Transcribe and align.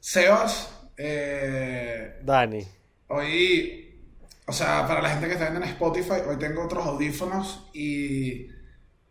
Sebas, 0.00 0.70
eh, 0.96 2.18
Dani. 2.22 2.66
hoy, 3.08 4.00
o 4.46 4.52
sea, 4.52 4.86
para 4.88 5.02
la 5.02 5.10
gente 5.10 5.26
que 5.26 5.34
está 5.34 5.50
viendo 5.50 5.66
en 5.66 5.72
Spotify, 5.72 6.22
hoy 6.26 6.36
tengo 6.38 6.64
otros 6.64 6.86
audífonos 6.86 7.68
y, 7.74 8.46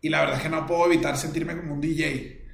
y 0.01 0.09
la 0.09 0.21
verdad 0.21 0.37
es 0.37 0.41
que 0.41 0.49
no 0.49 0.65
puedo 0.65 0.87
evitar 0.87 1.15
sentirme 1.15 1.55
como 1.55 1.73
un 1.75 1.81
DJ. 1.81 2.45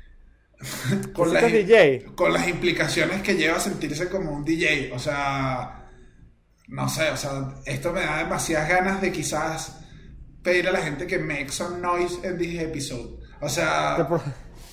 con, 1.14 1.30
¿Tú 1.30 1.34
las, 1.34 1.52
DJ? 1.52 2.05
con 2.16 2.34
las 2.34 2.46
implicaciones 2.50 3.21
que 3.21 3.36
lleva 3.36 3.62
sentirse 3.62 4.10
como 4.10 4.32
un 4.32 4.44
DJ. 4.44 4.92
O 4.94 5.00
sea, 5.00 5.88
no 6.68 6.90
sé, 6.90 7.12
o 7.12 7.18
sea, 7.18 7.54
esto 7.66 7.94
me 7.94 8.02
da 8.02 8.18
demasiadas 8.18 8.68
ganas 8.68 9.02
de 9.02 9.12
quizás 9.14 9.80
pedirle 10.42 10.71
a 10.71 10.74
la 10.74 10.82
gente 10.82 11.08
que 11.08 11.18
make 11.18 11.50
some 11.50 11.80
noise 11.80 12.20
en 12.28 12.38
this 12.38 12.60
episode. 12.60 13.24
O 13.40 13.48
sea, 13.48 14.05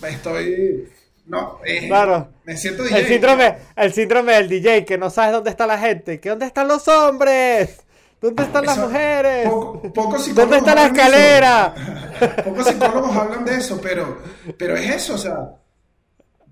estoy... 0.09 0.89
No, 1.27 1.61
eh, 1.65 1.87
Claro. 1.87 2.29
me 2.45 2.57
siento 2.57 2.83
DJ. 2.83 2.99
El 3.01 3.07
síndrome, 3.07 3.55
el 3.77 3.93
síndrome 3.93 4.33
del 4.33 4.49
DJ, 4.49 4.85
que 4.85 4.99
no 4.99 5.11
sabes 5.11 5.33
dónde 5.33 5.51
está 5.51 5.67
la 5.67 5.79
gente, 5.79 6.19
que 6.19 6.29
dónde 6.29 6.47
están 6.47 6.67
los 6.67 6.89
hombres, 6.89 7.81
dónde 8.21 8.43
están 8.43 8.67
las 8.67 8.79
mujeres, 8.79 9.49
poco- 9.49 9.93
pocos 9.93 10.35
dónde 10.35 10.57
psicólogos 10.57 10.57
está 10.59 10.75
la 10.75 10.87
escalera. 10.87 11.75
Pocos 12.45 12.67
psicólogos 12.67 13.17
hablan 13.17 13.45
de 13.45 13.55
eso, 13.55 13.81
pero, 13.81 14.19
pero 14.59 14.77
es 14.77 14.91
eso, 14.91 15.15
o 15.15 15.19
sea, 15.19 15.37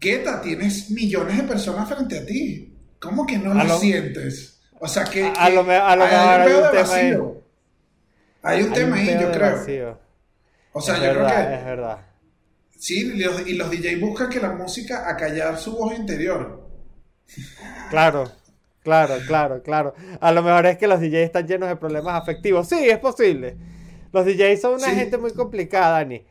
Guetta, 0.00 0.40
tienes 0.40 0.90
millones 0.90 1.36
de 1.38 1.42
personas 1.42 1.88
frente 1.88 2.18
a 2.18 2.24
ti. 2.26 2.72
¿Cómo 3.00 3.26
que 3.26 3.36
no 3.38 3.54
lo, 3.54 3.64
lo- 3.64 3.78
sientes? 3.78 4.60
O 4.78 4.86
sea, 4.86 5.04
que, 5.04 5.24
A- 5.36 5.50
lo 5.50 5.62
a 5.62 5.96
lo 5.96 6.04
hay, 6.04 6.10
mejor 6.12 6.40
hay 6.40 6.46
pedo 6.46 6.58
un 6.58 6.62
de 6.64 6.70
tema 6.70 6.94
ahí. 6.94 7.10
vacío. 7.10 7.42
Hay 8.42 8.62
un 8.62 8.68
Hay 8.68 8.74
tema 8.74 8.88
un 8.96 9.02
ahí, 9.02 9.18
yo 9.20 9.32
creo. 9.32 9.56
vacío. 9.56 9.98
O 10.72 10.80
sea, 10.80 10.94
es 10.94 11.00
yo 11.00 11.06
verdad, 11.08 11.34
creo 11.34 11.48
que 11.48 11.54
es 11.56 11.64
verdad. 11.64 11.98
Sí, 12.78 13.12
y 13.14 13.18
los, 13.22 13.46
y 13.46 13.54
los 13.54 13.70
DJ 13.70 13.96
buscan 13.96 14.28
que 14.30 14.40
la 14.40 14.52
música 14.52 15.08
acallar 15.08 15.58
su 15.58 15.76
voz 15.76 15.96
interior. 15.98 16.68
Claro, 17.90 18.30
claro, 18.82 19.14
claro, 19.26 19.62
claro. 19.62 19.94
A 20.20 20.32
lo 20.32 20.42
mejor 20.42 20.66
es 20.66 20.78
que 20.78 20.86
los 20.86 21.00
DJs 21.00 21.14
están 21.24 21.46
llenos 21.46 21.68
de 21.68 21.76
problemas 21.76 22.20
afectivos. 22.20 22.68
Sí, 22.68 22.88
es 22.88 22.98
posible. 22.98 23.56
Los 24.12 24.24
DJs 24.24 24.60
son 24.60 24.74
una 24.74 24.88
Sí. 24.88 24.94
gente 24.94 25.18
muy 25.18 25.32
complicada, 25.32 25.98
Dani. 25.98 26.24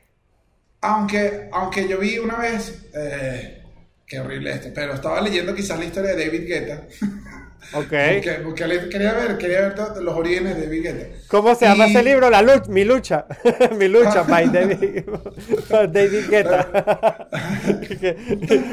Aunque, 0.82 1.50
aunque 1.52 1.88
yo 1.88 1.98
vi 2.00 2.18
una 2.20 2.38
vez, 2.38 2.88
eh, 2.94 3.64
qué 4.06 4.20
horrible 4.20 4.52
esto, 4.52 4.70
pero 4.74 4.94
estaba 4.94 5.22
leyendo 5.22 5.54
quizás 5.54 5.78
la 5.80 5.86
historia 5.86 6.16
de 6.16 6.26
David 6.26 6.48
Guetta. 6.48 6.88
Ok. 7.74 7.84
Porque, 7.90 8.40
porque 8.44 8.90
quería 8.90 9.14
ver, 9.14 9.38
quería 9.38 9.62
ver 9.62 9.76
todos 9.76 10.02
los 10.02 10.16
orígenes 10.16 10.56
de 10.56 10.64
David 10.66 10.84
Guetta. 10.84 11.18
¿Cómo 11.28 11.54
se 11.56 11.66
llama 11.66 11.88
Y- 11.88 11.90
ese 11.92 12.04
libro? 12.04 12.30
La 12.30 12.42
lucha, 12.42 12.64
mi 12.70 12.84
lucha. 12.86 13.26
mi 13.78 13.88
lucha, 13.88 14.24
by 14.24 14.50
David, 14.52 15.04
David 15.70 16.30
Guetta. 16.30 17.28
y 17.82 17.88
que, 17.98 18.18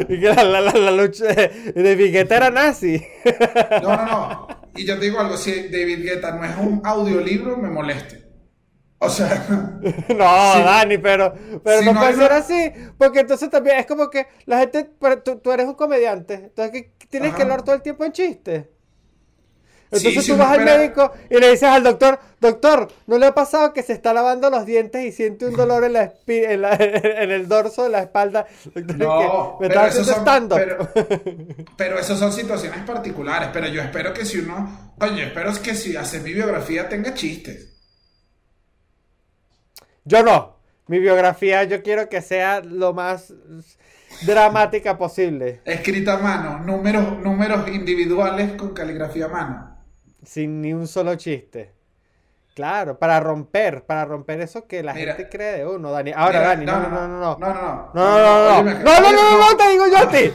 y 0.08 0.20
que 0.20 0.28
la, 0.34 0.44
la- 0.44 0.60
la- 0.60 0.72
la 0.72 0.90
lucha. 0.92 1.24
David 1.74 2.12
Guetta 2.12 2.36
era 2.36 2.50
nazi. 2.50 3.04
No, 3.82 3.96
no, 3.96 4.06
no. 4.06 4.48
Y 4.76 4.84
yo 4.86 4.98
te 4.98 5.04
digo 5.06 5.20
algo, 5.20 5.36
si 5.36 5.68
David 5.68 6.02
Guetta 6.04 6.32
no 6.32 6.44
es 6.44 6.56
un 6.56 6.80
audiolibro, 6.84 7.56
me 7.56 7.70
moleste. 7.70 8.22
O 8.98 9.08
sea, 9.10 9.46
No, 9.50 10.52
Sí. 10.54 10.62
Dani, 10.62 10.98
pero, 10.98 11.34
pero 11.62 11.80
Sí, 11.80 11.84
no, 11.84 11.92
no 11.92 12.00
puede 12.00 12.14
ser 12.14 12.32
así. 12.32 12.72
Porque 12.96 13.20
entonces 13.20 13.50
también 13.50 13.78
es 13.78 13.86
como 13.86 14.08
que 14.08 14.26
la 14.46 14.60
gente. 14.60 14.88
pero 15.00 15.20
tú, 15.22 15.36
tú 15.40 15.52
eres 15.52 15.66
un 15.66 15.74
comediante. 15.74 16.34
Entonces 16.34 16.86
tienes 17.10 17.28
Ajá. 17.30 17.36
que 17.36 17.42
hablar 17.42 17.62
todo 17.62 17.74
el 17.74 17.82
tiempo 17.82 18.04
en 18.04 18.12
chistes. 18.12 18.64
Sí, 19.98 20.08
Entonces 20.08 20.26
tú 20.32 20.36
vas 20.38 20.50
al 20.58 20.64
médico 20.78 21.12
y 21.30 21.34
le 21.38 21.50
dices 21.50 21.68
al 21.68 21.82
doctor, 21.82 22.18
doctor, 22.40 22.88
¿no 23.06 23.18
le 23.18 23.26
ha 23.26 23.34
pasado 23.34 23.72
que 23.72 23.82
se 23.82 23.92
está 23.92 24.12
lavando 24.12 24.50
los 24.50 24.66
dientes 24.66 25.04
y 25.04 25.12
siente 25.12 25.46
un 25.46 25.54
dolor 25.56 25.84
en, 25.84 25.92
la 25.94 26.04
espi- 26.12 26.44
en, 26.48 26.62
la- 26.62 26.74
en 26.74 27.30
el 27.30 27.48
dorso 27.48 27.84
de 27.84 27.90
la 27.90 28.00
espalda? 28.00 28.46
Doctor, 28.74 28.96
no, 28.96 29.58
me 29.60 29.68
pero 29.68 29.80
está 29.86 30.00
esos, 30.00 30.06
son, 30.06 30.24
pero, 30.48 30.88
pero 31.76 31.98
esos 31.98 32.18
son 32.18 32.32
situaciones 32.32 32.80
particulares. 32.84 33.50
Pero 33.52 33.68
yo 33.68 33.80
espero 33.82 34.12
que 34.12 34.24
si 34.24 34.38
uno, 34.38 34.94
coño, 34.98 35.24
espero 35.24 35.52
que 35.62 35.74
si 35.74 35.96
hace 35.96 36.20
mi 36.20 36.32
biografía 36.32 36.88
tenga 36.88 37.14
chistes. 37.14 37.70
Yo 40.04 40.22
no. 40.22 40.54
Mi 40.86 40.98
biografía 40.98 41.64
yo 41.64 41.82
quiero 41.82 42.08
que 42.10 42.20
sea 42.20 42.60
lo 42.60 42.92
más 42.92 43.32
dramática 44.26 44.98
posible. 44.98 45.60
Escrita 45.64 46.14
a 46.14 46.18
mano, 46.18 46.58
números, 46.58 47.18
números 47.20 47.66
individuales 47.68 48.52
con 48.52 48.74
caligrafía 48.74 49.24
a 49.24 49.28
mano. 49.28 49.73
Sin 50.24 50.60
ni 50.60 50.72
un 50.72 50.86
solo 50.86 51.14
chiste. 51.16 51.72
Claro, 52.54 52.98
para 52.98 53.18
romper, 53.18 53.82
para 53.84 54.04
romper 54.04 54.40
eso 54.40 54.66
que 54.66 54.82
la 54.82 54.94
Mira. 54.94 55.14
gente 55.14 55.28
cree 55.28 55.58
de 55.58 55.66
uno, 55.66 55.90
Dani. 55.90 56.12
Ahora, 56.14 56.38
Mira, 56.38 56.48
Dani, 56.48 56.66
no, 56.66 56.80
no, 56.80 56.88
no, 56.88 57.08
no. 57.08 57.38
no, 57.38 57.38
no, 57.38 57.54
no, 57.54 57.92
No, 57.92 58.18
no, 58.18 58.62
no, 58.62 58.62
no. 58.62 58.84
No, 58.84 59.00
no, 59.00 59.12
no, 59.12 59.12
no, 59.12 59.50
no, 59.50 59.56
te 59.56 59.68
digo 59.70 59.86
yo 59.88 59.98
a 59.98 60.08
ti. 60.08 60.32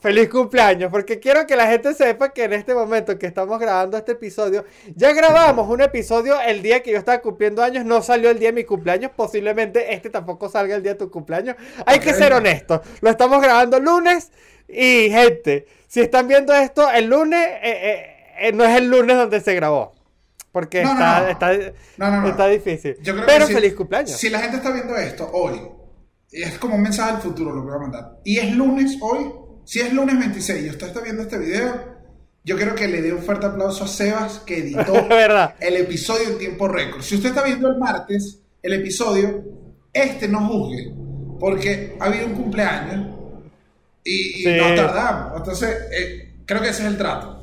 Feliz 0.00 0.28
cumpleaños, 0.28 0.92
porque 0.92 1.18
quiero 1.18 1.44
que 1.44 1.56
la 1.56 1.66
gente 1.66 1.92
sepa 1.92 2.28
que 2.28 2.44
en 2.44 2.52
este 2.52 2.72
momento 2.72 3.18
que 3.18 3.26
estamos 3.26 3.58
grabando 3.58 3.96
este 3.96 4.12
episodio, 4.12 4.64
ya 4.94 5.12
grabamos 5.12 5.68
un 5.68 5.80
episodio 5.80 6.40
el 6.40 6.62
día 6.62 6.84
que 6.84 6.92
yo 6.92 6.98
estaba 6.98 7.18
cumpliendo 7.18 7.64
años, 7.64 7.84
no 7.84 8.00
salió 8.00 8.30
el 8.30 8.38
día 8.38 8.50
de 8.50 8.52
mi 8.52 8.64
cumpleaños, 8.64 9.10
posiblemente 9.16 9.92
este 9.92 10.08
tampoco 10.08 10.48
salga 10.48 10.76
el 10.76 10.84
día 10.84 10.92
de 10.92 10.98
tu 11.00 11.10
cumpleaños. 11.10 11.56
Hay 11.84 11.98
que 11.98 12.14
ser 12.14 12.32
honestos, 12.32 12.80
lo 13.00 13.10
estamos 13.10 13.42
grabando 13.42 13.80
lunes 13.80 14.30
y 14.68 15.10
gente, 15.10 15.66
si 15.88 16.00
están 16.00 16.28
viendo 16.28 16.54
esto 16.54 16.88
el 16.92 17.06
lunes, 17.06 17.44
eh, 17.44 17.60
eh, 17.64 18.17
eh, 18.40 18.52
no 18.52 18.64
es 18.64 18.76
el 18.76 18.88
lunes 18.90 19.16
donde 19.16 19.40
se 19.40 19.54
grabó, 19.54 19.94
porque 20.52 20.82
No, 20.82 20.92
está, 20.92 21.20
no. 21.20 21.28
está, 21.28 21.52
No, 21.96 22.10
no, 22.10 22.20
no. 22.22 22.28
está 22.28 22.46
difícil. 22.48 22.96
Yo 23.02 23.14
creo 23.14 23.26
Pero 23.26 23.46
que 23.46 23.46
si- 23.48 23.54
feliz 23.54 23.74
cumpleaños. 23.74 24.12
Si 24.12 24.28
la 24.30 24.40
gente 24.40 24.56
está 24.58 24.70
viendo 24.72 24.96
esto 24.96 25.28
hoy, 25.32 25.60
es 26.32 26.58
como 26.58 26.74
un 26.76 26.82
mensaje 26.82 27.12
del 27.12 27.20
futuro 27.22 27.52
lo 27.52 27.62
que 27.62 27.68
voy 27.68 27.76
a 27.76 27.80
mandar. 27.80 28.18
Y 28.24 28.38
es 28.38 28.54
lunes 28.54 28.96
hoy, 29.00 29.30
si 29.64 29.80
es 29.80 29.92
lunes 29.92 30.18
26 30.18 30.66
y 30.66 30.70
usted 30.70 30.86
está 30.88 31.00
viendo 31.00 31.22
este 31.22 31.38
video, 31.38 31.96
yo 32.44 32.56
quiero 32.56 32.74
que 32.74 32.88
le 32.88 33.02
dé 33.02 33.12
un 33.12 33.22
fuerte 33.22 33.46
aplauso 33.46 33.84
a 33.84 33.88
Sebas 33.88 34.38
que 34.40 34.58
editó 34.58 34.94
el 35.60 35.76
episodio 35.76 36.28
en 36.30 36.38
tiempo 36.38 36.66
récord. 36.68 37.02
Si 37.02 37.16
usted 37.16 37.30
está 37.30 37.42
viendo 37.42 37.68
el 37.68 37.78
martes 37.78 38.40
el 38.62 38.72
episodio, 38.74 39.44
este 39.92 40.28
no 40.28 40.46
juzgue, 40.48 40.92
porque 41.38 41.96
ha 42.00 42.06
habido 42.06 42.26
un 42.26 42.34
cumpleaños 42.34 43.14
y, 44.04 44.40
y 44.40 44.42
Sí. 44.44 44.50
nos 44.56 44.74
tardamos. 44.74 45.36
Entonces, 45.38 45.76
eh, 45.92 46.34
creo 46.46 46.60
que 46.62 46.68
ese 46.70 46.82
es 46.82 46.88
el 46.88 46.96
trato. 46.98 47.37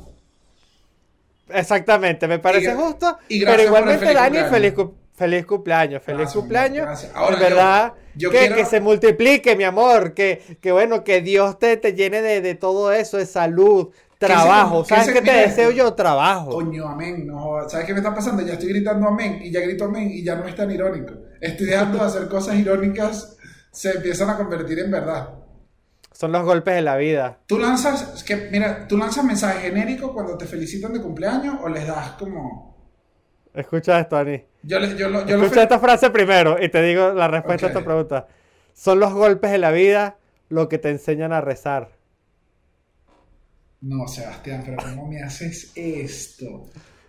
Exactamente, 1.48 2.26
me 2.28 2.38
parece 2.38 2.72
Y 2.72 2.74
justo. 2.74 3.18
y 3.28 3.44
pero 3.44 3.62
igualmente, 3.62 4.12
Dani, 4.12 4.38
feliz, 4.50 4.72
cu- 4.74 4.94
feliz 5.14 5.46
cumpleaños, 5.46 6.02
feliz 6.02 6.18
Gracias, 6.20 6.38
cumpleaños. 6.40 6.86
gracias. 6.86 7.12
Ahora, 7.14 7.34
en 7.36 7.40
verdad, 7.42 7.92
yo- 8.14 8.28
yo 8.28 8.30
que, 8.30 8.38
quiero- 8.38 8.56
que 8.56 8.64
se 8.64 8.80
multiplique, 8.80 9.56
mi 9.56 9.64
amor. 9.64 10.12
Que, 10.14 10.58
que 10.60 10.72
bueno, 10.72 11.04
que 11.04 11.20
Dios 11.20 11.58
te, 11.58 11.76
te 11.76 11.94
llene 11.94 12.20
de, 12.22 12.40
de 12.40 12.54
todo 12.54 12.90
eso, 12.92 13.16
de 13.16 13.26
salud, 13.26 13.88
trabajo. 14.18 14.84
¿Sabes 14.84 15.06
se- 15.06 15.12
qué 15.12 15.22
te 15.22 15.32
deseo 15.32 15.70
yo? 15.70 15.94
Trabajo. 15.94 16.50
Coño, 16.50 16.88
amén. 16.88 17.26
No. 17.26 17.68
¿Sabes 17.68 17.86
qué 17.86 17.92
me 17.92 18.00
está 18.00 18.14
pasando? 18.14 18.42
Ya 18.42 18.54
estoy 18.54 18.70
gritando 18.70 19.06
amén 19.08 19.40
y 19.42 19.50
ya 19.52 19.60
grito 19.60 19.84
amén 19.84 20.10
y 20.10 20.24
ya 20.24 20.34
no 20.34 20.46
es 20.46 20.54
tan 20.56 20.70
irónico. 20.70 21.12
Estoy 21.40 21.66
dejando 21.66 21.98
de 21.98 22.04
hacer 22.04 22.28
cosas 22.28 22.56
irónicas, 22.56 23.36
se 23.70 23.90
empiezan 23.92 24.30
a 24.30 24.36
convertir 24.36 24.78
en 24.80 24.90
verdad. 24.90 25.28
Son 26.16 26.32
los 26.32 26.44
golpes 26.44 26.74
de 26.74 26.80
la 26.80 26.96
vida. 26.96 27.40
Tú 27.46 27.58
lanzas, 27.58 28.14
es 28.16 28.24
que, 28.24 28.48
mira, 28.50 28.88
tú 28.88 28.96
lanzas 28.96 29.22
mensajes 29.22 29.60
genéricos 29.62 30.12
cuando 30.12 30.38
te 30.38 30.46
felicitan 30.46 30.94
de 30.94 31.02
cumpleaños 31.02 31.56
o 31.62 31.68
les 31.68 31.86
das 31.86 32.12
como. 32.12 32.74
Escucha 33.52 34.00
esto, 34.00 34.16
Dani. 34.16 34.42
Yo, 34.62 34.78
le- 34.78 34.96
yo, 34.96 35.10
lo- 35.10 35.26
yo 35.26 35.36
lo 35.36 35.42
Escucha 35.42 35.60
fel- 35.60 35.64
esta 35.64 35.78
frase 35.78 36.08
primero 36.10 36.56
y 36.62 36.70
te 36.70 36.80
digo 36.82 37.12
la 37.12 37.28
respuesta 37.28 37.66
a 37.66 37.68
esta 37.68 37.84
pregunta. 37.84 38.28
Son 38.72 38.98
los 38.98 39.12
golpes 39.12 39.50
de 39.50 39.58
la 39.58 39.70
vida 39.72 40.16
lo 40.48 40.70
que 40.70 40.78
te 40.78 40.88
enseñan 40.88 41.34
a 41.34 41.42
rezar. 41.42 41.90
No, 43.82 44.08
Sebastián, 44.08 44.62
pero 44.64 44.78
¿cómo 44.82 45.06
me 45.08 45.22
haces 45.22 45.72
esto? 45.74 46.64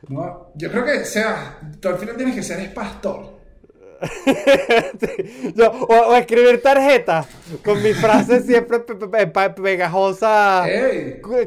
No, 0.09 0.51
yo 0.55 0.69
creo 0.69 0.83
que, 0.83 1.05
Sebas, 1.05 1.55
tú 1.79 1.87
al 1.87 1.97
final 1.97 2.17
tienes 2.17 2.35
que 2.35 2.43
ser 2.43 2.59
es 2.59 2.69
pastor. 2.69 3.36
Yo- 5.55 5.71
o, 5.71 5.85
o 6.09 6.15
escribir 6.15 6.61
tarjetas 6.61 7.27
con 7.63 7.81
mi 7.81 7.93
frase 7.93 8.41
siempre 8.41 8.79
pe- 8.79 8.95
pe- 8.95 9.27
pe- 9.27 9.49
pegajosa, 9.51 10.65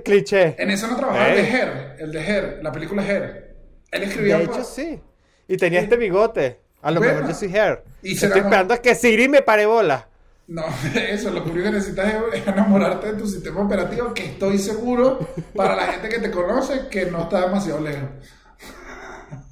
cliché. 0.04 0.54
En 0.58 0.70
eso 0.70 0.86
no 0.86 0.96
trabajaba 0.96 1.28
el 1.28 1.36
de. 1.36 1.42
Her, 1.50 1.96
el 2.00 2.12
de 2.12 2.20
Her, 2.20 2.58
la 2.62 2.72
película 2.72 3.06
Her. 3.06 3.54
Él 3.90 4.00
De 4.00 4.06
escribía. 4.06 4.38
hecho, 4.40 4.52
pa- 4.52 4.64
sí. 4.64 5.00
Y 5.48 5.56
tenía 5.56 5.80
este 5.80 5.96
bigote. 5.96 6.60
A 6.82 6.90
lo 6.90 7.00
Bueno. 7.00 7.14
mejor 7.16 7.28
yo 7.30 7.34
soy 7.34 7.48
hair. 7.54 7.82
Y 8.02 8.14
Estoy 8.14 8.30
como- 8.30 8.42
esperando 8.44 8.74
a 8.74 8.78
que 8.78 8.94
Siri 8.94 9.28
me 9.28 9.42
pare 9.42 9.66
bola. 9.66 10.06
No, 10.46 10.64
eso, 11.08 11.30
lo 11.30 11.42
único 11.44 11.62
que 11.64 11.70
necesitas 11.72 12.12
es 12.32 12.46
enamorarte 12.46 13.12
de 13.12 13.18
tu 13.18 13.26
sistema 13.26 13.60
operativo, 13.60 14.14
que 14.14 14.24
estoy 14.24 14.58
seguro, 14.58 15.18
para 15.54 15.76
la 15.76 15.82
gente 15.88 16.08
que 16.08 16.18
te 16.18 16.30
conoce, 16.30 16.88
que 16.90 17.06
no 17.06 17.22
está 17.22 17.42
demasiado 17.42 17.80
lejos. 17.80 18.08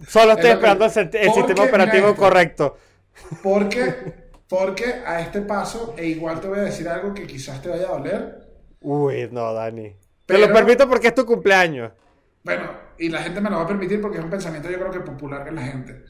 Solo 0.08 0.32
Es 0.32 0.38
estoy 0.38 0.50
esperando 0.52 0.86
el, 0.86 0.92
que- 1.10 1.30
sistema 1.30 1.64
operativo 1.64 2.16
correcto. 2.16 2.78
Porque, 3.42 3.94
porque 4.48 5.02
a 5.06 5.20
este 5.20 5.42
paso, 5.42 5.94
e 5.96 6.06
igual 6.06 6.40
te 6.40 6.48
voy 6.48 6.58
a 6.58 6.62
decir 6.62 6.88
algo 6.88 7.14
que 7.14 7.26
quizás 7.26 7.60
te 7.60 7.68
vaya 7.68 7.88
a 7.88 7.98
doler. 7.98 8.48
Uy, 8.80 9.28
no, 9.30 9.52
Dani. 9.52 9.90
Te 9.90 9.96
Pero- 10.26 10.46
lo 10.46 10.52
permito 10.52 10.88
porque 10.88 11.08
es 11.08 11.14
tu 11.14 11.24
cumpleaños. 11.24 11.92
Bueno, 12.44 12.70
y 12.98 13.08
la 13.08 13.22
gente 13.22 13.40
me 13.40 13.50
lo 13.50 13.56
va 13.56 13.62
a 13.62 13.68
permitir 13.68 14.00
porque 14.00 14.18
es 14.18 14.24
un 14.24 14.30
pensamiento 14.30 14.70
yo 14.70 14.78
creo 14.78 14.90
que 14.90 15.00
popular 15.00 15.46
en 15.48 15.56
la 15.56 15.62
gente. 15.62 16.02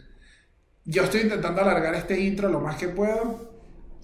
Yo 0.84 1.04
estoy 1.04 1.22
intentando 1.22 1.60
alargar 1.62 1.94
este 1.94 2.18
intro 2.18 2.48
lo 2.48 2.60
más 2.60 2.76
que 2.76 2.88
puedo 2.88 3.48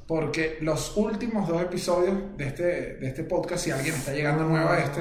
porque 0.07 0.59
los 0.61 0.97
últimos 0.97 1.49
dos 1.49 1.63
episodios 1.63 2.37
de 2.37 2.47
este, 2.47 2.63
de 2.97 3.07
este 3.07 3.25
podcast, 3.25 3.65
si 3.65 3.71
alguien 3.71 3.95
está 3.95 4.13
llegando 4.13 4.45
nuevo 4.45 4.69
a 4.69 4.81
este, 4.81 5.01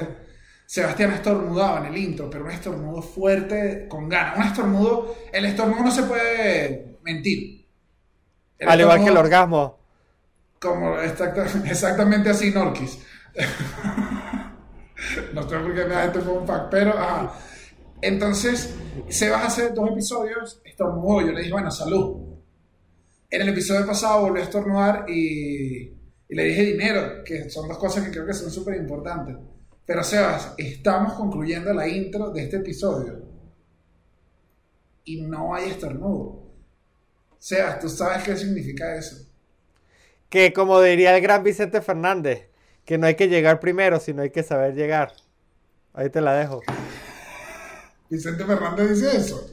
Sebastián 0.66 1.12
estornudaba 1.12 1.80
en 1.80 1.92
el 1.92 1.98
intro, 1.98 2.30
pero 2.30 2.44
un 2.44 2.50
estornudo 2.50 3.02
fuerte, 3.02 3.86
con 3.88 4.08
ganas. 4.08 4.38
Un 4.38 4.42
estornudo, 4.44 5.14
el 5.32 5.44
estornudo 5.44 5.82
no 5.82 5.90
se 5.90 6.04
puede 6.04 6.98
mentir. 7.02 7.63
Al 8.60 8.80
igual 8.80 8.98
que 8.98 9.04
el 9.04 9.08
estornudo- 9.16 9.20
orgasmo. 9.20 9.78
Como 10.60 10.96
exacta- 10.98 11.46
exactamente 11.70 12.30
así, 12.30 12.50
Norquis. 12.50 12.98
no 15.34 15.42
sé 15.48 15.58
por 15.58 15.74
qué 15.74 15.84
la 15.88 16.02
gente 16.02 16.20
fue 16.20 16.38
un 16.38 16.46
pack, 16.46 16.68
pero 16.70 16.92
ajá. 16.98 17.32
Entonces, 18.00 18.74
Sebas 19.08 19.44
hace 19.44 19.70
dos 19.70 19.90
episodios, 19.90 20.60
estornudó. 20.64 21.20
Yo 21.22 21.32
le 21.32 21.40
dije, 21.40 21.52
bueno, 21.52 21.70
salud. 21.70 22.22
En 23.30 23.42
el 23.42 23.48
episodio 23.48 23.86
pasado 23.86 24.22
volvió 24.22 24.42
a 24.42 24.44
estornudar 24.44 25.04
y, 25.08 25.92
y 26.28 26.34
le 26.34 26.44
dije 26.44 26.62
dinero, 26.62 27.24
que 27.24 27.48
son 27.50 27.68
dos 27.68 27.78
cosas 27.78 28.04
que 28.04 28.10
creo 28.10 28.26
que 28.26 28.34
son 28.34 28.50
súper 28.50 28.76
importantes. 28.76 29.36
Pero 29.86 30.04
Sebas, 30.04 30.54
estamos 30.56 31.14
concluyendo 31.14 31.72
la 31.74 31.88
intro 31.88 32.30
de 32.30 32.44
este 32.44 32.56
episodio 32.58 33.22
y 35.04 35.22
no 35.22 35.54
hay 35.54 35.70
estornudo. 35.70 36.43
Sebas, 37.44 37.78
¿tú 37.78 37.90
sabes 37.90 38.22
qué 38.22 38.34
significa 38.38 38.96
eso? 38.96 39.16
Que 40.30 40.54
como 40.54 40.80
diría 40.80 41.14
el 41.14 41.20
gran 41.22 41.44
Vicente 41.44 41.82
Fernández, 41.82 42.48
que 42.86 42.96
no 42.96 43.06
hay 43.06 43.16
que 43.16 43.28
llegar 43.28 43.60
primero, 43.60 44.00
sino 44.00 44.22
hay 44.22 44.30
que 44.30 44.42
saber 44.42 44.74
llegar. 44.74 45.12
Ahí 45.92 46.08
te 46.08 46.22
la 46.22 46.32
dejo. 46.32 46.62
Vicente 48.08 48.46
Fernández 48.46 48.88
dice 48.88 49.14
eso. 49.18 49.46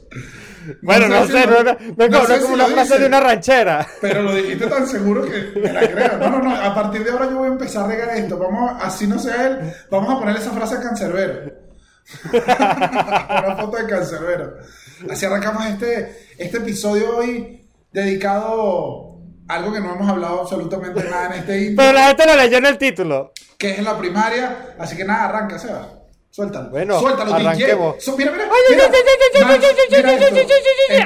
Bueno, 0.80 1.06
no, 1.06 1.26
si 1.26 1.32
sé, 1.32 1.46
lo- 1.46 1.62
no, 1.64 1.76
no, 1.98 2.08
no, 2.08 2.26
sé 2.26 2.36
es 2.36 2.40
como 2.40 2.56
si 2.56 2.62
una 2.62 2.66
frase 2.68 2.94
dice, 2.94 2.98
de 3.00 3.06
una 3.08 3.20
ranchera. 3.20 3.86
Pero 4.00 4.22
lo 4.22 4.34
dijiste 4.36 4.68
tan 4.68 4.86
seguro 4.86 5.26
que 5.30 5.60
me 5.60 5.70
la 5.70 5.80
creo. 5.80 6.16
No, 6.16 6.30
no, 6.30 6.38
no. 6.44 6.56
A 6.56 6.74
partir 6.74 7.04
de 7.04 7.10
ahora 7.10 7.28
yo 7.28 7.36
voy 7.36 7.48
a 7.48 7.52
empezar 7.52 7.84
a 7.84 7.88
regar 7.88 8.16
esto. 8.16 8.38
Vamos, 8.38 8.72
así 8.82 9.06
no 9.06 9.18
sea 9.18 9.48
él, 9.48 9.74
vamos 9.90 10.16
a 10.16 10.18
poner 10.18 10.36
esa 10.36 10.52
frase 10.52 10.76
a 10.76 10.80
Cancerbero. 10.80 11.52
una 12.32 13.56
foto 13.60 13.76
de 13.76 13.86
Cancerbero. 13.86 14.56
Así 15.10 15.26
arrancamos 15.26 15.66
este, 15.66 16.28
este 16.38 16.56
episodio 16.56 17.18
hoy 17.18 17.61
dedicado 17.92 19.18
a 19.48 19.54
algo 19.54 19.72
que 19.72 19.80
no 19.80 19.94
hemos 19.94 20.08
hablado 20.08 20.40
absolutamente 20.40 21.02
nada 21.04 21.26
en 21.26 21.32
este 21.40 21.60
intro, 21.62 21.76
Pero 21.84 21.92
la 21.92 22.06
gente 22.08 22.26
lo 22.26 22.36
leyó 22.36 22.58
en 22.58 22.66
el 22.66 22.78
título. 22.78 23.32
que 23.58 23.70
es 23.72 23.82
la 23.82 23.96
primaria. 23.98 24.74
Así 24.78 24.96
que 24.96 25.04
nada, 25.04 25.24
arranca, 25.28 25.58
Seba. 25.58 25.88
Suéltalo. 26.30 26.70
Bueno, 26.70 26.98
Suéltalo, 26.98 27.34
arranquemos. 27.34 28.02
Su- 28.02 28.16
mira, 28.16 28.32
mira. 28.32 28.44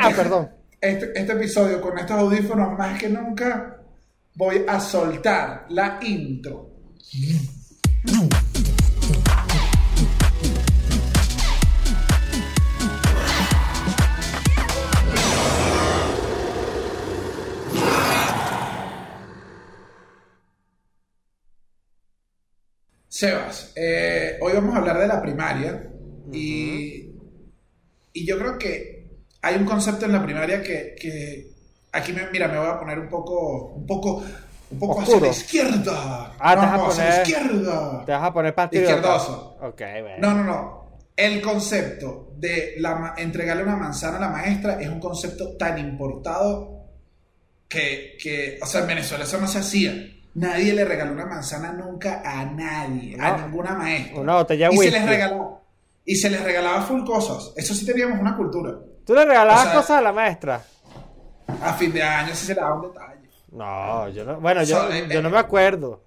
Ah, 0.02 0.10
perdón. 0.14 0.50
Este, 0.80 1.18
este 1.18 1.32
episodio 1.32 1.80
con 1.80 1.98
estos 1.98 2.16
audífonos, 2.18 2.78
más 2.78 2.98
que 2.98 3.08
nunca, 3.08 3.78
voy 4.34 4.64
a 4.68 4.78
soltar 4.78 5.66
la 5.70 5.98
intro. 6.02 6.70
Sebas, 23.16 23.72
eh, 23.74 24.36
hoy 24.42 24.52
vamos 24.52 24.74
a 24.74 24.78
hablar 24.78 24.98
de 24.98 25.06
la 25.06 25.22
primaria 25.22 25.88
y, 26.30 27.08
y 28.12 28.26
yo 28.26 28.38
creo 28.38 28.58
que 28.58 29.08
hay 29.40 29.56
un 29.56 29.64
concepto 29.64 30.04
en 30.04 30.12
la 30.12 30.22
primaria 30.22 30.62
que, 30.62 30.94
que 31.00 31.50
aquí 31.92 32.12
me, 32.12 32.28
mira, 32.30 32.46
me 32.46 32.58
voy 32.58 32.68
a 32.68 32.78
poner 32.78 32.98
un 32.98 33.08
poco, 33.08 33.68
un 33.72 33.86
poco, 33.86 34.22
un 34.70 34.78
poco 34.78 35.00
hacia 35.00 35.18
la 35.18 35.28
izquierda. 35.28 36.34
Ah, 36.38 36.50
te 36.50 36.56
no, 36.56 36.62
vas 36.62 36.72
a 36.72 36.76
no, 36.76 36.86
hacia 36.88 37.04
la 37.04 37.10
poner- 37.10 37.22
izquierda. 37.26 38.04
Te 38.04 38.12
vas 38.12 38.22
a 38.22 38.32
poner 38.34 38.54
patriota. 38.54 38.86
Izquierdoso. 38.90 39.56
Ok, 39.62 39.80
bueno. 40.02 40.16
No, 40.18 40.34
no, 40.34 40.44
no. 40.44 40.86
El 41.16 41.40
concepto 41.40 42.34
de 42.36 42.74
la, 42.80 43.14
entregarle 43.16 43.62
una 43.62 43.76
manzana 43.76 44.18
a 44.18 44.20
la 44.20 44.28
maestra 44.28 44.78
es 44.78 44.88
un 44.88 45.00
concepto 45.00 45.56
tan 45.56 45.78
importado 45.78 46.84
que, 47.66 48.18
que, 48.22 48.58
o 48.60 48.66
sea, 48.66 48.82
en 48.82 48.88
Venezuela 48.88 49.24
eso 49.24 49.40
no 49.40 49.48
se 49.48 49.60
hacía. 49.60 50.12
Nadie 50.36 50.74
le 50.74 50.84
regaló 50.84 51.12
una 51.12 51.24
manzana 51.24 51.72
nunca 51.72 52.20
a 52.22 52.44
nadie, 52.44 53.16
a 53.18 53.38
ninguna 53.38 53.72
maestra. 53.74 54.20
Una 54.20 54.34
botella 54.34 54.68
y 54.70 54.76
se 54.76 54.90
les 54.90 55.06
regalaba. 55.08 55.60
Y 56.04 56.14
se 56.14 56.28
les 56.30 56.42
regalaba 56.44 56.82
full 56.82 57.04
cosas. 57.04 57.52
Eso 57.56 57.74
sí 57.74 57.86
teníamos 57.86 58.20
una 58.20 58.36
cultura. 58.36 58.74
¿Tú 59.06 59.14
le 59.14 59.24
regalabas 59.24 59.60
O 59.60 59.64
sea- 59.64 59.74
cosas 59.74 59.98
a 59.98 60.02
la 60.02 60.12
maestra? 60.12 60.62
A 61.62 61.72
fin 61.72 61.90
de 61.92 62.02
año 62.02 62.34
sí 62.34 62.46
se 62.46 62.54
le 62.54 62.60
daba 62.60 62.74
un 62.74 62.82
detalle. 62.82 63.28
No, 63.50 64.08
yo 64.10 64.24
no. 64.24 64.38
Bueno, 64.40 64.62
yo, 64.62 64.76
So, 64.78 64.92
eh, 64.92 65.08
yo 65.10 65.22
no 65.22 65.30
me 65.30 65.38
acuerdo. 65.38 66.02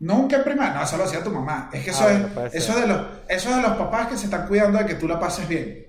Nunca 0.00 0.36
en 0.38 0.42
primaria, 0.44 0.74
no, 0.74 0.82
eso 0.82 0.96
lo 0.96 1.04
hacía 1.04 1.22
tu 1.22 1.30
mamá. 1.30 1.70
Es 1.72 1.84
que 1.84 1.90
eso, 1.90 2.02
Ah, 2.04 2.28
puede 2.34 2.48
es, 2.48 2.54
eso, 2.56 2.80
de 2.80 2.86
los, 2.88 3.00
eso 3.28 3.54
de 3.54 3.62
los 3.62 3.76
papás 3.76 4.08
que 4.08 4.16
se 4.16 4.24
están 4.24 4.48
cuidando 4.48 4.78
de 4.78 4.86
que 4.86 4.94
tú 4.96 5.06
la 5.06 5.20
pases 5.20 5.46
bien. 5.46 5.86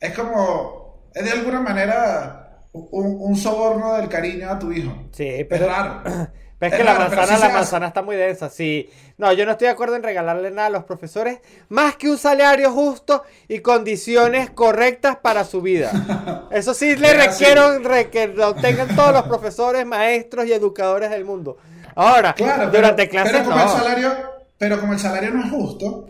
Es 0.00 0.14
como, 0.18 1.10
es 1.14 1.22
de 1.22 1.30
alguna 1.32 1.60
manera 1.60 2.62
un, 2.72 3.16
un 3.20 3.36
soborno 3.36 3.92
del 3.94 4.08
cariño 4.08 4.48
a 4.50 4.58
tu 4.58 4.72
hijo. 4.72 4.90
Sí, 5.12 5.44
pero. 5.48 5.66
es 5.66 5.70
raro. 5.70 6.02
Pero 6.58 6.72
es 6.72 6.78
que 6.78 6.84
la 6.84 6.94
manzana, 6.94 7.24
sí 7.26 7.30
la 7.40 7.46
hace. 7.46 7.52
manzana 7.54 7.86
está 7.88 8.02
muy 8.02 8.16
densa, 8.16 8.50
sí. 8.50 8.90
No, 9.16 9.32
yo 9.32 9.44
no 9.46 9.52
estoy 9.52 9.66
de 9.66 9.72
acuerdo 9.72 9.94
en 9.96 10.02
regalarle 10.02 10.50
nada 10.50 10.66
a 10.66 10.70
los 10.70 10.84
profesores, 10.84 11.38
más 11.68 11.94
que 11.96 12.08
un 12.10 12.18
salario 12.18 12.72
justo 12.72 13.22
y 13.46 13.60
condiciones 13.60 14.50
correctas 14.50 15.16
para 15.22 15.44
su 15.44 15.62
vida. 15.62 16.46
Eso 16.50 16.74
sí 16.74 16.96
le 16.96 17.12
requiero 17.26 17.78
re- 17.78 18.10
que 18.10 18.26
lo 18.28 18.54
tengan 18.56 18.94
todos 18.96 19.12
los 19.12 19.22
profesores, 19.24 19.86
maestros 19.86 20.46
y 20.46 20.52
educadores 20.52 21.10
del 21.10 21.24
mundo. 21.24 21.58
Ahora, 21.94 22.32
Claro, 22.34 22.70
durante 22.70 23.06
pero, 23.06 23.10
clases 23.10 23.32
pero 23.32 23.44
como 23.44 23.56
no. 23.56 23.62
el 23.62 23.68
salario, 23.78 24.12
pero 24.58 24.80
como 24.80 24.92
el 24.92 24.98
salario 24.98 25.30
no 25.30 25.44
es 25.44 25.50
justo, 25.50 26.06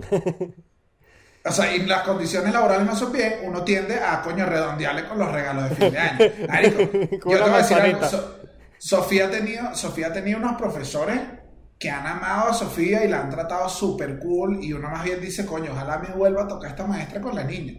o 1.44 1.52
sea, 1.52 1.74
y 1.74 1.86
las 1.86 2.02
condiciones 2.02 2.52
laborales 2.52 2.86
no 2.86 2.94
son 2.94 3.10
bien, 3.12 3.36
uno 3.44 3.62
tiende 3.64 3.94
a 4.00 4.20
coño 4.22 4.44
redondearle 4.44 5.06
con 5.08 5.18
los 5.18 5.30
regalos 5.32 5.70
de 5.70 5.76
fin 5.76 5.92
de 5.92 5.98
año. 5.98 6.18
Marico, 6.48 6.78
yo 7.30 7.36
te 7.38 7.42
voy 7.42 7.52
a 7.52 7.56
decir 7.58 7.76
algo. 7.78 8.06
So- 8.08 8.37
Sofía 8.78 9.26
ha 9.26 9.30
tenido, 9.30 9.74
Sofía 9.74 10.08
ha 10.08 10.12
tenido 10.12 10.38
unos 10.38 10.56
profesores 10.56 11.20
que 11.78 11.90
han 11.90 12.06
amado 12.06 12.50
a 12.50 12.54
Sofía 12.54 13.04
y 13.04 13.08
la 13.08 13.20
han 13.20 13.30
tratado 13.30 13.68
súper 13.68 14.18
cool 14.18 14.62
y 14.62 14.72
uno 14.72 14.90
más 14.90 15.04
bien 15.04 15.20
dice, 15.20 15.46
coño, 15.46 15.72
ojalá 15.72 15.98
me 15.98 16.08
vuelva 16.08 16.42
a 16.42 16.48
tocar 16.48 16.70
esta 16.70 16.86
maestra 16.86 17.20
con 17.20 17.34
la 17.34 17.44
niña. 17.44 17.74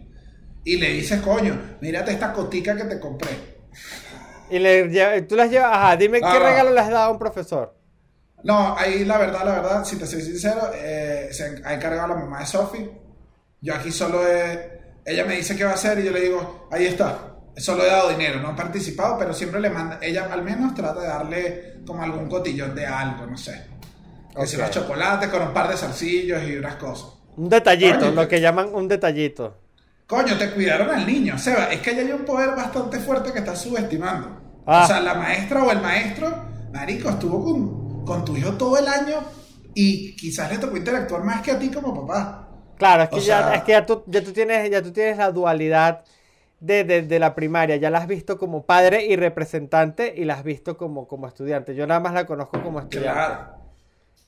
Y 0.64 0.76
le 0.76 0.90
dices, 0.90 1.20
coño, 1.20 1.76
mírate 1.80 2.12
esta 2.12 2.32
cotica 2.32 2.76
que 2.76 2.84
te 2.84 3.00
compré. 3.00 3.30
Y 4.50 4.58
le 4.58 5.22
tú 5.22 5.36
las 5.36 5.50
llevas, 5.50 5.70
ajá, 5.72 5.96
dime 5.96 6.20
qué 6.20 6.26
no. 6.26 6.38
regalo 6.38 6.72
le 6.72 6.80
has 6.80 6.90
dado 6.90 7.10
a 7.10 7.12
un 7.12 7.18
profesor. 7.18 7.74
No, 8.42 8.76
ahí 8.76 9.04
la 9.04 9.18
verdad, 9.18 9.44
la 9.44 9.52
verdad, 9.52 9.84
si 9.84 9.96
te 9.96 10.06
soy 10.06 10.22
sincero, 10.22 10.70
eh, 10.74 11.28
se 11.30 11.62
ha 11.64 11.74
encargado 11.74 12.08
la 12.08 12.14
mamá 12.14 12.40
de 12.40 12.46
Sofi. 12.46 12.90
Yo 13.60 13.74
aquí 13.74 13.90
solo 13.92 14.26
he... 14.26 14.80
Ella 15.04 15.24
me 15.24 15.36
dice 15.36 15.56
qué 15.56 15.64
va 15.64 15.72
a 15.72 15.74
hacer 15.74 15.98
y 15.98 16.04
yo 16.04 16.12
le 16.12 16.20
digo, 16.20 16.68
ahí 16.70 16.86
está. 16.86 17.29
Solo 17.60 17.84
he 17.84 17.88
dado 17.88 18.08
dinero, 18.10 18.40
no 18.40 18.50
he 18.52 18.54
participado, 18.54 19.18
pero 19.18 19.34
siempre 19.34 19.60
le 19.60 19.70
manda... 19.70 19.98
Ella 20.00 20.28
al 20.32 20.42
menos 20.42 20.74
trata 20.74 21.00
de 21.00 21.06
darle 21.08 21.74
como 21.86 22.02
algún 22.02 22.28
cotillón 22.28 22.74
de 22.74 22.86
algo, 22.86 23.26
no 23.26 23.36
sé. 23.36 23.66
Que 24.34 24.46
si 24.46 24.56
Ok. 24.56 24.62
unos 24.62 24.70
chocolates 24.70 25.28
con 25.28 25.42
un 25.42 25.52
par 25.52 25.68
de 25.68 25.76
zarcillos 25.76 26.42
y 26.44 26.56
unas 26.56 26.76
cosas. 26.76 27.10
Un 27.36 27.48
detallito, 27.48 28.06
Oye, 28.06 28.12
lo 28.14 28.22
te- 28.22 28.28
que 28.28 28.40
llaman 28.40 28.70
un 28.72 28.88
detallito. 28.88 29.56
Coño, 30.06 30.36
te 30.38 30.50
cuidaron 30.50 30.90
al 30.90 31.06
niño. 31.06 31.38
Seba, 31.38 31.64
es 31.70 31.80
que 31.80 31.90
ella 31.90 32.02
hay 32.02 32.12
un 32.12 32.24
poder 32.24 32.50
bastante 32.56 32.98
fuerte 32.98 33.32
que 33.32 33.38
estás 33.40 33.60
subestimando. 33.60 34.40
Ah. 34.66 34.82
O 34.84 34.86
sea, 34.86 35.00
la 35.00 35.14
maestra 35.14 35.62
o 35.62 35.70
el 35.70 35.80
maestro, 35.80 36.44
marico, 36.72 37.10
estuvo 37.10 37.44
con, 37.44 38.04
con 38.04 38.24
tu 38.24 38.36
hijo 38.36 38.52
todo 38.52 38.78
el 38.78 38.88
año 38.88 39.16
y 39.74 40.16
quizás 40.16 40.50
le 40.50 40.58
tocó 40.58 40.76
interactuar 40.76 41.22
más 41.24 41.42
que 41.42 41.52
a 41.52 41.58
ti 41.58 41.70
como 41.70 42.06
papá. 42.06 42.48
Claro, 42.78 43.02
es 43.04 43.08
que, 43.10 43.16
O 43.16 43.18
ya, 43.20 43.24
sea- 43.42 43.54
es 43.56 43.62
que 43.64 43.72
ya, 43.72 43.84
tú, 43.86 44.02
ya, 44.06 44.24
tú 44.24 44.32
tienes, 44.32 44.70
ya 44.70 44.82
tú 44.82 44.90
tienes 44.92 45.16
la 45.18 45.30
dualidad 45.30 46.02
de, 46.60 46.84
de- 46.84 47.02
de 47.02 47.18
la 47.18 47.34
primaria. 47.34 47.76
Ya 47.76 47.90
la 47.90 47.98
has 47.98 48.06
visto 48.06 48.38
como 48.38 48.64
padre 48.64 49.04
y 49.06 49.16
representante 49.16 50.12
y 50.16 50.24
la 50.24 50.34
has 50.34 50.44
visto 50.44 50.76
como, 50.76 51.08
como 51.08 51.26
estudiante. 51.26 51.74
Yo 51.74 51.86
nada 51.86 52.00
más 52.00 52.14
la 52.14 52.26
conozco 52.26 52.62
como 52.62 52.80
estudiante. 52.80 53.10
Claro. 53.12 53.60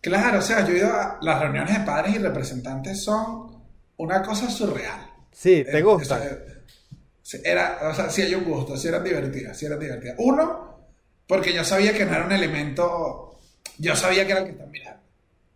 Claro, 0.01 0.39
o 0.41 0.43
sea, 0.43 0.67
yo 0.67 0.75
he 0.75 0.79
ido 0.79 0.89
a 0.93 1.19
las 1.23 1.41
reuniones 1.41 1.79
de 1.79 1.85
padres 1.85 2.17
y 2.17 2.19
representantes 2.19 3.05
son 3.05 3.63
una 3.99 4.21
cosa 4.23 4.51
surreal. 4.51 5.01
Sí, 5.31 5.63
te 5.65 5.79
Eh, 5.79 5.83
gusta. 5.83 6.19
eh, 6.25 6.39
Era, 7.45 7.79
o 7.89 7.95
sea, 7.95 8.11
sí 8.11 8.23
hay 8.23 8.35
un 8.35 8.45
gusto, 8.45 8.77
sí 8.77 8.89
eran 8.89 9.05
divertidas, 9.05 9.57
sí 9.57 9.65
eran 9.67 9.79
divertidas. 9.79 10.17
Uno, 10.19 10.77
porque 11.29 11.55
yo 11.55 11.65
sabía 11.65 11.93
que 11.95 12.05
no 12.05 12.15
era 12.17 12.27
un 12.27 12.33
elemento, 12.33 13.39
yo 13.79 13.95
sabía 13.95 14.27
que 14.27 14.33
era 14.33 14.41
el 14.41 14.47
que 14.47 14.53
están 14.53 14.71
mirando. 14.71 15.01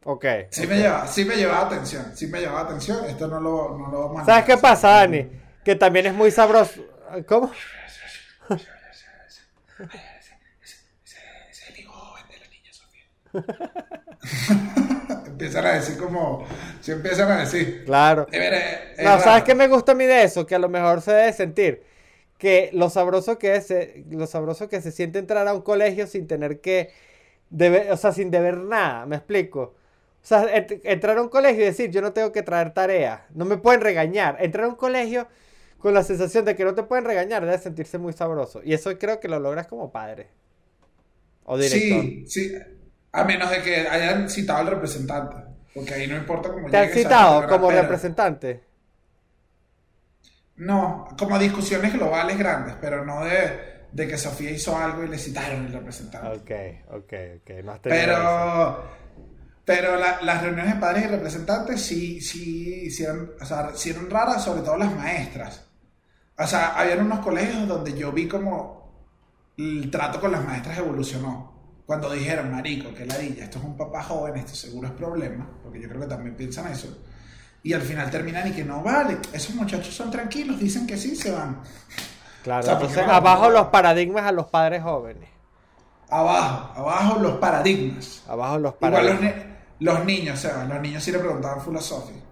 Ok. 0.05 0.25
Sí 0.51 0.67
me 0.69 0.77
llevaba, 0.79 1.07
sí 1.09 1.25
me 1.25 1.37
llevaba 1.37 1.67
atención, 1.67 2.05
sí 2.15 2.29
me 2.29 2.39
llevaba 2.41 2.61
atención, 2.61 3.05
esto 3.07 3.27
no 3.27 3.41
lo, 3.41 3.77
no 3.77 3.89
lo 4.19 4.25
¿Sabes 4.25 4.45
qué 4.45 4.57
pasa, 4.57 4.89
Dani? 4.91 5.27
Que 5.67 5.75
también 5.75 6.07
es 6.07 6.15
muy 6.15 6.31
sabroso. 6.31 6.81
¿Cómo? 7.27 7.51
Ese 11.51 11.73
de 11.73 11.83
la 12.39 12.47
niña 12.49 12.73
Sofía. 12.73 13.05
empiezan 15.27 15.67
a 15.67 15.73
decir 15.73 15.99
como, 15.99 16.47
sí 16.81 16.93
empiezan 16.93 17.33
a 17.33 17.41
decir. 17.41 17.83
Claro. 17.85 18.29
Es 18.31 19.05
No, 19.05 19.19
¿sabes 19.19 19.43
qué 19.43 19.57
me 19.57 19.67
gusta 19.67 19.91
a 19.91 19.95
mí 19.97 20.07
de 20.07 20.23
eso? 20.23 20.47
Que 20.47 20.55
a 20.55 20.61
lo 20.61 20.69
mejor 20.69 21.03
se 21.03 21.11
debe 21.13 21.33
sentir 21.33 21.83
que 22.39 22.71
lo 22.73 22.89
sabroso 22.89 23.37
que 23.37 23.57
es, 23.57 23.69
eh, 23.73 24.05
lo 24.09 24.29
sabroso 24.29 24.69
que 24.69 24.81
se 24.81 24.93
siente 24.93 25.19
entrar 25.19 25.49
a 25.49 25.53
un 25.53 25.63
colegio 25.63 26.07
sin 26.07 26.29
tener 26.29 26.61
que 26.61 26.93
debe- 27.51 27.91
o 27.91 27.97
sea, 27.97 28.13
sin 28.13 28.31
deber 28.31 28.59
nada, 28.59 29.05
¿me 29.05 29.17
explico? 29.17 29.61
O 30.23 30.27
sea, 30.29 30.43
ent- 30.45 30.81
entrar 30.85 31.19
a 31.19 31.23
un 31.23 31.29
colegio 31.29 31.63
y 31.63 31.67
decir, 31.67 31.91
yo 31.91 32.03
no 32.03 32.13
tengo 32.13 32.31
que 32.31 32.43
traer 32.45 32.73
tareas, 32.73 33.23
no 33.35 33.45
me 33.47 33.57
pueden 33.57 33.81
regañar. 33.81 34.37
Entrar 34.39 34.67
a 34.67 34.69
un 34.69 34.77
colegio 34.77 35.27
con 35.87 35.95
la 35.95 36.03
sensación 36.05 36.45
de 36.45 36.57
que 36.57 36.65
no 36.65 36.75
te 36.75 36.83
pueden 36.83 37.05
regañar 37.05 37.45
debe 37.45 37.59
sentirse 37.59 37.99
muy 37.99 38.13
sabroso. 38.13 38.61
Y 38.65 38.75
eso 38.75 38.97
creo 38.99 39.21
que 39.21 39.29
lo 39.29 39.39
logras 39.41 39.67
como 39.69 39.93
padre. 39.93 40.29
O 41.45 41.57
director. 41.57 42.05
Sí, 42.05 42.25
sí. 42.27 42.53
A 43.13 43.25
menos 43.25 43.51
de 43.51 43.63
que 43.63 43.77
hayan 43.89 44.29
citado 44.29 44.61
al 44.61 44.67
representante. 44.69 45.37
Porque 45.75 45.95
ahí 45.95 46.07
no 46.07 46.17
importa 46.17 46.51
cómo 46.53 46.69
¿Te 46.71 46.77
han 46.77 46.91
citado 46.91 47.47
como 47.47 47.71
representante? 47.73 48.63
No, 50.57 51.07
como 51.19 51.39
discusiones 51.39 51.93
globales 51.93 52.37
grandes, 52.39 52.75
pero 52.81 53.05
no 53.05 53.25
de, 53.25 53.87
de 53.93 54.09
que 54.09 54.19
Sofía 54.19 54.51
hizo 54.51 54.77
algo 54.77 55.05
y 55.05 55.09
le 55.09 55.19
citaron 55.19 55.67
el 55.67 55.73
representante. 55.73 56.39
Ok, 56.39 56.51
ok, 56.89 57.13
ok. 57.39 57.51
No 57.65 57.73
has 57.73 57.87
eso. 57.87 57.89
Pero, 57.89 58.85
pero 59.65 59.97
la- 59.97 60.21
las 60.23 60.43
reuniones 60.43 60.75
de 60.75 60.81
padres 60.81 61.05
y 61.07 61.09
representantes 61.09 61.83
sí, 61.83 62.21
sí, 62.23 62.91
sí 62.91 63.05
eran, 63.05 63.31
o 63.41 63.47
sea, 63.47 63.73
sí 63.77 63.91
eran 63.91 64.11
raras, 64.11 64.45
sobre 64.45 64.63
todo 64.63 64.79
las 64.79 64.95
maestras. 64.97 65.66
O 66.39 66.47
sea, 66.47 66.79
había 66.79 66.97
unos 66.97 67.21
colegios 67.21 67.67
donde 67.67 67.97
yo 67.97 68.13
vi 68.13 68.29
como 68.29 68.93
el 69.57 69.91
trato 69.91 70.21
con 70.21 70.33
las 70.33 70.45
maestras 70.45 70.79
evolucionó. 70.79 71.55
Cuando 71.87 72.11
dijeron, 72.11 72.51
marico, 72.51 72.93
que 72.93 73.07
ladilla, 73.07 73.45
esto 73.45 73.59
es 73.59 73.65
un 73.65 73.77
papá 73.77 74.03
joven, 74.03 74.37
esto 74.37 74.55
seguro 74.55 74.89
es 74.89 74.95
problema, 74.95 75.47
porque 75.63 75.81
yo 75.81 75.89
creo 75.89 76.01
que 76.01 76.07
también 76.09 76.35
piensan 76.37 76.67
eso. 76.71 76.89
Y 77.63 77.73
al 77.73 77.83
final 77.83 78.11
terminan 78.11 78.49
y 78.49 78.53
que 78.53 78.65
no 78.65 78.83
vale, 78.83 79.19
esos 79.33 79.55
muchachos 79.55 79.95
son 79.95 80.11
tranquilos, 80.11 80.59
dicen 80.59 80.87
que 80.87 80.97
sí, 80.97 81.15
se 81.17 81.31
van. 81.31 81.61
Claro, 82.43 82.61
o 82.61 82.65
sea, 82.65 82.73
entonces 82.75 83.05
abajo 83.09 83.51
los 83.51 83.69
paradigmas 83.69 84.25
a 84.25 84.33
los 84.33 84.47
padres 84.47 84.83
jóvenes. 84.83 85.29
Abajo, 86.09 86.73
abajo 86.81 87.19
los 87.21 87.33
paradigmas. 87.39 88.23
Abajo 88.29 88.59
los 88.59 88.75
Igual 88.81 88.93
los, 88.93 89.01
paradigmas. 89.17 89.35
ni- 89.79 89.85
los 89.87 90.05
niños, 90.05 90.39
Seba, 90.41 90.65
los 90.65 90.81
niños 90.81 91.03
sí 91.03 91.13
le 91.13 91.19
preguntaban 91.19 91.61
full 91.61 91.77
a 91.77 91.81
Sophie. 91.81 92.23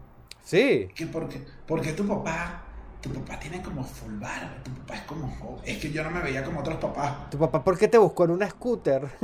Sí. 0.44 0.88
que 0.94 1.06
porque, 1.06 1.42
porque 1.66 1.92
tu 1.92 2.06
papá, 2.06 2.63
tu 3.04 3.12
papá 3.12 3.38
tiene 3.38 3.60
como 3.62 3.84
full 3.84 4.14
barba, 4.18 4.54
tu 4.64 4.70
papá 4.72 4.94
es 4.96 5.02
como 5.02 5.30
joven. 5.38 5.60
Es 5.64 5.78
que 5.78 5.92
yo 5.92 6.02
no 6.02 6.10
me 6.10 6.20
veía 6.20 6.42
como 6.42 6.60
otros 6.60 6.78
papás. 6.78 7.30
¿Tu 7.30 7.38
papá 7.38 7.62
por 7.62 7.76
qué 7.78 7.86
te 7.88 7.98
buscó 7.98 8.24
en 8.24 8.30
una 8.32 8.48
scooter? 8.50 9.06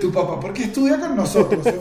Tu 0.00 0.10
papá, 0.12 0.40
¿por 0.40 0.52
qué 0.52 0.64
estudia 0.64 0.98
con 0.98 1.14
nosotros? 1.16 1.64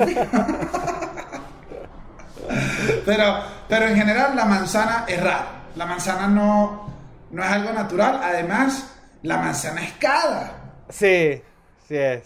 Pero, 3.06 3.44
pero 3.68 3.88
en 3.88 3.96
general 3.96 4.36
la 4.36 4.46
manzana 4.46 5.06
es 5.08 5.22
rara. 5.22 5.64
La 5.76 5.86
manzana 5.86 6.28
no, 6.28 6.90
no 7.32 7.44
es 7.44 7.50
algo 7.50 7.72
natural. 7.74 8.20
Además, 8.24 8.86
la 9.24 9.38
manzana 9.38 9.84
es 9.84 9.94
cara. 9.94 10.54
Sí, 10.90 11.42
sí 11.88 11.96
es. 11.96 12.24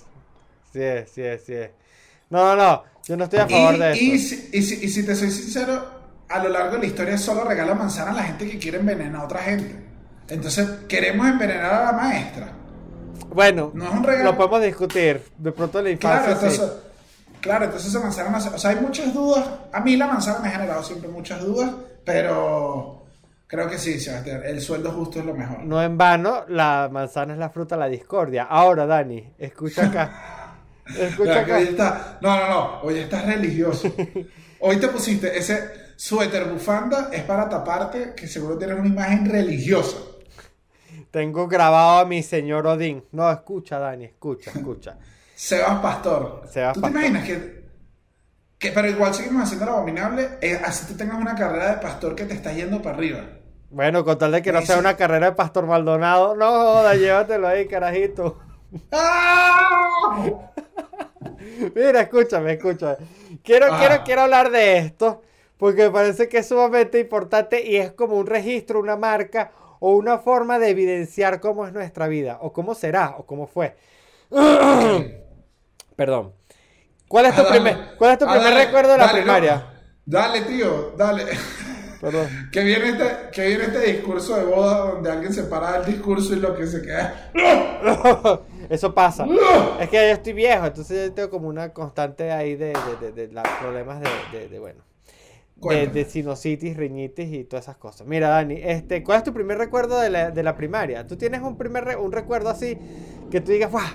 Sí 0.74 0.81
es, 0.81 1.12
sí 1.12 1.22
es, 1.24 1.46
sí 1.46 1.53
es. 1.53 1.69
No, 2.29 2.55
no, 2.55 2.55
no. 2.55 2.84
Yo 3.05 3.15
no 3.15 3.24
estoy 3.25 3.39
a 3.39 3.48
favor 3.48 3.75
Y, 3.75 3.79
de 3.79 3.91
eso. 3.93 4.01
y 4.03 4.19
si, 4.19 4.50
y 4.53 4.62
si- 4.62 4.86
y 4.86 4.89
si 4.89 5.05
te 5.05 5.15
soy 5.15 5.31
sincero, 5.31 5.97
a 6.29 6.43
lo 6.43 6.50
largo 6.50 6.74
de 6.74 6.79
la 6.79 6.86
historia 6.86 7.17
solo 7.17 7.43
regala 7.43 7.74
manzana 7.75 8.12
a 8.12 8.15
la 8.15 8.24
gente 8.24 8.50
que 8.50 8.57
quiere 8.60 8.79
envenenar 8.79 9.22
a 9.22 9.25
otra 9.25 9.39
gente. 9.41 9.75
Entonces, 10.29 10.67
queremos 10.88 11.25
envenenar 11.27 11.74
a 11.74 11.86
la 11.86 11.91
maestra. 11.93 12.48
Bueno, 13.29 13.72
No 13.74 13.86
es 13.86 13.91
un 13.91 14.03
regalo. 14.03 14.31
lo 14.31 14.38
podemos 14.38 14.62
discutir. 14.63 15.22
De 15.38 15.51
pronto 15.51 15.81
la 15.81 15.96
Claro, 15.98 16.31
infancia 16.31 16.50
sí. 16.65 16.72
claro, 17.41 17.65
entonces 17.65 17.89
esa 17.89 18.00
manzana, 18.01 18.39
sé, 18.41 18.50
o 18.50 18.57
sea, 18.57 18.72
hay 18.72 18.77
muchas 18.77 19.13
dudas. 19.13 19.46
A 19.72 19.79
mí 19.81 19.96
la 19.96 20.07
manzana 20.07 20.39
me 20.39 20.48
ha 20.50 20.51
generado 20.51 20.84
siempre 20.84 21.07
muchas 21.10 21.41
dudas, 21.41 21.72
pero 22.03 23.05
creo 23.48 23.69
que 23.69 23.77
sí, 23.77 24.00
Sebastián, 24.00 24.41
el 24.46 24.62
sueldo 24.62 24.91
justo 24.91 25.19
es 25.19 25.25
lo 25.25 25.34
mejor. 25.34 25.63
No 25.63 25.81
en 25.81 25.98
vano, 25.98 26.43
la 26.50 26.89
manzana 26.91 27.34
es 27.34 27.39
la 27.39 27.50
fruta 27.50 27.75
de 27.75 27.79
la 27.81 27.88
discordia. 27.88 28.43
Ahora, 28.43 28.86
Dani, 28.86 29.34
escucha 29.38 29.86
acá. 29.86 30.24
Escucha 30.88 31.31
hoy 31.31 31.38
acá. 31.39 31.60
está, 31.60 32.17
no, 32.22 32.38
no, 32.38 32.50
no, 32.50 32.81
hoy 32.81 32.98
estás 33.00 33.25
religioso. 33.25 33.93
Hoy 34.60 34.77
te 34.77 34.88
pusiste 34.88 35.38
ese 35.38 35.87
suéter 35.98 36.46
bufanda, 36.46 37.10
es 37.12 37.24
para 37.24 37.50
taparte, 37.50 38.13
que 38.16 38.27
seguro 38.27 38.58
tienes 38.58 38.80
una 38.80 38.88
imagen 38.88 39.30
religiosa. 39.30 39.98
Tengo 41.12 41.48
grabado 41.48 42.00
a 42.00 42.06
mi 42.06 42.22
señor 42.24 42.68
Odín. 42.68 43.04
No, 43.12 43.30
escucha, 43.32 43.80
Dani, 43.80 44.06
escucha, 44.06 44.51
escucha. 44.51 44.98
Sebas 45.36 45.80
Pastor. 45.80 46.44
Sebas 46.50 46.74
¿Tú 46.75 46.82
Pastor. 46.82 47.01
te 47.01 47.08
imaginas 47.08 47.27
que, 47.27 47.63
que, 48.60 48.72
pero 48.72 48.88
igual 48.89 49.13
seguimos 49.13 49.44
haciendo 49.44 49.66
lo 49.66 49.72
abominable, 49.74 50.38
eh, 50.42 50.60
así 50.63 50.86
tú 50.86 50.96
tengas 50.96 51.18
una 51.20 51.36
carrera 51.36 51.72
de 51.75 51.77
pastor 51.82 52.16
que 52.16 52.25
te 52.25 52.34
está 52.36 52.54
yendo 52.54 52.82
para 52.82 52.96
arriba? 52.96 53.24
Bueno, 53.70 54.06
con 54.06 54.18
tal 54.18 54.32
de 54.32 54.42
que 54.42 54.51
no 54.51 54.62
sea 54.62 54.77
una 54.77 54.96
carrera 54.96 55.32
de 55.32 55.36
Pastor 55.36 55.66
Maldonado. 55.66 56.36
No 56.36 56.48
joda, 56.50 56.96
llévatelo 56.96 57.48
ahí, 57.50 57.68
carajito. 57.68 58.39
¡Ah! 58.94 60.51
Mira, 61.75 62.01
escúchame, 62.01 62.54
escúchame. 62.54 62.98
Quiero, 63.44 63.68
Ah. 63.72 63.77
quiero, 63.80 64.04
quiero 64.04 64.22
hablar 64.22 64.51
de 64.51 64.77
esto 64.77 65.22
porque 65.58 65.84
me 65.84 65.92
parece 65.92 66.28
que 66.30 66.40
es 66.40 66.48
sumamente 66.48 67.00
importante 67.00 67.66
y 67.66 67.78
es 67.78 67.92
como 67.92 68.16
un 68.18 68.28
registro, 68.28 68.80
una 68.80 68.96
marca 68.96 69.52
o 69.80 69.96
una 69.96 70.18
forma 70.20 70.60
de 70.60 70.70
evidenciar 70.70 71.40
cómo 71.40 71.66
es 71.68 71.74
nuestra 71.74 72.08
vida 72.08 72.38
o 72.42 72.52
cómo 72.54 72.74
será 72.76 73.16
o 73.18 73.26
cómo 73.26 73.48
fue. 73.48 73.76
Perdón. 75.96 76.34
¿Cuál 77.08 77.28
es 77.28 77.36
tu 77.36 77.48
primer, 77.48 77.96
cuál 77.98 78.12
es 78.12 78.18
tu 78.20 78.26
primer 78.26 78.44
dale, 78.44 78.66
recuerdo 78.66 78.92
de 78.92 78.98
la 78.98 79.06
dale, 79.08 79.20
primaria? 79.22 79.56
no. 79.56 79.78
Dale, 80.06 80.42
tío, 80.42 80.94
dale. 80.98 81.26
Perdón. 82.02 82.28
Que 82.52 82.64
viene, 82.64 82.90
este, 82.90 83.06
que 83.32 83.48
viene 83.48 83.64
este 83.66 83.80
discurso 83.94 84.36
de 84.36 84.44
boda 84.46 84.92
donde 84.92 85.12
alguien 85.12 85.34
se 85.34 85.44
para 85.44 85.78
el 85.78 85.86
discurso 85.86 86.34
y 86.34 86.38
lo 86.40 86.56
que 86.56 86.68
se 86.68 86.82
queda. 86.82 87.32
Eso 88.70 88.94
pasa. 88.94 89.26
Es 89.80 89.90
que 89.90 89.96
yo 89.96 90.14
estoy 90.14 90.34
viejo, 90.34 90.66
entonces 90.66 91.10
yo 91.10 91.14
tengo 91.14 91.30
como 91.30 91.48
una 91.48 91.74
constante 91.74 92.32
ahí 92.32 92.56
de, 92.56 92.68
de, 93.00 93.12
de- 93.12 93.28
de 93.28 93.34
la- 93.34 93.44
problemas 93.62 94.00
de, 94.02 94.60
bueno, 94.60 94.84
de, 95.62 95.88
de 95.88 96.06
sinusitis, 96.06 96.78
riñitis 96.78 97.32
y 97.34 97.44
todas 97.46 97.66
esas 97.66 97.78
cosas. 97.78 98.08
Mira, 98.08 98.30
Dani, 98.30 98.56
este, 98.62 99.04
¿cuál 99.04 99.20
es 99.20 99.24
tu 99.24 99.34
primer 99.34 99.58
recuerdo 99.58 100.00
de 100.00 100.10
la, 100.10 100.32
de 100.32 100.44
la 100.44 100.56
primaria? 100.56 101.06
¿Tú 101.08 101.18
tienes 101.18 101.42
un 101.42 101.58
primer 101.58 101.84
re- 101.86 101.96
un 101.98 102.12
recuerdo 102.12 102.50
así 102.50 102.80
que 103.30 103.42
tú 103.42 103.52
digas, 103.52 103.72
¡guau! 103.72 103.86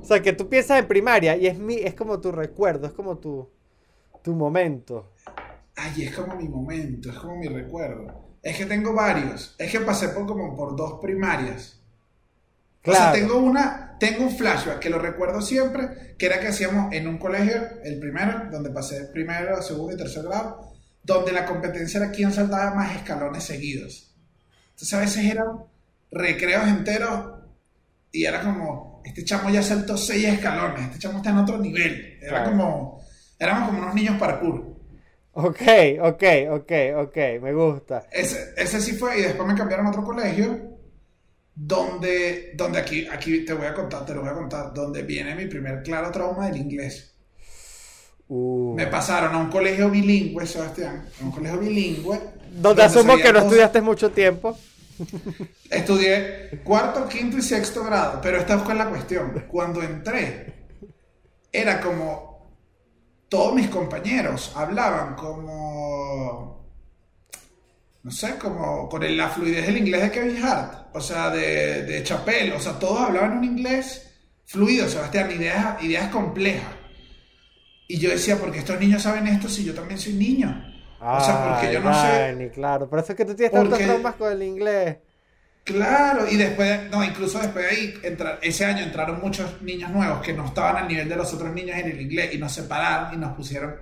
O 0.00 0.04
sea, 0.04 0.22
que 0.22 0.32
tú 0.32 0.48
piensas 0.48 0.78
en 0.80 0.88
primaria 0.88 1.36
y 1.36 1.46
es 1.46 1.58
mi, 1.58 1.74
es 1.76 1.94
como 1.94 2.20
tu 2.20 2.32
recuerdo, 2.32 2.86
es 2.86 2.92
como 2.92 3.18
tu, 3.18 3.48
tu 4.22 4.34
momento. 4.34 5.06
Ay, 5.76 6.02
es 6.04 6.14
como 6.14 6.36
mi 6.36 6.46
momento, 6.48 7.10
es 7.10 7.18
como 7.18 7.36
mi 7.36 7.48
recuerdo. 7.48 8.12
Es 8.42 8.56
que 8.56 8.66
tengo 8.66 8.92
varios. 8.94 9.54
Es 9.58 9.72
que 9.72 9.80
pasé 9.80 10.08
por 10.10 10.26
como 10.26 10.54
por 10.56 10.76
dos 10.76 11.00
primarias. 11.00 11.80
O 12.86 12.92
sea, 12.92 13.10
Claro. 13.10 13.12
tengo 13.12 13.36
una, 13.38 13.96
tengo 14.00 14.24
un 14.24 14.30
flashback 14.30 14.78
que 14.78 14.90
lo 14.90 14.98
recuerdo 14.98 15.42
siempre, 15.42 16.14
que 16.18 16.26
era 16.26 16.40
que 16.40 16.48
hacíamos 16.48 16.92
en 16.92 17.06
un 17.06 17.18
colegio, 17.18 17.54
el 17.84 17.98
primero, 18.00 18.50
donde 18.50 18.70
pasé 18.70 19.04
primero, 19.12 19.60
segundo 19.62 19.92
y 19.94 19.96
tercer 19.98 20.24
grado, 20.24 20.67
donde 21.08 21.32
la 21.32 21.46
competencia 21.46 21.98
era 22.02 22.10
quién 22.12 22.30
saltaba 22.30 22.74
más 22.74 22.94
escalones 22.96 23.42
seguidos. 23.44 24.14
Entonces 24.72 24.92
a 24.94 25.00
veces 25.00 25.24
eran 25.24 25.64
recreos 26.10 26.68
enteros 26.68 27.32
y 28.12 28.24
era 28.26 28.42
como, 28.42 29.00
este 29.04 29.24
chamo 29.24 29.48
ya 29.50 29.62
saltó 29.62 29.96
seis 29.96 30.26
escalones, 30.26 30.82
este 30.84 30.98
chamo 30.98 31.18
está 31.18 31.30
en 31.30 31.38
otro 31.38 31.56
nivel. 31.58 32.18
Era 32.20 32.42
Claro. 32.42 32.50
como, 32.50 33.02
éramos 33.38 33.68
como 33.70 33.78
unos 33.82 33.94
niños 33.94 34.18
parkour. 34.18 34.76
Ok, 35.32 35.62
ok, 36.02 36.22
ok, 36.50 36.72
ok, 36.96 37.16
me 37.40 37.52
gusta. 37.54 38.06
Ese, 38.10 38.52
ese 38.56 38.80
sí 38.80 38.92
fue, 38.92 39.18
y 39.18 39.22
después 39.22 39.48
me 39.48 39.54
cambiaron 39.54 39.86
a 39.86 39.90
otro 39.90 40.04
colegio, 40.04 40.78
donde, 41.54 42.52
donde 42.54 42.78
aquí, 42.80 43.06
aquí 43.10 43.44
te 43.44 43.52
voy 43.54 43.66
a 43.66 43.74
contar, 43.74 44.04
te 44.04 44.14
lo 44.14 44.20
voy 44.20 44.30
a 44.30 44.34
contar, 44.34 44.74
donde 44.74 45.02
viene 45.02 45.34
mi 45.34 45.46
primer 45.46 45.82
claro 45.82 46.10
trauma 46.10 46.48
del 46.48 46.58
inglés. 46.58 47.14
Uh, 48.30 48.74
Me 48.76 48.86
pasaron 48.86 49.34
a 49.34 49.38
un 49.38 49.48
colegio 49.50 49.88
bilingüe, 49.90 50.46
Sebastián, 50.46 51.06
a 51.20 51.24
un 51.24 51.30
colegio 51.32 51.58
bilingüe. 51.60 52.20
donde 52.52 52.82
asumo 52.82 53.16
que 53.16 53.32
no 53.32 53.38
estudiaste 53.40 53.80
mucho 53.80 54.10
tiempo. 54.10 54.58
Estudié 55.70 56.60
cuarto, 56.64 57.08
quinto 57.08 57.38
y 57.38 57.42
sexto 57.42 57.84
grado, 57.84 58.20
pero 58.22 58.38
esta 58.38 58.58
fue 58.58 58.74
la 58.74 58.88
cuestión. 58.88 59.44
Cuando 59.48 59.82
entré, 59.82 60.54
era 61.52 61.80
como 61.80 62.52
todos 63.28 63.54
mis 63.54 63.68
compañeros 63.68 64.52
hablaban 64.56 65.14
como, 65.14 66.66
no 68.02 68.10
sé, 68.10 68.36
como 68.38 68.88
con 68.88 69.02
el- 69.02 69.16
la 69.16 69.28
fluidez 69.28 69.66
del 69.66 69.76
inglés 69.78 70.02
de 70.02 70.10
Kevin 70.10 70.42
Hart, 70.42 70.88
o 70.94 71.00
sea, 71.00 71.30
de, 71.30 71.82
de 71.84 72.02
Chappelle, 72.02 72.52
o 72.54 72.60
sea, 72.60 72.78
todos 72.78 73.00
hablaban 73.00 73.38
un 73.38 73.44
inglés 73.44 74.10
fluido, 74.46 74.88
Sebastián, 74.88 75.30
ideas, 75.30 75.82
ideas 75.82 76.08
complejas. 76.10 76.74
Y 77.88 77.98
yo 77.98 78.10
decía, 78.10 78.36
¿por 78.36 78.52
qué 78.52 78.58
estos 78.58 78.78
niños 78.78 79.02
saben 79.02 79.26
esto 79.26 79.48
si 79.48 79.64
yo 79.64 79.74
también 79.74 79.98
soy 79.98 80.12
niño? 80.12 80.64
O 81.00 81.20
sea, 81.20 81.48
porque 81.54 81.72
yo 81.72 81.80
no 81.80 81.92
sé... 81.94 82.06
Dani, 82.06 82.50
claro. 82.50 82.88
Por 82.88 82.98
eso 82.98 83.12
es 83.12 83.16
que 83.16 83.24
tú 83.24 83.34
tienes 83.34 83.52
tantos 83.52 83.70
Porque- 83.70 83.84
traumas 83.84 84.14
con 84.16 84.30
el 84.32 84.42
inglés. 84.42 84.98
Claro, 85.64 86.26
y 86.30 86.36
después, 86.36 86.90
no, 86.90 87.04
incluso 87.04 87.38
después 87.38 87.64
de 87.66 87.70
ahí, 87.70 87.94
ese 88.42 88.64
año 88.64 88.82
entraron 88.84 89.20
muchos 89.20 89.60
niños 89.60 89.90
nuevos 89.90 90.22
que 90.22 90.32
no 90.32 90.46
estaban 90.46 90.76
al 90.76 90.88
nivel 90.88 91.08
de 91.08 91.16
los 91.16 91.32
otros 91.34 91.52
niños 91.52 91.76
en 91.76 91.90
el 91.90 92.00
inglés 92.00 92.32
y 92.34 92.38
nos 92.38 92.52
separaron 92.52 93.12
y 93.12 93.16
nos 93.18 93.34
pusieron 93.36 93.74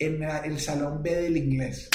en 0.00 0.18
la- 0.20 0.38
el 0.38 0.58
salón 0.60 1.00
B 1.02 1.14
del 1.14 1.36
inglés. 1.36 1.88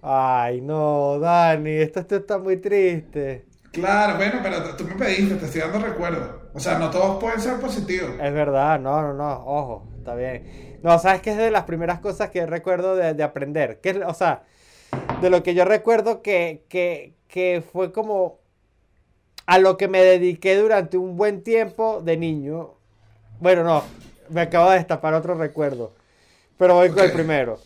Ay, 0.00 0.60
no, 0.60 1.18
Dani, 1.18 1.70
esto, 1.70 2.00
esto 2.00 2.16
está 2.16 2.38
muy 2.38 2.56
triste. 2.58 3.46
Claro, 3.72 4.16
bueno, 4.16 4.40
pero 4.42 4.76
tú 4.76 4.84
me 4.84 4.94
pediste, 4.94 5.34
te 5.36 5.46
estoy 5.46 5.60
dando 5.62 5.78
recuerdos. 5.80 6.28
O 6.54 6.60
sea, 6.60 6.78
no 6.78 6.88
todos 6.90 7.18
pueden 7.20 7.40
ser 7.40 7.58
positivos. 7.58 8.10
Es 8.20 8.32
verdad, 8.32 8.78
no, 8.78 9.00
no, 9.02 9.12
no, 9.14 9.32
ojo, 9.44 9.88
está 9.98 10.14
bien. 10.14 10.71
No, 10.82 10.98
sabes 10.98 11.22
que 11.22 11.30
es 11.30 11.36
de 11.36 11.50
las 11.50 11.64
primeras 11.64 12.00
cosas 12.00 12.30
que 12.30 12.44
recuerdo 12.44 12.96
de, 12.96 13.22
aprender. 13.22 13.78
Que, 13.80 14.02
o 14.04 14.14
sea, 14.14 14.42
de 15.20 15.30
lo 15.30 15.42
que 15.42 15.54
yo 15.54 15.64
recuerdo 15.64 16.22
que, 16.22 16.64
que, 16.68 17.14
que 17.28 17.62
fue 17.72 17.92
como 17.92 18.40
a 19.46 19.58
lo 19.58 19.76
que 19.76 19.86
me 19.86 20.02
dediqué 20.02 20.56
durante 20.56 20.96
un 20.96 21.16
buen 21.16 21.42
tiempo 21.42 22.00
de 22.02 22.16
niño. 22.16 22.74
Bueno, 23.38 23.62
no, 23.62 23.84
me 24.28 24.40
acabo 24.40 24.70
de 24.70 24.78
destapar 24.78 25.14
otro 25.14 25.34
recuerdo. 25.34 25.92
Pero 26.58 26.74
voy 26.74 26.90
con 26.90 27.04
el 27.04 27.12
primero. 27.12 27.60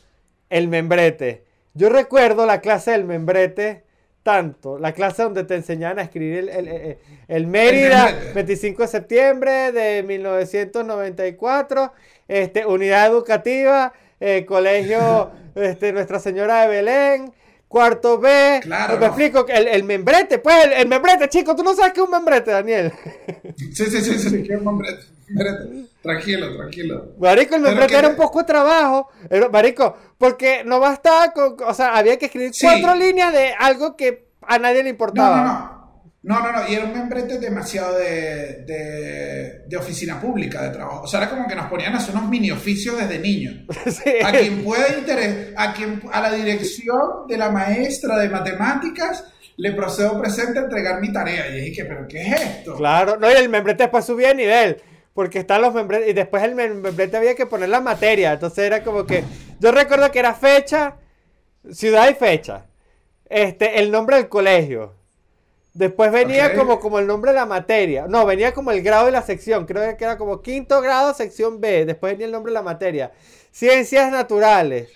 El 0.51 0.69
membrete. 0.69 1.45
Yo 1.75 1.89
recuerdo 1.89 2.45
la 2.47 2.61
clase 2.61 2.91
del 2.91 3.05
membrete 3.05 3.86
tanto. 4.27 4.77
La 4.77 4.93
clase 4.93 5.23
donde 5.23 5.45
te 5.45 5.55
enseñaban 5.55 6.01
a 6.01 6.03
escribir 6.03 6.51
el, 6.53 6.99
el, 7.29 7.47
Mérida, 7.47 8.13
25 8.35 8.83
de 8.83 8.89
septiembre 8.89 9.71
de 9.71 10.03
1994, 10.03 11.93
este, 12.27 12.67
unidad 12.67 13.07
educativa, 13.07 13.93
eh, 14.19 14.45
colegio 14.45 15.31
este, 15.55 15.93
Nuestra 15.93 16.19
Señora 16.19 16.63
de 16.63 16.69
Belén, 16.69 17.33
cuarto 17.69 18.19
B. 18.19 18.59
Claro. 18.65 18.99
Me 18.99 19.07
explico, 19.07 19.47
el, 19.47 19.69
el 19.69 19.85
membrete, 19.85 20.41
pues, 20.41 20.71
el, 20.77 20.89
membrete, 20.89 21.29
chico, 21.29 21.55
tú 21.55 21.63
no 21.63 21.77
sabes 21.77 21.93
qué 21.93 22.01
es 22.01 22.07
un 22.07 22.11
membrete, 22.11 22.51
Daniel. 22.51 22.93
Sí, 23.57 23.87
sí, 23.87 24.01
sí, 24.01 24.19
sí, 24.19 24.43
qué 24.45 24.55
es 24.55 24.59
un 24.59 24.65
membrete. 24.65 25.16
Tranquilo, 26.03 26.57
tranquilo. 26.57 27.15
Marico, 27.19 27.57
el 27.57 27.63
membrete 27.63 27.97
era 27.97 28.09
un 28.09 28.17
poco 28.17 28.41
de 28.41 28.45
trabajo. 28.45 29.09
marico, 29.51 29.97
porque 30.19 30.63
no 30.65 30.81
bastaba 30.81 31.33
con. 31.33 31.57
O 31.67 31.75
sea, 31.75 31.97
había 31.97 32.19
que 32.19 32.27
escribir 32.27 32.53
cuatro 32.61 32.95
líneas 32.95 33.33
de 33.33 33.53
algo 33.59 33.97
que 33.97 34.29
a 34.43 34.59
nadie 34.59 34.83
le 34.83 34.91
importaba. 34.91 35.37
No, 35.37 35.45
no, 35.45 35.53
no. 35.53 35.77
No, 36.27 36.41
no, 36.41 36.51
no, 36.51 36.69
y 36.69 36.75
era 36.75 36.87
un 36.87 36.93
membrete 36.93 37.39
demasiado 37.39 37.99
de, 37.99 38.65
de, 38.67 39.63
de, 39.65 39.77
oficina 39.77 40.21
pública 40.21 40.61
de 40.61 40.71
trabajo. 40.71 41.03
O 41.03 41.07
sea, 41.07 41.21
era 41.21 41.31
como 41.31 41.47
que 41.47 41.55
nos 41.55 41.69
ponían 41.69 41.95
a 41.95 41.99
hacer 41.99 42.17
unos 42.17 42.29
mini 42.29 42.51
oficios 42.51 42.99
desde 42.99 43.21
niños. 43.21 43.55
A 44.25 44.33
quien 44.33 44.65
pueda 44.65 44.99
interés, 44.99 45.55
a 45.57 45.73
quien, 45.73 46.03
a 46.11 46.21
la 46.21 46.33
dirección 46.33 47.29
de 47.29 47.39
la 47.39 47.51
maestra 47.51 48.19
de 48.19 48.29
matemáticas, 48.29 49.23
le 49.57 49.71
procedo 49.73 50.21
presente 50.21 50.59
a 50.59 50.63
entregar 50.63 51.01
mi 51.01 51.13
tarea. 51.13 51.49
Y 51.49 51.61
dije, 51.61 51.85
¿pero 51.85 52.09
qué 52.09 52.23
es 52.23 52.41
esto? 52.41 52.77
Claro, 52.77 53.17
no, 53.19 53.31
y 53.31 53.35
el 53.35 53.49
membrete 53.49 53.85
después 53.85 54.05
subía 54.05 54.29
de 54.29 54.35
nivel. 54.35 54.83
Porque 55.17 55.39
están 55.39 55.63
los 55.63 55.73
membretes, 55.73 56.11
y 56.11 56.13
después 56.13 56.43
el 56.43 56.55
membrete 56.55 57.17
había 57.17 57.35
que 57.35 57.47
poner 57.47 57.71
la 57.71 57.81
materia. 57.81 58.35
Entonces 58.35 58.59
era 58.59 58.85
como 58.85 59.07
que, 59.07 59.25
yo 59.59 59.73
recuerdo 59.73 60.13
que 60.13 60.19
era 60.19 60.35
fecha, 60.35 60.97
ciudad 61.73 62.11
y 62.11 62.15
fecha. 62.15 62.67
Este, 63.25 63.81
el 63.81 63.91
nombre 63.91 64.17
del 64.17 64.29
colegio. 64.29 64.93
Después 65.73 66.13
venía 66.13 66.55
como, 66.55 66.79
como 66.81 66.99
el 66.99 67.07
nombre 67.07 67.31
de 67.31 67.39
la 67.39 67.47
materia. 67.47 68.05
No, 68.07 68.27
venía 68.27 68.53
como 68.53 68.73
el 68.73 68.83
grado 68.83 69.07
de 69.07 69.13
la 69.13 69.23
sección. 69.23 69.65
Creo 69.65 69.97
que 69.97 70.05
era 70.05 70.19
como 70.19 70.43
quinto 70.43 70.83
grado, 70.83 71.15
sección 71.15 71.63
B. 71.63 71.87
Después 71.87 72.13
venía 72.13 72.27
el 72.27 72.33
nombre 72.33 72.51
de 72.51 72.55
la 72.55 72.63
materia. 72.63 73.11
Ciencias 73.51 74.13
naturales. 74.13 74.91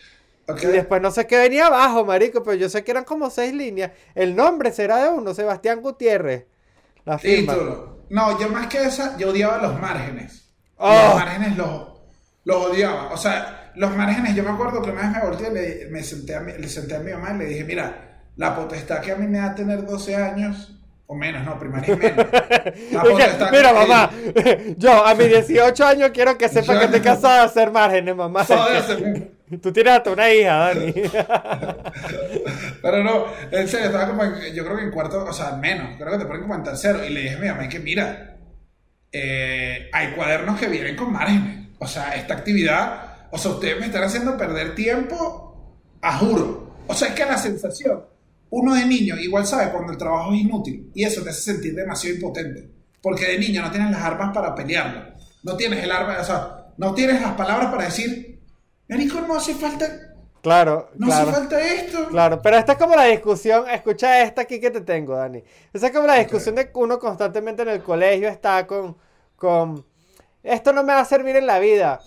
Y 0.48 0.66
después 0.66 1.00
no 1.00 1.10
sé 1.10 1.26
qué 1.26 1.38
venía 1.38 1.68
abajo, 1.68 2.04
marico, 2.04 2.42
pero 2.42 2.56
yo 2.56 2.68
sé 2.68 2.84
que 2.84 2.90
eran 2.90 3.04
como 3.04 3.30
seis 3.30 3.54
líneas. 3.54 3.92
El 4.14 4.36
nombre 4.36 4.70
será 4.70 5.02
de 5.02 5.08
uno, 5.08 5.32
Sebastián 5.32 5.80
Gutiérrez. 5.80 6.44
La 7.06 7.18
firma. 7.18 7.96
No, 8.10 8.38
yo 8.38 8.48
más 8.48 8.66
que 8.66 8.82
esa, 8.82 9.16
yo 9.16 9.30
odiaba 9.30 9.58
los 9.58 9.80
márgenes. 9.80 10.52
Oh. 10.76 10.92
Los 10.92 11.14
márgenes 11.14 11.56
los, 11.56 11.88
los 12.44 12.56
odiaba. 12.66 13.12
O 13.12 13.16
sea, 13.16 13.72
los 13.76 13.96
márgenes, 13.96 14.34
yo 14.34 14.42
me 14.42 14.50
acuerdo 14.50 14.82
que 14.82 14.90
una 14.90 15.02
vez 15.02 15.10
me 15.12 15.20
volteé, 15.20 15.50
le, 15.50 15.86
me 15.90 16.02
senté 16.02 16.34
a 16.34 16.40
le 16.40 16.68
senté 16.68 16.96
a 16.96 16.98
mi 16.98 17.12
mamá 17.12 17.32
y 17.34 17.38
le 17.38 17.44
dije, 17.46 17.64
mira, 17.64 18.10
la 18.36 18.54
potestad 18.54 19.00
que 19.00 19.12
a 19.12 19.16
mí 19.16 19.26
me 19.26 19.38
da 19.38 19.54
tener 19.54 19.84
12 19.84 20.16
años, 20.16 20.76
o 21.06 21.14
menos, 21.14 21.44
no, 21.44 21.58
primaria 21.58 21.94
y 21.94 21.96
menos. 21.96 22.26
Mira, 23.50 23.72
mamá, 23.72 24.10
yo 24.76 25.04
a 25.04 25.14
mis 25.14 25.28
18 25.28 25.84
años 25.84 26.10
quiero 26.14 26.38
que 26.38 26.48
sepa 26.48 26.78
que 26.78 26.84
estoy 26.84 27.00
casada 27.00 27.42
a 27.42 27.44
hacer 27.46 27.70
márgenes, 27.70 28.14
mamá. 28.14 28.46
Tú 29.58 29.72
tienes 29.72 29.92
hasta 29.94 30.10
una 30.10 30.32
hija, 30.32 30.56
Dani. 30.56 30.92
Pero 32.82 33.02
no, 33.02 33.24
en 33.50 33.68
serio, 33.68 33.86
estaba 33.86 34.08
como, 34.08 34.22
yo 34.54 34.64
creo 34.64 34.76
que 34.76 34.84
en 34.84 34.90
cuarto, 34.90 35.24
o 35.24 35.32
sea, 35.32 35.52
menos, 35.52 35.96
creo 35.98 36.12
que 36.12 36.18
te 36.18 36.26
ponen 36.26 36.42
como 36.42 36.54
en 36.54 36.62
tercero. 36.62 37.04
Y 37.04 37.10
le 37.10 37.22
dije 37.22 37.34
a 37.34 37.38
mi 37.38 37.48
mamá 37.48 37.68
que 37.68 37.80
mira, 37.80 38.36
eh, 39.10 39.90
hay 39.92 40.12
cuadernos 40.12 40.58
que 40.58 40.68
vienen 40.68 40.94
con 40.94 41.12
márgenes. 41.12 41.68
O 41.78 41.86
sea, 41.86 42.14
esta 42.14 42.34
actividad, 42.34 43.28
o 43.30 43.38
sea, 43.38 43.52
ustedes 43.52 43.80
me 43.80 43.86
están 43.86 44.04
haciendo 44.04 44.36
perder 44.36 44.74
tiempo, 44.74 45.50
a 46.00 46.18
juro. 46.18 46.76
O 46.86 46.94
sea, 46.94 47.08
es 47.08 47.14
que 47.14 47.24
la 47.24 47.36
sensación, 47.36 48.04
uno 48.50 48.74
de 48.74 48.84
niño 48.84 49.16
igual 49.16 49.46
sabe 49.46 49.70
cuando 49.70 49.92
el 49.92 49.98
trabajo 49.98 50.32
es 50.32 50.40
inútil 50.40 50.90
y 50.94 51.04
eso 51.04 51.22
te 51.22 51.30
hace 51.30 51.52
sentir 51.52 51.74
demasiado 51.74 52.16
impotente. 52.16 52.68
Porque 53.02 53.26
de 53.26 53.38
niño 53.38 53.62
no 53.62 53.70
tienes 53.70 53.90
las 53.90 54.02
armas 54.02 54.32
para 54.34 54.54
pelearlo. 54.54 55.14
No 55.42 55.56
tienes 55.56 55.82
el 55.82 55.90
arma, 55.90 56.18
o 56.20 56.24
sea, 56.24 56.66
no 56.76 56.94
tienes 56.94 57.20
las 57.20 57.32
palabras 57.32 57.70
para 57.70 57.84
decir, 57.84 58.29
Marico, 58.90 59.20
no 59.20 59.36
hace 59.36 59.54
falta. 59.54 59.86
Claro, 60.42 60.90
no 60.96 61.12
hace 61.12 61.30
falta 61.30 61.60
esto. 61.60 62.08
Claro, 62.08 62.42
pero 62.42 62.56
esta 62.56 62.72
es 62.72 62.78
como 62.78 62.96
la 62.96 63.04
discusión. 63.04 63.68
Escucha 63.70 64.22
esta 64.22 64.42
aquí 64.42 64.58
que 64.58 64.70
te 64.70 64.80
tengo, 64.80 65.14
Dani. 65.14 65.44
Esa 65.72 65.86
es 65.86 65.92
como 65.92 66.08
la 66.08 66.16
discusión 66.16 66.56
de 66.56 66.72
que 66.72 66.78
uno 66.78 66.98
constantemente 66.98 67.62
en 67.62 67.68
el 67.68 67.82
colegio 67.82 68.28
está 68.28 68.66
con, 68.66 68.96
con. 69.36 69.86
Esto 70.42 70.72
no 70.72 70.82
me 70.82 70.92
va 70.92 71.00
a 71.00 71.04
servir 71.04 71.36
en 71.36 71.46
la 71.46 71.60
vida. 71.60 72.00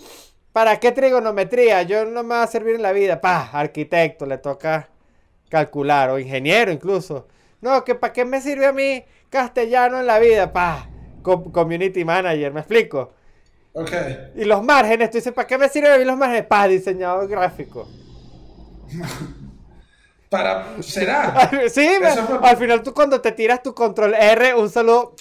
¿Para 0.52 0.78
qué 0.80 0.92
trigonometría? 0.92 1.84
Yo 1.84 2.04
no 2.04 2.22
me 2.24 2.36
va 2.36 2.44
a 2.44 2.48
servir 2.48 2.76
en 2.76 2.82
la 2.82 2.92
vida. 2.92 3.22
Pa, 3.22 3.50
arquitecto, 3.54 4.26
le 4.26 4.38
toca 4.40 4.90
calcular, 5.48 6.10
o 6.10 6.20
ingeniero 6.20 6.70
incluso. 6.70 7.28
No, 7.62 7.86
que 7.86 7.96
para 7.96 8.12
qué 8.12 8.26
me 8.26 8.42
sirve 8.42 8.66
a 8.66 8.74
mí 8.74 9.06
castellano 9.30 10.02
en 10.02 10.08
la 10.08 10.20
vida. 10.20 10.52
Pa, 10.52 10.90
community 11.22 12.04
manager, 12.04 12.52
¿me 12.52 12.60
explico? 12.60 13.14
Y 14.36 14.46
los 14.46 14.64
márgenes, 14.64 15.10
tú 15.10 15.18
dices, 15.18 15.34
¿para 15.34 15.48
qué 15.48 15.58
me 15.58 15.68
sirven 15.68 16.06
los 16.06 16.18
márgenes? 16.18 16.46
Para 16.46 16.68
diseñador 16.68 17.28
gráfico. 17.28 17.88
Para, 20.30 20.82
será. 20.82 21.52
sí, 21.70 21.88
al 22.42 22.58
final 22.58 22.82
tú 22.82 22.92
cuando 22.92 23.22
te 23.22 23.32
tiras 23.34 23.62
tu 23.62 23.76
control 23.76 24.16
R, 24.16 24.56
un 24.56 24.68
saludo 24.68 25.16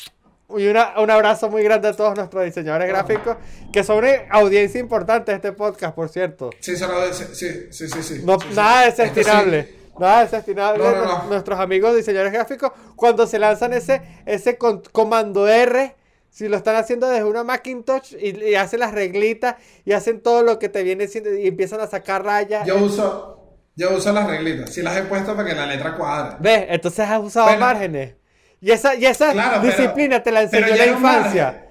y 0.57 0.67
una, 0.67 0.99
un 0.99 1.11
abrazo 1.11 1.51
muy 1.51 1.63
grande 1.63 1.89
a 1.89 1.93
todos 1.93 2.17
nuestros 2.17 2.45
diseñadores 2.45 2.89
gráficos, 2.89 3.37
que 3.71 3.85
son 3.85 3.99
una 3.99 4.13
audiencia 4.31 4.81
importante 4.81 5.33
de 5.33 5.37
este 5.37 5.53
podcast, 5.53 5.95
por 5.95 6.09
cierto. 6.09 6.49
Sí, 6.61 6.77
sí, 6.77 6.87
sí, 7.35 7.89
sí, 7.89 8.03
sí, 8.03 8.25
Nada 8.55 8.87
desestimable. 8.87 9.75
Nada 9.99 10.23
desestimable. 10.23 10.85
Nuestros 11.29 11.61
amigos 11.61 11.95
diseñadores 11.95 12.33
gráficos, 12.33 12.73
cuando 12.97 13.27
se 13.27 13.39
lanzan 13.39 13.75
ese, 13.75 14.01
ese 14.25 14.57
comando 14.57 15.47
R 15.47 15.95
si 16.33 16.49
lo 16.49 16.57
están 16.57 16.77
haciendo 16.77 17.11
desde 17.11 17.25
una 17.25 17.45
Macintosh 17.45 18.17
y, 18.19 18.55
hacen 18.55 18.81
las 18.81 18.93
reglitas 18.93 19.57
y 19.85 19.93
hacen 19.93 20.23
todo 20.23 20.43
lo 20.43 20.59
que 20.59 20.71
te 20.71 20.83
viene 20.83 21.07
siendo 21.07 21.33
y 21.37 21.47
empiezan 21.47 21.81
a 21.81 21.87
sacar 21.87 22.25
rayas. 22.25 22.67
Yo 22.67 22.79
uso, 22.79 23.59
yo 23.77 23.95
uso 23.95 24.13
las 24.13 24.27
reglitas. 24.27 24.73
Si 24.73 24.81
las 24.81 24.97
he 24.97 25.03
puesto 25.03 25.37
para 25.37 25.47
que 25.47 25.55
la 25.55 25.67
letra 25.67 25.95
cuadre. 25.95 26.37
¿Ves? 26.41 26.67
Entonces 26.71 27.07
has 27.07 27.21
usado 27.21 27.55
márgenes. 27.59 28.15
Y 28.63 28.71
esa, 28.71 28.95
y 28.95 29.05
esa 29.05 29.61
disciplina 29.61 30.23
te 30.23 30.33
la 30.33 30.43
enseñó 30.43 30.69
en 30.69 30.79
la 30.79 30.87
infancia. 30.87 31.67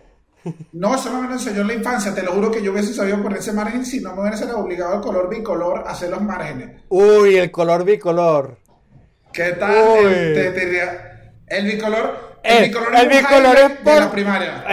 No, 0.74 0.94
eso 0.94 1.10
no 1.10 1.22
me 1.22 1.28
lo 1.28 1.34
enseñó 1.34 1.62
en 1.62 1.68
la 1.68 1.74
infancia. 1.74 2.14
Te 2.14 2.22
lo 2.22 2.34
juro 2.34 2.52
que 2.52 2.62
yo 2.62 2.72
hubiese 2.72 2.94
sabido 2.94 3.22
poner 3.22 3.40
ese 3.40 3.54
margen 3.54 3.84
si 3.84 4.00
no 4.00 4.16
me 4.16 4.22
hubiese 4.22 4.46
obligado 4.52 4.94
al 4.94 5.02
color 5.02 5.28
bicolor 5.28 5.88
a 5.88 5.92
hacer 5.92 6.12
los 6.12 6.22
márgenes. 6.22 6.82
Uy, 6.90 7.36
el 7.38 7.50
color 7.50 7.84
bicolor. 7.84 8.60
¿Qué 9.34 9.54
tal? 9.54 10.06
El 11.52 11.66
bicolor 11.66 12.32
el, 12.44 12.70
bicolor, 13.10 13.58
es, 13.58 13.84
de 13.84 14.00
la 14.00 14.12
primaria. 14.12 14.66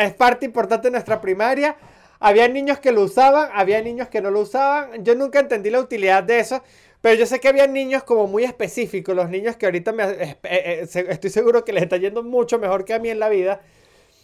Es, 0.00 0.14
parte 0.14 0.44
importante 0.44 0.88
de 0.88 0.92
nuestra 0.92 1.20
primaria. 1.20 1.76
Había 2.20 2.48
niños 2.48 2.78
que 2.78 2.92
lo 2.92 3.02
usaban, 3.02 3.50
había 3.54 3.80
niños 3.82 4.08
que 4.08 4.20
no 4.20 4.30
lo 4.30 4.40
usaban. 4.40 5.04
Yo 5.04 5.14
nunca 5.14 5.40
entendí 5.40 5.70
la 5.70 5.80
utilidad 5.80 6.22
de 6.22 6.40
eso. 6.40 6.62
Pero 7.00 7.16
yo 7.16 7.26
sé 7.26 7.38
que 7.38 7.48
había 7.48 7.66
niños 7.66 8.02
como 8.02 8.26
muy 8.26 8.44
específicos, 8.44 9.14
los 9.14 9.28
niños 9.28 9.56
que 9.56 9.66
ahorita 9.66 9.92
me, 9.92 10.04
eh, 10.04 10.38
eh, 10.42 10.88
estoy 10.90 11.28
seguro 11.28 11.62
que 11.62 11.74
les 11.74 11.82
está 11.82 11.98
yendo 11.98 12.22
mucho 12.22 12.58
mejor 12.58 12.86
que 12.86 12.94
a 12.94 12.98
mí 12.98 13.10
en 13.10 13.20
la 13.20 13.28
vida. 13.28 13.60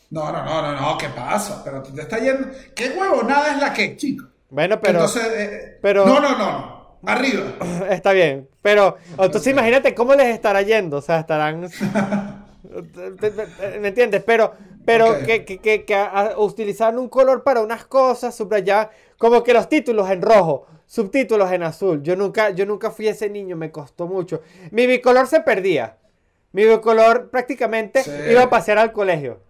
No, 0.08 0.32
no, 0.32 0.42
no, 0.42 0.62
no, 0.62 0.80
no, 0.80 0.98
¿qué 0.98 1.08
pasa? 1.10 1.62
Pero 1.62 1.82
te 1.82 2.00
está 2.00 2.18
yendo. 2.18 2.48
¿Qué 2.74 2.88
huevo? 2.88 3.22
Nada 3.22 3.52
es 3.52 3.58
la 3.60 3.74
que, 3.74 3.96
chico. 3.96 4.24
Bueno, 4.48 4.80
pero. 4.80 5.00
Entonces, 5.00 5.26
eh, 5.26 5.78
pero... 5.82 6.06
No, 6.06 6.20
no, 6.20 6.38
no. 6.38 6.98
Arriba. 7.06 7.54
Está 7.90 8.12
bien. 8.12 8.48
Pero, 8.62 8.96
entonces 9.18 9.52
imagínate 9.52 9.94
cómo 9.94 10.14
les 10.14 10.28
estará 10.28 10.62
yendo. 10.62 10.98
O 10.98 11.02
sea, 11.02 11.20
estarán. 11.20 11.68
¿Me 13.80 13.88
entiendes? 13.88 14.22
Pero, 14.24 14.54
pero 14.84 15.18
que, 15.24 15.44
que, 15.44 15.60
que, 15.60 16.08
utilizar 16.36 16.96
un 16.96 17.08
color 17.08 17.42
para 17.42 17.62
unas 17.62 17.84
cosas, 17.84 18.34
subrayar, 18.34 18.90
como 19.18 19.42
que 19.42 19.52
los 19.52 19.68
títulos 19.68 20.08
en 20.10 20.22
rojo, 20.22 20.66
subtítulos 20.86 21.50
en 21.52 21.62
azul. 21.62 22.02
Yo 22.02 22.16
nunca, 22.16 22.50
yo 22.50 22.66
nunca 22.66 22.90
fui 22.90 23.08
ese 23.08 23.28
niño, 23.28 23.56
me 23.56 23.70
costó 23.70 24.06
mucho. 24.06 24.42
Mi 24.70 24.86
bicolor 24.86 25.26
se 25.26 25.40
perdía. 25.40 25.96
Mi 26.52 26.64
bicolor 26.64 27.30
prácticamente 27.30 28.02
iba 28.30 28.42
a 28.42 28.50
pasear 28.50 28.78
al 28.78 28.92
colegio. 28.92 29.40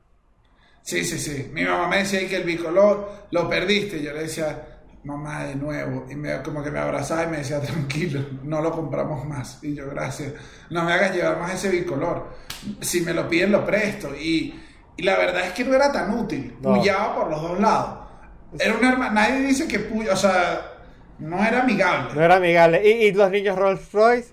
Sí, 0.83 1.05
sí, 1.05 1.18
sí. 1.18 1.51
Mi 1.53 1.64
mamá 1.64 1.88
me 1.88 1.99
decía 1.99 2.27
que 2.29 2.37
el 2.37 2.44
bicolor 2.44 3.11
lo 3.31 3.49
perdiste. 3.49 4.03
Yo 4.03 4.12
le 4.12 4.23
decía, 4.23 4.80
mamá 5.04 5.44
de 5.44 5.54
nuevo. 5.56 6.06
Y 6.10 6.14
me, 6.14 6.42
como 6.42 6.62
que 6.62 6.70
me 6.70 6.78
abrazaba 6.78 7.24
y 7.24 7.28
me 7.28 7.38
decía, 7.38 7.60
tranquilo, 7.62 8.20
no 8.42 8.60
lo 8.60 8.70
compramos 8.72 9.24
más. 9.26 9.58
Y 9.62 9.74
yo, 9.74 9.88
gracias. 9.90 10.34
No 10.70 10.84
me 10.84 10.92
hagas 10.92 11.14
llevar 11.14 11.38
más 11.38 11.54
ese 11.54 11.70
bicolor. 11.70 12.28
Si 12.80 13.00
me 13.02 13.12
lo 13.14 13.28
piden, 13.28 13.52
lo 13.52 13.64
presto. 13.64 14.14
Y, 14.14 14.60
y 14.96 15.02
la 15.02 15.16
verdad 15.16 15.46
es 15.46 15.52
que 15.52 15.64
no 15.64 15.74
era 15.74 15.90
tan 15.92 16.12
útil. 16.18 16.56
No. 16.60 16.74
Puyaba 16.74 17.14
por 17.16 17.30
los 17.30 17.40
dos 17.42 17.60
lados. 17.60 17.98
Era 18.58 18.74
un 18.74 18.84
arma, 18.84 19.10
nadie 19.10 19.40
dice 19.42 19.68
que 19.68 19.78
puya, 19.78 20.12
o 20.12 20.16
sea, 20.16 20.60
no 21.20 21.42
era 21.44 21.62
amigable. 21.62 22.14
No 22.14 22.20
era 22.22 22.36
amigable. 22.36 22.82
Y, 22.84 23.06
y 23.06 23.12
los 23.12 23.30
niños 23.30 23.56
Rolls 23.56 23.92
Royce. 23.92 24.32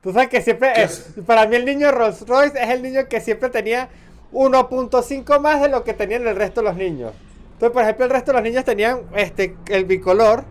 Tú 0.00 0.12
sabes 0.12 0.28
que 0.30 0.40
siempre. 0.42 0.72
¿Qué 0.74 0.82
es- 0.84 1.12
para 1.26 1.46
mí, 1.46 1.56
el 1.56 1.64
niño 1.66 1.92
Rolls 1.92 2.26
Royce 2.26 2.60
es 2.60 2.70
el 2.70 2.82
niño 2.82 3.06
que 3.08 3.20
siempre 3.20 3.50
tenía 3.50 3.88
1.5 4.32 5.38
más 5.40 5.60
de 5.60 5.68
lo 5.68 5.84
que 5.84 5.92
tenían 5.94 6.26
el 6.26 6.34
resto 6.36 6.60
de 6.62 6.68
los 6.68 6.76
niños. 6.76 7.12
Entonces, 7.52 7.70
por 7.72 7.82
ejemplo, 7.82 8.04
el 8.06 8.10
resto 8.10 8.32
de 8.32 8.38
los 8.38 8.42
niños 8.42 8.64
tenían 8.64 9.02
este, 9.14 9.56
el 9.68 9.84
bicolor. 9.84 10.44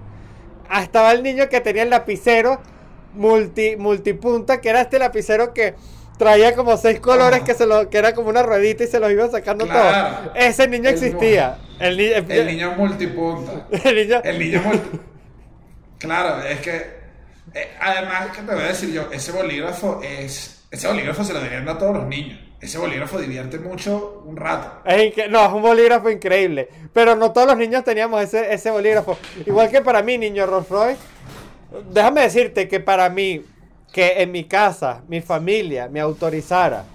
Ah, 0.69 0.81
Estaba 0.83 1.11
el 1.11 1.23
niño 1.23 1.49
que 1.49 1.59
tenía 1.61 1.83
el 1.83 1.89
lapicero 1.89 2.61
multi, 3.13 3.75
multipunta, 3.75 4.61
que 4.61 4.69
era 4.69 4.81
este 4.81 4.97
lapicero 4.99 5.53
que 5.53 5.75
traía 6.17 6.55
como 6.55 6.77
seis 6.77 6.99
colores, 6.99 7.41
que, 7.41 7.53
se 7.53 7.65
lo, 7.65 7.89
que 7.89 7.97
era 7.97 8.13
como 8.13 8.29
una 8.29 8.43
ruedita 8.43 8.83
y 8.83 8.87
se 8.87 8.99
los 8.99 9.11
iba 9.11 9.27
sacando 9.29 9.65
Claro. 9.65 10.17
todos. 10.19 10.31
Ese 10.35 10.67
niño 10.67 10.89
El 10.89 10.95
existía. 10.95 11.57
El, 11.79 11.97
ni- 11.97 12.05
El 12.05 12.45
niño 12.45 12.71
multipunta. 12.77 13.67
el 13.83 13.95
niño- 13.95 14.21
El 14.23 14.39
niño 14.39 14.61
multi... 14.63 14.99
Claro, 15.97 16.43
es 16.43 16.59
que... 16.61 16.75
eh, 17.53 17.71
además, 17.79 18.27
que 18.35 18.41
te 18.43 18.53
voy 18.53 18.63
a 18.63 18.67
decir 18.67 18.91
yo, 18.93 19.09
ese 19.11 19.31
bolígrafo 19.31 19.99
es... 20.03 20.63
Ese 20.71 20.87
bolígrafo 20.87 21.23
se 21.23 21.33
lo 21.33 21.39
deberían 21.39 21.65
dar 21.65 21.75
a 21.75 21.79
todos 21.79 21.97
los 21.97 22.05
niños. 22.07 22.39
Ese 22.61 22.77
bolígrafo 22.77 23.19
divierte 23.19 23.57
mucho 23.57 24.21
un 24.25 24.37
rato. 24.37 24.81
Es 24.85 25.13
no, 25.29 25.43
es 25.45 25.51
un 25.51 25.61
bolígrafo 25.63 26.09
increíble. 26.11 26.69
Pero 26.93 27.15
no 27.15 27.31
todos 27.31 27.47
los 27.47 27.57
niños 27.57 27.83
teníamos 27.83 28.21
ese, 28.21 28.53
ese 28.53 28.69
bolígrafo. 28.69 29.17
Igual 29.45 29.69
que 29.71 29.81
para 29.81 30.03
mí, 30.03 30.17
niño 30.17 30.45
Rolls 30.45 30.69
Royce. 30.69 30.99
Déjame 31.91 32.21
decirte 32.21 32.67
que 32.67 32.79
para 32.79 33.09
mí, 33.09 33.43
que 33.91 34.21
en 34.21 34.31
mi 34.31 34.43
casa, 34.43 35.01
mi 35.07 35.21
familia 35.21 35.87
me 35.89 35.99
autorizara. 35.99 36.85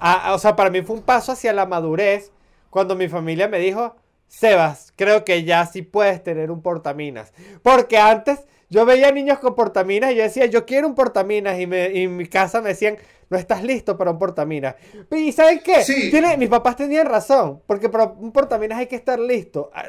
a- 0.00 0.28
a- 0.30 0.34
o 0.34 0.38
sea, 0.38 0.56
para 0.56 0.70
mí 0.70 0.82
fue 0.82 0.96
un 0.96 1.02
paso 1.02 1.30
hacia 1.32 1.52
la 1.52 1.64
madurez 1.66 2.32
cuando 2.70 2.96
mi 2.96 3.08
familia 3.08 3.46
me 3.48 3.58
dijo, 3.60 3.94
Sebas, 4.26 4.92
creo 4.96 5.24
que 5.24 5.44
ya 5.44 5.66
sí 5.66 5.82
puedes 5.82 6.22
tener 6.24 6.50
un 6.50 6.62
portaminas. 6.62 7.32
Porque 7.62 7.98
antes 7.98 8.40
yo 8.70 8.84
veía 8.86 9.12
niños 9.12 9.38
con 9.38 9.54
portaminas 9.54 10.10
y 10.12 10.16
yo 10.16 10.22
decía, 10.22 10.46
yo 10.46 10.64
quiero 10.64 10.88
un 10.88 10.94
portaminas. 10.94 11.60
Y, 11.60 11.66
me, 11.66 11.90
y 11.92 12.04
en 12.04 12.16
mi 12.16 12.26
casa 12.26 12.60
me 12.62 12.70
decían, 12.70 12.96
no 13.32 13.38
estás 13.38 13.64
listo 13.64 13.96
para 13.98 14.10
un 14.12 14.18
portaminas. 14.18 14.76
¿Y 15.10 15.32
saben 15.32 15.60
qué? 15.64 15.82
Sí. 15.82 16.10
Tiene- 16.10 16.36
mis 16.36 16.48
papás 16.48 16.76
tenían 16.76 17.06
razón. 17.06 17.62
Porque 17.66 17.88
para 17.88 18.04
un 18.04 18.30
portaminas 18.30 18.78
hay 18.78 18.86
que 18.86 18.96
estar 18.96 19.18
listo. 19.18 19.70
Ah, 19.74 19.86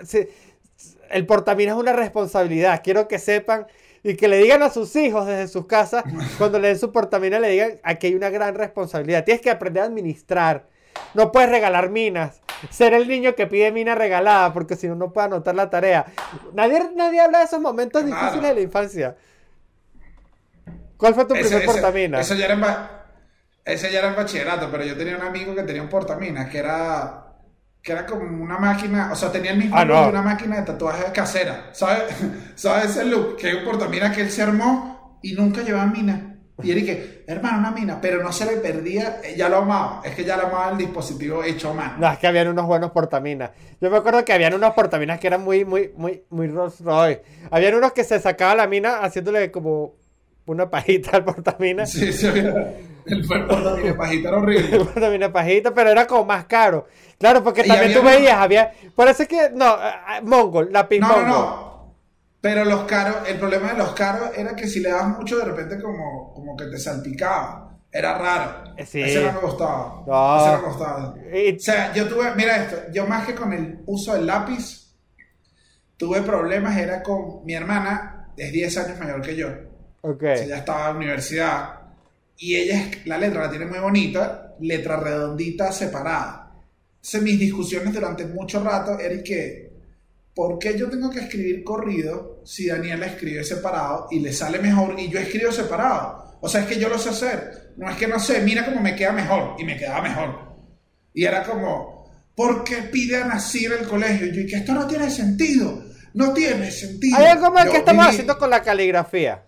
El 1.11 1.25
portaminas 1.27 1.75
es 1.75 1.79
una 1.81 1.93
responsabilidad. 1.93 2.81
Quiero 2.83 3.07
que 3.07 3.19
sepan 3.19 3.67
y 4.01 4.15
que 4.15 4.27
le 4.27 4.37
digan 4.37 4.63
a 4.63 4.69
sus 4.69 4.95
hijos 4.95 5.27
desde 5.27 5.47
sus 5.47 5.65
casas, 5.67 6.03
cuando 6.39 6.57
le 6.59 6.69
den 6.69 6.79
su 6.79 6.91
portamina, 6.91 7.39
le 7.39 7.49
digan, 7.49 7.79
aquí 7.83 8.07
hay 8.07 8.15
una 8.15 8.29
gran 8.29 8.55
responsabilidad. 8.55 9.23
Tienes 9.23 9.41
que 9.41 9.51
aprender 9.51 9.83
a 9.83 9.85
administrar. 9.85 10.67
No 11.13 11.31
puedes 11.31 11.49
regalar 11.49 11.89
minas. 11.89 12.41
Ser 12.69 12.93
el 12.93 13.07
niño 13.07 13.35
que 13.35 13.45
pide 13.47 13.71
mina 13.71 13.93
regalada, 13.95 14.53
porque 14.53 14.75
si 14.75 14.87
no, 14.87 14.95
no 14.95 15.11
puede 15.11 15.27
anotar 15.27 15.53
la 15.55 15.69
tarea. 15.69 16.05
Nadie, 16.53 16.81
nadie 16.95 17.19
habla 17.19 17.39
de 17.39 17.45
esos 17.45 17.59
momentos 17.59 18.03
Claro. 18.03 18.15
difíciles 18.21 18.49
de 18.49 18.55
la 18.55 18.61
infancia. 18.61 19.15
¿Cuál 20.97 21.13
fue 21.15 21.25
tu 21.25 21.33
Ese, 21.33 21.43
primer 21.45 21.63
ese- 21.63 21.71
portamina? 21.71 22.19
eso 22.21 22.35
ya 22.35 22.45
era 22.45 22.55
ba- 22.55 23.02
ese 23.65 23.91
ya 23.91 23.99
era 23.99 24.09
en 24.09 24.15
bachillerato, 24.15 24.69
pero 24.71 24.83
yo 24.83 24.95
tenía 24.97 25.15
un 25.17 25.23
amigo 25.23 25.55
que 25.55 25.63
tenía 25.63 25.81
un 25.81 25.89
portaminas 25.89 26.49
que 26.49 26.57
era 26.59 27.19
que 27.81 27.91
era 27.91 28.05
como 28.05 28.23
una 28.41 28.57
máquina, 28.57 29.09
o 29.11 29.15
sea, 29.15 29.29
tenía 29.29 29.51
el 29.51 29.57
mismo 29.57 29.75
Ah, 29.77 29.83
no. 29.83 30.03
de 30.03 30.07
una 30.09 30.21
máquina 30.21 30.55
de 30.55 30.61
tatuajes 30.61 31.11
casera. 31.11 31.69
¿Sabes? 31.73 32.03
¿Sabes 32.55 32.91
ese 32.91 33.03
look? 33.03 33.35
Que 33.35 33.49
es 33.49 33.55
un 33.55 33.65
portaminas 33.65 34.15
que 34.15 34.21
él 34.21 34.31
se 34.31 34.41
armó 34.41 35.19
y 35.21 35.33
nunca 35.33 35.61
llevaba 35.63 35.85
mina. 35.87 36.29
Y 36.61 36.71
él 36.71 36.85
que, 36.85 37.25
hermano, 37.27 37.57
una 37.57 37.71
mina, 37.71 37.99
pero 37.99 38.23
no 38.23 38.31
se 38.31 38.45
le 38.45 38.53
perdía, 38.57 39.17
eh, 39.21 39.33
ya 39.35 39.49
lo 39.49 39.57
amaba. 39.57 40.01
Es 40.05 40.15
que 40.15 40.23
ya 40.23 40.37
lo 40.37 40.43
amaba 40.47 40.71
el 40.71 40.77
dispositivo 40.77 41.43
hecho 41.43 41.71
a 41.71 41.73
mano. 41.73 41.93
No, 41.97 42.09
es 42.09 42.17
que 42.19 42.27
habían 42.27 42.47
unos 42.47 42.65
buenos 42.67 42.91
portaminas. 42.91 43.51
Yo 43.81 43.89
me 43.89 43.97
acuerdo 43.97 44.23
que 44.23 44.31
habían 44.31 44.53
unos 44.53 44.71
portaminas 44.73 45.19
que 45.19 45.27
eran 45.27 45.41
muy, 45.43 45.65
muy, 45.65 45.91
muy, 45.97 46.23
muy 46.29 46.47
Rolls 46.47 46.79
Royce. 46.79 47.21
Habían 47.51 47.75
unos 47.75 47.91
que 47.91 48.05
se 48.05 48.17
sacaba 48.19 48.55
la 48.55 48.67
mina 48.67 48.99
haciéndole 48.99 49.51
como 49.51 49.95
una 50.45 50.69
pajita 50.69 51.17
al 51.17 51.25
portamina. 51.25 51.85
Sí, 51.85 52.13
sí, 52.13 52.29
el 53.05 53.27
portaminas 53.27 53.95
pajita 53.95 54.29
era 54.29 54.37
horrible. 54.37 54.75
El 54.77 54.85
portamina 54.87 55.31
pajita, 55.33 55.73
pero 55.73 55.89
era 55.91 56.05
como 56.07 56.25
más 56.25 56.45
caro. 56.45 56.87
Claro, 57.19 57.43
porque 57.43 57.61
Y 57.61 57.67
también 57.67 57.85
había 57.91 57.95
tú 57.95 58.01
unos- 58.01 58.13
veías, 58.15 58.35
había. 58.37 58.71
Parece 58.95 59.27
que. 59.27 59.49
No, 59.53 59.65
ah, 59.67 60.19
Mongol, 60.23 60.71
lápiz 60.71 60.99
No, 60.99 61.07
no, 61.07 61.13
Mongol. 61.15 61.29
no. 61.29 61.73
Pero 62.41 62.65
los 62.65 62.81
caros, 62.83 63.17
el 63.27 63.37
problema 63.39 63.71
de 63.71 63.77
los 63.77 63.93
caros 63.93 64.31
era 64.35 64.53
que 64.55 64.67
si 64.67 64.81
le 64.81 64.89
dabas 64.89 65.17
mucho, 65.19 65.37
de 65.37 65.45
repente 65.45 65.81
como, 65.81 66.33
como 66.33 66.57
que 66.57 66.65
te 66.65 66.77
salpicaba. 66.77 67.69
Era 67.89 68.17
raro. 68.17 68.73
Sí. 68.85 69.01
Ese 69.01 69.23
no 69.23 69.33
me 69.33 69.39
gustaba. 69.39 70.03
No. 70.07 70.37
Ese 70.41 70.51
no 70.55 70.61
me 70.63 70.67
gustaba. 70.67 71.15
O 71.15 71.59
sea, 71.59 71.93
yo 71.93 72.07
tuve, 72.07 72.33
mira 72.35 72.57
esto, 72.57 72.75
yo 72.91 73.05
más 73.05 73.25
que 73.25 73.35
con 73.35 73.53
el 73.53 73.81
uso 73.85 74.13
del 74.15 74.25
lápiz, 74.25 74.93
tuve 75.95 76.21
problemas, 76.23 76.75
era 76.77 77.03
con 77.03 77.45
mi 77.45 77.53
hermana, 77.53 78.29
es 78.35 78.51
10 78.51 78.77
años 78.79 78.99
mayor 78.99 79.21
que 79.21 79.35
yo. 79.35 79.47
Ok. 80.01 80.23
O 80.23 80.37
sea, 80.37 80.57
estaba 80.57 80.79
en 80.87 80.93
la 80.93 80.97
universidad 80.97 81.79
y 82.43 82.55
ella, 82.55 82.79
es- 82.81 83.05
la 83.05 83.17
letra 83.17 83.43
la 83.43 83.49
tiene 83.49 83.65
muy 83.65 83.79
bonita, 83.79 84.55
letra 84.59 84.97
redondita 84.97 85.71
separada. 85.71 86.51
Entonces 86.95 87.21
mis 87.21 87.39
discusiones 87.39 87.93
durante 87.93 88.25
mucho 88.25 88.63
rato 88.63 88.99
eran 88.99 89.23
que, 89.23 89.71
¿por 90.33 90.57
qué 90.59 90.77
yo 90.77 90.89
tengo 90.89 91.09
que 91.09 91.19
escribir 91.19 91.63
corrido 91.63 92.41
si 92.45 92.67
Daniela 92.67 93.05
escribe 93.05 93.43
separado 93.43 94.07
y 94.11 94.19
le 94.19 94.33
sale 94.33 94.59
mejor 94.59 94.99
y 94.99 95.09
yo 95.09 95.19
escribo 95.19 95.51
separado? 95.51 96.37
O 96.41 96.49
sea, 96.49 96.61
es 96.61 96.67
que 96.67 96.79
yo 96.79 96.89
lo 96.89 96.97
sé 96.99 97.09
hacer. 97.09 97.73
No 97.77 97.89
es 97.89 97.95
que 97.97 98.07
no 98.07 98.19
sé, 98.19 98.41
mira 98.41 98.65
cómo 98.65 98.81
me 98.81 98.95
queda 98.95 99.11
mejor 99.13 99.55
y 99.57 99.63
me 99.63 99.77
quedaba 99.77 100.01
mejor. 100.01 100.53
Y 101.13 101.23
era 101.25 101.43
como, 101.43 102.11
¿por 102.35 102.63
qué 102.63 102.77
piden 102.83 103.31
así 103.31 103.65
en 103.65 103.73
el 103.73 103.87
colegio? 103.87 104.27
Y 104.27 104.35
yo, 104.35 104.41
y 104.41 104.47
que 104.47 104.57
esto 104.57 104.73
no 104.73 104.85
tiene 104.87 105.09
sentido. 105.09 105.83
No 106.13 106.33
tiene 106.33 106.69
sentido. 106.71 107.17
Hay 107.17 107.25
algo 107.25 107.53
Yo 107.65 107.71
que 107.71 107.77
estamos 107.77 108.05
haciendo 108.07 108.37
con 108.37 108.49
la 108.49 108.61
caligrafía 108.61 109.43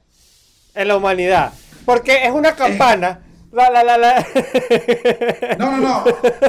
en 0.73 0.87
la 0.87 0.97
humanidad. 0.97 1.53
Porque 1.85 2.25
es 2.25 2.31
una 2.31 2.55
campana. 2.55 3.21
La, 3.51 3.69
la, 3.69 3.83
la, 3.83 3.97
la. 3.97 4.27
No, 5.57 5.71
no, 5.71 5.77
no. 5.77 6.05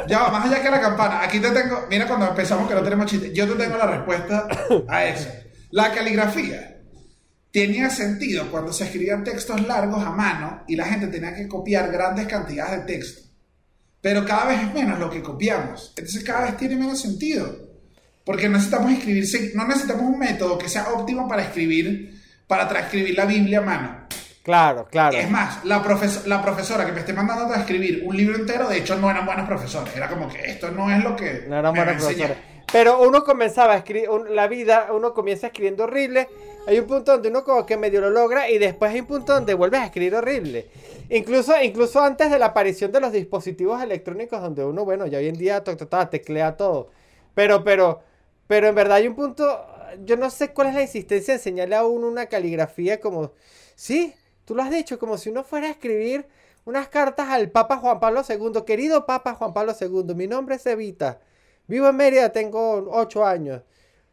Ya, 0.07 0.19
va, 0.19 0.29
más 0.31 0.45
allá 0.45 0.61
que 0.61 0.69
la 0.69 0.81
campana. 0.81 1.21
Aquí 1.21 1.39
te 1.39 1.51
tengo. 1.51 1.85
Mira, 1.89 2.05
cuando 2.05 2.27
empezamos 2.27 2.67
que 2.67 2.75
no 2.75 2.83
tenemos 2.83 3.05
chiste. 3.05 3.33
Yo 3.33 3.47
te 3.47 3.63
tengo 3.63 3.77
la 3.77 3.87
respuesta 3.87 4.47
a 4.89 5.05
eso. 5.05 5.29
La 5.71 5.91
caligrafía 5.93 6.77
tenía 7.51 7.89
sentido 7.89 8.51
cuando 8.51 8.73
se 8.73 8.83
escribían 8.83 9.23
textos 9.23 9.65
largos 9.65 10.03
a 10.03 10.11
mano 10.11 10.63
y 10.67 10.75
la 10.75 10.85
gente 10.85 11.07
tenía 11.07 11.33
que 11.33 11.47
copiar 11.47 11.91
grandes 11.91 12.27
cantidades 12.27 12.85
de 12.85 12.93
texto. 12.93 13.21
Pero 14.01 14.25
cada 14.25 14.45
vez 14.45 14.61
es 14.63 14.73
menos 14.73 14.99
lo 14.99 15.09
que 15.09 15.23
copiamos. 15.23 15.93
Entonces 15.95 16.23
cada 16.23 16.45
vez 16.45 16.57
tiene 16.57 16.75
menos 16.75 17.01
sentido. 17.01 17.67
Porque 18.25 18.49
necesitamos 18.49 18.91
escribir, 18.91 19.25
no 19.55 19.65
necesitamos 19.65 20.03
un 20.03 20.19
método 20.19 20.57
que 20.57 20.67
sea 20.67 20.89
óptimo 20.91 21.27
para 21.29 21.43
escribir, 21.43 22.21
para 22.45 22.67
transcribir 22.67 23.15
la 23.15 23.25
Biblia 23.25 23.59
a 23.59 23.61
mano. 23.61 24.07
Claro, 24.47 24.87
claro. 24.89 25.17
Es 25.17 25.29
más, 25.29 25.65
la, 25.65 25.83
profes- 25.83 26.23
la 26.23 26.41
profesora 26.41 26.85
que 26.85 26.93
me 26.93 27.01
esté 27.01 27.11
mandando 27.11 27.43
a 27.43 27.47
transcribir 27.49 28.03
un 28.05 28.15
libro 28.15 28.37
entero, 28.37 28.69
de 28.69 28.77
hecho, 28.77 28.95
no 28.95 29.11
eran 29.11 29.25
buenos 29.25 29.45
profesores. 29.45 29.93
Era 29.93 30.07
como 30.07 30.29
que 30.29 30.39
esto 30.39 30.71
no 30.71 30.89
es 30.89 31.03
lo 31.03 31.17
que. 31.17 31.43
No 31.49 31.59
eran 31.59 31.73
buenos 31.75 32.01
profesores. 32.01 32.37
Pero 32.71 33.01
uno 33.01 33.25
comenzaba 33.25 33.73
a 33.73 33.77
escribir, 33.79 34.09
la 34.29 34.47
vida, 34.47 34.87
uno 34.93 35.13
comienza 35.13 35.47
escribiendo 35.47 35.83
horrible. 35.83 36.29
Hay 36.65 36.79
un 36.79 36.87
punto 36.87 37.11
donde 37.11 37.27
uno 37.27 37.43
como 37.43 37.65
que 37.65 37.75
medio 37.75 37.99
lo 37.99 38.09
logra 38.09 38.49
y 38.49 38.57
después 38.57 38.89
hay 38.93 39.01
un 39.01 39.07
punto 39.07 39.33
donde 39.33 39.53
vuelves 39.53 39.81
a 39.81 39.85
escribir 39.87 40.15
horrible. 40.15 40.67
Incluso, 41.09 41.53
incluso 41.61 42.01
antes 42.01 42.31
de 42.31 42.39
la 42.39 42.45
aparición 42.47 42.93
de 42.93 43.01
los 43.01 43.11
dispositivos 43.11 43.83
electrónicos 43.83 44.41
donde 44.41 44.63
uno, 44.63 44.85
bueno, 44.85 45.07
ya 45.07 45.17
hoy 45.17 45.27
en 45.27 45.37
día 45.37 45.61
teclea 46.09 46.55
todo. 46.55 46.89
Pero, 47.35 47.65
pero, 47.65 48.01
pero 48.47 48.67
en 48.69 48.75
verdad 48.75 48.95
hay 48.97 49.09
un 49.09 49.15
punto, 49.15 49.65
yo 50.05 50.15
no 50.15 50.29
sé 50.29 50.53
cuál 50.53 50.69
es 50.69 50.75
la 50.75 50.81
insistencia 50.83 51.33
de 51.33 51.39
enseñarle 51.39 51.75
a 51.75 51.83
uno 51.85 52.07
una 52.07 52.27
caligrafía 52.27 53.01
como, 53.01 53.33
sí, 53.75 54.13
tú 54.47 54.55
lo 54.55 54.63
has 54.63 54.71
dicho, 54.71 54.97
como 54.97 55.17
si 55.17 55.29
uno 55.29 55.43
fuera 55.43 55.67
a 55.67 55.71
escribir 55.71 56.25
unas 56.63 56.87
cartas 56.87 57.27
al 57.29 57.49
Papa 57.51 57.77
Juan 57.77 57.99
Pablo 57.99 58.21
II. 58.27 58.63
Querido 58.65 59.05
Papa 59.05 59.33
Juan 59.33 59.53
Pablo 59.53 59.73
II, 59.79 60.15
mi 60.15 60.25
nombre 60.27 60.55
es 60.55 60.65
Evita. 60.65 61.19
Vivo 61.67 61.89
en 61.89 61.97
Mérida, 61.97 62.29
tengo 62.29 62.87
8 62.89 63.25
años. 63.25 63.61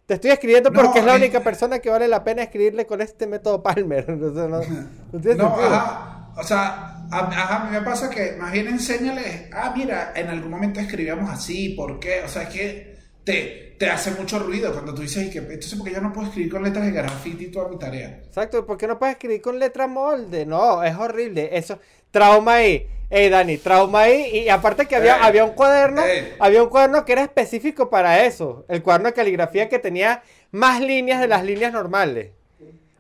Te 0.07 0.14
estoy 0.14 0.33
escribiendo 0.33 0.70
No, 0.70 0.83
porque 0.83 0.99
es 0.99 1.05
la 1.05 1.12
mí- 1.12 1.18
única 1.20 1.40
persona 1.40 1.79
que 1.79 1.88
vale 1.88 2.09
la 2.09 2.25
pena 2.25 2.42
escribirle 2.42 2.85
con 2.85 3.01
este 3.01 3.29
método 3.29 3.62
Palmer. 3.62 4.05
O 5.12 5.20
sea, 5.23 5.35
no, 5.37 5.47
ajá. 5.47 6.33
O 6.37 6.42
sea, 6.42 7.07
a, 7.12 7.18
ajá, 7.20 7.57
a 7.57 7.64
mí 7.66 7.70
me 7.79 7.83
pasa 7.83 8.11
que 8.11 8.33
más 8.33 8.51
bien 8.51 8.66
enséñales, 8.66 9.49
ah, 9.53 9.73
mira, 9.77 10.12
en 10.16 10.27
algún 10.29 10.51
momento 10.51 10.81
escribíamos 10.81 11.31
así, 11.31 11.70
¿por 11.70 12.01
qué? 12.01 12.23
O 12.25 12.29
sea, 12.29 12.42
es 12.42 12.49
que 12.49 12.93
te, 13.24 13.74
te 13.78 13.88
hace 13.90 14.10
mucho 14.12 14.38
ruido 14.38 14.72
cuando 14.72 14.94
tú 14.94 15.02
dices, 15.02 15.26
"Y 15.26 15.30
que, 15.30 15.38
entonces, 15.38 15.74
porque 15.76 15.92
yo 15.92 16.00
no 16.00 16.12
puedo 16.12 16.28
escribir 16.28 16.52
con 16.52 16.62
letras 16.62 16.84
de 16.84 16.92
graffiti 16.92 17.46
toda 17.48 17.68
mi 17.68 17.78
tarea? 17.78 18.20
Exacto, 18.26 18.64
¿por 18.66 18.76
qué 18.76 18.87
no 18.87 18.98
puedes 18.98 19.14
escribir 19.14 19.40
con 19.40 19.58
letra 19.58 19.87
molde? 19.87 20.46
No, 20.46 20.82
es 20.82 20.94
horrible. 20.96 21.50
Eso, 21.56 21.78
trauma 22.10 22.54
ahí. 22.54 22.87
Ey, 23.10 23.28
Dani, 23.28 23.58
trauma 23.58 24.00
ahí. 24.02 24.38
Y 24.38 24.48
aparte 24.48 24.87
que 24.87 24.96
había, 24.96 25.16
Ey, 25.16 25.22
había 25.24 25.44
un 25.44 25.52
cuaderno, 25.52 26.02
ey. 26.04 26.34
había 26.38 26.62
un 26.62 26.68
cuaderno 26.68 27.04
que 27.04 27.12
era 27.12 27.22
específico 27.22 27.88
para 27.90 28.24
eso. 28.24 28.64
El 28.68 28.82
cuaderno 28.82 29.08
de 29.08 29.14
caligrafía 29.14 29.68
que 29.68 29.78
tenía 29.78 30.22
más 30.50 30.80
líneas 30.80 31.20
de 31.20 31.28
las 31.28 31.44
líneas 31.44 31.72
normales. 31.72 32.30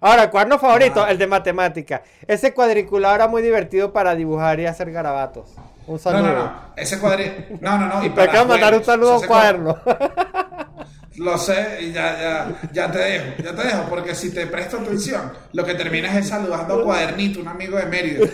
Ahora, 0.06 0.24
el 0.24 0.30
cuaderno 0.30 0.58
favorito, 0.58 1.02
Ah. 1.02 1.10
el 1.10 1.16
de 1.18 1.26
matemática. 1.26 2.02
Ese 2.26 2.52
cuadriculado 2.52 3.14
era 3.14 3.26
muy 3.26 3.40
divertido 3.40 3.90
para 3.92 4.14
dibujar 4.14 4.60
y 4.60 4.66
hacer 4.66 4.92
garabatos. 4.92 5.50
Un 5.86 5.94
No, 5.94 5.98
saludo. 5.98 6.22
no, 6.22 6.34
no. 6.44 6.52
Ese 6.76 6.98
cuadrito. 6.98 7.32
No, 7.60 7.78
no, 7.78 7.86
no. 7.88 8.04
Y 8.04 8.10
te 8.10 8.20
acabo 8.20 8.44
de 8.44 8.50
mandar 8.50 8.74
un 8.74 8.84
saludo 8.84 9.14
a 9.14 9.18
un 9.20 9.26
cuaderno. 9.26 9.78
Lo 11.16 11.38
sé 11.38 11.78
y 11.80 11.92
ya, 11.92 12.18
ya, 12.20 12.46
ya 12.72 12.90
te 12.90 12.98
dejo, 12.98 13.24
ya 13.42 13.54
te 13.54 13.62
dejo, 13.62 13.82
porque 13.88 14.16
si 14.16 14.34
te 14.34 14.48
presto 14.48 14.78
atención, 14.78 15.32
lo 15.52 15.64
que 15.64 15.74
terminas 15.74 16.16
es 16.16 16.28
saludando 16.28 16.80
a 16.80 16.82
Cuadernito, 16.84 17.38
un 17.40 17.46
amigo 17.46 17.78
de 17.78 17.86
Mérida. 17.86 18.26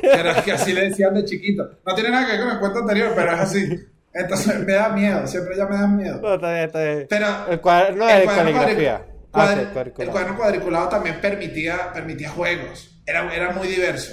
Pero 0.00 0.30
es 0.30 0.42
que 0.42 0.52
así 0.52 0.72
le 0.72 0.88
decían 0.88 1.14
de 1.14 1.24
chiquito. 1.24 1.68
No 1.84 1.94
tiene 1.96 2.10
nada 2.10 2.26
que 2.26 2.32
ver 2.34 2.42
con 2.42 2.50
el 2.52 2.58
cuento 2.60 2.78
anterior, 2.78 3.12
pero 3.16 3.32
es 3.32 3.40
así. 3.40 3.76
Entonces 4.14 4.60
me 4.60 4.72
da 4.72 4.90
miedo, 4.90 5.26
siempre 5.26 5.56
ya 5.56 5.66
me 5.66 5.76
da 5.76 5.86
miedo. 5.88 6.20
No, 6.22 6.34
está 6.34 6.52
bien, 6.52 6.64
está 6.66 6.82
bien. 6.84 7.06
Pero 7.10 7.26
el 7.50 7.60
cuaderno 7.60 8.08
el 8.08 8.20
de 8.20 8.26
caligrafía. 8.26 8.98
cuadric- 8.98 9.11
Ah, 9.34 9.52
el 9.54 10.10
cuaderno 10.10 10.36
cuadriculado 10.36 10.88
también 10.88 11.20
permitía, 11.20 11.92
permitía 11.92 12.30
juegos. 12.30 13.00
Era, 13.06 13.34
era 13.34 13.50
muy 13.52 13.66
diverso. 13.66 14.12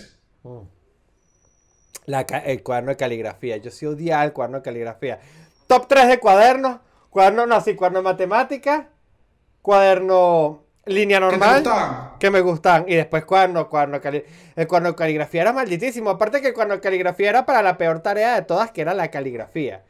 La 2.06 2.26
ca- 2.26 2.40
el 2.40 2.64
cuaderno 2.64 2.92
de 2.92 2.98
caligrafía. 2.98 3.58
Yo 3.58 3.70
sí 3.72 3.86
odiaba 3.86 4.24
el 4.24 4.34
cuaderno 4.34 4.58
de 4.58 4.64
caligrafía. 4.64 5.20
Top 5.68 5.88
3 5.88 6.08
de 6.08 6.20
cuadernos. 6.20 6.80
Cuaderno, 7.10 7.46
no, 7.46 7.62
sí, 7.62 7.76
cuaderno 7.76 8.00
de 8.00 8.04
matemática. 8.04 8.88
Cuaderno 9.62 10.64
línea 10.86 11.20
¿Qué 11.20 11.26
te 11.26 11.32
normal. 11.32 11.56
gustaban? 11.62 12.12
Que 12.20 12.32
me 12.32 12.42
gustan. 12.42 12.86
Y 12.88 12.96
después 12.96 13.26
cuaderno, 13.26 13.70
cuaderno 13.70 13.96
de 13.98 14.02
cali- 14.02 14.24
El 14.56 14.68
cuaderno 14.68 14.90
de 14.90 14.96
caligrafía 14.96 15.42
era 15.42 15.54
malditísimo. 15.54 16.10
Aparte 16.10 16.42
que 16.42 16.48
el 16.48 16.54
cuaderno 16.54 16.76
de 16.76 16.82
caligrafía 16.82 17.30
era 17.30 17.46
para 17.46 17.62
la 17.62 17.78
peor 17.78 18.00
tarea 18.02 18.36
de 18.36 18.42
todas, 18.44 18.72
que 18.72 18.82
era 18.82 18.94
la 18.94 19.12
caligrafía. 19.12 19.84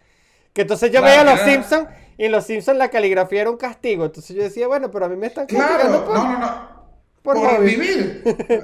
Que 0.53 0.61
entonces 0.63 0.91
yo 0.91 0.99
Claro, 1.01 1.05
veía 1.05 1.21
a 1.21 1.35
los 1.35 1.45
Simpsons 1.45 1.87
y 2.19 2.25
en 2.25 2.31
los 2.31 2.45
Simpsons 2.45 2.77
la 2.77 2.89
caligrafía 2.89 3.41
era 3.41 3.49
un 3.49 3.57
castigo. 3.57 4.05
Entonces 4.05 4.35
yo 4.35 4.43
decía, 4.43 4.67
bueno, 4.67 4.91
pero 4.91 5.05
a 5.05 5.09
mí 5.09 5.15
me 5.15 5.27
están 5.27 5.47
Claro, 5.47 5.69
castigando 5.73 6.05
por- 6.05 6.13
no, 6.15 6.31
no, 6.33 6.39
no. 6.39 6.69
por 7.23 7.35
Por, 7.37 7.47
hobby. 7.49 7.65
vivir. 7.75 8.23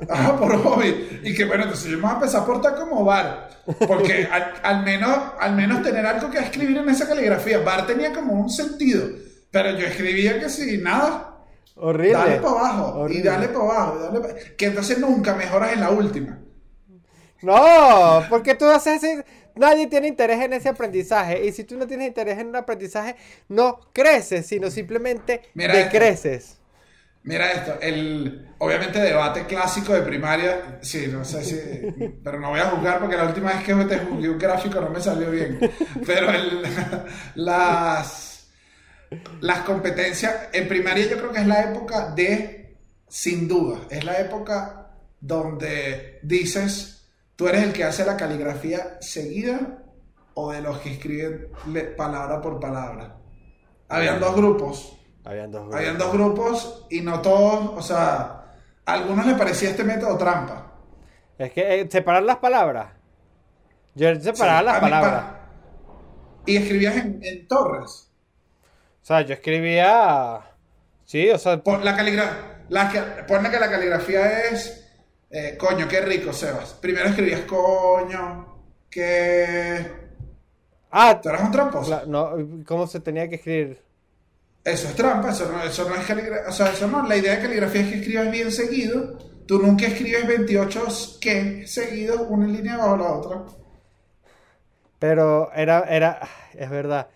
Ajá, 0.09 0.35
por 0.39 0.61
hobby. 0.61 1.21
Y 1.23 1.33
que 1.33 1.45
bueno, 1.45 1.63
entonces 1.63 1.89
yo 1.89 1.97
me 1.97 2.03
voy 2.03 2.11
a 2.11 2.15
empezar 2.15 2.41
a 2.41 2.45
portar 2.45 2.75
como 2.75 3.03
Bar. 3.03 3.49
Porque 3.87 4.27
al, 4.31 4.53
al 4.61 4.83
menos, 4.83 5.17
al 5.39 5.55
menos 5.55 5.81
tener 5.81 6.05
algo 6.05 6.29
que 6.29 6.37
escribir 6.37 6.77
en 6.77 6.89
esa 6.89 7.07
caligrafía. 7.07 7.59
Bar 7.59 7.87
tenía 7.87 8.13
como 8.13 8.33
un 8.33 8.49
sentido. 8.49 9.07
Pero 9.51 9.71
yo 9.71 9.87
escribía 9.87 10.39
que 10.39 10.49
sí, 10.49 10.77
nada. 10.83 11.31
Horrible. 11.77 12.13
Dale 12.13 12.35
para 12.37 12.49
abajo. 12.49 13.09
Y 13.09 13.21
dale 13.21 13.47
para 13.47 13.59
abajo. 13.65 13.97
y 13.99 14.03
dale 14.03 14.19
pa- 14.19 14.39
Que 14.57 14.65
entonces 14.67 14.99
nunca 14.99 15.33
mejoras 15.33 15.73
en 15.73 15.79
la 15.81 15.89
última. 15.91 16.39
No, 17.41 18.23
porque 18.29 18.55
tú 18.55 18.65
haces 18.65 19.03
ese... 19.03 19.25
Nadie 19.55 19.87
tiene 19.87 20.07
interés 20.07 20.41
en 20.41 20.53
ese 20.53 20.69
aprendizaje. 20.69 21.45
Y 21.45 21.51
si 21.51 21.63
tú 21.63 21.77
no 21.77 21.87
tienes 21.87 22.07
interés 22.07 22.37
en 22.39 22.47
un 22.47 22.55
aprendizaje, 22.55 23.15
no 23.49 23.79
creces, 23.93 24.45
sino 24.47 24.69
simplemente 24.71 25.41
Mira 25.53 25.73
decreces. 25.73 26.57
Mira 27.23 27.51
esto, 27.53 27.79
el 27.81 28.49
obviamente 28.59 28.99
debate 28.99 29.47
clásico 29.47 29.93
de 29.93 30.03
primaria, 30.03 30.77
sí, 30.81 31.07
no 31.07 31.25
sé 31.25 31.43
si, 31.43 31.55
pero 32.23 32.39
no 32.39 32.49
voy 32.51 32.59
a 32.59 32.69
juzgar 32.69 32.99
porque 32.99 33.17
la 33.17 33.23
última 33.25 33.51
vez 33.51 33.63
que 33.63 33.73
te 33.73 33.97
jugué 33.97 34.29
un 34.29 34.37
gráfico 34.37 34.79
no 34.79 34.91
me 34.91 35.01
salió 35.01 35.31
bien. 35.31 35.59
Pero 36.05 36.29
el- 36.29 36.61
las, 37.33 38.47
las 39.41 39.59
competencias, 39.61 40.49
en 40.53 40.67
primaria 40.67 41.07
yo 41.07 41.17
creo 41.17 41.31
que 41.31 41.41
es 41.41 41.47
la 41.47 41.61
época 41.71 42.11
de, 42.15 42.77
sin 43.07 43.47
duda, 43.47 43.81
es 43.89 44.03
la 44.03 44.19
época 44.19 44.87
donde 45.19 46.19
dices, 46.23 46.94
tú 47.35 47.47
eres 47.47 47.63
el 47.63 47.73
que 47.73 47.83
hace 47.83 48.05
la 48.05 48.17
caligrafía 48.17 48.97
seguida 49.01 49.83
o 50.33 50.51
de 50.51 50.61
los 50.61 50.79
que 50.79 50.91
escriben 50.93 51.47
palabra 51.95 52.41
por 52.41 52.59
palabra. 52.59 53.15
Habían 53.89 54.19
dos 54.19 54.35
grupos. 54.35 54.97
Habían 55.23 55.51
dos 55.51 55.73
Habían 55.73 55.97
dos 55.97 56.11
grupos 56.13 56.85
y 56.89 57.01
no 57.01 57.21
todos, 57.21 57.71
o 57.77 57.81
sea, 57.81 58.43
a 58.85 58.93
algunos 58.93 59.25
les 59.25 59.37
parecía 59.37 59.69
este 59.71 59.83
método 59.83 60.17
trampa. 60.17 60.71
Es 61.37 61.51
que 61.51 61.81
eh, 61.81 61.87
separar 61.89 62.23
las 62.23 62.37
palabras. 62.37 62.87
Yo 63.95 64.13
separaba 64.19 64.59
Sí, 64.59 64.65
las 64.65 64.79
palabras. 64.79 65.23
pa- 65.23 65.49
Y 66.45 66.57
escribías 66.57 66.95
en, 66.97 67.19
en 67.23 67.47
torres. 67.47 68.11
O 69.01 69.05
sea, 69.05 69.21
yo 69.21 69.33
escribía. 69.33 70.41
Sí, 71.05 71.29
o 71.29 71.37
sea. 71.37 71.61
Pon 71.61 71.83
la 71.85 71.95
caligrafía, 71.95 73.25
que 73.51 73.59
la 73.59 73.69
caligrafía 73.69 74.39
es, 74.49 74.84
eh, 75.29 75.55
coño, 75.57 75.87
qué 75.87 76.01
rico, 76.01 76.31
Sebas. 76.33 76.73
Primero 76.73 77.09
escribías 77.09 77.41
coño, 77.41 78.45
que... 78.89 79.85
Ah, 80.91 81.19
¿Tú 81.21 81.29
eras 81.29 81.41
un 81.43 81.51
tramposo? 81.51 81.89
la- 81.89 82.05
no, 82.05 82.31
¿cómo 82.65 82.87
se 82.87 82.99
tenía 83.01 83.27
que 83.27 83.35
escribir? 83.35 83.81
Eso 84.63 84.87
es 84.87 84.95
trampa, 84.95 85.29
eso 85.31 85.51
no, 85.51 85.63
eso 85.63 85.87
no 85.87 85.95
es 85.95 86.05
caligrafía. 86.05 86.49
O 86.49 86.51
sea, 86.51 86.71
eso 86.71 86.87
no, 86.87 87.05
la 87.07 87.15
idea 87.17 87.35
de 87.35 87.41
caligrafía 87.41 87.81
es 87.81 87.89
que 87.89 87.95
escribas 87.99 88.31
bien 88.31 88.51
seguido. 88.51 89.17
Tú 89.45 89.59
nunca 89.59 89.85
escribes 89.85 90.25
28 90.25 90.87
que 91.21 91.67
seguidos, 91.67 92.21
una 92.29 92.47
línea 92.47 92.77
bajo 92.77 92.97
la 92.97 93.11
otra. 93.13 93.41
Pero 94.99 95.51
era, 95.53 95.81
era, 95.89 96.19
es 96.53 96.69
verdad. 96.69 97.07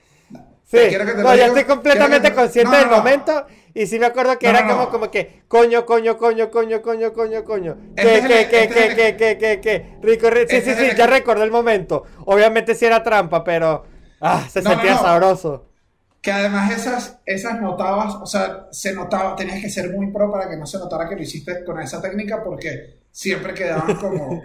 Sí, 0.66 0.78
no, 0.78 1.34
diga- 1.34 1.48
estoy 1.48 1.64
completamente 1.64 2.34
consciente 2.36 2.76
del 2.76 2.88
momento. 2.90 3.48
Y 3.74 3.88
sí 3.88 4.00
me 4.00 4.06
acuerdo 4.08 4.38
que 4.40 4.48
No, 4.48 4.52
era 4.52 4.62
no, 4.62 4.68
como, 4.68 4.82
no. 4.86 4.90
como 4.90 5.12
que, 5.12 5.44
coño, 5.48 5.86
coño, 5.86 6.18
coño, 6.18 6.50
coño, 6.52 6.82
coño, 6.82 7.14
coño, 7.14 7.44
coño. 7.44 7.78
Que, 7.96 8.16
Este 8.16 8.18
es 8.18 8.24
el- 8.26 8.28
que, 8.28 8.48
que, 8.50 8.64
este 8.64 8.74
que, 8.74 8.96
que, 8.96 9.18
que, 9.18 9.38
que, 9.38 9.62
que, 9.62 9.98
rico, 10.02 10.28
ri- 10.30 10.48
Sí, 10.48 10.58
Este 10.58 10.62
sí, 10.62 10.76
sí, 10.76 10.86
el- 10.92 10.96
ya 10.96 11.08
recordé 11.08 11.44
el 11.44 11.52
momento. 11.52 12.04
Obviamente 12.26 12.76
sí 12.76 12.86
era 12.86 13.04
trampa, 13.04 13.44
pero, 13.44 13.86
ah, 14.22 14.48
se 14.50 14.62
sentía 14.62 14.98
sabroso. 14.98 15.66
Que 16.22 16.32
además 16.34 16.72
esas, 16.72 17.20
esas 17.26 17.62
notabas, 17.62 18.16
o 18.16 18.26
sea, 18.26 18.68
se 18.72 18.94
notaba, 18.94 19.36
tenías 19.38 19.62
que 19.62 19.70
ser 19.70 19.90
muy 19.92 20.12
pro 20.12 20.30
para 20.30 20.50
que 20.50 20.58
no 20.58 20.66
se 20.66 20.78
notara 20.78 21.08
que 21.08 21.16
lo 21.16 21.22
hiciste 21.22 21.64
con 21.64 21.80
esa 21.80 22.02
técnica 22.02 22.44
porque 22.44 23.00
siempre 23.12 23.54
quedaban 23.54 23.96
como, 23.96 24.44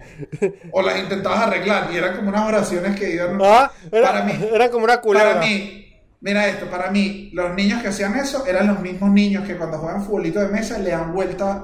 o 0.70 0.82
las 0.82 0.98
intentabas 1.00 1.40
arreglar 1.40 1.88
y 1.92 1.96
eran 1.96 2.14
como 2.16 2.28
unas 2.28 2.46
oraciones 2.46 2.98
que 2.98 3.10
iban... 3.14 3.38
Ah, 3.42 3.72
era, 3.90 4.06
para 4.06 4.22
mí, 4.24 4.34
era 4.52 4.70
como 4.70 4.84
una 4.84 5.00
culebra. 5.00 5.32
para 5.34 5.46
mí, 5.46 5.83
mira 6.24 6.48
esto, 6.48 6.66
para 6.70 6.90
mí, 6.90 7.30
los 7.34 7.54
niños 7.54 7.82
que 7.82 7.88
hacían 7.88 8.16
eso 8.16 8.46
eran 8.46 8.66
los 8.68 8.80
mismos 8.80 9.10
niños 9.10 9.46
que 9.46 9.56
cuando 9.56 9.78
juegan 9.78 10.02
futbolito 10.02 10.40
de 10.40 10.48
mesa 10.48 10.78
le 10.78 10.90
dan 10.90 11.12
vuelta 11.12 11.62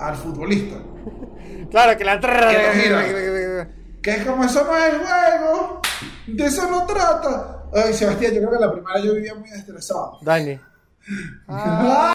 al 0.00 0.14
futbolista. 0.16 0.76
Claro, 1.70 1.98
que 1.98 2.04
la... 2.04 2.18
Que 4.00 4.10
es 4.10 4.24
como, 4.24 4.44
eso 4.44 4.64
no 4.64 4.74
es 4.74 4.94
el 4.94 5.00
juego, 5.00 5.82
de 6.28 6.46
eso 6.46 6.70
no 6.70 6.86
trata. 6.86 7.64
Ay, 7.74 7.92
Sebastián, 7.92 8.32
yo 8.32 8.38
creo 8.38 8.52
que 8.52 8.58
la 8.58 8.72
primera 8.72 8.98
yo 9.00 9.12
vivía 9.12 9.34
muy 9.34 9.50
estresado. 9.50 10.16
Dani. 10.22 10.58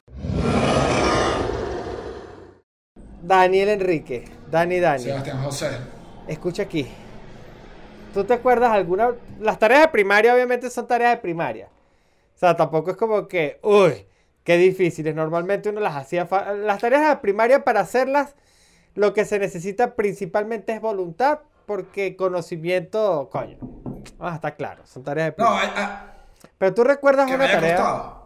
Daniel 3.21 3.69
Enrique. 3.69 4.25
Dani 4.49 4.79
Dani. 4.79 5.03
Sebastián 5.03 5.43
José. 5.43 5.69
Escucha 6.27 6.63
aquí. 6.63 6.87
¿Tú 8.13 8.23
te 8.23 8.33
acuerdas 8.33 8.71
alguna? 8.71 9.11
Las 9.39 9.59
tareas 9.59 9.81
de 9.81 9.89
primaria 9.89 10.33
obviamente 10.33 10.71
son 10.71 10.87
tareas 10.87 11.11
de 11.11 11.17
primaria. 11.17 11.67
O 12.43 12.45
sea, 12.45 12.57
tampoco 12.57 12.91
es 12.91 12.97
como 12.97 13.29
que, 13.29 13.57
uy, 13.63 14.05
qué 14.43 14.57
difíciles. 14.57 15.15
Normalmente 15.15 15.69
uno 15.69 15.79
las 15.79 15.95
hacía... 15.95 16.27
Las 16.57 16.81
tareas 16.81 17.07
de 17.07 17.15
primaria 17.21 17.63
para 17.63 17.79
hacerlas, 17.79 18.35
lo 18.95 19.13
que 19.13 19.23
se 19.23 19.39
necesita 19.39 19.95
principalmente 19.95 20.73
es 20.73 20.81
voluntad, 20.81 21.39
porque 21.65 22.17
conocimiento, 22.17 23.29
coño. 23.31 23.57
Ah, 24.19 24.35
está 24.35 24.55
claro, 24.55 24.85
son 24.85 25.05
tareas 25.05 25.27
de 25.27 25.31
primaria. 25.31 25.61
ay, 25.61 25.69
ah, 25.77 26.05
Pero 26.57 26.73
tú 26.73 26.83
recuerdas 26.83 27.27
que 27.27 27.35
una 27.35 27.49
tarea... 27.49 27.77
costado. 27.77 28.23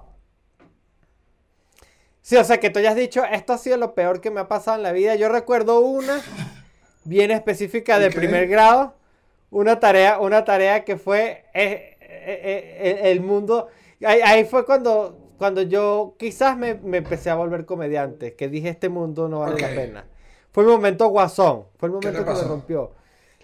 Sí, 2.24 2.38
o 2.38 2.44
sea, 2.44 2.60
que 2.60 2.72
tú 2.72 2.80
hayas 2.80 2.96
dicho, 2.96 3.24
esto 3.24 3.54
ha 3.54 3.60
sido 3.60 3.78
lo 3.78 3.94
peor 3.94 4.20
que 4.20 4.32
me 4.32 4.40
ha 4.40 4.48
pasado 4.48 4.78
en 4.78 4.82
la 4.84 4.94
vida. 4.94 5.14
Yo 5.14 5.30
recuerdo 5.30 5.82
una 5.82 6.22
bien 7.04 7.30
específica 7.30 8.00
de 8.00 8.08
Ok. 8.08 8.16
primer 8.16 8.48
grado, 8.48 8.96
una 9.52 9.80
tarea, 9.80 10.18
una 10.18 10.44
tarea 10.44 10.84
que 10.86 10.98
fue 10.98 11.46
eh, 11.54 11.98
eh, 12.02 12.02
eh, 12.02 13.12
el 13.12 13.22
mundo. 13.22 13.68
Ahí, 14.06 14.22
ahí 14.24 14.46
fue 14.46 14.66
cuando, 14.66 15.34
cuando 15.38 15.62
yo 15.62 16.16
quizás 16.20 16.58
me, 16.58 16.76
me 16.76 16.98
empecé 16.98 17.30
a 17.30 17.36
volver 17.36 17.66
comediante, 17.66 18.36
que 18.36 18.48
dije, 18.50 18.70
este 18.70 18.90
mundo 18.90 19.28
no 19.28 19.40
vale 19.40 19.60
la 19.60 19.70
pena. 19.70 20.06
Fue 20.52 20.64
el 20.64 20.70
momento 20.70 21.08
guasón, 21.08 21.66
fue 21.78 21.90
el 21.90 21.96
¿Qué 22.00 22.08
te 22.08 22.14
momento 22.14 22.34
que 22.34 22.42
me 22.42 22.48
rompió. 22.48 22.92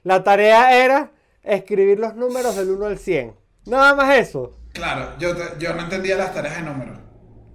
La 0.04 0.24
tarea 0.24 0.84
era 0.84 1.12
escribir 1.44 2.00
los 2.00 2.16
números 2.16 2.56
del 2.56 2.72
1 2.72 2.86
al 2.86 2.98
100. 2.98 3.36
Nada 3.66 3.96
más 3.96 4.18
eso. 4.18 4.58
Claro, 4.74 5.18
yo, 5.20 5.34
yo 5.60 5.74
no 5.74 5.84
entendía 5.84 6.18
las 6.18 6.34
tareas 6.34 6.58
de 6.58 6.64
números. 6.64 7.00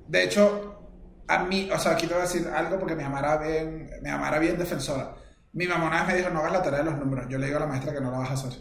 De 0.07 0.25
hecho, 0.25 0.79
a 1.27 1.45
mí, 1.45 1.69
o 1.73 1.79
sea, 1.79 1.93
aquí 1.93 2.07
te 2.07 2.15
voy 2.15 2.23
a 2.23 2.27
decir 2.27 2.49
algo 2.49 2.79
porque 2.79 2.95
mi 2.95 3.03
mamá 3.03 3.19
era 3.19 3.37
bien, 3.37 3.91
mi 4.03 4.11
mamá 4.11 4.29
era 4.29 4.39
bien 4.39 4.57
defensora. 4.57 5.15
Mi 5.53 5.67
mamá 5.67 5.87
una 5.87 5.99
vez 5.99 6.07
me 6.09 6.17
dijo, 6.17 6.31
no 6.31 6.41
hagas 6.41 6.53
la 6.53 6.63
tarea 6.63 6.79
de 6.81 6.85
los 6.87 6.99
números. 6.99 7.27
Yo 7.29 7.39
le 7.39 7.47
digo 7.47 7.59
a 7.59 7.61
la 7.61 7.67
maestra 7.67 7.93
que 7.93 8.01
no 8.01 8.11
la 8.11 8.19
vas 8.19 8.31
a 8.31 8.35
hacer. 8.35 8.53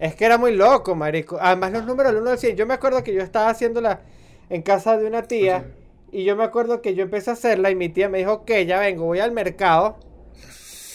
Es 0.00 0.14
que 0.16 0.24
era 0.24 0.38
muy 0.38 0.56
loco, 0.56 0.94
marico. 0.94 1.36
Además, 1.38 1.72
los 1.72 1.84
números 1.84 2.12
del 2.12 2.22
1 2.22 2.30
al 2.30 2.38
100. 2.38 2.56
Yo 2.56 2.66
me 2.66 2.72
acuerdo 2.72 3.04
que 3.04 3.12
yo 3.12 3.22
estaba 3.22 3.50
haciéndola 3.50 4.00
en 4.48 4.62
casa 4.62 4.96
de 4.96 5.06
una 5.06 5.22
tía. 5.22 5.66
Y 6.10 6.24
yo 6.24 6.36
me 6.36 6.42
acuerdo 6.42 6.80
que 6.80 6.94
yo 6.94 7.04
empecé 7.04 7.30
a 7.30 7.34
hacerla 7.34 7.70
y 7.70 7.74
mi 7.74 7.90
tía 7.90 8.08
me 8.08 8.18
dijo, 8.18 8.32
ok, 8.32 8.50
ya 8.66 8.80
vengo, 8.80 9.04
voy 9.04 9.20
al 9.20 9.30
mercado. 9.30 9.98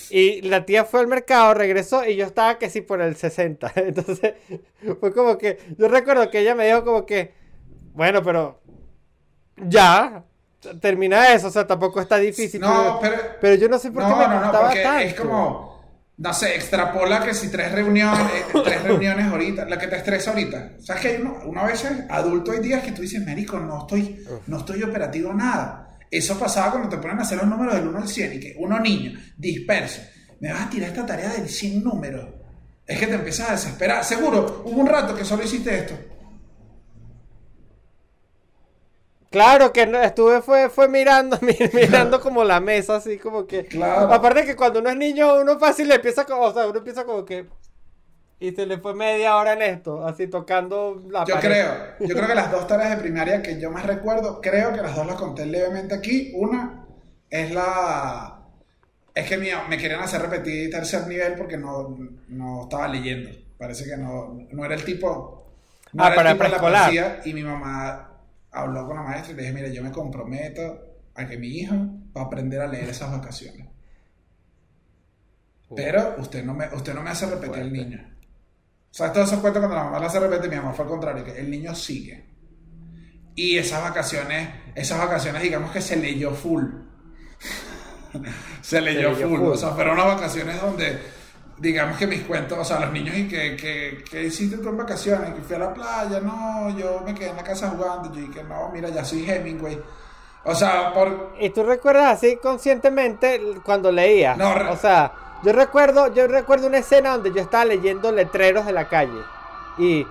Y 0.10 0.42
la 0.42 0.66
tía 0.66 0.86
fue 0.86 1.02
al 1.02 1.08
mercado, 1.08 1.54
regresó 1.54 2.04
y 2.06 2.16
yo 2.16 2.26
estaba 2.26 2.58
que 2.58 2.70
sí 2.70 2.82
por 2.82 3.00
el 3.00 3.16
60. 3.16 3.72
Entonces, 3.76 4.34
fue 5.00 5.14
como 5.14 5.38
que, 5.38 5.60
yo 5.78 5.88
recuerdo 5.88 6.30
que 6.32 6.40
ella 6.40 6.56
me 6.56 6.66
dijo 6.66 6.84
como 6.84 7.06
que, 7.06 7.34
bueno, 7.94 8.24
pero 8.24 8.60
ya, 9.58 10.24
termina 10.82 11.34
eso, 11.34 11.48
o 11.48 11.52
sea, 11.52 11.68
tampoco 11.68 12.02
está 12.02 12.18
difícil. 12.18 12.60
No, 12.60 12.98
pero, 13.02 13.18
pero, 13.40 13.56
yo 13.56 13.70
no 13.70 13.78
sé 13.78 13.92
por 13.92 14.04
qué 14.04 14.10
me 14.10 14.28
no, 14.28 14.52
no, 14.52 14.60
porque 14.60 15.04
Es 15.04 15.14
como, 15.14 15.75
no 16.18 16.34
sé, 16.34 16.56
extrapola 16.56 17.24
que 17.24 17.34
si 17.34 17.50
tres 17.50 17.72
reuniones, 17.72 18.20
eh, 18.20 18.46
tres 18.64 18.84
reuniones 18.84 19.26
ahorita, 19.26 19.66
la 19.66 19.78
que 19.78 19.88
te 19.88 19.98
estresa 19.98 20.32
ahorita. 20.32 20.74
¿Sabes 20.80 21.02
que 21.02 21.08
hay 21.10 21.22
uno, 21.22 21.40
una 21.46 21.64
vez 21.64 21.86
adulto 22.10 22.52
hay 22.52 22.60
días 22.60 22.84
que 22.84 22.92
tú 22.92 23.02
dices, 23.02 23.24
médico, 23.26 23.60
no 23.60 23.82
estoy, 23.82 24.26
no 24.48 24.60
estoy 24.60 24.84
operativo 24.84 25.34
nada. 25.34 25.98
Eso 26.10 26.40
pasaba 26.40 26.72
cuando 26.72 26.90
te 26.90 26.98
ponen 26.98 27.20
a 27.20 27.24
hacer 27.24 27.38
los 27.38 27.48
números 27.48 27.76
del 27.76 27.88
1 27.88 27.98
al 27.98 28.08
100 28.08 28.34
y 28.34 28.40
que 28.40 28.56
uno 28.58 28.80
niño, 28.80 29.20
disperso, 29.38 30.02
me 30.40 30.54
vas 30.54 30.68
a 30.68 30.70
tirar 30.70 30.90
esta 30.90 31.06
tarea 31.06 31.30
del 31.30 31.50
100 31.50 31.84
números. 31.84 32.30
Es 32.88 33.00
que 33.00 33.08
te 33.08 33.16
empiezas 33.16 33.50
a 33.50 33.52
desesperar. 33.54 34.06
Seguro, 34.06 34.64
hubo 34.66 34.80
un 34.80 34.88
rato 34.88 35.16
que 35.16 35.26
solo 35.26 35.44
hiciste 35.44 35.78
esto. 35.78 35.96
Claro 39.36 39.74
que 39.74 39.86
no, 39.86 40.02
estuve 40.02 40.42
fue, 40.42 40.70
fue 40.70 40.88
mirando, 40.88 41.38
mirando 41.74 42.22
como 42.22 42.46
la 42.46 42.62
mesa, 42.62 42.96
así 42.96 43.18
como 43.18 43.46
que. 43.46 43.66
Claro. 43.66 44.14
Aparte 44.14 44.46
que 44.46 44.56
cuando 44.56 44.80
uno 44.80 44.90
es 44.90 44.96
niño, 44.96 45.42
uno 45.42 45.60
fácil 45.60 45.90
le 45.90 45.96
empieza 45.96 46.24
como, 46.24 46.44
o 46.44 46.54
sea, 46.54 46.68
uno 46.68 46.78
empieza 46.78 47.04
como 47.04 47.26
que. 47.26 47.46
Y 48.40 48.54
se 48.54 48.66
le 48.66 48.78
fue 48.78 48.96
media 48.96 49.36
hora 49.36 49.52
en 49.52 49.62
esto, 49.62 50.08
así 50.08 50.28
tocando 50.28 51.04
la 51.10 51.26
Yo 51.26 51.38
creo, 51.42 51.74
yo 52.00 52.16
creo 52.16 52.28
que 52.28 52.36
las 52.36 52.50
dos 52.54 52.66
tareas 52.66 52.92
de 52.92 52.96
primaria 52.96 53.42
que 53.42 53.60
yo 53.60 53.70
más 53.72 53.86
recuerdo, 53.86 54.40
creo 54.40 54.72
que 54.72 54.82
las 54.82 54.96
dos 54.96 55.06
las 55.06 55.18
conté 55.18 55.46
levemente 55.46 55.96
aquí. 55.96 56.32
Una 56.34 56.86
es 57.30 57.52
la. 57.54 58.40
Es 59.14 59.28
que 59.28 59.38
me 59.38 59.78
querían 59.78 60.00
hacer 60.00 60.22
repetir 60.22 60.70
tercer 60.70 61.08
nivel 61.08 61.36
porque 61.36 61.58
no, 61.58 61.98
no 62.30 62.64
estaba 62.64 62.88
leyendo. 62.88 63.32
Parece 63.58 63.84
que 63.84 63.98
no, 63.98 64.48
no 64.50 64.64
era 64.64 64.76
el 64.76 64.86
tipo. 64.86 65.52
No 65.92 66.06
ah, 66.06 66.08
era 66.08 66.16
para 66.16 66.30
el 66.30 66.36
tipo 66.38 66.46
de 66.46 66.72
la 66.72 66.80
poesía, 66.86 67.22
y 67.26 67.34
mi 67.34 67.44
mamá 67.44 68.15
habló 68.56 68.88
con 68.88 68.96
la 68.96 69.04
maestra 69.04 69.34
y 69.34 69.36
le 69.36 69.42
dije, 69.44 69.54
mira, 69.54 69.68
yo 69.68 69.84
me 69.84 69.92
comprometo 69.92 70.96
a 71.14 71.26
que 71.26 71.38
mi 71.38 71.48
hijo 71.48 71.76
va 72.16 72.22
a 72.22 72.26
aprender 72.26 72.62
a 72.62 72.68
leer 72.68 72.90
esas 72.90 73.12
vacaciones. 73.12 73.68
Pero 75.76 76.16
usted 76.20 76.44
no 76.44 76.54
me, 76.54 76.68
usted 76.74 76.94
no 76.94 77.02
me 77.02 77.10
hace 77.10 77.26
repetir 77.26 77.64
el 77.64 77.74
niño. 77.74 78.00
O 78.00 78.98
sea, 78.98 79.12
todos 79.12 79.28
esos 79.28 79.40
cuentos 79.40 79.60
cuando 79.60 79.76
la 79.76 79.84
mamá 79.84 80.00
lo 80.00 80.06
hace 80.06 80.20
repetir, 80.20 80.50
mi 80.50 80.56
mamá 80.56 80.74
fue 80.74 80.86
al 80.86 80.92
contrario, 80.92 81.26
que 81.26 81.38
el 81.38 81.50
niño 81.50 81.76
sigue. 81.76 82.26
Y 83.36 83.58
esas 83.58 83.82
vacaciones, 83.82 84.50
esas 84.74 85.00
vacaciones, 85.00 85.42
digamos 85.42 85.72
que 85.72 85.82
se 85.82 85.98
leyó 85.98 86.32
full. 86.32 86.64
se 88.62 88.80
leyó, 88.80 89.12
leyó 89.12 89.28
full. 89.28 89.40
full. 89.40 89.50
O 89.50 89.58
sea, 89.58 89.72
fueron 89.72 89.96
unas 89.96 90.16
vacaciones 90.16 90.62
donde, 90.62 90.98
digamos 91.58 91.98
que 91.98 92.06
mis 92.08 92.22
cuentos, 92.24 92.58
o 92.58 92.66
sea, 92.66 92.80
los 92.82 92.92
niños, 92.92 93.16
¿y 93.18 93.28
que, 93.28 93.56
que, 93.56 94.04
que 94.10 94.24
hiciste 94.24 94.58
tú 94.58 94.70
en 94.70 94.78
vacaciones? 94.78 95.34
Que 95.34 95.42
fui 95.42 95.56
a 95.56 95.60
la 95.60 95.74
playa, 95.74 96.20
no, 96.20 96.70
yo 96.78 97.02
me 97.06 97.14
quedé 97.16 97.30
en 97.30 97.38
la 97.38 97.44
casa 97.44 97.70
jugando, 97.70 98.12
yo 98.14 98.22
dije, 98.22 98.44
no, 98.44 98.70
mira, 98.74 98.90
ya 98.90 99.06
soy 99.06 99.30
Hemingway. 99.30 99.82
O 100.44 100.54
sea, 100.54 100.94
por... 100.94 101.34
¿Y 101.40 101.50
tú 101.50 101.64
recuerdas 101.64 102.18
así 102.18 102.38
conscientemente 102.38 103.42
cuando 103.64 103.92
leías? 103.92 104.38
No, 104.38 104.54
re- 104.54 104.70
o 104.70 104.76
sea, 104.78 105.12
yo 105.44 105.54
recuerdo, 105.54 106.14
yo 106.14 106.28
recuerdo 106.28 106.68
una 106.68 106.80
escena 106.80 107.12
donde 107.12 107.32
yo 107.34 107.42
estaba 107.42 107.66
leyendo 107.66 108.12
letreros 108.12 108.66
de 108.66 108.72
la 108.74 108.88
calle. 108.88 109.22
Y, 109.78 110.06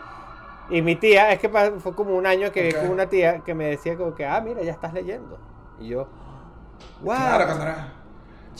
y 0.70 0.82
mi 0.82 0.96
tía, 0.96 1.30
es 1.30 1.38
que 1.38 1.48
fue 1.48 1.94
como 1.94 2.16
un 2.16 2.26
año 2.26 2.50
que 2.50 2.62
vi 2.62 2.70
Ok. 2.74 2.80
con 2.80 2.90
una 2.90 3.06
tía 3.06 3.40
que 3.40 3.54
me 3.54 3.66
decía 3.66 3.96
como 3.96 4.14
que, 4.14 4.24
ah, 4.26 4.40
mira, 4.40 4.62
ya 4.62 4.72
estás 4.72 4.92
leyendo. 4.92 5.38
Y 5.78 5.88
yo, 5.88 6.08
wow. 7.02 7.14
Claro, 7.16 7.44
cuando 7.46 7.62
era... 7.64 7.92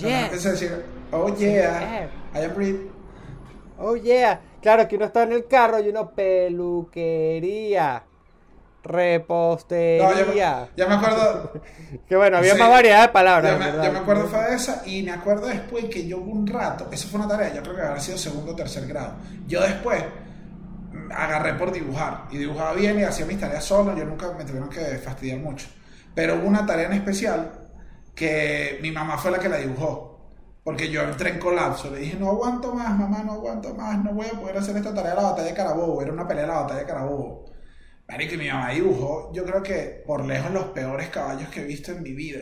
Cuando 0.01 0.31
Yes. 0.33 0.43
decir, 0.45 0.85
oh 1.15 1.37
yeah, 1.37 2.09
I 2.35 2.39
am. 2.45 2.89
Oh 3.79 3.97
yeah. 3.97 4.41
Claro 4.61 4.87
que 4.89 4.97
uno 4.97 5.05
está 5.07 5.25
en 5.25 5.33
el 5.33 5.47
carro 5.47 5.79
y 5.81 5.89
uno 5.91 6.11
peluquería, 6.11 8.03
No, 8.85 8.91
repostería. 8.91 10.35
ya, 10.35 10.69
ya 10.77 10.87
me 10.87 10.95
acuerdo, 10.95 11.53
Que 12.09 12.17
bueno, 12.17 12.39
había 12.39 12.55
Sí. 12.55 12.61
más 12.61 12.71
variedad 12.71 13.03
de 13.03 13.09
palabras. 13.11 13.53
Yo 13.53 13.59
me, 13.83 13.91
me 13.91 13.99
acuerdo 13.99 14.27
fue 14.27 14.43
de 14.51 14.55
esa 14.57 14.83
y 14.87 15.03
me 15.03 15.13
acuerdo 15.13 15.47
después 15.49 15.85
que 15.87 16.07
yo 16.07 16.19
hubo 16.19 16.33
un 16.33 16.47
rato, 16.47 16.89
eso 16.91 17.09
fue 17.09 17.21
una 17.21 17.29
tarea, 17.29 17.53
yo 17.55 17.63
creo 17.63 17.75
que 17.77 17.83
habrá 17.83 18.01
sido 18.01 18.17
segundo 18.19 18.53
o 18.53 18.57
tercer 18.57 18.87
grado. 18.87 19.15
Yo 19.47 19.61
después 19.61 20.03
agarré 21.11 21.55
por 21.55 21.71
dibujar 21.73 22.25
y 22.31 22.39
dibujaba 22.39 22.73
bien 22.73 22.99
y 22.99 23.03
hacía 23.03 23.27
mis 23.27 23.39
tareas 23.39 23.65
solo, 23.65 23.95
yo 23.97 24.05
nunca 24.05 24.33
me 24.33 24.45
tuvieron 24.45 24.69
que 24.71 24.81
fastidiar 24.99 25.39
mucho. 25.41 25.67
Pero 26.15 26.37
hubo 26.37 26.47
una 26.47 26.65
tarea 26.65 26.87
en 26.87 26.93
especial 26.95 27.51
que 28.15 28.79
mi 28.81 28.91
mamá 28.93 29.19
fue 29.19 29.31
la 29.31 29.39
que 29.39 29.49
la 29.49 29.59
dibujó. 29.59 30.14
Porque 30.65 30.91
yo 30.91 31.03
entré 31.03 31.31
en 31.31 31.39
colapso, 31.39 31.91
le 31.91 32.01
dije, 32.01 32.17
no 32.19 32.31
aguanto 32.31 32.75
más, 32.75 32.97
mamá, 32.99 33.23
no 33.25 33.33
aguanto 33.35 33.75
más, 33.75 34.03
no 34.03 34.15
voy 34.15 34.27
a 34.29 34.41
poder 34.41 34.57
hacer 34.59 34.77
esta 34.77 34.95
tarea 34.95 35.11
de 35.13 35.17
la 35.19 35.31
batalla 35.31 35.49
de 35.49 35.55
Carabobo. 35.55 36.03
Era 36.03 36.13
una 36.13 36.27
pelea 36.27 36.43
de 36.45 36.49
la 36.49 36.61
batalla 36.63 36.81
de 36.81 36.87
Carabobo. 36.87 37.45
Marico, 38.09 38.35
y 38.35 38.39
mi 38.39 38.49
mamá 38.49 38.71
dibujó, 38.73 39.33
yo 39.33 39.45
creo 39.45 39.63
que 39.63 40.03
por 40.07 40.25
lejos 40.25 40.51
los 40.53 40.67
peores 40.67 41.09
caballos 41.11 41.49
que 41.51 41.63
he 41.63 41.65
visto 41.65 41.93
en 41.93 42.03
mi 42.03 42.13
vida. 42.15 42.41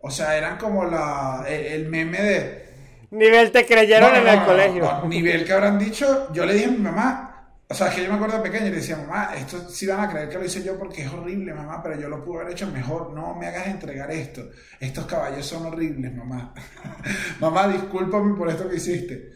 O 0.00 0.10
sea, 0.10 0.36
eran 0.38 0.58
como 0.58 0.84
la, 0.84 1.44
el, 1.48 1.66
el 1.66 1.88
meme 1.88 2.22
de... 2.22 2.68
Nivel 3.10 3.50
te 3.52 3.66
creyeron 3.66 4.14
No, 4.14 4.16
en 4.16 4.26
el 4.28 4.40
no, 4.40 4.44
colegio. 4.44 5.02
nivel 5.02 5.44
que 5.44 5.52
habrán 5.52 5.78
dicho, 5.78 6.32
yo 6.32 6.44
le 6.46 6.54
dije 6.54 6.66
a 6.66 6.70
mi 6.70 6.78
mamá, 6.78 7.27
o 7.70 7.74
sea, 7.74 7.88
es 7.88 7.96
que 7.96 8.02
yo 8.02 8.08
me 8.08 8.14
acuerdo 8.14 8.38
de 8.38 8.42
pequeño 8.42 8.68
y 8.68 8.70
le 8.70 8.76
decía, 8.76 8.96
mamá, 8.96 9.34
esto 9.36 9.68
sí 9.68 9.86
van 9.86 10.00
a 10.00 10.08
creer 10.08 10.30
que 10.30 10.38
lo 10.38 10.44
hice 10.44 10.62
yo 10.62 10.78
porque 10.78 11.02
es 11.02 11.12
horrible, 11.12 11.52
mamá, 11.52 11.82
pero 11.82 12.00
yo 12.00 12.08
lo 12.08 12.24
pude 12.24 12.40
haber 12.40 12.52
hecho 12.52 12.66
mejor. 12.68 13.12
No 13.12 13.34
me 13.34 13.46
hagas 13.46 13.66
entregar 13.66 14.10
esto. 14.10 14.48
Estos 14.80 15.04
caballos 15.04 15.44
son 15.44 15.66
horribles, 15.66 16.14
mamá. 16.14 16.54
mamá, 17.40 17.68
discúlpame 17.68 18.34
por 18.36 18.48
esto 18.48 18.70
que 18.70 18.76
hiciste. 18.76 19.32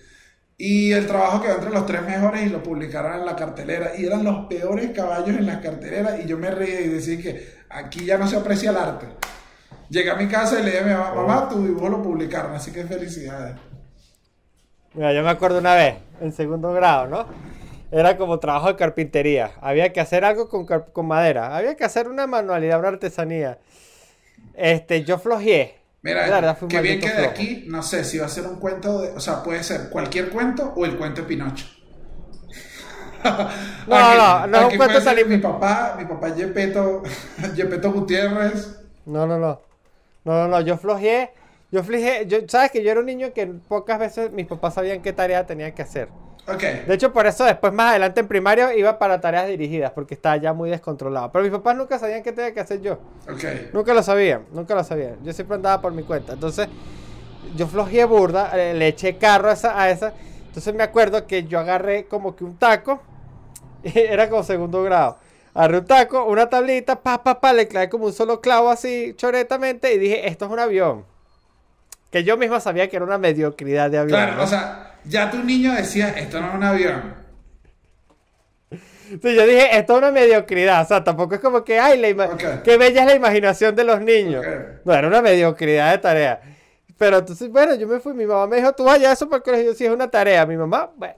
Y 0.56 0.92
el 0.92 1.06
trabajo 1.06 1.42
quedó 1.42 1.56
entre 1.56 1.70
los 1.70 1.84
tres 1.84 2.02
mejores 2.02 2.46
y 2.46 2.48
lo 2.48 2.62
publicaron 2.62 3.20
en 3.20 3.26
la 3.26 3.36
cartelera. 3.36 3.92
Y 3.98 4.06
eran 4.06 4.24
los 4.24 4.46
peores 4.46 4.92
caballos 4.92 5.36
en 5.36 5.44
las 5.44 5.58
carteleras. 5.58 6.24
Y 6.24 6.26
yo 6.26 6.38
me 6.38 6.50
reía 6.50 6.80
y 6.80 6.88
decía 6.88 7.20
que 7.20 7.54
aquí 7.68 8.06
ya 8.06 8.16
no 8.16 8.26
se 8.26 8.36
aprecia 8.36 8.70
el 8.70 8.78
arte. 8.78 9.08
Llegué 9.90 10.10
a 10.10 10.16
mi 10.16 10.26
casa 10.26 10.58
y 10.58 10.62
le 10.62 10.70
dije 10.70 10.82
a 10.82 10.86
mi 10.86 10.92
mamá, 10.94 11.14
mamá, 11.14 11.48
tu 11.50 11.62
dibujo 11.62 11.90
lo 11.90 12.02
publicaron, 12.02 12.54
así 12.54 12.72
que 12.72 12.84
felicidades. 12.84 13.56
Mira, 14.94 15.12
yo 15.12 15.22
me 15.22 15.28
acuerdo 15.28 15.58
una 15.58 15.74
vez, 15.74 15.96
en 16.20 16.32
segundo 16.32 16.72
grado, 16.72 17.08
¿no? 17.08 17.51
Era 17.92 18.16
como 18.16 18.40
trabajo 18.40 18.68
de 18.68 18.76
carpintería. 18.76 19.52
Había 19.60 19.92
que 19.92 20.00
hacer 20.00 20.24
algo 20.24 20.48
con, 20.48 20.66
con 20.66 21.06
madera. 21.06 21.54
Había 21.54 21.76
que 21.76 21.84
hacer 21.84 22.08
una 22.08 22.26
manualidad, 22.26 22.78
una 22.78 22.88
artesanía. 22.88 23.58
Este, 24.54 25.04
yo 25.04 25.18
flojeé. 25.18 25.76
Mira, 26.00 26.22
verdad, 26.22 26.58
que 26.68 26.80
bien 26.80 26.98
que 26.98 27.08
de 27.08 27.14
flojo. 27.14 27.30
aquí, 27.30 27.64
no 27.68 27.82
sé 27.82 28.02
si 28.02 28.18
va 28.18 28.26
a 28.26 28.28
ser 28.30 28.46
un 28.46 28.56
cuento 28.56 29.02
de, 29.02 29.10
o 29.10 29.20
sea, 29.20 29.42
puede 29.42 29.62
ser 29.62 29.90
cualquier 29.90 30.30
cuento 30.30 30.72
o 30.74 30.84
el 30.84 30.96
cuento 30.96 31.20
de 31.22 31.28
Pinocho. 31.28 31.66
No, 33.86 34.16
no, 34.16 34.46
no 34.48 34.58
es 34.58 34.72
un 34.72 34.76
cuento 34.76 35.00
tan 35.00 35.28
Mi 35.28 35.38
papá, 35.38 35.94
mi 35.96 36.04
papá 36.06 36.34
Yepeto, 36.34 37.04
Yepeto 37.54 37.92
Gutiérrez. 37.92 38.80
No, 39.06 39.26
no, 39.28 39.38
no. 39.38 39.60
No, 40.24 40.32
no, 40.32 40.48
no, 40.48 40.60
yo 40.60 40.76
flojeé. 40.76 41.30
Yo 41.70 41.84
flojeé. 41.84 42.26
Yo, 42.26 42.38
¿Sabes 42.48 42.72
que 42.72 42.82
yo 42.82 42.90
era 42.90 42.98
un 42.98 43.06
niño 43.06 43.32
que 43.32 43.46
pocas 43.46 43.98
veces 44.00 44.32
mis 44.32 44.46
papás 44.46 44.74
sabían 44.74 45.02
qué 45.02 45.12
tarea 45.12 45.46
tenía 45.46 45.72
que 45.72 45.82
hacer? 45.82 46.08
Ok, 46.48 46.60
De 46.60 46.94
hecho, 46.94 47.12
por 47.12 47.26
eso 47.26 47.44
después, 47.44 47.72
más 47.72 47.90
adelante 47.90 48.20
en 48.20 48.26
primario, 48.26 48.72
iba 48.72 48.98
para 48.98 49.20
tareas 49.20 49.46
dirigidas, 49.46 49.92
porque 49.92 50.14
estaba 50.14 50.36
ya 50.38 50.52
muy 50.52 50.70
descontrolado. 50.70 51.30
Pero 51.30 51.44
mis 51.44 51.52
papás 51.52 51.76
nunca 51.76 51.98
sabían 52.00 52.22
qué 52.22 52.32
tenía 52.32 52.52
que 52.52 52.60
hacer 52.60 52.80
yo. 52.80 52.94
ok. 53.28 53.72
Nunca 53.72 53.94
lo 53.94 54.02
sabían, 54.02 54.44
nunca 54.52 54.74
lo 54.74 54.82
sabían. 54.82 55.18
Yo 55.22 55.32
siempre 55.32 55.54
andaba 55.54 55.80
por 55.80 55.92
mi 55.92 56.02
cuenta. 56.02 56.32
Entonces, 56.32 56.68
yo 57.56 57.66
flojeé 57.68 58.04
burda, 58.04 58.50
eh, 58.54 58.74
le 58.74 58.88
eché 58.88 59.16
carro 59.18 59.50
a 59.50 59.52
esa, 59.52 59.80
a 59.80 59.90
esa. 59.90 60.12
Entonces 60.46 60.74
me 60.74 60.82
acuerdo 60.82 61.26
que 61.26 61.44
yo 61.44 61.58
agarré 61.60 62.06
como 62.06 62.34
que 62.34 62.44
un 62.44 62.56
taco, 62.56 63.00
era 63.84 64.28
como 64.28 64.42
segundo 64.42 64.82
grado. 64.82 65.18
Agarré 65.54 65.78
un 65.78 65.86
taco, 65.86 66.24
una 66.24 66.48
tablita, 66.48 67.00
pa, 67.00 67.22
pa, 67.22 67.40
pa, 67.40 67.52
le 67.52 67.68
clavé 67.68 67.88
como 67.88 68.06
un 68.06 68.12
solo 68.12 68.40
clavo 68.40 68.68
así, 68.68 69.14
choretamente, 69.16 69.94
y 69.94 69.98
dije, 69.98 70.28
esto 70.28 70.46
es 70.46 70.50
un 70.50 70.58
avión. 70.58 71.04
Que 72.10 72.24
yo 72.24 72.36
misma 72.36 72.60
sabía 72.60 72.88
que 72.88 72.96
era 72.96 73.04
una 73.04 73.18
mediocridad 73.18 73.90
de 73.90 73.98
avión. 73.98 74.18
Claro, 74.18 74.36
¿no? 74.36 74.42
o 74.42 74.46
sea, 74.46 74.91
ya 75.04 75.30
tu 75.30 75.38
niño 75.42 75.72
decía, 75.74 76.10
esto 76.10 76.40
no 76.40 76.48
es 76.48 76.54
un 76.54 76.62
avión. 76.64 77.14
Sí, 78.70 79.34
yo 79.34 79.46
dije, 79.46 79.76
esto 79.78 79.92
es 79.94 79.98
una 79.98 80.10
mediocridad. 80.10 80.82
O 80.82 80.86
sea, 80.86 81.04
tampoco 81.04 81.34
es 81.34 81.40
como 81.40 81.62
que, 81.64 81.78
ay, 81.78 81.98
la 81.98 82.08
ima- 82.08 82.32
Ok. 82.32 82.62
qué 82.64 82.78
bella 82.78 83.02
es 83.02 83.06
la 83.06 83.14
imaginación 83.14 83.74
de 83.76 83.84
los 83.84 84.00
niños. 84.00 84.44
No, 84.84 84.94
era 84.94 85.06
una 85.06 85.20
mediocridad 85.20 85.92
de 85.92 85.98
tarea. 85.98 86.40
Pero 86.96 87.18
entonces, 87.18 87.50
bueno, 87.50 87.74
yo 87.74 87.86
me 87.86 88.00
fui. 88.00 88.14
Mi 88.14 88.24
mamá 88.24 88.46
me 88.46 88.56
dijo, 88.56 88.72
tú 88.72 88.84
vayas 88.84 89.10
a 89.10 89.12
eso 89.12 89.28
porque 89.28 89.64
yo 89.64 89.74
sí 89.74 89.84
es 89.84 89.90
una 89.90 90.10
tarea. 90.10 90.46
Mi 90.46 90.56
mamá, 90.56 90.90
bueno, 90.96 91.14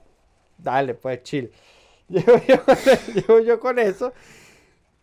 dale, 0.57 0.93
pues 0.95 1.23
chill. 1.23 1.51
Yo, 2.09 2.21
llego 3.15 3.39
yo 3.39 3.59
con 3.59 3.79
eso. 3.79 4.13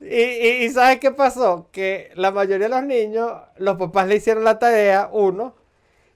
Y, 0.01 0.07
y, 0.21 0.65
y 0.65 0.69
¿sabes 0.71 0.99
qué 1.01 1.11
pasó? 1.11 1.69
Que 1.73 2.13
la 2.15 2.31
mayoría 2.31 2.69
de 2.69 2.75
los 2.75 2.85
niños, 2.85 3.33
los 3.57 3.77
papás 3.77 4.07
le 4.07 4.17
hicieron 4.17 4.45
la 4.45 4.59
tarea, 4.61 5.09
uno, 5.13 5.57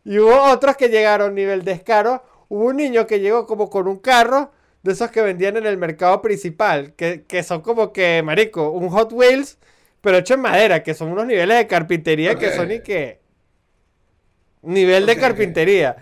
y 0.04 0.18
hubo 0.20 0.40
otros 0.44 0.76
que 0.76 0.88
llegaron 0.88 1.34
nivel 1.34 1.64
descaro. 1.64 2.22
Hubo 2.48 2.66
un 2.66 2.76
niño 2.76 3.06
que 3.06 3.20
llegó 3.20 3.46
como 3.46 3.70
con 3.70 3.88
un 3.88 3.98
carro 3.98 4.52
de 4.82 4.92
esos 4.92 5.10
que 5.10 5.20
vendían 5.20 5.56
en 5.56 5.66
el 5.66 5.76
mercado 5.76 6.22
principal, 6.22 6.94
que, 6.94 7.24
que 7.24 7.42
son 7.42 7.60
como 7.60 7.92
que, 7.92 8.22
marico, 8.22 8.70
un 8.70 8.88
Hot 8.88 9.12
Wheels, 9.12 9.58
pero 10.00 10.18
hecho 10.18 10.34
en 10.34 10.40
madera, 10.40 10.82
que 10.82 10.94
son 10.94 11.08
unos 11.10 11.26
niveles 11.26 11.58
de 11.58 11.66
carpintería 11.66 12.36
que 12.36 12.52
son 12.52 12.70
y 12.70 12.80
que... 12.80 13.20
Nivel 14.62 15.06
de 15.06 15.16
carpintería. 15.16 15.96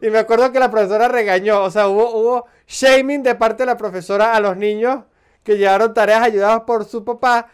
Y 0.00 0.10
me 0.10 0.18
acuerdo 0.18 0.52
que 0.52 0.60
la 0.60 0.70
profesora 0.70 1.08
regañó, 1.08 1.62
o 1.62 1.70
sea, 1.70 1.88
hubo, 1.88 2.10
hubo 2.14 2.46
shaming 2.66 3.22
de 3.22 3.34
parte 3.34 3.62
de 3.62 3.66
la 3.66 3.76
profesora 3.76 4.34
a 4.34 4.40
los 4.40 4.56
niños 4.56 5.04
que 5.42 5.56
llevaron 5.56 5.94
tareas 5.94 6.22
ayudadas 6.22 6.60
por 6.66 6.84
su 6.84 7.04
papá, 7.04 7.48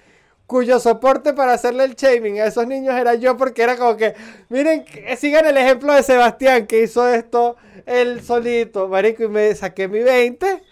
cuyo 0.46 0.78
soporte 0.78 1.32
para 1.32 1.54
hacerle 1.54 1.84
el 1.84 1.94
shaming 1.94 2.40
a 2.40 2.46
esos 2.46 2.66
niños 2.66 2.94
era 2.94 3.14
yo, 3.14 3.36
porque 3.36 3.62
era 3.62 3.76
como 3.76 3.96
que, 3.96 4.14
miren, 4.48 4.84
sigan 5.16 5.46
el 5.46 5.56
ejemplo 5.56 5.92
de 5.94 6.02
Sebastián 6.02 6.66
que 6.66 6.82
hizo 6.82 7.08
esto 7.08 7.56
él 7.86 8.22
solito, 8.22 8.88
marico, 8.88 9.24
y 9.24 9.28
me 9.28 9.54
saqué 9.54 9.88
mi 9.88 10.00
20, 10.00 10.62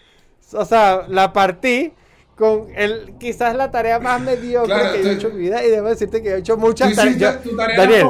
o 0.53 0.65
sea, 0.65 1.05
la 1.07 1.33
partí 1.33 1.93
con 2.35 2.67
el 2.75 3.13
quizás 3.19 3.55
la 3.55 3.69
tarea 3.69 3.99
más 3.99 4.19
mediocre 4.21 4.75
que 4.93 5.03
yo 5.03 5.09
he 5.09 5.13
hecho 5.13 5.27
en 5.29 5.35
mi 5.35 5.41
vida 5.43 5.63
y 5.63 5.69
debo 5.69 5.89
decirte 5.89 6.21
que 6.21 6.29
he 6.29 6.37
hecho 6.37 6.57
muchas 6.57 6.95
tareas. 6.95 7.39
Daniel, 7.77 8.07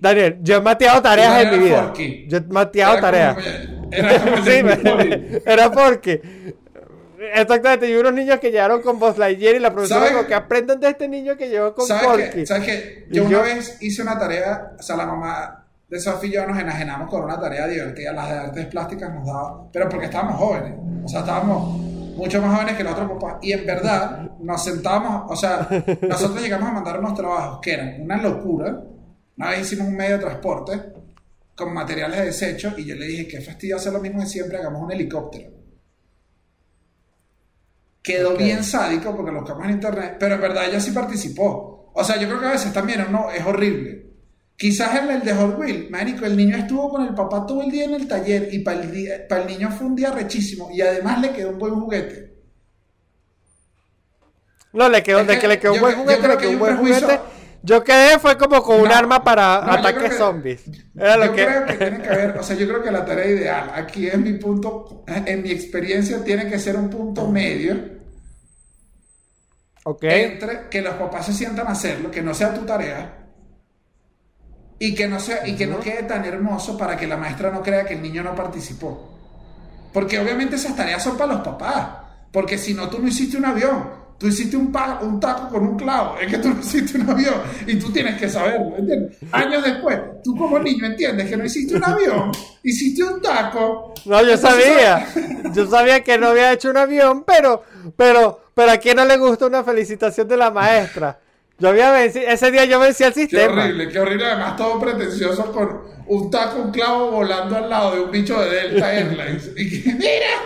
Daniel, 0.00 0.38
yo 0.42 0.56
he 0.56 0.60
mateado 0.60 1.02
tareas 1.02 1.44
en 1.44 1.50
mi 1.50 1.66
vida. 1.66 1.92
Yo 2.26 2.38
he 2.38 2.40
mateado 2.40 3.00
tareas. 3.00 3.36
era, 3.90 4.44
sí, 4.44 5.40
era 5.46 5.70
porque 5.70 6.54
Exactamente, 7.34 7.90
y 7.90 7.94
unos 7.94 8.12
niños 8.12 8.38
que 8.40 8.50
llegaron 8.50 8.82
con 8.82 8.98
Buzz 8.98 9.18
Lightyear 9.18 9.56
y 9.56 9.58
la 9.58 9.72
profesora 9.72 10.08
dijo 10.08 10.26
que 10.26 10.34
aprenden 10.34 10.80
de 10.80 10.88
este 10.88 11.08
niño 11.08 11.36
que 11.36 11.48
llegó 11.48 11.74
con 11.74 11.86
¿Sabes 11.86 12.48
¿Sabes 12.48 12.64
qué? 12.64 13.06
Yo, 13.10 13.24
una 13.24 13.42
vez 13.42 13.78
hice 13.80 14.02
una 14.02 14.18
tarea, 14.18 14.72
o 14.78 14.82
sea, 14.82 14.96
la 14.96 15.06
mamá 15.06 15.66
de 15.88 16.00
Sofía 16.00 16.28
y 16.28 16.32
yo 16.32 16.46
nos 16.46 16.58
enajenamos 16.58 17.08
con 17.08 17.24
una 17.24 17.38
tarea 17.38 17.66
divertida, 17.66 18.12
las 18.12 18.28
de 18.28 18.34
artes 18.34 18.66
plásticas 18.66 19.14
nos 19.14 19.26
daba, 19.26 19.70
pero 19.72 19.88
porque 19.88 20.06
estábamos 20.06 20.36
jóvenes, 20.36 20.74
o 21.04 21.08
sea, 21.08 21.20
estábamos 21.20 21.80
mucho 22.16 22.40
más 22.40 22.54
jóvenes 22.54 22.76
que 22.76 22.84
los 22.84 22.92
otros 22.92 23.10
papás, 23.12 23.36
y 23.42 23.52
en 23.52 23.66
verdad 23.66 24.30
nos 24.40 24.64
sentamos, 24.64 25.30
o 25.30 25.36
sea, 25.36 25.68
nosotros 26.02 26.42
llegamos 26.42 26.68
a 26.68 26.72
mandar 26.72 26.98
unos 26.98 27.14
trabajos 27.14 27.60
que 27.62 27.72
eran 27.72 28.00
una 28.00 28.16
locura, 28.16 28.82
una 29.36 29.50
vez 29.50 29.60
hicimos 29.60 29.88
un 29.88 29.96
medio 29.96 30.16
de 30.16 30.24
transporte 30.24 30.82
con 31.54 31.72
materiales 31.72 32.18
de 32.18 32.26
desecho, 32.26 32.74
y 32.76 32.84
yo 32.84 32.96
le 32.96 33.06
dije, 33.06 33.28
qué 33.28 33.40
fastidio 33.40 33.76
hacer 33.76 33.92
lo 33.92 34.00
mismo 34.00 34.20
de 34.20 34.26
siempre, 34.26 34.58
hagamos 34.58 34.82
un 34.82 34.92
helicóptero. 34.92 35.55
Quedó 38.06 38.36
bien 38.36 38.62
sádico 38.62 39.16
porque 39.16 39.32
lo 39.32 39.40
buscamos 39.40 39.64
en 39.64 39.72
internet, 39.72 40.16
pero 40.20 40.36
en 40.36 40.40
verdad 40.40 40.66
ella 40.68 40.78
sí 40.78 40.92
participó. 40.92 41.90
O 41.92 42.04
sea, 42.04 42.16
yo 42.16 42.28
creo 42.28 42.38
que 42.38 42.46
a 42.46 42.52
veces 42.52 42.72
también 42.72 43.04
no, 43.10 43.32
es 43.32 43.44
horrible. 43.44 44.06
Quizás 44.56 44.94
en 45.02 45.10
el 45.10 45.24
de 45.24 45.34
Hot 45.34 45.60
el 45.60 46.36
niño 46.36 46.56
estuvo 46.56 46.88
con 46.88 47.04
el 47.04 47.14
papá 47.16 47.44
todo 47.44 47.64
el 47.64 47.70
día 47.72 47.86
en 47.86 47.94
el 47.94 48.06
taller 48.06 48.48
y 48.54 48.60
para 48.60 48.80
el, 48.80 48.94
el 48.96 49.46
niño 49.48 49.72
fue 49.72 49.88
un 49.88 49.96
día 49.96 50.12
rechísimo 50.12 50.70
y 50.70 50.82
además 50.82 51.20
le 51.20 51.32
quedó 51.32 51.50
un 51.50 51.58
buen 51.58 51.74
juguete. 51.74 52.32
No, 54.72 54.88
le 54.88 55.02
quedó, 55.02 55.24
de 55.24 55.40
que, 55.40 55.48
le 55.48 55.58
quedó 55.58 55.72
un 55.72 55.80
buen 55.80 55.96
juguete, 55.96 56.28
le 56.28 56.36
quedó 56.36 56.50
un 56.50 56.58
buen 56.60 56.76
juguete. 56.76 57.20
Yo 57.66 57.82
quedé 57.82 58.20
fue 58.20 58.38
como 58.38 58.62
con 58.62 58.80
un 58.80 58.92
arma 58.92 59.24
para 59.24 59.72
ataques 59.74 60.16
zombies. 60.16 60.62
Era 60.94 61.26
yo 61.26 61.32
creo 61.32 61.66
que 61.66 61.72
tiene 61.74 62.00
que 62.00 62.08
ver, 62.08 62.38
o 62.38 62.42
sea, 62.44 62.54
yo 62.54 62.68
creo 62.68 62.80
que 62.80 62.92
la 62.92 63.04
tarea 63.04 63.26
ideal, 63.26 63.72
aquí 63.74 64.06
es 64.06 64.16
mi 64.18 64.34
punto, 64.34 65.02
en 65.08 65.42
mi 65.42 65.50
experiencia 65.50 66.22
tiene 66.22 66.48
que 66.48 66.60
ser 66.60 66.76
un 66.76 66.88
punto 66.88 67.26
medio 67.26 67.74
entre 70.00 70.68
que 70.70 70.80
los 70.80 70.94
papás 70.94 71.26
se 71.26 71.32
sientan 71.32 71.66
a 71.66 71.72
hacerlo, 71.72 72.08
que 72.08 72.22
no 72.22 72.34
sea 72.34 72.54
tu 72.54 72.64
tarea, 72.64 73.26
y 74.78 74.94
que 74.94 75.08
no, 75.08 75.18
sea, 75.18 75.44
y 75.44 75.56
que 75.56 75.66
no 75.66 75.80
quede 75.80 76.04
tan 76.04 76.24
hermoso 76.24 76.78
para 76.78 76.96
que 76.96 77.08
la 77.08 77.16
maestra 77.16 77.50
no 77.50 77.62
crea 77.62 77.84
que 77.84 77.94
el 77.94 78.02
niño 78.02 78.22
no 78.22 78.36
participó. 78.36 79.12
Porque 79.92 80.20
obviamente 80.20 80.54
esas 80.54 80.76
tareas 80.76 81.02
son 81.02 81.16
para 81.16 81.32
los 81.32 81.42
papás. 81.42 81.88
Porque 82.30 82.58
si 82.58 82.74
no, 82.74 82.88
tú 82.88 83.00
no 83.00 83.08
hiciste 83.08 83.38
un 83.38 83.46
avión. 83.46 84.05
Tú 84.18 84.28
hiciste 84.28 84.56
un, 84.56 84.74
un 85.02 85.20
taco 85.20 85.48
con 85.50 85.66
un 85.66 85.76
clavo. 85.76 86.16
Es 86.18 86.30
que 86.30 86.38
tú 86.38 86.48
no 86.48 86.60
hiciste 86.60 86.98
un 86.98 87.10
avión. 87.10 87.34
Y 87.66 87.76
tú 87.76 87.92
tienes 87.92 88.18
que 88.18 88.28
saberlo. 88.28 88.76
¿entiendes? 88.78 89.18
Años 89.32 89.62
después, 89.62 89.98
tú 90.24 90.34
como 90.36 90.58
niño 90.58 90.86
entiendes 90.86 91.28
que 91.28 91.36
no 91.36 91.44
hiciste 91.44 91.76
un 91.76 91.84
avión. 91.84 92.32
Hiciste 92.62 93.04
un 93.04 93.20
taco. 93.20 93.94
No, 94.06 94.22
yo 94.22 94.36
sabía. 94.36 95.06
Yo 95.54 95.66
sabía 95.66 96.02
que 96.02 96.18
no 96.18 96.28
había 96.28 96.52
hecho 96.52 96.70
un 96.70 96.76
avión, 96.76 97.24
pero, 97.24 97.62
pero 97.96 98.46
pero 98.56 98.72
a 98.72 98.78
quién 98.78 98.96
no 98.96 99.04
le 99.04 99.18
gusta 99.18 99.44
una 99.44 99.62
felicitación 99.62 100.26
de 100.28 100.38
la 100.38 100.50
maestra. 100.50 101.20
Yo 101.58 101.68
había 101.68 101.90
vencido, 101.90 102.26
ese 102.26 102.50
día 102.50 102.64
yo 102.64 102.80
vencí 102.80 103.04
al 103.04 103.12
sistema. 103.12 103.52
Qué 103.54 103.60
horrible, 103.60 103.88
qué 103.90 104.00
horrible. 104.00 104.24
Además, 104.24 104.56
todo 104.56 104.80
pretencioso 104.80 105.52
con 105.52 105.82
un 106.06 106.30
taco, 106.30 106.62
un 106.62 106.70
clavo 106.70 107.10
volando 107.10 107.54
al 107.54 107.68
lado 107.68 107.94
de 107.94 108.00
un 108.00 108.10
bicho 108.10 108.40
de 108.40 108.48
Delta 108.48 108.94
Airlines. 108.98 109.50
y 109.58 109.82
que, 109.82 109.92
¡mira! 109.92 110.40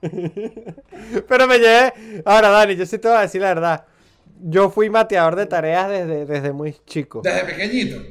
Pero 1.28 1.46
me 1.46 1.58
llevé. 1.58 2.22
Ahora, 2.24 2.48
Dani, 2.50 2.76
yo 2.76 2.86
sí 2.86 2.98
te 2.98 3.08
voy 3.08 3.16
a 3.16 3.22
decir 3.22 3.40
la 3.40 3.48
verdad. 3.48 3.84
Yo 4.42 4.70
fui 4.70 4.88
mateador 4.88 5.36
de 5.36 5.46
tareas 5.46 5.88
desde, 5.88 6.24
desde 6.26 6.52
muy 6.52 6.76
chico. 6.86 7.20
Desde 7.22 7.44
pequeñito. 7.44 8.02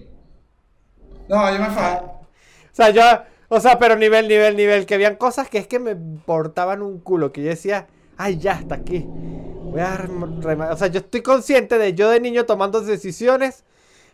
No, 1.28 1.52
yo 1.52 1.60
me 1.60 1.70
fallo. 1.70 2.06
O 2.06 2.28
sea, 2.72 2.90
yo. 2.92 3.04
O 3.52 3.60
sea, 3.60 3.80
pero 3.80 3.96
nivel, 3.96 4.28
nivel, 4.28 4.56
nivel. 4.56 4.86
Que 4.86 4.94
habían 4.94 5.16
cosas 5.16 5.50
que 5.50 5.58
es 5.58 5.68
que 5.68 5.80
me 5.80 5.96
portaban 5.96 6.82
un 6.82 7.00
culo. 7.00 7.32
Que 7.32 7.42
yo 7.42 7.50
decía 7.50 7.88
ay, 8.20 8.38
ya, 8.38 8.52
hasta 8.52 8.76
aquí. 8.76 9.04
Voy 9.08 9.82
a 9.82 10.08
o 10.72 10.78
sea, 10.78 10.88
yo 10.88 11.00
estoy 11.00 11.22
consciente 11.22 11.78
de 11.78 11.94
yo 11.94 12.10
de 12.10 12.20
niño 12.20 12.46
tomando 12.46 12.82
decisiones 12.82 13.64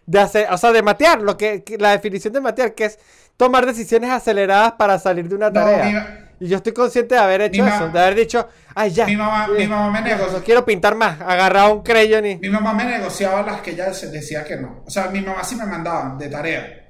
de 0.05 0.19
hacer, 0.19 0.47
o 0.51 0.57
sea, 0.57 0.71
de 0.71 0.83
matear, 0.83 1.21
lo 1.21 1.37
que, 1.37 1.63
la 1.79 1.91
definición 1.91 2.33
de 2.33 2.41
matear, 2.41 2.75
que 2.75 2.85
es 2.85 2.99
tomar 3.35 3.65
decisiones 3.65 4.11
aceleradas 4.11 4.73
para 4.73 4.99
salir 4.99 5.27
de 5.27 5.35
una 5.35 5.51
tarea. 5.51 6.24
Y 6.39 6.47
yo 6.47 6.57
estoy 6.57 6.73
consciente 6.73 7.15
de 7.15 7.21
haber 7.21 7.41
hecho 7.41 7.65
eso, 7.65 7.89
de 7.89 7.99
haber 7.99 8.15
dicho, 8.15 8.47
ay, 8.73 8.91
ya. 8.91 9.05
Mi 9.05 9.15
mamá, 9.15 9.47
mi 9.47 9.67
mamá 9.67 9.91
me 9.91 10.01
negociaba. 10.01 10.39
No 10.39 10.43
quiero 10.43 10.65
pintar 10.65 10.95
más, 10.95 11.19
agarrar 11.21 11.71
un 11.71 11.81
creyón 11.81 12.25
y. 12.25 12.37
Mi 12.37 12.49
mamá 12.49 12.73
me 12.73 12.85
negociaba 12.85 13.41
las 13.41 13.61
que 13.61 13.71
ella 13.71 13.89
decía 13.89 14.43
que 14.43 14.57
no. 14.57 14.83
O 14.85 14.89
sea, 14.89 15.07
mi 15.07 15.21
mamá 15.21 15.43
sí 15.43 15.55
me 15.55 15.65
mandaba 15.65 16.15
de 16.17 16.29
tarea. 16.29 16.89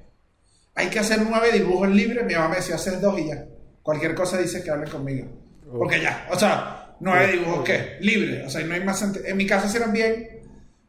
Hay 0.74 0.88
que 0.88 0.98
hacer 0.98 1.20
nueve 1.22 1.52
dibujos 1.52 1.88
libres. 1.88 2.24
Mi 2.26 2.34
mamá 2.34 2.48
me 2.48 2.56
decía, 2.56 2.74
hacer 2.74 3.00
dos 3.00 3.18
y 3.18 3.28
ya. 3.28 3.44
Cualquier 3.82 4.14
cosa 4.14 4.36
dice 4.36 4.62
que 4.62 4.70
hable 4.70 4.90
conmigo. 4.90 5.26
Porque 5.72 6.00
ya, 6.00 6.28
o 6.30 6.38
sea, 6.38 6.94
hay 7.04 7.38
dibujos 7.38 7.64
que 7.64 7.98
libre, 8.00 8.44
o 8.44 8.50
sea, 8.50 8.64
no 8.64 8.74
hay 8.74 8.84
más 8.84 9.02
en 9.02 9.36
mi 9.36 9.46
casa 9.46 9.74
eran 9.76 9.92
bien 9.92 10.28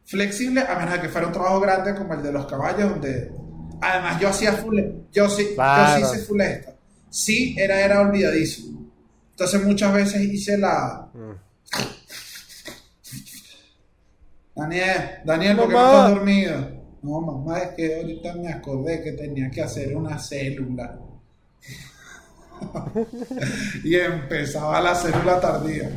flexibles, 0.04 0.68
a 0.68 0.76
menos 0.76 0.94
de 0.94 1.00
que 1.00 1.08
fuera 1.08 1.26
un 1.26 1.32
trabajo 1.32 1.60
grande 1.60 1.94
como 1.94 2.14
el 2.14 2.22
de 2.22 2.32
los 2.32 2.46
caballos, 2.46 2.90
donde 2.90 3.30
además 3.80 4.20
yo 4.20 4.28
hacía 4.28 4.52
full, 4.52 4.80
yo 5.12 5.28
sí, 5.28 5.54
yo 5.56 5.86
sí 5.96 6.02
hice 6.02 6.26
full 6.26 6.40
esta. 6.40 6.74
Sí, 7.10 7.54
era, 7.58 7.80
era 7.80 8.00
olvidadizo. 8.00 8.62
Entonces 9.30 9.64
muchas 9.64 9.92
veces 9.94 10.22
hice 10.22 10.58
la. 10.58 11.08
Mm. 11.14 11.48
Daniel, 14.54 15.10
Daniel, 15.24 15.56
¿por 15.56 15.68
qué 15.68 15.74
no 15.74 15.86
estás 15.86 16.10
dormido? 16.10 16.78
No, 17.02 17.20
mamá, 17.20 17.58
es 17.60 17.68
que 17.76 17.96
ahorita 17.96 18.34
me 18.34 18.52
acordé 18.52 19.02
que 19.02 19.12
tenía 19.12 19.50
que 19.50 19.62
hacer 19.62 19.96
una 19.96 20.18
célula. 20.18 20.98
y 23.84 23.94
empezaba 23.94 24.80
la 24.80 24.94
célula 24.96 25.40
tardía. 25.40 25.90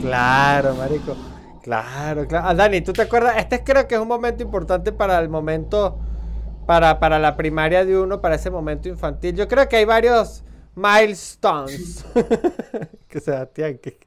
Claro, 0.00 0.74
marico. 0.74 1.16
Claro, 1.62 2.26
claro. 2.26 2.48
Ah, 2.48 2.54
Dani, 2.54 2.80
¿tú 2.80 2.92
te 2.94 3.02
acuerdas? 3.02 3.36
Este 3.36 3.62
creo 3.62 3.86
que 3.86 3.96
es 3.96 4.00
un 4.00 4.08
momento 4.08 4.42
importante 4.42 4.92
para 4.92 5.18
el 5.18 5.28
momento, 5.28 5.98
para, 6.70 7.00
para 7.00 7.18
la 7.18 7.36
primaria 7.36 7.84
de 7.84 7.98
uno, 7.98 8.20
para 8.20 8.36
ese 8.36 8.48
momento 8.48 8.88
infantil. 8.88 9.34
Yo 9.34 9.48
creo 9.48 9.68
que 9.68 9.74
hay 9.74 9.84
varios 9.84 10.44
milestones. 10.76 12.04
que 13.08 13.18
Sebastián, 13.18 13.78
que... 13.78 13.98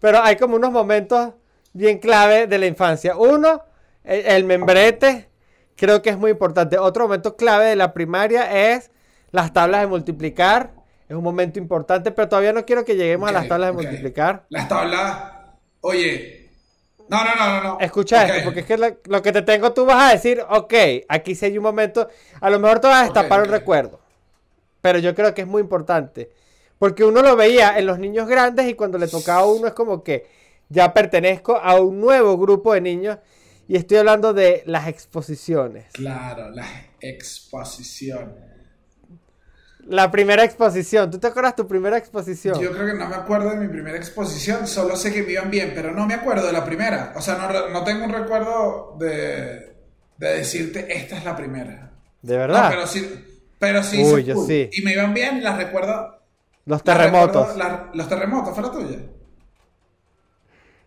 Pero 0.00 0.20
hay 0.20 0.34
como 0.34 0.56
unos 0.56 0.72
momentos 0.72 1.34
bien 1.72 1.98
clave 1.98 2.48
de 2.48 2.58
la 2.58 2.66
infancia. 2.66 3.16
Uno, 3.16 3.62
el 4.02 4.42
membrete, 4.42 5.28
creo 5.76 6.02
que 6.02 6.10
es 6.10 6.18
muy 6.18 6.32
importante. 6.32 6.76
Otro 6.76 7.04
momento 7.04 7.36
clave 7.36 7.66
de 7.66 7.76
la 7.76 7.94
primaria 7.94 8.74
es 8.74 8.90
las 9.30 9.52
tablas 9.52 9.82
de 9.82 9.86
multiplicar. 9.86 10.72
Es 11.08 11.14
un 11.14 11.22
momento 11.22 11.60
importante, 11.60 12.10
pero 12.10 12.28
todavía 12.28 12.52
no 12.52 12.64
quiero 12.64 12.84
que 12.84 12.96
lleguemos 12.96 13.28
a 13.28 13.32
las 13.32 13.46
tablas 13.46 13.68
de 13.68 13.74
multiplicar. 13.74 14.44
Las 14.48 14.68
tablas, 14.68 15.22
oye, 15.82 16.35
no, 17.08 17.24
no, 17.24 17.34
no, 17.36 17.62
no. 17.62 17.78
Escucha 17.80 18.26
esto, 18.26 18.44
porque 18.44 18.60
es 18.60 18.66
que 18.66 18.76
lo, 18.76 19.22
que 19.22 19.32
te 19.32 19.42
tengo 19.42 19.72
tú 19.72 19.84
vas 19.84 20.10
a 20.10 20.12
decir, 20.12 20.42
ok, 20.48 20.74
aquí 21.08 21.34
sí 21.34 21.46
hay 21.46 21.58
un 21.58 21.64
momento, 21.64 22.08
a 22.40 22.50
lo 22.50 22.58
mejor 22.58 22.80
te 22.80 22.88
vas 22.88 23.00
a 23.00 23.04
destapar 23.04 23.42
un 23.42 23.48
recuerdo, 23.48 24.00
pero 24.80 24.98
yo 24.98 25.14
creo 25.14 25.34
que 25.34 25.42
es 25.42 25.46
muy 25.46 25.62
importante, 25.62 26.30
porque 26.78 27.04
uno 27.04 27.22
lo 27.22 27.36
veía 27.36 27.78
en 27.78 27.86
los 27.86 27.98
niños 27.98 28.28
grandes 28.28 28.68
y 28.68 28.74
cuando 28.74 28.98
le 28.98 29.08
tocaba 29.08 29.40
a 29.40 29.46
uno 29.46 29.68
es 29.68 29.74
como 29.74 30.02
que 30.02 30.26
ya 30.68 30.92
pertenezco 30.92 31.56
a 31.56 31.80
un 31.80 32.00
nuevo 32.00 32.36
grupo 32.36 32.74
de 32.74 32.80
niños 32.80 33.18
y 33.68 33.76
estoy 33.76 33.98
hablando 33.98 34.32
de 34.32 34.62
las 34.66 34.88
exposiciones. 34.88 35.86
Claro, 35.92 36.50
las 36.50 36.68
exposiciones. 37.00 38.55
La 39.88 40.10
primera 40.10 40.42
exposición. 40.42 41.10
¿Tú 41.10 41.18
te 41.18 41.28
acuerdas 41.28 41.54
tu 41.54 41.66
primera 41.66 41.96
exposición? 41.96 42.58
Yo 42.60 42.72
creo 42.72 42.86
que 42.86 42.94
no 42.94 43.08
me 43.08 43.14
acuerdo 43.14 43.50
de 43.50 43.56
mi 43.56 43.68
primera 43.68 43.96
exposición, 43.96 44.66
solo 44.66 44.96
sé 44.96 45.12
que 45.12 45.22
me 45.22 45.32
iban 45.32 45.50
bien, 45.50 45.72
pero 45.74 45.92
no 45.92 46.06
me 46.06 46.14
acuerdo 46.14 46.46
de 46.46 46.52
la 46.52 46.64
primera. 46.64 47.12
O 47.14 47.20
sea, 47.20 47.36
no, 47.72 47.84
tengo 47.84 48.04
un 48.04 48.12
recuerdo 48.12 48.96
de, 48.98 49.76
decirte, 50.18 50.96
esta 50.96 51.16
es 51.16 51.24
la 51.24 51.36
primera. 51.36 51.92
¿De 52.20 52.36
verdad? 52.36 52.68
pero 52.70 52.86
sí, 52.86 53.08
pero 53.60 53.82
sí, 53.84 54.04
sí. 54.46 54.70
Y 54.72 54.82
me 54.82 54.92
iban 54.92 55.14
bien 55.14 55.38
y 55.38 55.40
las 55.42 55.56
recuerdo. 55.56 56.18
Los 56.64 56.82
terremotos. 56.82 57.56
los 57.94 58.08
terremotos, 58.08 58.54
¿fue 58.54 58.64
la 58.64 58.72
tuya? 58.72 58.98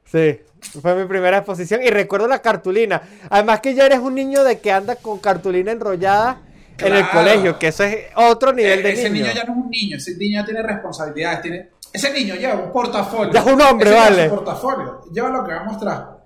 Sí, 0.04 0.42
fue 0.82 0.96
mi 0.96 1.08
primera 1.08 1.38
exposición 1.38 1.82
y 1.82 1.90
recuerdo 1.90 2.28
la 2.28 2.42
cartulina. 2.42 3.02
Además 3.30 3.62
que 3.62 3.76
ya 3.76 3.86
eres 3.86 4.00
un 4.00 4.16
niño 4.16 4.44
de 4.44 4.60
que 4.60 4.74
anda 4.74 4.98
con 4.98 5.20
cartulina 5.20 5.72
enrollada 5.72 6.42
en 6.88 6.96
el 6.96 7.10
colegio, 7.10 7.60
que 7.60 7.68
eso 7.68 7.84
es 7.84 7.98
otro 8.16 8.52
nivel 8.54 8.80
Eh, 8.80 8.84
de 8.84 8.92
ese 8.94 9.10
niño. 9.10 9.26
niño 9.26 9.36
ya 9.36 9.44
no 9.46 9.52
es 9.54 9.58
un 9.58 9.70
niño, 9.70 9.98
ese 9.98 10.16
niño 10.18 10.42
ya 10.42 10.46
tiene 10.46 10.62
responsabilidades, 10.64 11.42
tiene... 11.42 11.70
Ese 11.92 12.14
niño 12.14 12.36
lleva 12.36 12.56
un 12.56 12.72
portafolio. 12.72 13.34
Ya 13.34 13.40
es 13.40 13.46
un 13.48 13.62
hombre, 13.62 13.90
Ese 13.90 13.96
lleva 13.98 14.10
vale. 14.10 14.30
su 14.30 14.36
portafolio, 14.36 15.02
lleva 15.12 15.30
lo 15.30 15.44
que 15.44 15.54
va 15.54 15.60
a 15.60 15.64
mostrar. 15.64 16.20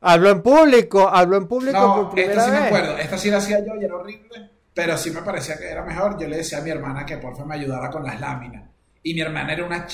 Habló 0.00 0.30
en 0.30 0.42
público, 0.42 1.08
habló 1.08 1.36
en 1.36 1.46
público 1.46 1.78
No, 1.78 2.10
por 2.10 2.18
esta 2.18 2.44
sí 2.44 2.50
me 2.50 2.56
acuerdo, 2.58 2.98
esta 2.98 3.16
sí 3.18 3.30
la 3.30 3.36
hacía 3.36 3.64
yo 3.64 3.76
y 3.80 3.84
era 3.84 3.94
horrible, 3.94 4.50
pero 4.74 4.96
sí 4.98 5.10
me 5.12 5.22
parecía 5.22 5.56
que 5.56 5.68
era 5.70 5.84
mejor. 5.84 6.18
Yo 6.18 6.26
le 6.26 6.38
decía 6.38 6.58
a 6.58 6.62
mi 6.62 6.70
hermana 6.70 7.06
que 7.06 7.18
por 7.18 7.32
favor 7.34 7.46
me 7.46 7.54
ayudara 7.54 7.88
con 7.90 8.02
las 8.04 8.18
láminas. 8.18 8.64
Y 9.04 9.14
mi 9.14 9.20
hermana 9.20 9.52
era 9.52 9.64
una... 9.64 9.86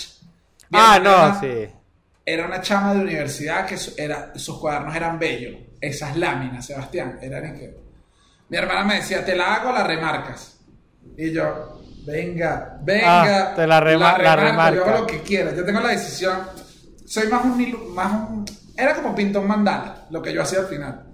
Ah, 0.73 0.99
no, 1.03 1.39
sí. 1.41 1.69
Era 2.25 2.47
una 2.47 2.61
chama 2.63 2.95
de 2.95 3.01
universidad 3.01 3.67
que 3.67 3.77
era, 3.97 4.33
sus 4.35 4.59
cuadernos 4.59 4.95
eran 4.97 5.19
bellos. 5.19 5.57
Esas 5.81 6.17
láminas, 6.17 6.65
Sebastián, 6.67 7.19
eran 7.21 7.45
en 7.45 7.55
que... 7.59 7.88
Mi 8.49 8.57
hermana 8.57 8.85
me 8.85 8.95
decía, 8.97 9.25
te 9.25 9.35
la 9.37 9.55
hago, 9.57 9.73
la 9.73 9.85
remarcas. 9.85 10.59
Y 11.17 11.33
yo, 11.33 11.81
venga, 12.07 12.79
venga. 12.83 13.51
Ah, 13.51 13.55
te 13.55 13.67
la 13.67 13.81
rema- 13.81 14.19
la 14.19 14.37
remarco, 14.37 14.77
Yo 14.77 14.85
remarca. 14.85 14.91
hago 14.91 15.01
lo 15.01 15.07
que 15.07 15.23
quiera. 15.23 15.55
Yo 15.55 15.65
tengo 15.65 15.81
la 15.81 15.89
decisión. 15.91 16.39
Soy 17.07 17.29
más 17.29 17.45
un... 17.45 17.95
Más 17.95 18.13
un 18.31 18.45
era 18.77 18.95
como 18.95 19.13
pintón 19.15 19.47
mandala, 19.49 20.07
lo 20.11 20.23
que 20.23 20.33
yo 20.33 20.41
hacía 20.41 20.61
al 20.61 20.67
final. 20.67 21.05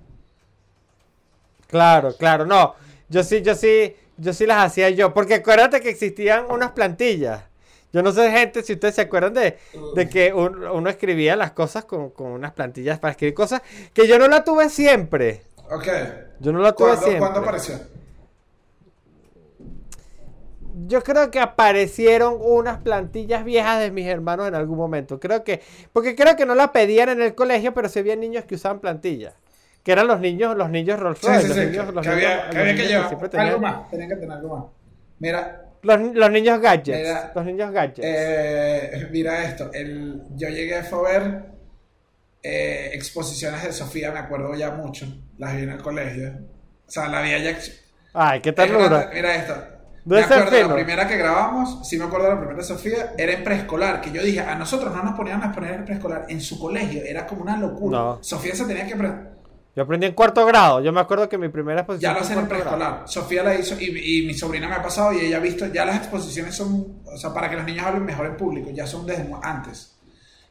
Claro, 1.69 2.15
claro, 2.17 2.45
no. 2.47 2.75
Yo 3.09 3.25
sí, 3.25 3.41
yo 3.43 3.55
sí, 3.55 3.97
yo 4.19 4.33
sí 4.35 4.47
las 4.47 4.65
hacía 4.67 4.91
yo. 4.91 5.15
Porque 5.15 5.35
acuérdate 5.35 5.81
que 5.81 5.89
existían 5.89 6.45
unas 6.51 6.73
plantillas. 6.73 7.43
Yo 7.93 8.03
no 8.03 8.13
sé, 8.13 8.31
gente, 8.31 8.63
si 8.63 8.75
ustedes 8.75 8.97
se 8.97 9.03
acuerdan 9.03 9.35
de, 9.35 9.59
de 9.95 10.09
que 10.09 10.33
un- 10.35 10.65
uno 10.67 10.91
escribía 10.91 11.37
las 11.37 11.53
cosas 11.53 11.85
con, 11.85 12.11
con 12.11 12.27
unas 12.33 12.53
plantillas 12.53 12.99
para 12.99 13.13
escribir 13.13 13.35
cosas 13.35 13.63
que 13.93 14.07
yo 14.07 14.19
no 14.19 14.29
la 14.29 14.45
tuve 14.45 14.69
siempre. 14.69 15.45
Ok. 15.71 15.89
Yo 16.41 16.53
no 16.53 16.59
la 16.61 16.73
tuve 16.73 16.89
¿Cuándo, 16.89 17.01
siempre. 17.03 17.19
¿Cuándo 17.21 17.41
apareció? 17.41 17.75
Yo 20.87 21.03
creo 21.03 21.31
que 21.31 21.39
aparecieron 21.39 22.37
unas 22.41 22.79
plantillas 22.79 23.45
viejas 23.45 23.79
de 23.81 23.91
mis 23.93 24.07
hermanos 24.07 24.49
en 24.49 24.55
algún 24.57 24.77
momento. 24.77 25.21
Creo 25.21 25.45
que, 25.45 25.61
porque 25.93 26.17
creo 26.17 26.35
que 26.37 26.47
no 26.47 26.55
la 26.55 26.73
pedían 26.73 27.09
en 27.11 27.23
el 27.23 27.35
colegio, 27.35 27.73
pero 27.73 27.89
sí 27.89 28.01
había 28.01 28.17
niños 28.17 28.45
que 28.45 28.57
usaban 28.57 28.81
plantillas. 28.81 29.35
Que 29.85 29.93
eran 29.93 30.07
los 30.09 30.19
niños, 30.21 30.57
los 30.57 30.71
niños 30.71 30.99
Rolls 30.99 31.23
Royce, 31.23 31.43
sí, 31.43 31.49
los 31.49 31.57
sí. 31.57 31.65
niños, 31.67 31.87
que, 31.87 31.93
los 31.93 32.07
que 32.07 32.11
niños- 32.15 32.25
había, 32.31 32.51
que, 32.51 32.59
había 32.59 32.75
que 32.75 32.87
llevar 32.89 33.05
algo 33.07 33.29
tenían- 33.29 33.61
más. 33.61 33.91
Tenían 33.91 34.09
que 34.09 34.15
tener 34.17 34.33
algo 34.33 34.57
más. 34.57 34.65
Mira, 35.21 35.61
Los, 35.83 36.01
los 36.15 36.31
niños 36.31 36.61
gadgets. 36.61 36.99
Mira, 36.99 37.33
los 37.35 37.45
niños 37.45 37.71
gadgets. 37.71 38.01
eh, 38.03 39.09
mira 39.13 39.45
esto. 39.45 39.71
El, 39.73 40.23
yo 40.35 40.49
llegué 40.49 40.75
a 40.77 40.81
ver 41.03 41.43
eh, 42.45 42.91
exposiciones 42.93 43.63
de 43.63 43.73
Sofía, 43.73 44.13
me 44.13 44.19
acuerdo 44.19 44.55
ya 44.55 44.71
mucho. 44.71 45.07
Las 45.39 45.57
vi 45.57 45.63
en 45.63 45.71
el 45.71 45.83
colegio. 45.83 46.31
O 46.87 46.91
sea, 46.91 47.09
la 47.09 47.23
vi 47.23 47.31
ya. 47.31 47.59
Ay, 48.13 48.41
qué 48.41 48.53
ternura. 48.53 49.11
Mira 49.13 49.35
esto. 49.35 49.55
Me 50.05 50.21
acuerdo 50.21 50.69
la 50.69 50.75
primera 50.75 51.09
que 51.09 51.17
grabamos, 51.17 51.89
sí 51.89 51.97
me 51.97 52.05
acuerdo 52.05 52.27
de 52.27 52.35
la 52.35 52.41
primera 52.41 52.59
de 52.59 52.65
Sofía, 52.65 53.15
era 53.17 53.33
en 53.33 53.43
preescolar, 53.43 54.03
que 54.03 54.13
yo 54.13 54.23
dije, 54.23 54.41
a 54.41 54.55
nosotros 54.55 54.95
no 54.95 55.03
nos 55.03 55.15
ponían 55.15 55.43
a 55.43 55.51
poner 55.51 55.77
en 55.77 55.85
preescolar, 55.87 56.27
en 56.29 56.43
su 56.43 56.59
colegio, 56.59 57.03
era 57.03 57.27
como 57.27 57.41
una 57.41 57.57
locura. 57.57 57.99
No. 57.99 58.19
Sofía 58.21 58.55
se 58.55 58.67
tenía 58.67 58.87
que 58.87 58.95
Yo 59.75 59.83
aprendí 59.83 60.07
en 60.07 60.13
cuarto 60.13 60.45
grado. 60.45 60.83
Yo 60.83 60.93
me 60.93 61.01
acuerdo 61.01 61.27
que 61.27 61.39
mi 61.39 61.49
primera 61.49 61.81
exposición. 61.81 62.13
Ya 62.13 62.19
lo 62.19 62.23
hacen 62.23 62.39
en 62.39 62.49
preescolar. 62.49 63.05
Sofía 63.07 63.43
la 63.43 63.55
hizo 63.55 63.81
y, 63.81 64.19
y 64.19 64.27
mi 64.27 64.35
sobrina 64.35 64.69
me 64.69 64.75
ha 64.75 64.83
pasado 64.83 65.15
y 65.15 65.21
ella 65.21 65.39
ha 65.39 65.41
visto, 65.41 65.67
ya 65.69 65.87
las 65.87 65.97
exposiciones 65.97 66.55
son, 66.55 67.01
o 67.07 67.17
sea, 67.17 67.33
para 67.33 67.49
que 67.49 67.57
los 67.57 67.65
niños 67.65 67.87
hablen 67.87 68.05
mejor 68.05 68.27
en 68.27 68.37
público, 68.37 68.69
ya 68.71 68.87
son 68.87 69.07
desde 69.07 69.27
antes. 69.43 69.97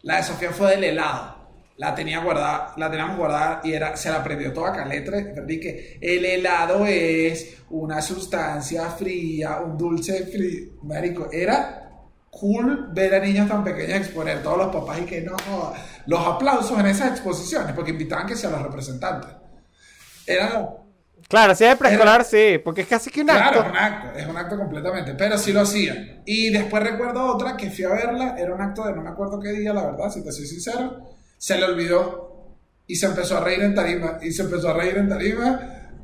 La 0.01 0.17
de 0.17 0.23
Sofía 0.23 0.49
fue 0.49 0.71
del 0.71 0.83
helado. 0.83 1.42
La 1.78 1.95
tenía 1.95 2.19
guardada, 2.19 2.74
la 2.78 2.89
teníamos 2.91 3.17
guardada 3.17 3.61
y 3.63 3.74
era, 3.74 3.95
se 3.97 4.09
la 4.09 4.17
aprendió 4.17 4.53
toda 4.53 4.71
caletre. 4.74 5.34
Que 5.47 5.97
el 6.01 6.24
helado 6.26 6.86
es 6.86 7.57
una 7.71 8.01
sustancia 8.01 8.89
fría, 8.91 9.59
un 9.59 9.78
dulce 9.78 10.26
frío. 10.28 10.74
Marico, 10.84 11.30
era 11.32 11.80
cool 12.30 12.89
ver 12.93 13.15
a 13.15 13.19
niños 13.19 13.47
tan 13.47 13.63
pequeños 13.63 13.97
exponer 13.97 14.41
todos 14.43 14.57
los 14.57 14.67
papás 14.76 14.99
y 15.01 15.05
que 15.05 15.21
no 15.21 15.36
joda. 15.47 15.74
los 16.07 16.19
aplausos 16.28 16.80
en 16.80 16.86
esas 16.88 17.11
exposiciones 17.11 17.74
porque 17.74 17.91
invitaban 17.91 18.28
que 18.28 18.36
sean 18.36 18.53
los 18.53 18.61
representantes. 18.61 19.30
Era 20.26 20.69
Claro, 21.30 21.55
si 21.55 21.63
es 21.63 21.71
de 21.71 21.76
preescolar, 21.78 22.24
sí. 22.26 22.59
Porque 22.63 22.82
es 22.82 22.88
casi 22.88 23.09
que 23.09 23.21
un 23.21 23.28
Claro, 23.28 23.61
acto. 23.61 23.61
es 23.61 23.69
un 23.69 23.78
acto, 23.78 24.19
es 24.19 24.28
un 24.28 24.38
acto 24.38 24.57
completamente, 24.57 25.13
pero 25.15 25.38
sí 25.38 25.51
lo 25.53 25.61
hacían. 25.61 26.21
Y 26.26 26.49
después 26.51 26.84
recuerdo 26.84 27.26
otra 27.26 27.57
que 27.57 27.71
fui 27.71 27.86
a 27.86 27.89
verla, 27.89 28.36
era 28.38 28.53
un 28.53 28.61
acto 28.61 28.86
de 28.86 28.93
no 28.93 29.01
me 29.01 29.09
acuerdo 29.09 29.39
qué 29.39 29.51
día, 29.53 29.74
la 29.74 29.86
verdad, 29.86 30.09
si 30.11 30.24
te 30.24 30.32
soy 30.32 30.45
sincero, 30.45 31.12
se 31.43 31.57
le 31.57 31.65
olvidó 31.65 32.55
y 32.87 32.95
se 32.95 33.05
empezó 33.05 33.37
a 33.37 33.41
reír 33.41 33.63
en 33.63 33.75
tarima, 33.75 34.17
y 34.21 34.31
se 34.31 34.43
empezó 34.43 34.69
a 34.69 34.75
reír 34.75 34.95
en 34.95 35.09
tarima, 35.09 35.59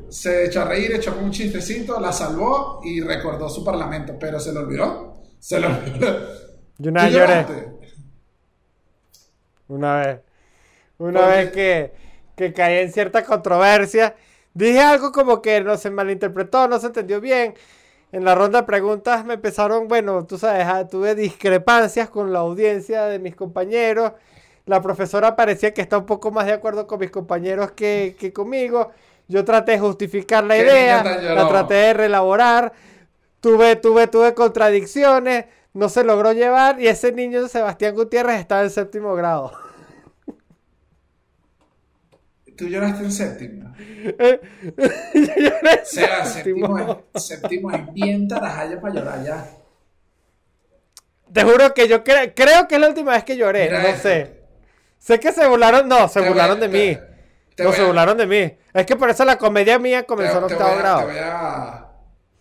se 0.10 0.48
echó 0.48 0.64
a 0.64 0.66
reír, 0.66 0.94
echó 0.94 1.18
un 1.18 1.32
chistecito, 1.32 1.98
la 1.98 2.12
salvó 2.12 2.82
y 2.84 3.00
recordó 3.00 3.48
su 3.48 3.64
parlamento, 3.64 4.18
pero 4.20 4.38
se 4.38 4.52
le 4.52 4.60
olvidó, 4.60 5.14
se 5.40 5.62
le 5.62 5.68
olvidó. 5.68 6.20
Yo 6.78 6.92
una 6.92 7.06
vez. 7.06 7.48
Una 9.70 9.96
vez. 10.02 10.20
Una 10.98 11.20
¿Por 11.22 11.30
vez 11.30 11.52
que, 11.54 11.94
que 12.36 12.52
caí 12.52 12.80
en 12.80 12.92
cierta 12.92 13.24
controversia. 13.24 14.18
Dije 14.54 14.82
algo 14.82 15.14
como 15.14 15.42
que 15.42 15.62
no 15.62 15.78
se 15.78 15.90
malinterpretó, 15.90 16.68
no 16.68 16.80
se 16.80 16.88
entendió 16.88 17.22
bien. 17.22 17.54
En 18.12 18.26
la 18.26 18.36
ronda 18.36 18.60
de 18.60 18.68
preguntas 18.68 19.24
me 19.24 19.36
empezaron, 19.36 19.88
bueno, 19.88 20.26
tú 20.26 20.38
sabes, 20.38 20.66
ah, 20.68 20.86
tuve 20.86 21.16
discrepancias 21.16 22.10
con 22.10 22.34
la 22.34 22.40
audiencia 22.40 23.06
de 23.06 23.20
mis 23.20 23.38
compañeros. 23.38 24.12
La 24.66 24.82
profesora 24.82 25.36
parecía 25.36 25.74
que 25.74 25.82
está 25.82 25.98
un 25.98 26.06
poco 26.06 26.32
más 26.32 26.46
de 26.46 26.54
acuerdo 26.54 26.86
con 26.88 27.00
mis 27.00 27.10
compañeros 27.12 27.72
que, 27.72 28.16
que 28.20 28.32
conmigo. 28.34 28.92
Yo 29.28 29.46
traté 29.46 29.74
de 29.74 29.80
justificar 29.80 30.44
la 30.44 30.58
idea, 30.58 31.04
la 31.04 31.48
traté 31.48 31.74
de 31.76 31.94
relaborar. 31.94 32.74
Tuve, 33.40 33.76
tuve, 33.78 34.08
tuve 34.08 34.34
contradicciones, 34.34 35.46
no 35.74 35.88
se 35.88 36.04
logró 36.04 36.34
llevar 36.34 36.80
y 36.82 36.88
ese 36.88 37.12
niño 37.12 37.48
Sebastián 37.48 37.96
Gutiérrez 37.96 38.40
estaba 38.40 38.64
en 38.64 38.70
séptimo 38.70 39.16
grado. 39.16 39.52
Tú 42.58 42.68
lloraste 42.68 43.04
en 43.06 43.12
séptimo. 43.12 43.74
Yo 45.14 45.34
lloré 45.38 45.72
en 45.80 45.86
Seba, 45.86 46.26
séptimo. 46.26 46.78
séptimo 46.78 47.04
es, 47.14 47.24
séptimo 47.24 47.72
es 47.72 47.94
bien 47.94 48.28
tarajaya 48.28 48.82
para 48.82 48.94
llorar 48.94 49.24
ya. 49.24 49.50
Te 51.32 51.44
juro 51.44 51.74
que 51.76 51.88
yo 51.88 52.04
cre- 52.04 52.34
creo 52.36 52.68
que 52.68 52.76
es 52.76 52.82
la 52.82 52.88
última 52.88 53.12
vez 53.12 53.24
que 53.24 53.38
lloré, 53.38 53.66
Mira 53.66 53.82
no 53.84 53.88
esto. 53.90 54.02
sé. 54.10 54.39
Sé 55.00 55.20
que 55.20 55.32
se 55.32 55.48
burlaron, 55.48 55.88
no, 55.88 56.08
se 56.08 56.16
Te 56.16 56.20
voy 56.20 56.28
a- 56.28 56.32
burlaron 56.32 56.60
de 56.60 56.70
te- 56.70 56.78
mí. 56.78 56.98
te 57.56 57.64
No, 57.64 57.72
se 57.74 57.82
a- 57.82 57.86
burlaron 57.88 58.18
de 58.18 58.28
mí. 58.28 58.58
Es 58.74 58.86
que 58.86 58.96
por 58.96 59.10
eso 59.10 59.26
la 59.26 59.38
comedia 59.38 59.80
mía 59.80 60.04
comenzó 60.04 60.38
en 60.38 60.44
octavo 60.44 60.76
grado. 60.78 61.00
te 61.00 61.06
voy 61.06 61.18
a 61.22 61.86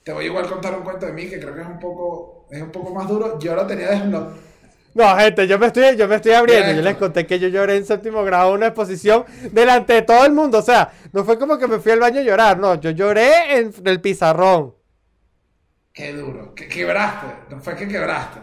te 0.04 0.12
voy 0.12 0.24
a 0.24 0.26
igual 0.26 0.46
contar 0.48 0.74
un 0.74 0.82
cuento 0.82 1.06
de 1.06 1.12
mí 1.12 1.28
que 1.28 1.38
creo 1.38 1.54
que 1.54 1.60
es 1.60 1.66
un 1.66 1.78
poco 1.78 2.46
es 2.50 2.60
un 2.62 2.70
poco 2.72 2.94
más 2.94 3.06
duro 3.08 3.38
yo 3.38 3.54
lo 3.54 3.66
tenía 3.66 3.88
desbloqueado 3.90 4.32
No, 4.94 5.16
gente, 5.16 5.46
yo 5.46 5.58
me 5.58 5.66
estoy, 5.66 5.96
yo 5.96 6.08
me 6.08 6.16
estoy 6.16 6.32
abriendo. 6.32 6.72
Yo 6.72 6.80
les 6.82 6.96
conté 6.96 7.26
que 7.26 7.38
yo 7.38 7.48
lloré 7.48 7.76
en 7.76 7.84
séptimo 7.84 8.24
grado 8.24 8.48
en 8.50 8.54
una 8.56 8.66
exposición 8.68 9.24
delante 9.52 9.92
de 9.92 10.02
todo 10.02 10.24
el 10.24 10.32
mundo. 10.32 10.58
O 10.58 10.62
sea, 10.62 10.90
no 11.12 11.24
fue 11.24 11.38
como 11.38 11.56
que 11.58 11.68
me 11.68 11.78
fui 11.78 11.92
al 11.92 12.00
baño 12.00 12.18
a 12.20 12.22
llorar, 12.24 12.58
no, 12.58 12.74
yo 12.76 12.90
lloré 12.90 13.58
en 13.58 13.72
el 13.84 14.00
pizarrón. 14.00 14.74
qué 15.92 16.12
duro 16.14 16.54
que 16.54 16.68
quebraste 16.68 17.26
no 17.50 17.60
fue 17.60 17.76
que 17.76 17.86
quebraste 17.86 18.40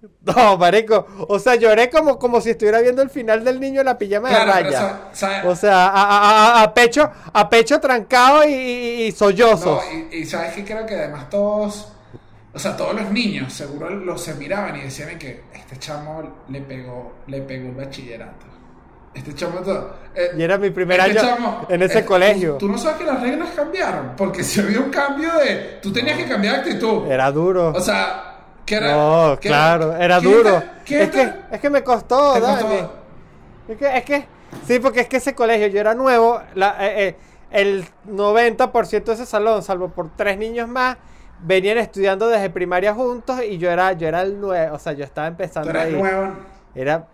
No, 0.24 0.56
marico. 0.58 1.06
O 1.28 1.38
sea, 1.38 1.54
lloré 1.56 1.90
como, 1.90 2.18
como 2.18 2.40
si 2.40 2.50
estuviera 2.50 2.80
viendo 2.80 3.02
el 3.02 3.10
final 3.10 3.44
del 3.44 3.58
niño 3.58 3.80
en 3.80 3.86
la 3.86 3.98
pijama 3.98 4.28
Claro, 4.28 4.46
de 4.46 4.52
raya. 4.70 5.00
O 5.46 5.56
sea, 5.56 5.86
a, 5.88 6.58
a- 6.58 6.62
a- 6.62 6.74
pecho, 6.74 7.10
a 7.32 7.48
pecho 7.50 7.80
trancado 7.80 8.44
y, 8.44 8.52
y, 8.52 9.02
y 9.06 9.12
sollozo. 9.12 9.80
no, 9.82 10.08
y, 10.12 10.18
y 10.18 10.24
sabes 10.26 10.52
que 10.54 10.64
creo 10.64 10.86
que 10.86 10.94
además 10.94 11.28
todos 11.30 11.92
o 12.54 12.58
sea 12.58 12.76
todos 12.76 12.94
los 12.94 13.10
niños 13.10 13.52
seguro 13.52 13.90
los 13.90 14.22
se 14.22 14.34
miraban 14.34 14.74
y 14.76 14.80
decían 14.82 15.18
que 15.18 15.44
este 15.54 15.76
chamo 15.78 16.44
le 16.48 16.60
pegó 16.62 17.12
le 17.26 17.42
pegó 17.42 17.68
el 17.68 17.74
bachillerato 17.74 18.46
este 19.14 19.34
chamo 19.34 19.58
todo 19.60 19.94
eh, 20.14 20.30
Y 20.36 20.42
era 20.42 20.56
mi 20.58 20.70
primer 20.70 20.98
este 21.00 21.18
año 21.20 21.28
chamo- 21.36 21.66
en 21.68 21.82
ese 21.82 21.98
eh, 22.00 22.04
colegio. 22.04 22.52
Tú, 22.54 22.66
tú 22.66 22.72
no 22.72 22.78
sabes 22.78 22.98
que 22.98 23.04
las 23.04 23.20
reglas 23.20 23.50
cambiaron 23.54 24.12
porque 24.16 24.42
si 24.42 24.60
había 24.60 24.80
un 24.80 24.90
cambio 24.90 25.30
de 25.34 25.78
tú 25.82 25.92
tenías 25.92 26.16
que 26.16 26.26
cambiar 26.26 26.54
de 26.54 26.60
actitud 26.70 27.10
Era 27.10 27.30
duro. 27.30 27.72
O 27.74 27.80
sea, 27.80 28.27
era. 28.76 28.92
no, 28.94 29.38
claro, 29.40 29.96
era 29.96 30.20
¿qué 30.20 30.26
duro. 30.26 30.62
qué 30.84 31.02
Es 31.02 31.10
que, 31.10 31.32
es 31.50 31.60
que 31.60 31.70
me 31.70 31.82
costó, 31.82 32.34
costó? 32.40 32.92
Es 33.68 33.76
que, 33.76 33.96
es 33.98 34.04
que, 34.04 34.24
sí, 34.66 34.78
porque 34.78 35.00
es 35.00 35.08
que 35.08 35.18
ese 35.18 35.34
colegio 35.34 35.66
yo 35.68 35.80
era 35.80 35.94
nuevo, 35.94 36.40
la- 36.54 36.76
eh, 36.80 37.08
eh, 37.08 37.16
el 37.50 37.84
90% 38.06 39.04
de 39.12 39.12
ese 39.14 39.26
salón, 39.26 39.62
salvo 39.62 39.88
por 39.90 40.10
tres 40.16 40.38
niños 40.38 40.68
más, 40.68 40.96
venían 41.40 41.78
estudiando 41.78 42.28
desde 42.28 42.50
primaria 42.50 42.94
juntos 42.94 43.40
y 43.42 43.58
yo 43.58 43.70
era, 43.70 43.92
yo 43.92 44.08
era 44.08 44.22
el 44.22 44.40
nuevo, 44.40 44.74
o 44.74 44.78
sea, 44.78 44.92
yo 44.94 45.04
estaba 45.04 45.26
Tú 45.28 45.32
empezando 45.32 45.70
eres 45.70 45.82
ahí. 45.84 45.92
nuevo. 45.92 46.32
Era, 46.74 47.06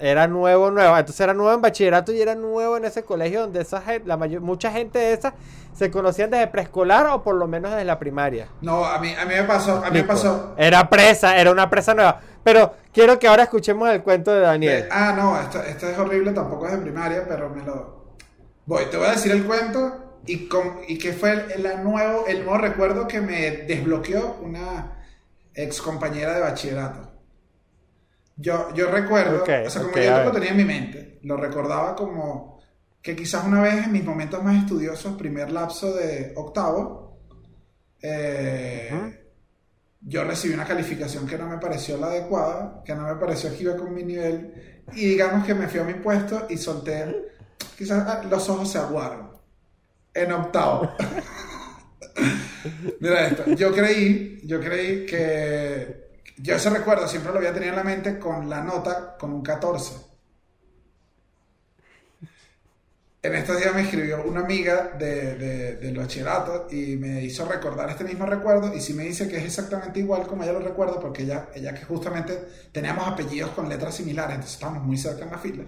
era 0.00 0.26
nuevo, 0.26 0.70
nuevo. 0.70 0.96
Entonces 0.96 1.20
era 1.20 1.34
nuevo 1.34 1.52
en 1.52 1.60
bachillerato 1.60 2.12
y 2.12 2.20
era 2.20 2.34
nuevo 2.34 2.76
en 2.76 2.84
ese 2.84 3.02
colegio 3.04 3.42
donde 3.42 3.60
esa 3.60 3.80
gen- 3.82 4.02
la 4.06 4.16
mayor, 4.16 4.40
mucha 4.40 4.70
gente 4.72 4.98
de 4.98 5.12
esa 5.12 5.34
se 5.74 5.90
conocían 5.90 6.30
desde 6.30 6.46
preescolar 6.48 7.06
o 7.06 7.22
por 7.22 7.36
lo 7.36 7.46
menos 7.46 7.70
desde 7.70 7.84
la 7.84 7.98
primaria. 7.98 8.48
No, 8.60 8.84
a 8.84 8.98
mí, 8.98 9.14
a 9.14 9.24
mí 9.24 9.34
me 9.34 9.44
pasó. 9.44 9.76
A 9.84 9.90
mí 9.90 9.98
me 10.00 10.04
pasó. 10.04 10.54
Era 10.56 10.88
presa, 10.90 11.36
era 11.36 11.50
una 11.50 11.70
presa 11.70 11.94
nueva. 11.94 12.20
Pero 12.42 12.74
quiero 12.92 13.18
que 13.18 13.28
ahora 13.28 13.44
escuchemos 13.44 13.88
el 13.90 14.02
cuento 14.02 14.32
de 14.32 14.40
Daniel. 14.40 14.88
Ah, 14.90 15.14
no, 15.16 15.38
esto, 15.40 15.62
esto 15.62 15.88
es 15.88 15.98
horrible, 15.98 16.32
tampoco 16.32 16.66
es 16.66 16.72
de 16.72 16.78
primaria, 16.78 17.24
pero 17.28 17.50
me 17.50 17.62
lo. 17.62 18.00
Voy, 18.66 18.86
te 18.90 18.96
voy 18.96 19.06
a 19.06 19.10
decir 19.12 19.32
el 19.32 19.44
cuento 19.44 20.20
y, 20.26 20.48
con, 20.48 20.80
y 20.88 20.96
que 20.98 21.12
fue 21.12 21.32
el, 21.32 21.66
el 21.66 21.84
nuevo, 21.84 22.26
el 22.26 22.44
nuevo 22.44 22.58
recuerdo 22.58 23.06
que 23.06 23.20
me 23.20 23.50
desbloqueó 23.66 24.38
una 24.42 24.92
ex 25.54 25.82
compañera 25.82 26.34
de 26.34 26.40
bachillerato. 26.40 27.09
Yo, 28.40 28.72
yo 28.74 28.90
recuerdo, 28.90 29.42
o 29.42 29.46
sea, 29.46 29.82
como 29.82 29.92
ok, 29.92 29.98
yo 29.98 30.24
lo 30.24 30.32
tenía 30.32 30.50
en 30.50 30.56
mi 30.56 30.64
mente, 30.64 31.18
lo 31.22 31.36
recordaba 31.36 31.94
como 31.94 32.60
que 33.02 33.14
quizás 33.14 33.44
una 33.44 33.60
vez 33.60 33.84
en 33.84 33.92
mis 33.92 34.04
momentos 34.04 34.42
más 34.42 34.56
estudiosos, 34.56 35.16
primer 35.16 35.50
lapso 35.50 35.94
de 35.94 36.32
octavo, 36.36 37.18
eh, 38.00 38.90
yo 40.00 40.24
recibí 40.24 40.54
una 40.54 40.64
calificación 40.64 41.26
que 41.26 41.36
no 41.36 41.46
me 41.46 41.58
pareció 41.58 41.98
la 41.98 42.06
adecuada, 42.06 42.82
que 42.84 42.94
no 42.94 43.02
me 43.02 43.16
pareció 43.16 43.54
que 43.54 43.62
iba 43.62 43.76
con 43.76 43.92
mi 43.94 44.04
nivel, 44.04 44.82
y 44.94 45.06
digamos 45.06 45.44
que 45.44 45.54
me 45.54 45.68
fui 45.68 45.80
a 45.80 45.84
mi 45.84 45.94
puesto 45.94 46.46
y 46.48 46.56
solté, 46.56 47.32
quizás 47.76 48.06
ah, 48.08 48.22
los 48.28 48.48
ojos 48.48 48.70
se 48.70 48.78
aguaron, 48.78 49.32
en 50.14 50.32
octavo. 50.32 50.90
Mira 53.00 53.28
esto, 53.28 53.44
yo 53.54 53.72
creí, 53.72 54.40
yo 54.44 54.60
creí 54.60 55.06
que, 55.06 56.09
yo 56.42 56.54
ese 56.56 56.70
recuerdo 56.70 57.06
siempre 57.08 57.32
lo 57.32 57.38
había 57.38 57.52
tenido 57.52 57.70
en 57.72 57.76
la 57.76 57.84
mente 57.84 58.18
con 58.18 58.48
la 58.48 58.62
nota, 58.62 59.16
con 59.18 59.32
un 59.32 59.42
14. 59.42 59.94
En 63.22 63.34
estos 63.34 63.58
días 63.58 63.74
me 63.74 63.82
escribió 63.82 64.22
una 64.24 64.40
amiga 64.40 64.92
de, 64.98 65.34
de- 65.36 65.76
del 65.76 65.98
bachillerato 65.98 66.68
y 66.70 66.96
me 66.96 67.22
hizo 67.22 67.44
recordar 67.46 67.90
este 67.90 68.02
mismo 68.04 68.24
recuerdo 68.24 68.74
y 68.74 68.80
sí 68.80 68.94
me 68.94 69.02
dice 69.02 69.28
que 69.28 69.36
es 69.36 69.44
exactamente 69.44 70.00
igual 70.00 70.26
como 70.26 70.42
ella 70.42 70.54
lo 70.54 70.60
recuerda 70.60 70.98
porque 70.98 71.24
ella, 71.24 71.50
ella 71.54 71.74
que 71.74 71.84
justamente 71.84 72.42
teníamos 72.72 73.06
apellidos 73.06 73.50
con 73.50 73.68
letras 73.68 73.94
similares, 73.96 74.36
entonces 74.36 74.54
estábamos 74.54 74.84
muy 74.84 74.96
cerca 74.96 75.24
en 75.24 75.30
la 75.32 75.38
fila. 75.38 75.64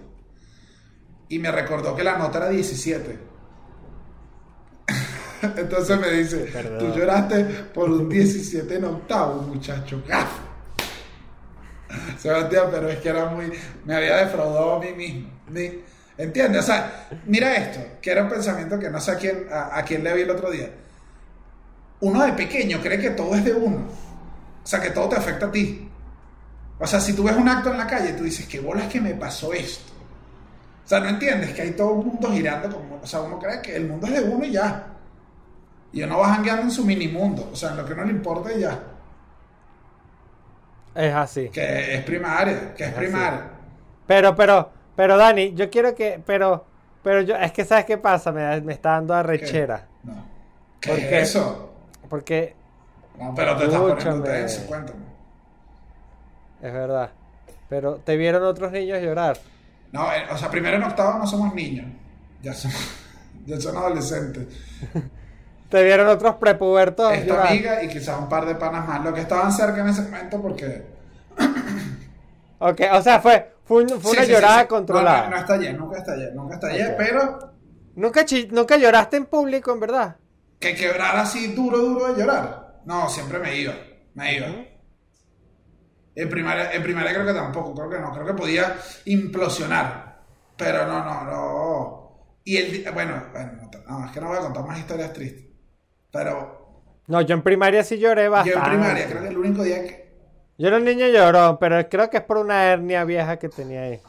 Y 1.29 1.37
me 1.37 1.51
recordó 1.51 1.95
que 1.95 2.03
la 2.03 2.17
nota 2.17 2.39
era 2.39 2.49
17. 2.49 3.19
entonces 5.57 5.99
me 5.99 6.09
dice, 6.09 6.37
Perdón. 6.51 6.79
tú 6.79 6.97
lloraste 6.99 7.43
por 7.71 7.91
un 7.91 8.09
17 8.09 8.75
en 8.77 8.83
octavo, 8.85 9.43
muchacho. 9.43 10.01
¡Gaf! 10.07 10.39
Sebastián, 12.17 12.67
pero 12.71 12.89
es 12.89 12.99
que 12.99 13.09
era 13.09 13.25
muy. 13.25 13.51
Me 13.85 13.95
había 13.95 14.17
defraudado 14.17 14.75
a 14.75 14.79
mí 14.79 14.91
mismo. 14.93 15.29
¿Entiendes? 16.17 16.63
O 16.63 16.65
sea, 16.65 17.07
mira 17.25 17.55
esto, 17.55 17.79
que 18.01 18.11
era 18.11 18.23
un 18.23 18.29
pensamiento 18.29 18.77
que 18.79 18.89
no 18.89 18.99
sé 18.99 19.11
a 19.11 19.15
quién, 19.15 19.47
a 19.51 19.83
quién 19.83 20.03
le 20.03 20.13
vi 20.13 20.21
el 20.21 20.29
otro 20.29 20.51
día. 20.51 20.69
Uno 22.01 22.23
de 22.23 22.33
pequeño 22.33 22.81
cree 22.81 22.99
que 22.99 23.11
todo 23.11 23.33
es 23.35 23.43
de 23.45 23.53
uno. 23.53 23.77
O 24.63 24.67
sea, 24.67 24.81
que 24.81 24.89
todo 24.91 25.09
te 25.09 25.15
afecta 25.15 25.47
a 25.47 25.51
ti. 25.51 25.89
O 26.79 26.85
sea, 26.85 26.99
si 26.99 27.13
tú 27.13 27.23
ves 27.23 27.35
un 27.35 27.47
acto 27.47 27.71
en 27.71 27.77
la 27.77 27.87
calle, 27.87 28.13
tú 28.13 28.23
dices, 28.23 28.45
¿qué 28.45 28.59
bolas 28.59 28.87
que 28.87 28.99
me 28.99 29.13
pasó 29.13 29.53
esto? 29.53 29.93
O 30.83 30.87
sea, 30.87 30.99
no 30.99 31.09
entiendes 31.09 31.53
que 31.53 31.61
hay 31.61 31.71
todo 31.71 31.91
un 31.93 32.07
mundo 32.07 32.31
girando 32.31 32.69
como. 32.69 32.99
O 33.01 33.07
sea, 33.07 33.21
uno 33.21 33.39
cree 33.39 33.61
que 33.61 33.75
el 33.75 33.87
mundo 33.87 34.07
es 34.07 34.13
de 34.13 34.21
uno 34.21 34.43
y 34.43 34.51
ya. 34.51 34.87
Y 35.93 36.03
uno 36.03 36.19
va 36.19 36.33
jangueando 36.33 36.63
en 36.63 36.71
su 36.71 36.85
mini 36.85 37.07
mundo. 37.07 37.49
O 37.53 37.55
sea, 37.55 37.71
en 37.71 37.77
lo 37.77 37.85
que 37.85 37.95
no 37.95 38.03
le 38.03 38.11
importa 38.11 38.51
y 38.51 38.59
ya. 38.59 38.79
Es 40.95 41.13
así. 41.13 41.49
Que 41.49 41.95
es 41.95 42.03
primaria, 42.03 42.73
que 42.75 42.83
es 42.83 42.89
Es 42.89 42.97
así. 42.97 43.05
primaria. 43.05 43.49
Pero, 44.07 44.35
pero, 44.35 44.71
pero 44.95 45.17
Dani, 45.17 45.53
yo 45.53 45.69
quiero 45.69 45.95
que, 45.95 46.21
pero, 46.25 46.65
pero 47.03 47.21
yo, 47.21 47.35
es 47.35 47.51
que 47.51 47.65
sabes 47.65 47.85
qué 47.85 47.97
pasa, 47.97 48.31
me, 48.31 48.61
me 48.61 48.73
está 48.73 48.91
dando 48.91 49.13
arrechera. 49.13 49.87
No. 50.03 50.25
¿Qué 50.79 50.89
¿Por 50.89 50.99
es 50.99 51.05
qué? 51.07 51.21
eso? 51.21 51.73
Porque 52.09 52.55
No, 53.17 53.33
pero 53.35 53.57
te 53.57 53.65
estás 53.65 53.79
poniendo 53.79 53.97
Escúchame. 53.97 54.29
tenso, 54.29 54.67
cuéntame. 54.67 54.99
es 56.61 56.73
verdad. 56.73 57.11
Pero 57.69 57.95
te 57.97 58.17
vieron 58.17 58.43
otros 58.43 58.71
niños 58.71 59.01
llorar. 59.01 59.37
No, 59.91 60.11
eh, 60.13 60.25
o 60.31 60.37
sea, 60.37 60.49
primero 60.49 60.77
en 60.77 60.83
octavo 60.83 61.17
no 61.19 61.25
somos 61.27 61.53
niños. 61.55 61.87
Ya 62.41 62.53
somos, 62.53 62.77
ya 63.45 63.59
son 63.59 63.77
adolescentes. 63.77 64.47
Te 65.73 65.83
vieron 65.83 66.07
otros 66.07 66.35
prepubertos 66.35 67.11
Esta 67.13 67.47
amiga 67.47 67.83
y 67.83 67.87
quizás 67.87 68.19
un 68.19 68.29
par 68.29 68.45
de 68.45 68.53
panas 68.53 68.87
más, 68.87 69.03
lo 69.03 69.11
que 69.11 69.21
estaban 69.21 69.51
cerca 69.51 69.81
en 69.81 69.87
ese 69.89 70.03
momento 70.03 70.39
porque... 70.39 70.83
Ok, 72.59 72.81
o 72.93 73.01
sea, 73.01 73.19
fue, 73.19 73.55
fue, 73.65 73.87
fue 73.87 74.11
Sí, 74.11 74.17
una 74.17 74.25
sí, 74.25 74.31
llorada 74.33 74.61
sí. 74.61 74.67
controlada. 74.67 75.23
No, 75.23 75.29
no, 75.31 75.31
no 75.31 75.37
estallé, 75.41 75.73
nunca 75.73 75.97
estallé, 75.97 76.31
nunca 76.31 76.53
estallé, 76.53 76.85
Ok. 76.89 76.93
pero 76.95 77.39
¿Nunca, 77.95 78.23
nunca 78.51 78.77
lloraste 78.77 79.17
en 79.17 79.25
público, 79.25 79.73
en 79.73 79.79
verdad. 79.79 80.15
que 80.59 80.75
quebrar 80.75 81.17
así 81.17 81.53
duro, 81.53 81.79
duro 81.79 82.13
de 82.13 82.21
llorar. 82.21 82.81
No, 82.85 83.09
siempre 83.09 83.39
me 83.39 83.57
iba, 83.57 83.73
me 84.13 84.35
iba. 84.35 84.47
En 86.15 86.29
primaria, 86.29 86.71
en 86.71 86.83
primaria 86.83 87.13
creo 87.15 87.25
que 87.25 87.33
tampoco, 87.33 87.73
creo 87.73 87.89
que 87.89 87.99
no, 87.99 88.13
creo 88.13 88.27
que 88.27 88.33
podía 88.35 88.75
implosionar. 89.05 90.21
Pero 90.55 90.85
no, 90.85 91.03
no, 91.03 91.23
no. 91.23 92.37
Y 92.43 92.57
el, 92.57 92.91
bueno, 92.93 93.23
bueno, 93.33 93.53
no, 93.87 93.99
no, 93.99 94.05
es 94.05 94.11
que 94.11 94.21
no 94.21 94.27
voy 94.27 94.37
a 94.37 94.41
contar 94.41 94.65
más 94.67 94.77
historias 94.77 95.11
tristes. 95.13 95.52
Pero 96.13 96.77
No, 97.07 97.19
yo 97.21 97.33
en 97.35 97.41
primaria 97.41 97.83
sí 97.83 97.97
lloré 97.97 98.29
bastante. 98.29 98.57
yo 98.57 98.63
en 98.63 98.69
primaria 98.71 99.07
creo 99.07 99.21
que 99.23 99.27
el 99.27 99.37
único 99.37 99.63
día 99.63 99.83
que... 99.83 100.13
Yo 100.57 100.67
era 100.67 100.77
un 100.77 100.85
niño 100.85 101.07
llorón, 101.07 101.57
pero 101.59 101.89
creo 101.89 102.09
que 102.09 102.17
es 102.17 102.23
por 102.23 102.37
una 102.37 102.65
hernia 102.65 103.03
vieja 103.03 103.37
que 103.37 103.49
tenía 103.49 103.81
ahí. 103.81 103.99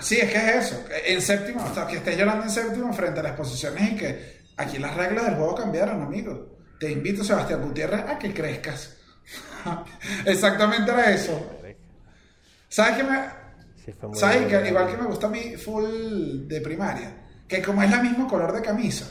Sí, 0.00 0.18
es 0.18 0.32
que 0.32 0.38
es 0.38 0.66
eso. 0.66 0.84
En 1.06 1.20
séptimo, 1.20 1.62
sea, 1.72 1.86
que 1.86 1.96
estés 1.96 2.16
llorando 2.16 2.44
en 2.44 2.50
séptimo 2.50 2.92
frente 2.92 3.20
a 3.20 3.22
las 3.22 3.32
exposiciones 3.32 3.92
y 3.92 3.96
que 3.96 4.38
aquí 4.56 4.78
las 4.78 4.96
reglas 4.96 5.26
del 5.26 5.34
juego 5.36 5.54
cambiaron, 5.54 6.02
amigo. 6.02 6.58
Te 6.80 6.90
invito, 6.90 7.22
Sebastián 7.22 7.62
Gutiérrez, 7.62 8.00
a 8.00 8.18
que 8.18 8.32
crezcas. 8.32 8.96
Exactamente 10.24 10.90
era 10.90 11.10
eso. 11.12 11.38
¿Sabes 12.68 12.96
qué 12.96 13.04
me, 13.04 13.44
Sí, 13.84 13.92
fue 13.92 14.08
muy 14.08 14.18
¿Sabes? 14.18 14.46
Que, 14.46 14.68
igual 14.68 14.88
que 14.88 14.96
me 14.96 15.06
gusta 15.06 15.26
a 15.26 15.30
mí 15.30 15.56
full 15.56 16.48
de 16.48 16.60
primaria, 16.62 17.12
que 17.46 17.62
como 17.62 17.82
es 17.82 17.92
el 17.92 18.02
mismo 18.02 18.26
color 18.26 18.52
de 18.52 18.62
camisa, 18.62 19.06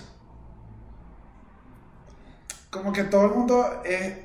como 2.74 2.92
que 2.92 3.04
todo 3.04 3.26
el 3.26 3.32
mundo 3.32 3.82
es, 3.86 4.16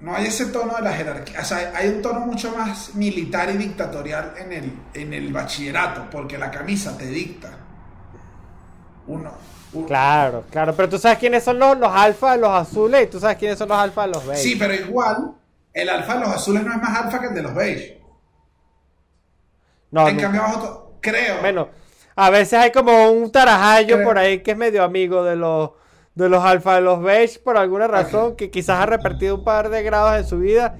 no 0.00 0.14
hay 0.14 0.26
ese 0.26 0.46
tono 0.46 0.74
de 0.74 0.82
la 0.82 0.92
jerarquía, 0.92 1.40
o 1.40 1.44
sea, 1.44 1.72
hay 1.74 1.88
un 1.88 2.02
tono 2.02 2.20
mucho 2.20 2.54
más 2.56 2.94
militar 2.94 3.48
y 3.50 3.56
dictatorial 3.56 4.34
en 4.38 4.52
el, 4.52 4.72
en 4.94 5.14
el 5.14 5.32
bachillerato, 5.32 6.10
porque 6.10 6.36
la 6.36 6.50
camisa 6.50 6.98
te 6.98 7.06
dicta. 7.06 7.50
Uno. 9.06 9.30
un- 9.72 9.84
Claro, 9.86 10.44
claro, 10.50 10.74
pero 10.74 10.88
tú 10.88 10.98
sabes 10.98 11.18
quiénes 11.18 11.44
son 11.44 11.58
los, 11.58 11.78
los 11.78 11.90
alfa, 11.92 12.36
los 12.36 12.50
azules, 12.50 13.04
y 13.04 13.06
tú 13.06 13.20
sabes 13.20 13.36
quiénes 13.36 13.56
son 13.58 13.68
los 13.68 13.78
alfa, 13.78 14.06
los 14.06 14.26
beige. 14.26 14.42
Sí, 14.42 14.56
pero 14.56 14.74
igual, 14.74 15.32
el 15.72 15.88
alfa 15.88 16.14
de 16.14 16.20
los 16.20 16.28
azules 16.30 16.64
no 16.64 16.72
es 16.72 16.82
más 16.82 16.98
alfa 17.04 17.20
que 17.20 17.26
el 17.28 17.34
de 17.34 17.42
los 17.42 17.54
beige. 17.54 18.02
no, 19.92 20.08
en 20.08 20.14
nunca. 20.16 20.22
cambio, 20.26 20.42
abajo, 20.42 20.98
creo. 21.00 21.40
Bueno, 21.40 21.68
a 22.16 22.30
veces 22.30 22.58
hay 22.58 22.72
como 22.72 23.10
un 23.12 23.30
tarajayo 23.30 23.96
Creo- 23.96 24.06
por 24.08 24.18
ahí 24.18 24.42
que 24.42 24.50
es 24.52 24.56
medio 24.56 24.82
amigo 24.82 25.22
de 25.22 25.36
los 25.36 25.70
de 26.16 26.28
los 26.28 26.42
alfa 26.44 26.74
de 26.76 26.80
los 26.80 27.00
beige 27.02 27.38
por 27.38 27.56
alguna 27.56 27.86
razón 27.86 28.36
que 28.36 28.50
quizás 28.50 28.80
ha 28.80 28.86
repetido 28.86 29.36
un 29.36 29.44
par 29.44 29.68
de 29.70 29.82
grados 29.84 30.16
en 30.18 30.26
su 30.26 30.38
vida 30.40 30.76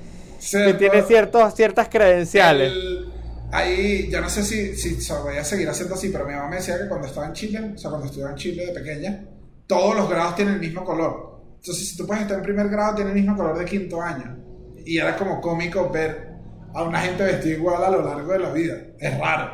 que 0.61 0.75
¿cierto? 0.75 0.79
tiene 0.79 1.03
ciertos 1.03 1.55
ciertas 1.55 1.89
credenciales. 1.89 2.73
El- 2.73 3.13
ahí, 3.53 4.11
yo 4.11 4.21
no 4.21 4.29
sé 4.29 4.43
si, 4.43 4.75
si 4.77 5.01
se 5.01 5.15
voy 5.15 5.37
a 5.37 5.45
seguir 5.45 5.69
haciendo 5.69 5.95
así, 5.95 6.09
pero 6.11 6.27
mi 6.27 6.35
mamá 6.35 6.49
me 6.49 6.57
decía 6.57 6.79
que 6.79 6.89
cuando 6.89 7.07
estaba 7.07 7.27
en 7.27 7.33
Chile, 7.35 7.73
o 7.75 7.79
sea, 7.79 7.91
cuando 7.91 8.07
estudiaba 8.07 8.33
en 8.33 8.39
Chile 8.39 8.67
de 8.67 8.73
pequeña, 8.73 9.25
todos 9.67 9.95
los 9.97 10.09
grados 10.09 10.35
tienen 10.37 10.55
el 10.55 10.61
mismo 10.61 10.85
color. 10.85 11.41
Entonces, 11.59 11.89
si 11.89 11.97
tú 11.97 12.07
puedes 12.07 12.23
estar 12.23 12.39
en 12.39 12.45
primer 12.45 12.69
grado, 12.69 12.95
tiene 12.97 13.11
el 13.11 13.17
mismo 13.17 13.37
color 13.37 13.59
de 13.59 13.65
quinto 13.65 14.01
año. 14.03 14.37
Y 14.85 14.99
era 14.99 15.17
como 15.17 15.41
cómico 15.41 15.91
ver 15.91 16.29
a 16.75 16.83
una 16.83 17.01
gente 17.01 17.25
vestida 17.25 17.55
igual 17.55 17.83
a 17.83 17.91
lo 17.91 18.03
largo 18.03 18.33
de 18.33 18.39
la 18.39 18.53
vida. 18.53 18.77
Es 19.01 19.19
raro. 19.19 19.51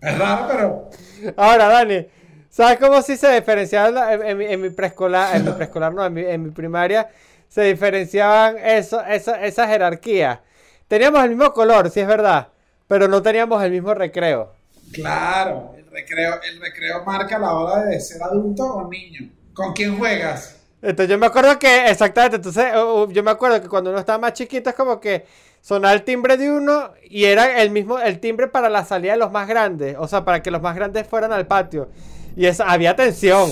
Es 0.00 0.18
raro, 0.18 0.46
pero. 0.48 0.90
Ahora, 1.36 1.68
Dani, 1.68 2.06
¿sabes 2.54 2.78
cómo 2.78 3.02
sí 3.02 3.16
se 3.16 3.32
diferenciaban 3.32 4.12
en, 4.12 4.22
en 4.22 4.38
mi, 4.38 4.44
en 4.44 4.60
mi 4.60 4.70
preescolar, 4.70 5.34
en 5.34 5.44
mi 5.44 5.50
preescolar 5.56 5.92
no, 5.92 6.06
en 6.06 6.12
mi, 6.12 6.22
en 6.22 6.40
mi 6.40 6.50
primaria 6.50 7.10
se 7.48 7.62
diferenciaban 7.62 8.56
eso, 8.58 9.04
esa, 9.04 9.44
esa 9.44 9.66
jerarquía? 9.66 10.40
Teníamos 10.86 11.24
el 11.24 11.30
mismo 11.30 11.52
color, 11.52 11.90
sí 11.90 11.98
es 12.00 12.06
verdad, 12.06 12.48
pero 12.86 13.08
no 13.08 13.22
teníamos 13.22 13.60
el 13.64 13.72
mismo 13.72 13.92
recreo. 13.92 14.52
Claro, 14.92 15.74
el 15.76 15.86
recreo, 15.90 16.40
el 16.48 16.60
recreo 16.60 17.04
marca 17.04 17.38
la 17.38 17.54
hora 17.54 17.84
de 17.86 18.00
ser 18.00 18.22
adulto 18.22 18.64
o 18.64 18.88
niño. 18.88 19.30
¿Con 19.52 19.72
quién 19.72 19.98
juegas? 19.98 20.56
Entonces 20.80 21.08
yo 21.08 21.18
me 21.18 21.26
acuerdo 21.26 21.58
que, 21.58 21.88
exactamente, 21.88 22.36
entonces 22.36 22.66
yo 23.10 23.22
me 23.22 23.30
acuerdo 23.30 23.60
que 23.60 23.68
cuando 23.68 23.90
uno 23.90 23.98
estaba 23.98 24.18
más 24.18 24.34
chiquito 24.34 24.70
es 24.70 24.76
como 24.76 25.00
que 25.00 25.24
sonaba 25.60 25.94
el 25.94 26.04
timbre 26.04 26.36
de 26.36 26.50
uno 26.50 26.92
y 27.02 27.24
era 27.24 27.62
el 27.62 27.70
mismo, 27.70 27.98
el 27.98 28.20
timbre 28.20 28.48
para 28.48 28.68
la 28.68 28.84
salida 28.84 29.12
de 29.12 29.18
los 29.18 29.32
más 29.32 29.48
grandes, 29.48 29.96
o 29.98 30.06
sea, 30.06 30.24
para 30.24 30.42
que 30.42 30.50
los 30.50 30.60
más 30.60 30.76
grandes 30.76 31.06
fueran 31.06 31.32
al 31.32 31.46
patio. 31.46 31.88
Y 32.36 32.46
eso, 32.46 32.64
había 32.66 32.96
tensión. 32.96 33.50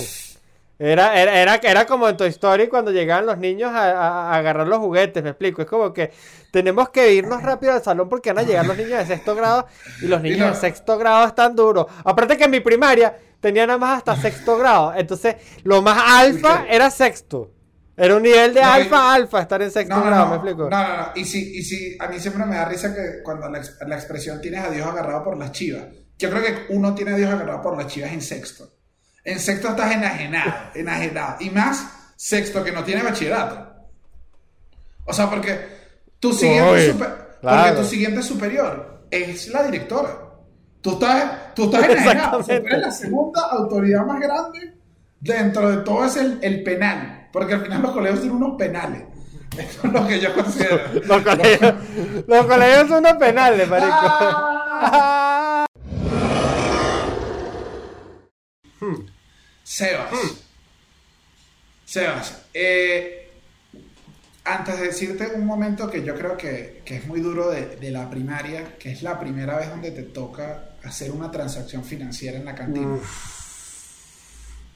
Era, 0.79 1.17
era, 1.21 1.39
era, 1.39 1.55
era 1.55 1.85
como 1.85 2.09
en 2.09 2.17
Toy 2.17 2.29
Story 2.29 2.67
cuando 2.67 2.91
llegaban 2.91 3.25
los 3.25 3.37
niños 3.37 3.71
a, 3.71 3.91
a- 3.91 4.31
a 4.33 4.35
agarrar 4.37 4.67
los 4.67 4.79
juguetes, 4.79 5.23
me 5.23 5.29
explico. 5.29 5.61
Es 5.61 5.67
como 5.67 5.93
que 5.93 6.11
tenemos 6.51 6.89
que 6.89 7.13
irnos 7.13 7.41
rápido 7.41 7.73
al 7.73 7.83
salón 7.83 8.09
porque 8.09 8.33
van 8.33 8.43
a 8.43 8.47
llegar 8.47 8.65
los 8.65 8.75
niños 8.75 8.99
de 8.99 9.05
sexto 9.05 9.35
grado 9.35 9.67
y 10.01 10.07
los 10.07 10.21
niños 10.21 10.39
no. 10.39 10.47
de 10.49 10.55
sexto 10.55 10.97
grado 10.97 11.27
están 11.27 11.55
duros. 11.55 11.85
Aparte 12.03 12.35
que 12.35 12.45
en 12.45 12.51
mi 12.51 12.59
primaria 12.59 13.15
tenía 13.39 13.65
nada 13.67 13.79
más 13.79 13.97
hasta 13.99 14.15
sexto 14.17 14.57
grado. 14.57 14.93
Entonces, 14.95 15.35
lo 15.63 15.81
más 15.81 16.01
alfa 16.05 16.65
era 16.69 16.89
sexto. 16.89 17.51
Era 17.95 18.15
un 18.15 18.23
nivel 18.23 18.53
de 18.55 18.61
No, 18.61 18.71
alfa 18.73 18.95
y- 18.95 19.15
alfa 19.21 19.41
estar 19.41 19.61
en 19.61 19.71
sexto 19.71 19.95
No, 19.95 20.03
grado, 20.03 20.25
no, 20.25 20.29
me 20.31 20.35
explico. 20.37 20.69
no, 20.69 20.87
no, 20.87 20.97
no. 20.97 21.07
Y 21.15 21.23
si, 21.25 21.59
y 21.59 21.61
si, 21.63 21.95
a 21.99 22.07
mí 22.07 22.19
siempre 22.19 22.43
me 22.45 22.55
da 22.55 22.65
risa 22.65 22.93
que 22.93 23.21
cuando 23.23 23.47
la 23.47 23.95
expresión 23.95 24.41
tienes 24.41 24.61
a 24.65 24.69
Dios 24.71 24.87
agarrado 24.87 25.23
por 25.23 25.37
las 25.37 25.51
chivas. 25.51 25.83
Yo 26.17 26.29
creo 26.31 26.41
que 26.41 26.65
uno 26.73 26.95
tiene 26.95 27.11
a 27.11 27.15
Dios 27.15 27.31
agarrado 27.31 27.61
por 27.61 27.77
las 27.77 27.87
chivas 27.87 28.11
en 28.11 28.21
sexto. 28.21 28.72
En 29.25 29.39
sexto 29.39 29.69
estás 29.69 29.91
enajenado, 29.93 30.51
enajenado. 30.75 31.37
Y 31.39 31.49
más 31.49 32.11
sexto 32.15 32.63
que 32.63 32.71
no 32.71 32.83
tiene 32.83 33.03
bachillerato. 33.03 33.73
O 35.05 35.13
sea, 35.13 35.29
porque 35.29 35.59
tu 36.19 36.33
siguiente, 36.33 36.71
Uy, 36.71 36.91
super- 36.91 37.37
claro. 37.41 37.63
porque 37.63 37.81
tu 37.81 37.87
siguiente 37.87 38.21
superior 38.23 39.05
es 39.11 39.47
la 39.49 39.63
directora. 39.63 40.17
Tú 40.81 40.93
estás, 40.93 41.53
tú 41.55 41.65
estás 41.65 41.83
enajenado. 41.89 42.39
O 42.39 42.43
sea, 42.43 42.59
tú 42.59 42.67
eres 42.67 42.81
la 42.81 42.91
segunda 42.91 43.41
autoridad 43.51 44.05
más 44.05 44.19
grande 44.19 44.73
dentro 45.19 45.69
de 45.71 45.77
todo 45.83 46.05
es 46.05 46.15
el, 46.17 46.39
el 46.41 46.63
penal. 46.63 47.29
Porque 47.31 47.53
al 47.55 47.61
final 47.63 47.81
los 47.81 47.91
colegios 47.91 48.19
tienen 48.21 48.37
unos 48.43 48.57
penales. 48.57 49.03
Eso 49.57 49.87
es 49.87 49.93
lo 49.93 50.05
que 50.07 50.19
yo 50.19 50.33
considero. 50.33 50.79
Los 51.05 51.21
colegios, 51.21 51.73
los 52.27 52.45
colegios 52.47 52.87
son 52.87 52.97
unos 53.05 53.13
penales, 53.13 53.69
marico. 53.69 53.89
Ah. 53.93 55.65
Sebas. 59.63 60.09
Sebas, 61.85 62.41
eh, 62.53 63.29
antes 64.45 64.79
de 64.79 64.87
decirte 64.87 65.27
un 65.35 65.45
momento 65.45 65.89
que 65.89 66.03
yo 66.03 66.15
creo 66.15 66.35
que, 66.37 66.81
que 66.85 66.97
es 66.97 67.05
muy 67.07 67.21
duro 67.21 67.49
de, 67.51 67.77
de 67.77 67.91
la 67.91 68.09
primaria, 68.09 68.77
que 68.77 68.91
es 68.91 69.03
la 69.03 69.19
primera 69.19 69.57
vez 69.57 69.69
donde 69.69 69.91
te 69.91 70.03
toca 70.03 70.69
hacer 70.83 71.11
una 71.11 71.31
transacción 71.31 71.83
financiera 71.83 72.37
en 72.37 72.45
la 72.45 72.55
cantina. 72.55 72.97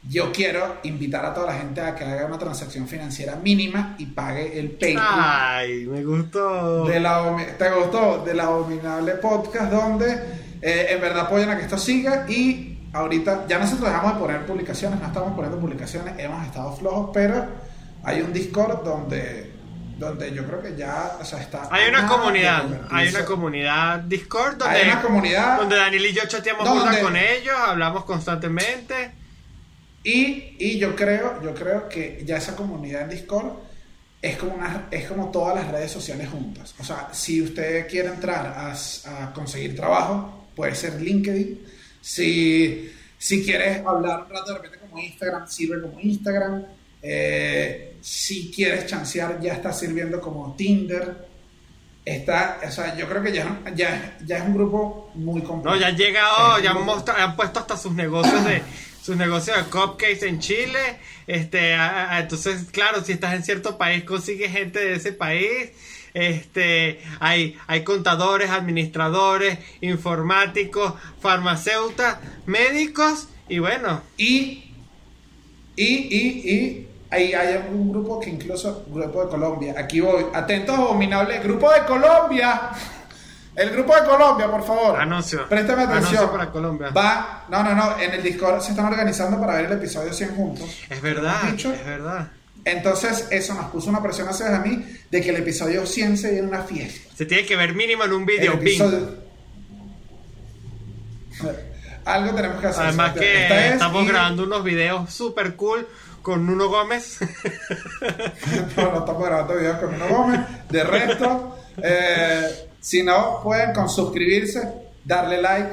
Yo 0.07 0.31
quiero 0.31 0.77
invitar 0.83 1.25
a 1.25 1.33
toda 1.33 1.47
la 1.47 1.59
gente 1.59 1.81
a 1.81 1.93
que 1.95 2.03
haga 2.05 2.27
una 2.27 2.38
transacción 2.39 2.88
financiera 2.88 3.35
mínima 3.35 3.95
y 3.97 4.05
pague 4.05 4.57
el 4.57 4.71
Patreon 4.71 5.01
Ay, 5.01 5.85
me 5.85 6.03
gustó. 6.05 6.85
de 6.85 6.99
la, 7.01 7.19
abomi- 7.21 7.57
¿Te 7.57 7.69
gustó? 7.71 8.23
De 8.23 8.33
la 8.33 8.43
abominable 8.45 9.13
podcast 9.15 9.69
donde 9.71 10.13
eh, 10.61 10.88
en 10.91 11.01
verdad 11.01 11.25
apoyan 11.25 11.49
a 11.49 11.57
que 11.57 11.63
esto 11.63 11.77
siga 11.77 12.25
y 12.29 12.76
ahorita 12.93 13.45
ya 13.47 13.59
nosotros 13.59 13.89
dejamos 13.89 14.13
de 14.13 14.19
poner 14.19 14.45
publicaciones, 14.45 14.99
no 14.99 15.07
estamos 15.07 15.33
poniendo 15.33 15.59
publicaciones, 15.59 16.13
hemos 16.17 16.45
estado 16.45 16.75
flojos, 16.75 17.09
pero 17.13 17.45
hay 18.03 18.21
un 18.21 18.33
Discord 18.33 18.83
donde, 18.83 19.51
donde 19.97 20.33
yo 20.33 20.45
creo 20.45 20.61
que 20.61 20.75
ya 20.75 21.17
o 21.19 21.25
sea, 21.25 21.39
está... 21.39 21.67
Hay 21.71 21.89
una 21.89 22.07
comunidad, 22.07 22.65
hay 22.89 23.09
una 23.09 23.25
comunidad 23.25 23.99
Discord 23.99 24.57
donde, 24.57 24.75
Hay 24.75 24.89
una 24.89 25.01
comunidad 25.01 25.57
donde 25.57 25.75
Daniel 25.75 26.05
y 26.05 26.13
yo 26.13 26.25
chateamos 26.27 26.67
con 27.01 27.15
ellos, 27.15 27.55
hablamos 27.57 28.05
constantemente. 28.05 29.11
Y, 30.03 30.55
y 30.57 30.77
yo 30.77 30.95
creo, 30.95 31.41
yo 31.43 31.53
creo 31.53 31.89
que 31.89 32.23
ya 32.25 32.38
esa 32.38 32.55
comunidad 32.55 33.01
en 33.01 33.09
Discord 33.09 33.51
es 34.21 34.38
como 34.38 34.53
una, 34.55 34.88
es 34.89 35.07
como 35.07 35.31
todas 35.31 35.55
las 35.55 35.67
redes 35.69 35.91
sociales 35.91 36.29
juntas. 36.29 36.73
O 36.79 36.83
sea, 36.83 37.09
si 37.11 37.41
usted 37.41 37.88
quiere 37.88 38.09
entrar 38.09 38.45
a, 38.47 38.71
a 38.71 39.33
conseguir 39.33 39.75
trabajo, 39.75 40.47
puede 40.55 40.75
ser 40.75 41.01
LinkedIn. 41.01 41.76
Si, 42.07 42.89
si 43.17 43.43
quieres 43.43 43.85
hablar 43.85 44.23
un 44.23 44.29
rato 44.33 44.53
de 44.53 44.59
repente 44.59 44.77
como 44.79 44.97
Instagram, 45.01 45.45
sirve 45.47 45.81
como 45.81 45.99
Instagram. 45.99 46.63
Eh, 47.01 47.95
si 48.01 48.49
quieres 48.49 48.85
chancear, 48.85 49.39
ya 49.41 49.53
está 49.53 49.73
sirviendo 49.73 50.21
como 50.21 50.55
Tinder. 50.55 51.27
Está, 52.05 52.61
o 52.65 52.71
sea, 52.71 52.95
yo 52.95 53.09
creo 53.09 53.21
que 53.21 53.33
ya, 53.33 53.59
ya, 53.75 54.17
ya 54.25 54.37
es 54.37 54.43
un 54.43 54.53
grupo 54.53 55.11
muy 55.15 55.41
completo. 55.41 55.75
No, 55.75 55.81
ya 55.81 55.87
han 55.87 55.97
llegado, 55.97 56.59
ya 56.59 56.71
han, 56.71 56.77
han 57.19 57.35
puesto 57.35 57.59
hasta 57.59 57.75
sus 57.75 57.91
negocios 57.93 58.45
de 58.45 58.61
sus 59.03 59.17
negocios 59.17 59.57
de 59.57 59.63
cupcakes 59.69 60.25
en 60.25 60.39
Chile. 60.39 60.79
Este, 61.27 61.73
a- 61.73 62.13
a- 62.15 62.19
entonces, 62.21 62.67
claro, 62.71 63.03
si 63.03 63.11
estás 63.11 63.33
en 63.35 63.43
cierto 63.43 63.77
país, 63.77 64.05
consigues 64.05 64.51
gente 64.53 64.79
de 64.79 64.93
ese 64.95 65.11
país. 65.11 65.71
Este, 66.18 66.99
hay, 67.20 67.55
hay 67.68 67.84
contadores, 67.84 68.49
administradores, 68.49 69.59
informáticos, 69.82 70.93
farmacéutas, 71.22 72.18
médicos 72.47 73.28
y 73.47 73.59
bueno, 73.59 74.01
Y, 74.18 74.74
y, 75.76 75.86
y, 75.86 76.51
y 76.51 76.88
ahí 77.11 77.34
hay 77.34 77.63
un 77.72 77.91
grupo 77.91 78.20
que 78.20 78.32
incluso, 78.32 78.84
grupo 78.88 79.26
de 79.26 79.30
Colombia, 79.30 79.76
aquí 79.78 79.99
voy, 79.99 80.26
atentos 80.34 80.76
abominables, 80.76 81.43
grupo 81.43 81.72
de 81.72 81.86
Colombia, 81.86 82.72
el 83.55 83.70
grupo 83.70 83.95
de 83.95 84.03
Colombia, 84.03 84.49
por 84.49 84.63
favor. 84.63 84.99
Anuncio. 84.99 85.47
Préstame 85.47 85.84
atención. 85.84 86.18
Anuncio 86.18 86.32
para 86.32 86.51
Colombia. 86.51 86.89
Va, 86.89 87.45
no, 87.49 87.63
no, 87.63 87.76
no, 87.76 87.99
en 87.99 88.13
el 88.13 88.24
Discord 88.24 88.61
se 88.61 88.72
están 88.72 88.88
organizando 88.88 89.39
para 89.39 89.53
ver 89.53 89.65
el 89.65 89.74
episodio 89.74 90.11
100 90.11 90.36
juntos. 90.36 90.80
es 90.89 90.99
verdad, 90.99 91.53
es 91.53 91.86
verdad. 91.86 92.32
Entonces, 92.68 93.28
eso 93.32 93.53
nos 93.53 93.68
puso 93.68 93.89
una 93.89 94.03
presión 94.03 94.28
hacia 94.28 94.53
a 94.53 94.59
mí 94.59 94.84
de 95.09 95.22
que 95.22 95.30
el 95.30 95.38
episodio 95.38 95.86
100 95.86 96.18
se 96.18 96.32
viene 96.32 96.47
una 96.47 96.63
fiesta. 96.63 97.15
Se 97.15 97.26
tiene 97.26 97.45
que 97.45 97.55
ver 97.55 97.74
mínimo 97.74 98.03
en 98.03 98.13
un 98.13 98.26
video. 98.26 98.53
episodio... 98.53 99.28
Algo 102.03 102.36
tenemos 102.36 102.59
que 102.59 102.68
hacer. 102.68 102.86
Además 102.86 103.13
que 103.13 103.43
Esta 103.43 103.68
es 103.68 103.74
estamos 103.74 104.07
grabando 104.07 104.43
unos 104.43 104.63
videos 104.63 105.13
super 105.13 105.55
cool 105.55 105.88
con 106.22 106.45
Nuno 106.45 106.68
Gómez. 106.68 107.20
No, 108.76 108.91
no 108.91 108.99
estamos 108.99 109.26
grabando 109.26 109.55
videos 109.55 109.78
con 109.78 109.91
Nuno 109.91 110.07
Gómez. 110.09 110.39
De 110.70 110.84
resto, 110.84 111.57
eh, 111.82 112.70
si 112.82 113.03
no, 113.03 113.41
pueden 113.43 113.74
con 113.74 113.89
suscribirse, 113.89 114.61
darle 115.05 115.41
like, 115.41 115.70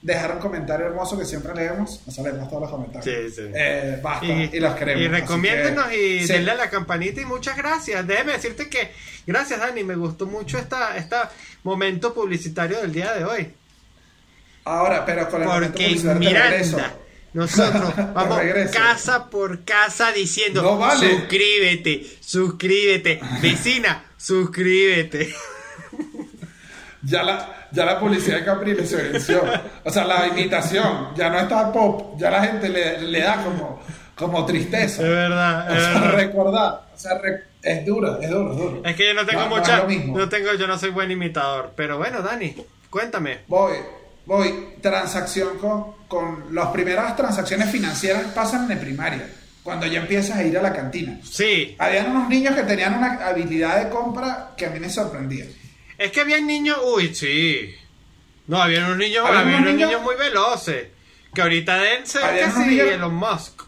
dejar 0.00 0.32
un 0.32 0.38
comentario 0.38 0.86
hermoso 0.86 1.18
que 1.18 1.24
siempre 1.24 1.54
leemos. 1.54 2.00
Nos 2.06 2.18
leemos 2.18 2.48
todos 2.48 2.62
los 2.62 2.70
comentarios. 2.70 3.34
Sí, 3.34 3.42
sí. 3.42 3.50
Eh, 3.54 3.98
basta, 4.02 4.26
y, 4.26 4.60
los 4.60 4.74
queremos. 4.74 5.02
y 5.02 5.08
recomiéndenos 5.08 5.86
que, 5.88 6.16
y 6.16 6.26
sí. 6.26 6.32
denle 6.32 6.52
a 6.52 6.54
la 6.54 6.70
campanita 6.70 7.20
y 7.20 7.24
muchas 7.24 7.56
gracias. 7.56 8.06
Déjeme 8.06 8.32
decirte 8.32 8.68
que 8.68 8.92
gracias 9.26 9.60
Dani, 9.60 9.84
me 9.84 9.96
gustó 9.96 10.26
mucho 10.26 10.58
esta, 10.58 10.96
esta 10.96 11.30
momento 11.64 12.14
publicitario 12.14 12.80
del 12.80 12.92
día 12.92 13.12
de 13.14 13.24
hoy. 13.24 13.52
Ahora, 14.64 15.04
pero 15.04 15.28
con 15.30 15.42
el 15.42 15.48
momento 15.48 15.78
Porque. 15.78 16.14
Miranda, 16.18 16.94
nosotros 17.32 17.94
vamos 18.14 18.40
casa 18.72 19.28
por 19.30 19.64
casa 19.64 20.12
diciendo 20.12 20.62
No 20.62 20.78
vale. 20.78 21.10
suscríbete, 21.10 22.06
suscríbete, 22.20 23.20
vecina, 23.42 24.04
suscríbete. 24.16 25.34
Ya 27.02 27.22
la, 27.22 27.68
ya 27.70 27.84
la 27.84 27.98
publicidad 28.00 28.38
de 28.38 28.44
Capriles 28.44 28.88
se 28.90 28.96
venció. 28.96 29.42
O 29.84 29.90
sea, 29.90 30.04
la 30.04 30.26
imitación 30.26 31.14
ya 31.14 31.30
no 31.30 31.38
está 31.38 31.72
pop. 31.72 32.18
Ya 32.18 32.30
la 32.30 32.42
gente 32.44 32.68
le, 32.68 33.00
le 33.02 33.20
da 33.20 33.36
como, 33.44 33.80
como 34.16 34.44
tristeza. 34.44 35.02
Es 35.02 35.08
verdad, 35.08 35.70
O 35.70 35.74
es 35.74 35.82
sea, 35.82 35.92
verdad. 35.94 36.12
recordar. 36.16 36.80
O 36.94 36.98
sea, 36.98 37.18
re- 37.18 37.44
es 37.62 37.84
duro, 37.86 38.20
es 38.20 38.28
duro, 38.30 38.52
es 38.52 38.58
duro. 38.58 38.82
Es 38.84 38.96
que 38.96 39.06
yo 39.08 39.14
no 39.14 39.24
tengo 39.26 39.42
No, 39.42 39.48
no 39.50 39.56
mucha, 39.56 39.82
mismo. 39.84 40.18
no 40.18 40.28
tengo, 40.28 40.52
yo 40.54 40.66
no 40.66 40.78
soy 40.78 40.90
buen 40.90 41.10
imitador, 41.10 41.72
pero 41.76 41.98
bueno, 41.98 42.22
Dani, 42.22 42.54
cuéntame. 42.90 43.38
Voy, 43.48 43.74
voy, 44.26 44.74
transacción 44.80 45.58
con, 45.58 45.92
con 46.08 46.52
las 46.54 46.68
primeras 46.68 47.14
transacciones 47.16 47.70
financieras 47.70 48.22
pasan 48.34 48.70
en 48.70 48.78
primaria, 48.80 49.28
cuando 49.62 49.86
ya 49.86 50.00
empiezas 50.00 50.36
a 50.38 50.42
ir 50.44 50.56
a 50.58 50.62
la 50.62 50.72
cantina. 50.72 51.18
Sí, 51.22 51.76
Habían 51.78 52.10
unos 52.10 52.28
niños 52.28 52.54
que 52.56 52.62
tenían 52.62 52.94
una 52.98 53.24
habilidad 53.26 53.84
de 53.84 53.88
compra 53.90 54.50
que 54.56 54.66
a 54.66 54.70
mí 54.70 54.80
me 54.80 54.88
sorprendía. 54.90 55.44
Es 55.98 56.10
que 56.12 56.20
había 56.20 56.40
niños, 56.40 56.78
uy, 56.84 57.14
sí. 57.14 57.74
No, 58.46 58.62
había 58.62 58.86
unos 58.86 58.96
niños, 58.96 59.24
Había 59.26 59.40
había 59.40 59.56
unos 59.58 59.72
niños 59.72 59.88
niños- 59.90 60.02
muy 60.02 60.14
veloces. 60.16 60.88
Que 61.34 61.42
ahorita 61.42 61.76
unos 62.46 62.64
sí, 62.64 62.70
niños- 62.70 62.86
Elon 62.88 63.14
Musk. 63.14 63.62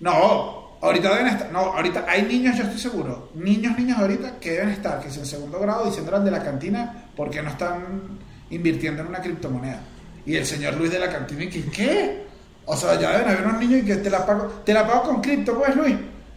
No, 0.00 0.78
ahorita 0.82 1.10
deben 1.10 1.28
estar, 1.28 1.50
no, 1.52 1.60
ahorita 1.60 2.04
hay 2.08 2.22
niños, 2.22 2.56
yo 2.56 2.64
estoy 2.64 2.78
seguro, 2.78 3.30
niños, 3.34 3.78
niños 3.78 3.98
ahorita 3.98 4.38
que 4.40 4.50
deben 4.52 4.68
estar, 4.70 5.00
que 5.00 5.08
es 5.08 5.16
en 5.16 5.24
segundo 5.26 5.58
grado, 5.60 5.86
diciéndole 5.86 6.16
al 6.18 6.24
de 6.24 6.30
la 6.32 6.42
cantina 6.42 7.04
porque 7.16 7.40
no 7.42 7.50
están 7.50 8.18
invirtiendo 8.50 9.02
en 9.02 9.08
una 9.08 9.20
criptomoneda. 9.20 9.80
Y 10.26 10.34
el 10.36 10.44
señor 10.44 10.74
Luis 10.74 10.90
de 10.90 10.98
la 10.98 11.08
cantina, 11.10 11.44
y 11.44 11.48
que, 11.48 11.64
¿qué? 11.70 12.26
O 12.66 12.76
sea, 12.76 12.98
ya 13.00 13.12
deben 13.12 13.28
haber 13.28 13.46
unos 13.46 13.60
niños 13.60 13.82
y 13.82 13.86
que 13.86 13.96
te 13.96 14.10
la 14.10 14.26
pago, 14.26 14.62
te 14.66 14.74
la 14.74 14.86
pago 14.86 15.02
con 15.04 15.20
cripto, 15.22 15.56
pues 15.56 15.74
Luis. 15.76 15.94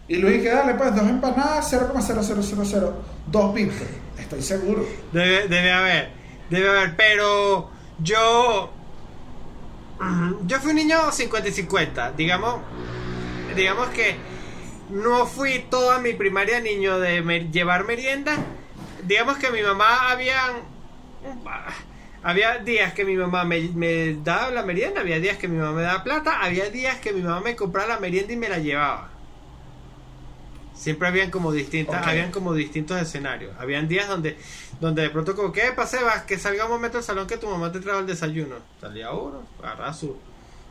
Y 0.08 0.16
Luis, 0.16 0.40
que 0.42 0.48
dale, 0.48 0.74
pues, 0.74 0.94
dos 0.94 1.08
empanadas, 1.08 1.68
0,0000, 1.68 2.92
dos 3.26 3.52
bitcoin. 3.54 3.88
Estoy 4.30 4.42
seguro. 4.42 4.86
Debe, 5.10 5.48
debe 5.48 5.72
haber, 5.72 6.10
debe 6.50 6.68
haber, 6.68 6.94
pero 6.94 7.68
yo. 7.98 8.72
Yo 10.46 10.60
fui 10.60 10.70
un 10.70 10.76
niño 10.76 11.10
50 11.10 11.48
y 11.48 11.52
50. 11.52 12.12
Digamos, 12.12 12.60
digamos 13.56 13.88
que 13.88 14.14
no 14.90 15.26
fui 15.26 15.66
toda 15.68 15.98
mi 15.98 16.12
primaria 16.12 16.60
niño 16.60 17.00
de 17.00 17.48
llevar 17.50 17.84
merienda. 17.84 18.36
Digamos 19.02 19.36
que 19.38 19.50
mi 19.50 19.62
mamá 19.62 20.12
había. 20.12 20.40
Había 22.22 22.58
días 22.58 22.94
que 22.94 23.04
mi 23.04 23.16
mamá 23.16 23.44
me, 23.44 23.60
me 23.74 24.14
daba 24.22 24.52
la 24.52 24.62
merienda, 24.62 25.00
había 25.00 25.18
días 25.18 25.38
que 25.38 25.48
mi 25.48 25.56
mamá 25.58 25.72
me 25.72 25.82
daba 25.82 26.04
plata, 26.04 26.40
había 26.40 26.70
días 26.70 26.98
que 27.00 27.12
mi 27.12 27.22
mamá 27.22 27.40
me 27.40 27.56
compraba 27.56 27.94
la 27.94 27.98
merienda 27.98 28.32
y 28.32 28.36
me 28.36 28.48
la 28.48 28.58
llevaba. 28.58 29.10
Siempre 30.80 31.08
habían 31.08 31.30
como 31.30 31.52
distintas, 31.52 32.06
habían 32.06 32.30
como 32.30 32.54
distintos 32.54 32.98
escenarios. 32.98 33.52
Habían 33.58 33.86
días 33.86 34.08
donde, 34.08 34.38
donde 34.80 35.02
de 35.02 35.10
pronto 35.10 35.36
como, 35.36 35.52
¿qué 35.52 35.72
pasa, 35.76 35.98
Sebas? 35.98 36.22
Que 36.22 36.38
salga 36.38 36.64
un 36.64 36.70
momento 36.70 36.96
al 36.96 37.04
salón 37.04 37.26
que 37.26 37.36
tu 37.36 37.46
mamá 37.46 37.70
te 37.70 37.80
trajo 37.80 37.98
el 37.98 38.06
desayuno. 38.06 38.56
Salía 38.80 39.12
uno, 39.12 39.42
agarraba 39.58 39.92
su, 39.92 40.16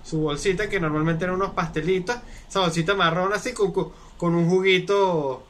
su 0.04 0.22
bolsita, 0.22 0.68
que 0.68 0.80
normalmente 0.80 1.26
eran 1.26 1.36
unos 1.36 1.52
pastelitos, 1.52 2.16
esa 2.50 2.62
bolsita 2.62 2.96
marrón 2.96 3.34
así 3.34 3.54
con, 3.54 3.72
con, 3.72 4.34
un 4.34 4.50
juguito, 4.50 5.46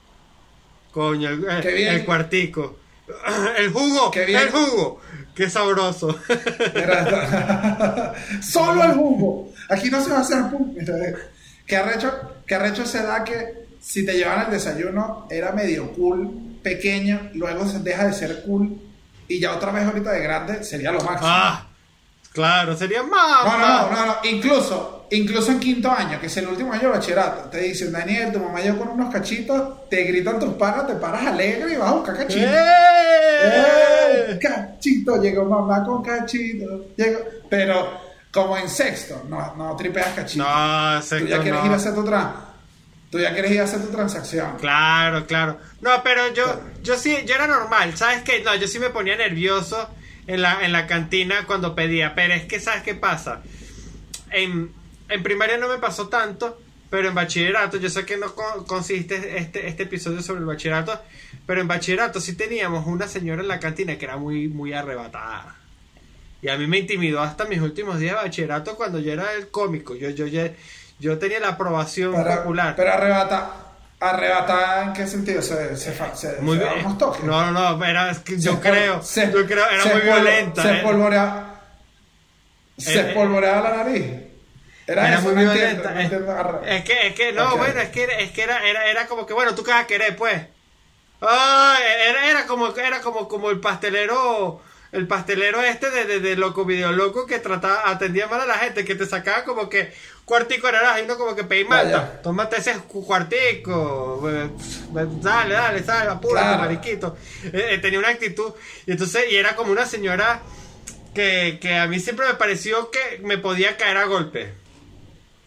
coño, 0.91 1.29
el, 1.29 1.61
Qué 1.61 2.03
cuartico. 2.05 2.79
El 3.57 3.71
jugo, 3.71 4.11
Qué 4.11 4.25
el 4.25 4.51
jugo. 4.51 4.99
Qué 5.33 5.49
sabroso. 5.49 6.09
Solo 8.41 8.83
el 8.83 8.91
jugo. 8.91 9.53
Aquí 9.69 9.89
no 9.89 10.03
se 10.03 10.11
va 10.11 10.17
a 10.17 10.21
hacer 10.21 10.49
pum. 10.51 10.75
Que 11.65 11.77
arrecho, 11.77 12.11
que 12.45 12.55
arrecho 12.55 12.83
esa 12.83 13.03
edad 13.03 13.23
que 13.23 13.58
si 13.79 14.05
te 14.05 14.13
llevaban 14.13 14.45
el 14.45 14.51
desayuno 14.51 15.27
era 15.29 15.51
medio 15.51 15.91
cool, 15.93 16.57
pequeño, 16.61 17.29
luego 17.33 17.65
se 17.67 17.79
deja 17.79 18.05
de 18.07 18.13
ser 18.13 18.43
cool 18.43 18.77
y 19.27 19.39
ya 19.39 19.53
otra 19.55 19.71
vez 19.71 19.85
ahorita 19.85 20.11
de 20.11 20.21
grande 20.21 20.63
sería 20.63 20.91
lo 20.91 20.99
máximo. 21.01 21.29
Ah, 21.31 21.67
claro, 22.33 22.75
sería 22.75 23.01
No, 23.03 23.07
mamá. 23.09 23.87
no, 23.89 23.95
no, 23.95 24.05
no, 24.07 24.15
incluso, 24.23 25.07
incluso 25.11 25.51
en 25.51 25.59
quinto 25.59 25.89
año, 25.91 26.19
que 26.19 26.27
es 26.27 26.37
el 26.37 26.47
último 26.47 26.73
año 26.73 26.83
de 26.83 26.87
bachillerato, 26.89 27.49
te 27.49 27.59
dicen, 27.59 27.91
Daniel, 27.91 28.31
tu 28.31 28.39
mamá 28.39 28.59
llegó 28.61 28.79
con 28.79 28.89
unos 28.89 29.13
cachitos, 29.13 29.87
te 29.89 30.03
gritan 30.03 30.39
tus 30.39 30.53
panas, 30.55 30.87
te 30.87 30.95
paras 30.95 31.27
alegre 31.27 31.73
y 31.73 31.77
vas 31.77 31.89
a 31.89 31.93
buscar 31.93 32.17
cachitos. 32.17 32.51
¡Eh! 32.51 33.45
¡Eh! 34.31 34.39
Cachito, 34.41 35.21
llegó 35.21 35.45
mamá 35.45 35.83
con 35.83 36.03
cachito. 36.03 36.87
Llegó. 36.97 37.19
Pero 37.49 37.89
como 38.31 38.57
en 38.57 38.69
sexto, 38.69 39.23
no, 39.29 39.55
no 39.55 39.75
tripeas 39.75 40.09
cachito. 40.15 40.43
No, 40.43 40.99
Tú 40.99 41.07
sexto 41.07 41.27
ya 41.27 41.41
quieres 41.41 41.59
no. 41.61 41.65
ir 41.67 41.71
a 41.71 41.75
hacer 41.75 41.93
tu 41.93 42.03
tra- 42.03 42.31
Tú 43.09 43.19
ya 43.19 43.33
quieres 43.33 43.51
ir 43.51 43.59
a 43.61 43.63
hacer 43.63 43.81
tu 43.81 43.87
transacción. 43.87 44.57
Claro, 44.59 45.25
claro. 45.25 45.59
No, 45.81 46.03
pero 46.03 46.31
yo, 46.33 46.61
yo 46.83 46.95
sí, 46.97 47.17
yo 47.25 47.35
era 47.35 47.47
normal, 47.47 47.97
¿sabes 47.97 48.21
qué? 48.23 48.41
No, 48.43 48.55
yo 48.55 48.67
sí 48.67 48.77
me 48.79 48.89
ponía 48.91 49.15
nervioso 49.15 49.89
en 50.27 50.41
la, 50.43 50.63
en 50.63 50.71
la 50.71 50.85
cantina 50.85 51.45
cuando 51.47 51.73
pedía, 51.73 52.13
pero 52.13 52.35
es 52.35 52.45
que, 52.45 52.59
¿sabes 52.59 52.83
qué 52.83 52.93
pasa? 52.93 53.41
En, 54.31 54.71
en 55.09 55.23
primaria 55.23 55.57
no 55.57 55.67
me 55.67 55.79
pasó 55.79 56.07
tanto, 56.07 56.61
pero 56.91 57.07
en 57.09 57.15
bachillerato, 57.15 57.77
yo 57.77 57.89
sé 57.89 58.05
que 58.05 58.17
no 58.17 58.35
co- 58.35 58.65
consiste 58.67 59.37
este, 59.39 59.67
este 59.67 59.83
episodio 59.83 60.21
sobre 60.21 60.41
el 60.41 60.45
bachillerato, 60.45 61.01
pero 61.47 61.61
en 61.61 61.67
bachillerato 61.67 62.21
sí 62.21 62.33
teníamos 62.35 62.85
una 62.85 63.07
señora 63.07 63.41
en 63.41 63.47
la 63.47 63.59
cantina 63.59 63.97
que 63.97 64.05
era 64.05 64.17
muy, 64.17 64.47
muy 64.49 64.73
arrebatada. 64.73 65.55
Y 66.43 66.47
a 66.49 66.57
mí 66.57 66.67
me 66.67 66.77
intimidó 66.77 67.21
hasta 67.21 67.45
mis 67.45 67.59
últimos 67.59 67.99
días 67.99 68.15
de 68.17 68.23
bachillerato 68.27 68.75
cuando 68.75 68.99
yo 68.99 69.11
era 69.11 69.33
el 69.33 69.49
cómico. 69.49 69.95
Yo, 69.95 70.09
yo, 70.11 70.25
yo, 70.27 70.43
yo 70.99 71.17
tenía 71.17 71.39
la 71.39 71.49
aprobación 71.49 72.13
Pero, 72.15 72.37
popular. 72.37 72.73
pero 72.75 72.93
arrebata, 72.93 73.51
arrebata 73.99 74.83
en 74.83 74.93
qué 74.93 75.07
sentido? 75.07 75.41
Se, 75.41 75.75
se, 75.77 75.93
se, 76.15 76.41
Muy 76.41 76.57
se 76.57 76.63
bien. 76.63 76.75
da 76.75 76.85
unos 76.85 76.97
toques. 76.97 77.23
No, 77.23 77.51
no, 77.51 77.75
no, 77.77 77.85
era, 77.85 78.11
es 78.11 78.19
que 78.19 78.39
yo 78.39 78.53
Se 78.55 78.59
creo, 78.59 79.01
se- 79.01 79.31
yo 79.31 79.45
creo, 79.45 79.67
era 79.69 79.83
se 79.83 79.93
muy 79.93 80.01
violenta. 80.01 80.61
Se 80.61 80.69
eh. 80.71 80.77
espolvorea, 80.77 81.45
se 82.77 82.99
Eh, 82.99 83.11
eh. 83.15 83.39
la 83.41 83.61
nariz. 83.77 84.05
Era, 84.87 85.07
Era 85.07 85.19
eso, 85.19 85.29
muy 85.29 85.35
no 85.45 85.51
entiendo, 85.51 85.83
violenta. 85.83 85.91
no 85.91 85.99
eh. 85.99 86.03
entiendo. 86.03 86.61
Es 86.65 86.83
que, 86.83 87.07
es 87.07 87.13
que, 87.15 87.31
no, 87.33 87.57
bueno, 87.57 87.79
es 87.79 87.89
que, 87.89 88.03
es 88.23 88.31
que 88.31 88.41
era, 88.41 88.65
era, 88.65 88.85
era 88.87 89.05
como 89.07 89.25
que, 89.25 89.33
bueno, 89.33 89.53
tú 89.53 89.63
qué 89.63 89.71
vas 89.71 89.83
a 89.83 89.87
querer, 89.87 90.15
pues. 90.15 90.41
Era, 91.21 92.29
era 92.29 92.45
como, 92.47 92.73
era 92.75 93.01
como, 93.01 93.27
como 93.27 93.49
el 93.49 93.59
pastelero, 93.59 94.61
el 94.91 95.07
pastelero 95.07 95.61
este 95.61 95.89
de, 95.91 96.05
de, 96.05 96.19
de 96.19 96.35
loco 96.35 96.65
video 96.65 96.91
loco 96.91 97.25
que 97.27 97.39
trataba, 97.39 97.89
atendía 97.89 98.27
mal 98.27 98.41
a 98.41 98.45
la 98.45 98.57
gente, 98.57 98.83
que 98.85 98.95
te 98.95 99.05
sacaba 99.05 99.43
como 99.43 99.69
que 99.69 99.93
cuartico 100.25 100.67
de 100.67 100.73
naranja 100.73 101.01
y 101.01 101.05
no 101.07 101.17
como 101.17 101.35
que 101.35 101.43
pedí 101.43 101.63
malta. 101.63 102.19
Tómate 102.23 102.57
ese 102.57 102.73
cu- 102.87 103.05
cuartico, 103.05 104.29
eh, 104.29 104.49
dale, 105.21 105.53
dale, 105.55 105.83
sale, 105.83 106.09
apúrate, 106.09 106.45
Claro. 106.47 106.61
mariquito. 106.63 107.17
Eh, 107.45 107.67
eh, 107.71 107.77
tenía 107.79 107.99
una 107.99 108.09
actitud, 108.09 108.51
y 108.85 108.91
entonces, 108.91 109.25
y 109.31 109.35
era 109.35 109.55
como 109.55 109.71
una 109.71 109.85
señora 109.85 110.41
que, 111.13 111.57
que 111.61 111.75
a 111.75 111.87
mí 111.87 111.99
siempre 111.99 112.27
me 112.27 112.35
pareció 112.35 112.91
que 112.91 113.19
me 113.23 113.37
podía 113.37 113.77
caer 113.77 113.97
a 113.97 114.05
golpe. 114.05 114.53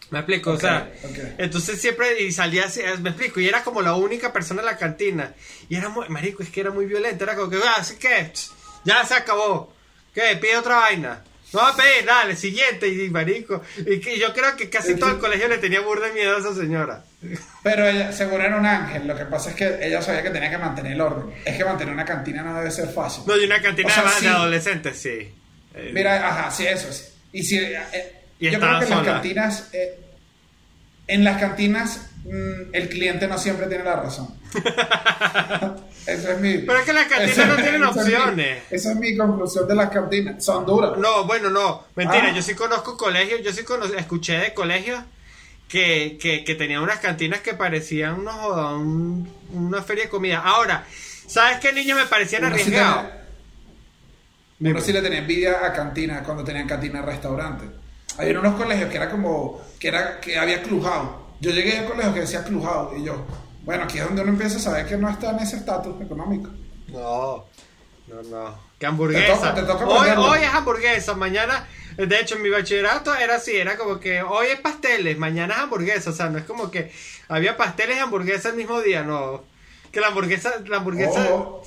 Me 0.09 0.19
explico, 0.19 0.51
o 0.51 0.59
sea, 0.59 0.91
entonces 1.39 1.81
siempre 1.81 2.21
y 2.21 2.31
salía 2.31 2.65
así, 2.65 2.81
me 3.01 3.09
explico, 3.09 3.39
y 3.39 3.47
era 3.47 3.63
como 3.63 3.81
la 3.81 3.95
única 3.95 4.31
persona 4.31 4.61
en 4.61 4.67
la 4.67 4.77
cantina. 4.77 5.33
Y 5.69 5.75
era 5.75 5.89
muy, 5.89 6.07
marico, 6.09 6.43
es 6.43 6.49
que 6.49 6.61
era 6.61 6.69
muy 6.71 6.85
violenta, 6.85 7.23
era 7.23 7.35
como 7.35 7.49
que, 7.49 7.57
ah, 7.57 7.75
así 7.77 7.95
que, 7.95 8.31
ch, 8.31 8.51
ya 8.83 9.03
se 9.05 9.13
acabó. 9.15 9.73
¿Qué? 10.13 10.37
Pide 10.41 10.57
otra 10.57 10.75
vaina. 10.77 11.21
No 11.53 11.59
va 11.59 11.69
a 11.69 11.75
pedir, 11.75 12.03
dale, 12.05 12.35
siguiente, 12.35 12.87
y 12.87 13.09
marico. 13.11 13.61
Y 13.77 13.99
que 13.99 14.17
yo 14.17 14.33
creo 14.33 14.55
que 14.55 14.69
casi 14.71 14.95
todo 14.95 15.11
el 15.11 15.19
colegio 15.19 15.47
le 15.47 15.59
tenía 15.59 15.81
burda 15.81 16.07
de 16.07 16.13
miedo 16.13 16.35
a 16.35 16.39
esa 16.39 16.55
señora. 16.55 17.03
Pero 17.61 17.87
ella, 17.87 18.11
seguro 18.11 18.43
era 18.43 18.57
un 18.57 18.65
ángel. 18.65 19.05
Lo 19.07 19.15
que 19.15 19.25
pasa 19.25 19.51
es 19.51 19.55
que 19.55 19.77
ella 19.87 20.01
sabía 20.01 20.23
que 20.23 20.31
tenía 20.31 20.49
que 20.49 20.57
mantener 20.57 20.93
el 20.93 21.01
orden. 21.01 21.31
Es 21.45 21.55
que 21.55 21.63
mantener 21.63 21.93
una 21.93 22.05
cantina 22.05 22.41
no 22.41 22.55
debe 22.57 22.71
ser 22.71 22.89
fácil. 22.89 23.23
No, 23.27 23.37
y 23.37 23.45
una 23.45 23.61
cantina 23.61 23.87
O 23.87 23.91
sea, 23.91 24.03
de- 24.03 24.09
sí. 24.19 24.25
adolescentes, 24.27 24.97
sí. 24.99 25.31
Eh, 25.75 25.91
Mira, 25.93 26.27
ajá, 26.27 26.49
sí, 26.49 26.65
eso 26.65 26.89
es. 26.89 27.13
Y 27.31 27.43
si, 27.43 27.59
eh, 27.59 28.15
Y 28.39 28.49
yo 28.49 28.59
creo 28.59 28.79
que 28.79 28.85
en 28.85 28.89
las 28.91 29.05
cantinas, 29.05 29.69
eh, 29.73 29.99
en 31.07 31.23
las 31.23 31.39
cantinas, 31.39 32.09
mm, 32.25 32.73
el 32.73 32.89
cliente 32.89 33.27
no 33.27 33.37
siempre 33.37 33.67
tiene 33.67 33.83
la 33.83 33.95
razón. 33.97 34.27
Eso 36.05 36.31
es 36.31 36.39
mi. 36.39 36.57
Pero 36.59 36.79
es 36.79 36.85
que 36.85 36.93
las 36.93 37.07
cantinas 37.07 37.47
no 37.47 37.55
tienen 37.55 37.83
esa 37.83 37.89
es 37.89 37.95
mi- 37.95 38.01
opciones. 38.13 38.63
esa 38.69 38.91
es 38.91 38.97
mi 38.97 39.15
conclusión 39.17 39.67
de 39.67 39.75
las 39.75 39.89
cantinas. 39.89 40.43
Son 40.43 40.65
duras. 40.65 40.97
No, 40.97 41.25
bueno, 41.25 41.49
no, 41.49 41.83
mentira, 41.95 42.27
Ah. 42.29 42.33
yo 42.35 42.41
sí 42.41 42.55
conozco 42.55 42.97
colegios, 42.97 43.41
yo 43.43 43.53
sí 43.53 43.63
cono- 43.63 43.85
escuché 43.85 44.37
de 44.37 44.53
colegios 44.53 45.01
que, 45.69 46.17
que, 46.21 46.43
que 46.43 46.55
tenían 46.55 46.81
unas 46.83 46.99
cantinas 46.99 47.39
que 47.41 47.53
parecían 47.53 48.19
unos, 48.19 48.35
un- 48.79 49.29
una 49.53 49.81
feria 49.81 50.03
de 50.05 50.09
comida. 50.09 50.39
Ahora, 50.39 50.85
¿sabes 51.27 51.59
qué 51.59 51.71
niños 51.73 51.97
me 51.97 52.05
parecían 52.05 52.41
sí 52.43 52.47
arriesgados? 52.47 53.05
tenía- 54.59 54.71
Uno 54.71 54.81
sí 54.81 54.93
le 54.93 55.01
tenía 55.01 55.19
envidia 55.19 55.65
a 55.65 55.73
cantinas 55.73 56.21
cuando 56.23 56.43
tenían 56.43 56.67
cantina 56.67 56.99
en 56.99 57.05
restaurantes. 57.05 57.69
Había 58.17 58.39
unos 58.39 58.55
colegios 58.55 58.89
que 58.89 58.97
era 58.97 59.09
como, 59.09 59.61
que 59.79 59.87
era, 59.87 60.19
que 60.19 60.37
había 60.37 60.61
clubhouse. 60.61 61.09
Yo 61.41 61.51
llegué 61.51 61.79
a 61.79 61.85
colegios 61.85 62.13
que 62.13 62.19
decía 62.21 62.43
clubhouse 62.43 62.97
y 62.99 63.03
yo, 63.03 63.25
bueno, 63.63 63.83
aquí 63.83 63.97
es 63.99 64.05
donde 64.05 64.21
uno 64.21 64.31
empieza 64.31 64.57
a 64.57 64.59
saber 64.59 64.85
que 64.85 64.97
no 64.97 65.09
está 65.09 65.31
en 65.31 65.39
ese 65.39 65.57
estatus 65.57 65.99
económico. 66.01 66.49
No, 66.89 67.45
no, 68.07 68.21
no. 68.29 68.55
Que 68.79 68.85
hamburguesa. 68.85 69.35
toca- 69.35 69.55
te 69.55 69.61
toca 69.63 69.85
hoy, 70.19 70.39
es 70.41 70.53
hamburguesa, 70.53 71.13
mañana. 71.15 71.65
De 71.97 72.19
hecho, 72.19 72.35
en 72.35 72.41
mi 72.41 72.49
bachillerato 72.49 73.13
era 73.15 73.35
así, 73.35 73.55
era 73.55 73.77
como 73.77 73.99
que 73.99 74.21
hoy 74.23 74.47
es 74.47 74.59
pasteles, 74.59 75.17
mañana 75.17 75.53
es 75.55 75.59
hamburguesa. 75.61 76.09
O 76.09 76.13
sea, 76.13 76.29
no 76.29 76.37
es 76.39 76.43
como 76.43 76.69
que 76.71 76.91
había 77.29 77.55
pasteles 77.55 77.97
y 77.97 77.99
hamburguesa 77.99 78.49
el 78.49 78.55
mismo 78.55 78.81
día, 78.81 79.03
no. 79.03 79.43
Que 79.91 80.01
la 80.01 80.07
hamburguesa, 80.07 80.51
la 80.67 80.77
hamburguesa. 80.77 81.21
Ojo. 81.33 81.63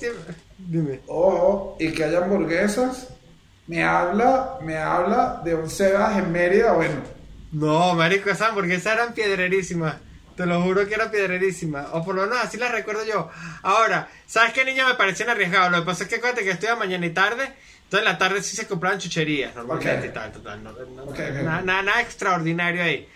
Dime. 0.57 0.99
Ojo, 1.07 1.77
y 1.79 1.91
que 1.93 2.03
haya 2.03 2.19
hamburguesas, 2.19 3.07
me 3.67 3.83
habla, 3.83 4.57
me 4.61 4.77
habla 4.77 5.41
de 5.45 5.55
un 5.55 5.69
Sebas 5.69 6.17
en 6.17 6.31
Mérida, 6.31 6.73
bueno. 6.73 6.95
No, 7.51 7.93
marico, 7.95 8.29
esas 8.29 8.49
hamburguesas 8.49 8.93
eran 8.93 9.13
piedrerísimas. 9.13 9.95
Te 10.37 10.45
lo 10.45 10.61
juro 10.61 10.87
que 10.87 10.93
eran 10.93 11.09
piedrerísimas. 11.11 11.87
O 11.93 12.05
por 12.05 12.15
lo 12.15 12.21
menos 12.21 12.37
así 12.41 12.57
las 12.57 12.71
recuerdo 12.71 13.03
yo. 13.05 13.29
Ahora, 13.63 14.07
¿sabes 14.27 14.53
qué 14.53 14.63
niños 14.63 14.87
me 14.87 14.93
parecían 14.95 15.29
arriesgados? 15.29 15.71
Lo 15.71 15.79
que 15.79 15.85
pasa 15.87 16.03
es 16.03 16.09
que 16.09 16.15
acuérdate 16.17 16.43
que 16.43 16.51
estudia 16.51 16.75
mañana 16.75 17.05
y 17.05 17.09
tarde. 17.09 17.51
Entonces 17.83 17.99
en 18.07 18.13
la 18.13 18.17
tarde 18.17 18.43
sí 18.43 18.55
se 18.55 18.67
compraban 18.67 18.99
chucherías 18.99 19.55
normalmente 19.55 20.07
y 20.07 20.09
tal, 20.11 20.31
total. 20.31 20.63
No, 20.63 20.71
no-. 20.71 21.05
Nada, 21.11 21.61
nada- 21.63 21.81
nada 21.81 22.01
extraordinario 22.01 22.83
ahí. 22.83 23.09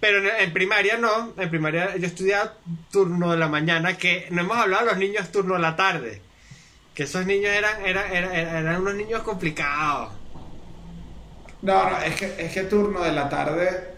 Pero 0.00 0.18
en, 0.18 0.30
en 0.44 0.52
primaria 0.52 0.96
no. 0.96 1.34
En 1.36 1.50
primaria 1.50 1.96
yo 1.96 2.06
estudiaba 2.06 2.54
turno 2.90 3.32
de 3.32 3.36
la 3.38 3.48
mañana, 3.48 3.96
que 3.98 4.26
no 4.30 4.40
hemos 4.40 4.56
hablado 4.56 4.84
de 4.86 4.90
los 4.92 4.98
niños 4.98 5.30
turno 5.30 5.54
de 5.54 5.60
la 5.60 5.76
tarde. 5.76 6.22
Que 6.94 7.02
esos 7.02 7.26
niños 7.26 7.52
eran, 7.52 7.84
eran, 7.84 8.10
eran, 8.12 8.32
eran 8.34 8.80
unos 8.80 8.94
niños 8.94 9.22
complicados. 9.22 10.12
No, 11.62 11.90
no, 11.90 11.98
es 12.02 12.14
que, 12.16 12.34
es 12.38 12.52
que 12.52 12.62
turno 12.64 13.02
de 13.02 13.12
la 13.12 13.28
tarde, 13.28 13.94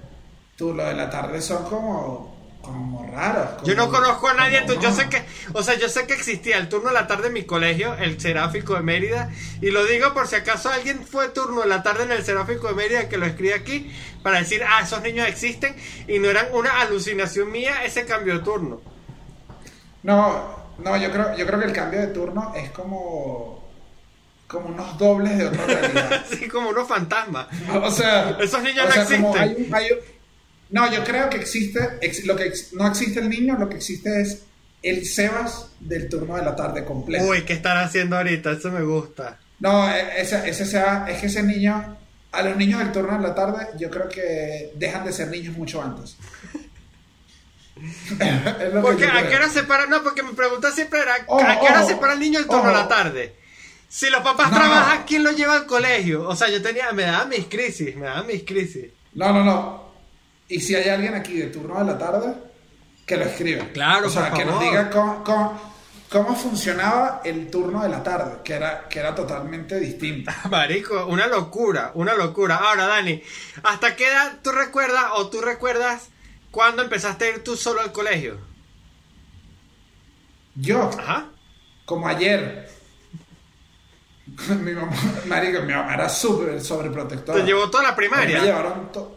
turno 0.57 0.83
de 0.85 0.95
la 0.95 1.11
tarde 1.11 1.41
son 1.43 1.65
como, 1.65 2.36
como 2.67 3.07
raros. 3.13 3.63
Yo 3.65 3.75
no 3.75 3.91
conozco 3.91 4.29
a 4.29 4.35
nadie, 4.35 4.63
tú- 4.63 4.79
yo 4.81 4.93
sé 4.93 5.09
que, 5.09 5.23
o 5.53 5.63
sea, 5.63 5.75
yo 5.79 5.89
sé 5.89 6.07
que 6.07 6.13
existía 6.15 6.59
el 6.59 6.69
turno 6.69 6.89
de 6.89 6.95
la 6.95 7.07
tarde 7.07 7.29
en 7.29 7.33
mi 7.33 7.45
colegio, 7.45 7.95
el 7.95 8.21
Seráfico 8.21 8.75
de 8.75 8.81
Mérida, 8.81 9.31
y 9.63 9.71
lo 9.71 9.85
digo 9.85 10.13
por 10.13 10.27
si 10.29 10.37
acaso 10.37 10.69
alguien 10.71 11.07
fue 11.07 11.29
turno 11.29 11.63
de 11.63 11.69
la 11.69 11.83
tarde 11.83 12.05
en 12.05 12.13
el 12.13 12.25
Seráfico 12.25 12.69
de 12.69 12.75
Mérida 12.75 13.09
que 13.09 13.17
lo 13.19 13.27
escribe 13.27 13.55
aquí 13.55 13.91
para 14.23 14.39
decir, 14.39 14.63
ah, 14.69 14.81
esos 14.83 15.03
niños 15.03 15.27
existen 15.29 15.75
y 16.09 16.19
no 16.19 16.29
eran 16.29 16.47
una 16.53 16.81
alucinación 16.81 17.51
mía 17.51 17.85
ese 17.85 18.05
cambio 18.05 18.35
de 18.35 18.41
turno. 18.45 18.81
No, 20.03 20.57
no, 20.79 20.97
yo 20.97 21.11
creo, 21.11 21.37
yo 21.37 21.47
creo 21.47 21.59
que 21.59 21.67
el 21.67 21.73
cambio 21.73 22.01
de 22.01 22.07
turno 22.09 22.53
es 22.55 22.71
como, 22.71 23.67
como 24.47 24.67
unos 24.69 24.99
dobles 24.99 25.39
de 25.39 25.47
otra 25.47 25.67
realidad. 25.67 26.13
Así 26.33 26.49
como 26.49 26.69
unos 26.71 26.87
fantasmas. 26.87 27.47
O 27.83 27.91
sea, 27.91 28.37
Esos 28.41 28.63
niños 28.63 28.85
o 28.85 28.89
no 28.89 28.93
sea, 28.95 29.03
existen. 29.03 29.37
hay 29.37 29.55
un- 29.69 29.75
hay 29.75 29.93
un- 29.93 30.16
no, 30.71 30.93
yo 30.93 31.05
creo 31.05 31.29
que 31.31 31.37
existe, 31.37 31.81
ex- 32.01 32.25
lo 32.25 32.35
que 32.37 32.45
ex- 32.47 32.73
no 32.73 32.87
existe 32.87 33.21
el 33.21 33.29
niño, 33.29 33.57
lo 33.59 33.69
que 33.69 33.77
existe 33.77 34.21
es 34.21 34.43
el 34.83 35.05
Sebas 35.07 35.69
del 35.81 36.09
turno 36.09 36.37
de 36.37 36.43
la 36.45 36.55
tarde 36.57 36.85
completo. 36.85 37.25
Uy, 37.25 37.43
¿qué 37.45 37.55
están 37.55 37.79
haciendo 37.79 38.17
ahorita? 38.17 38.53
Eso 38.53 38.71
me 38.71 38.83
gusta. 38.83 39.39
No, 39.61 39.89
e- 39.91 40.21
ese, 40.21 40.49
ese 40.49 40.63
es 40.65 41.19
que 41.21 41.27
ese 41.27 41.43
niño, 41.43 41.97
a 42.33 42.43
los 42.43 42.57
niños 42.57 42.79
del 42.81 42.93
turno 42.93 43.17
de 43.17 43.23
la 43.29 43.35
tarde, 43.35 43.67
yo 43.79 43.91
creo 43.91 44.09
que 44.09 44.73
dejan 44.75 45.05
de 45.05 45.13
ser 45.13 45.29
niños 45.29 45.57
mucho 45.57 45.83
antes. 45.83 46.17
Porque 48.83 49.05
a 49.07 49.29
qué 49.29 49.37
hora 49.37 49.49
se 49.51 49.63
para, 49.65 49.87
no, 49.87 50.03
porque 50.03 50.23
mi 50.23 50.33
pregunta 50.33 50.71
siempre 50.73 51.01
era, 51.01 51.15
Ojo, 51.27 51.45
¿a 51.47 51.61
qué 51.61 51.67
hora 51.67 51.81
ojo, 51.81 51.89
se 51.89 51.97
para 51.97 52.15
el 52.15 52.21
niño 52.21 52.39
el 52.39 52.47
turno 52.47 52.69
de 52.69 52.73
la 52.73 52.89
tarde? 52.89 53.35
Si 53.89 54.09
los 54.11 54.23
papás 54.23 54.51
No. 54.51 54.57
trabajan, 54.59 55.05
¿quién 55.07 55.23
lo 55.23 55.31
lleva 55.33 55.55
al 55.55 55.67
colegio? 55.67 56.27
O 56.27 56.35
sea, 56.35 56.49
yo 56.49 56.61
tenía, 56.63 56.91
me 56.93 57.03
daban 57.03 57.29
mis 57.29 57.47
crisis, 57.47 57.95
me 57.97 58.07
daban 58.07 58.27
mis 58.27 58.45
crisis. 58.45 58.87
No, 59.15 59.33
no, 59.33 59.45
no. 59.45 59.86
Y 60.49 60.61
si 60.61 60.75
hay 60.75 60.89
alguien 60.89 61.15
aquí 61.15 61.35
de 61.39 61.47
turno 61.49 61.79
de 61.79 61.85
la 61.85 61.99
tarde, 61.99 62.35
que 63.05 63.17
lo 63.17 63.25
escriba. 63.25 63.65
Claro, 63.73 64.07
o 64.07 64.11
sea, 64.11 64.31
por 64.31 64.39
que 64.39 64.45
nos 64.45 64.61
diga 64.61 64.91
con- 64.91 65.25
cómo 66.09 66.37
funcionaba 66.37 67.21
el 67.25 67.51
turno 67.51 67.83
de 67.83 67.89
la 67.89 68.03
tarde, 68.03 68.39
que 68.45 68.55
era, 68.55 68.89
que 68.89 68.99
era 69.01 69.15
totalmente 69.15 69.79
distinto. 69.81 70.31
Marico, 70.51 71.07
una 71.07 71.27
locura, 71.27 71.91
una 71.95 72.15
locura. 72.15 72.57
Ahora, 72.57 72.87
Dani, 72.87 73.23
¿hasta 73.65 73.97
qué 73.97 74.07
edad 74.09 74.39
tú 74.43 74.53
recuerdas 74.53 75.05
o 75.15 75.29
tú 75.29 75.41
recuerdas 75.41 76.09
cuando 76.53 76.83
empezaste 76.83 77.25
a 77.25 77.29
ir 77.31 77.45
tú 77.45 77.57
solo 77.57 77.81
al 77.81 77.93
colegio? 77.93 78.39
Yo, 80.55 80.91
Ajá. 80.99 81.27
como 81.85 82.09
ayer, 82.09 82.71
mi 84.63 84.73
mamá, 84.73 84.93
marico, 85.27 85.61
mi 85.63 85.73
mamá 85.73 85.95
era 85.95 86.09
súper 86.09 86.61
sobreprotectora. 86.63 87.41
Te 87.41 87.45
llevó 87.47 87.69
toda 87.71 87.83
la 87.83 87.89
A 87.91 87.93
mí 87.93 87.97
Me 88.03 88.09
primaria. 88.09 88.43
llevaron 88.43 88.91
to- 88.93 89.16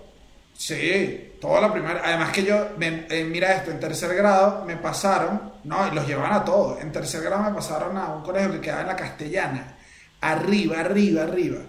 Sí, 0.59 1.35
toda 1.39 1.61
la 1.61 1.71
primaria. 1.71 2.01
Además 2.03 2.33
que 2.33 2.43
yo, 2.43 2.71
me- 2.77 3.05
eh, 3.09 3.23
mira 3.23 3.53
esto, 3.53 3.71
en 3.71 3.79
tercer 3.79 4.13
grado 4.13 4.65
me 4.65 4.75
pasaron, 4.75 5.53
no, 5.63 5.89
los 5.93 6.05
llevaban 6.05 6.33
a 6.33 6.43
todos. 6.43 6.81
En 6.81 6.91
tercer 6.91 7.21
grado 7.23 7.43
me 7.43 7.51
pasaron 7.55 7.97
a 7.97 8.07
un 8.07 8.23
colegio 8.23 8.51
que 8.51 8.59
quedaba 8.59 8.81
en 8.81 8.87
la 8.87 8.95
castellana. 8.97 9.77
Arriba, 10.19 10.81
arriba, 10.81 11.23
arriba. 11.23 11.59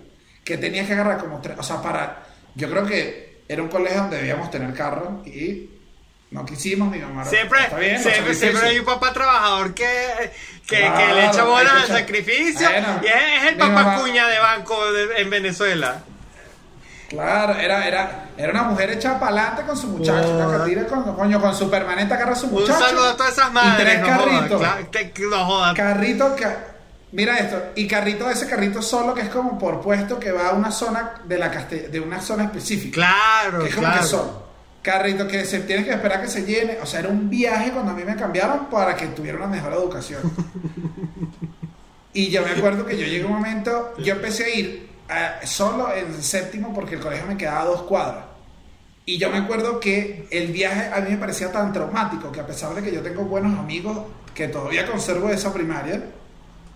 Que 0.42 0.58
tenías 0.58 0.88
que 0.88 0.94
agarrar 0.94 1.18
como 1.18 1.40
tres, 1.40 1.56
o 1.56 1.62
sea, 1.62 1.80
para, 1.80 2.24
yo 2.56 2.68
creo 2.68 2.84
que 2.84 3.42
era 3.46 3.62
un 3.62 3.68
colegio 3.68 4.00
donde 4.00 4.16
debíamos 4.16 4.50
tener 4.50 4.74
carro 4.74 5.22
y 5.24 5.70
no 6.32 6.44
quisimos, 6.44 6.90
mi 6.90 6.98
mamá. 6.98 7.24
Siempre, 7.24 7.60
está 7.62 7.78
bien, 7.78 8.00
siempre, 8.02 8.34
siempre 8.34 8.68
hay 8.70 8.78
un 8.80 8.84
papá 8.86 9.12
trabajador 9.12 9.72
que, 9.72 9.86
que, 10.66 10.78
Claro, 10.78 10.96
que 11.06 11.14
le 11.14 11.26
echa 11.26 11.44
bola 11.44 11.70
al 11.82 11.86
sacrificio. 11.86 12.68
Bueno, 12.68 13.00
y 13.04 13.06
es, 13.06 13.14
es 13.44 13.48
el 13.52 13.56
papá 13.56 13.70
mamá- 13.84 14.00
cuña 14.00 14.26
de 14.26 14.38
banco 14.40 14.92
de- 14.92 15.20
en 15.22 15.30
Venezuela. 15.30 16.02
Claro, 17.10 17.54
era, 17.56 17.86
era, 17.88 18.28
era 18.36 18.52
una 18.52 18.62
mujer 18.62 18.90
echada 18.92 19.18
para 19.18 19.32
adelante 19.32 19.62
con 19.66 19.76
su 19.76 19.88
muchacho, 19.88 20.38
catira 20.38 20.86
con, 20.86 21.02
coño, 21.16 21.40
con 21.40 21.52
su 21.56 21.68
permanente 21.68 22.14
agarra 22.14 22.32
a 22.32 22.36
su 22.36 22.46
Un 22.46 22.52
muchacho. 22.52 22.78
saludo 22.78 23.08
a 23.10 23.16
todas 23.16 23.32
esas 23.32 23.50
y 23.50 23.52
madres. 23.52 23.84
tres 23.84 24.00
no 24.00 24.06
carritos. 24.06 24.62
no. 25.30 25.74
Carrito 25.74 26.36
que. 26.36 26.46
Mira 27.12 27.36
esto, 27.38 27.60
y 27.74 27.88
carrito, 27.88 28.30
ese 28.30 28.46
carrito 28.46 28.80
solo 28.80 29.12
que 29.12 29.22
es 29.22 29.28
como 29.30 29.58
por 29.58 29.80
puesto 29.80 30.20
que 30.20 30.30
va 30.30 30.50
a 30.50 30.52
una 30.52 30.70
zona 30.70 31.14
de 31.24 31.38
la 31.38 31.50
caste- 31.50 31.88
de 31.88 31.98
una 31.98 32.20
zona 32.20 32.44
específica. 32.44 32.94
Claro, 32.94 33.64
que 33.64 33.70
es 33.70 33.74
como 33.74 33.88
claro. 33.88 34.02
que 34.02 34.06
solo. 34.06 34.42
Carrito 34.80 35.26
que 35.26 35.44
se 35.44 35.58
tiene 35.60 35.84
que 35.84 35.90
esperar 35.90 36.22
que 36.22 36.28
se 36.28 36.44
llene. 36.44 36.78
O 36.80 36.86
sea, 36.86 37.00
era 37.00 37.08
un 37.08 37.28
viaje 37.28 37.72
cuando 37.72 37.90
a 37.90 37.94
mí 37.94 38.04
me 38.04 38.14
cambiaron 38.14 38.66
para 38.66 38.94
que 38.94 39.06
tuviera 39.08 39.36
una 39.38 39.48
mejor 39.48 39.72
educación. 39.72 40.20
y 42.12 42.30
yo 42.30 42.42
me 42.42 42.50
acuerdo 42.52 42.86
que 42.86 42.96
yo 42.96 43.04
llegué 43.04 43.24
a 43.24 43.26
un 43.26 43.32
momento, 43.32 43.94
yo 43.98 44.14
empecé 44.14 44.44
a 44.44 44.48
ir 44.54 44.89
eh, 45.10 45.46
solo 45.46 45.92
en 45.94 46.22
séptimo 46.22 46.72
porque 46.74 46.94
el 46.96 47.00
colegio 47.00 47.26
me 47.26 47.36
quedaba 47.36 47.62
a 47.62 47.64
dos 47.64 47.82
cuadras. 47.82 48.24
Y 49.06 49.18
yo 49.18 49.30
me 49.30 49.38
acuerdo 49.38 49.80
que 49.80 50.28
el 50.30 50.52
viaje 50.52 50.90
a 50.92 51.00
mí 51.00 51.10
me 51.10 51.16
parecía 51.16 51.50
tan 51.50 51.72
traumático 51.72 52.30
que 52.30 52.40
a 52.40 52.46
pesar 52.46 52.74
de 52.74 52.82
que 52.82 52.92
yo 52.92 53.02
tengo 53.02 53.22
buenos 53.24 53.58
amigos 53.58 53.98
que 54.34 54.48
todavía 54.48 54.86
conservo 54.86 55.28
de 55.28 55.34
esa 55.34 55.52
primaria, 55.52 56.02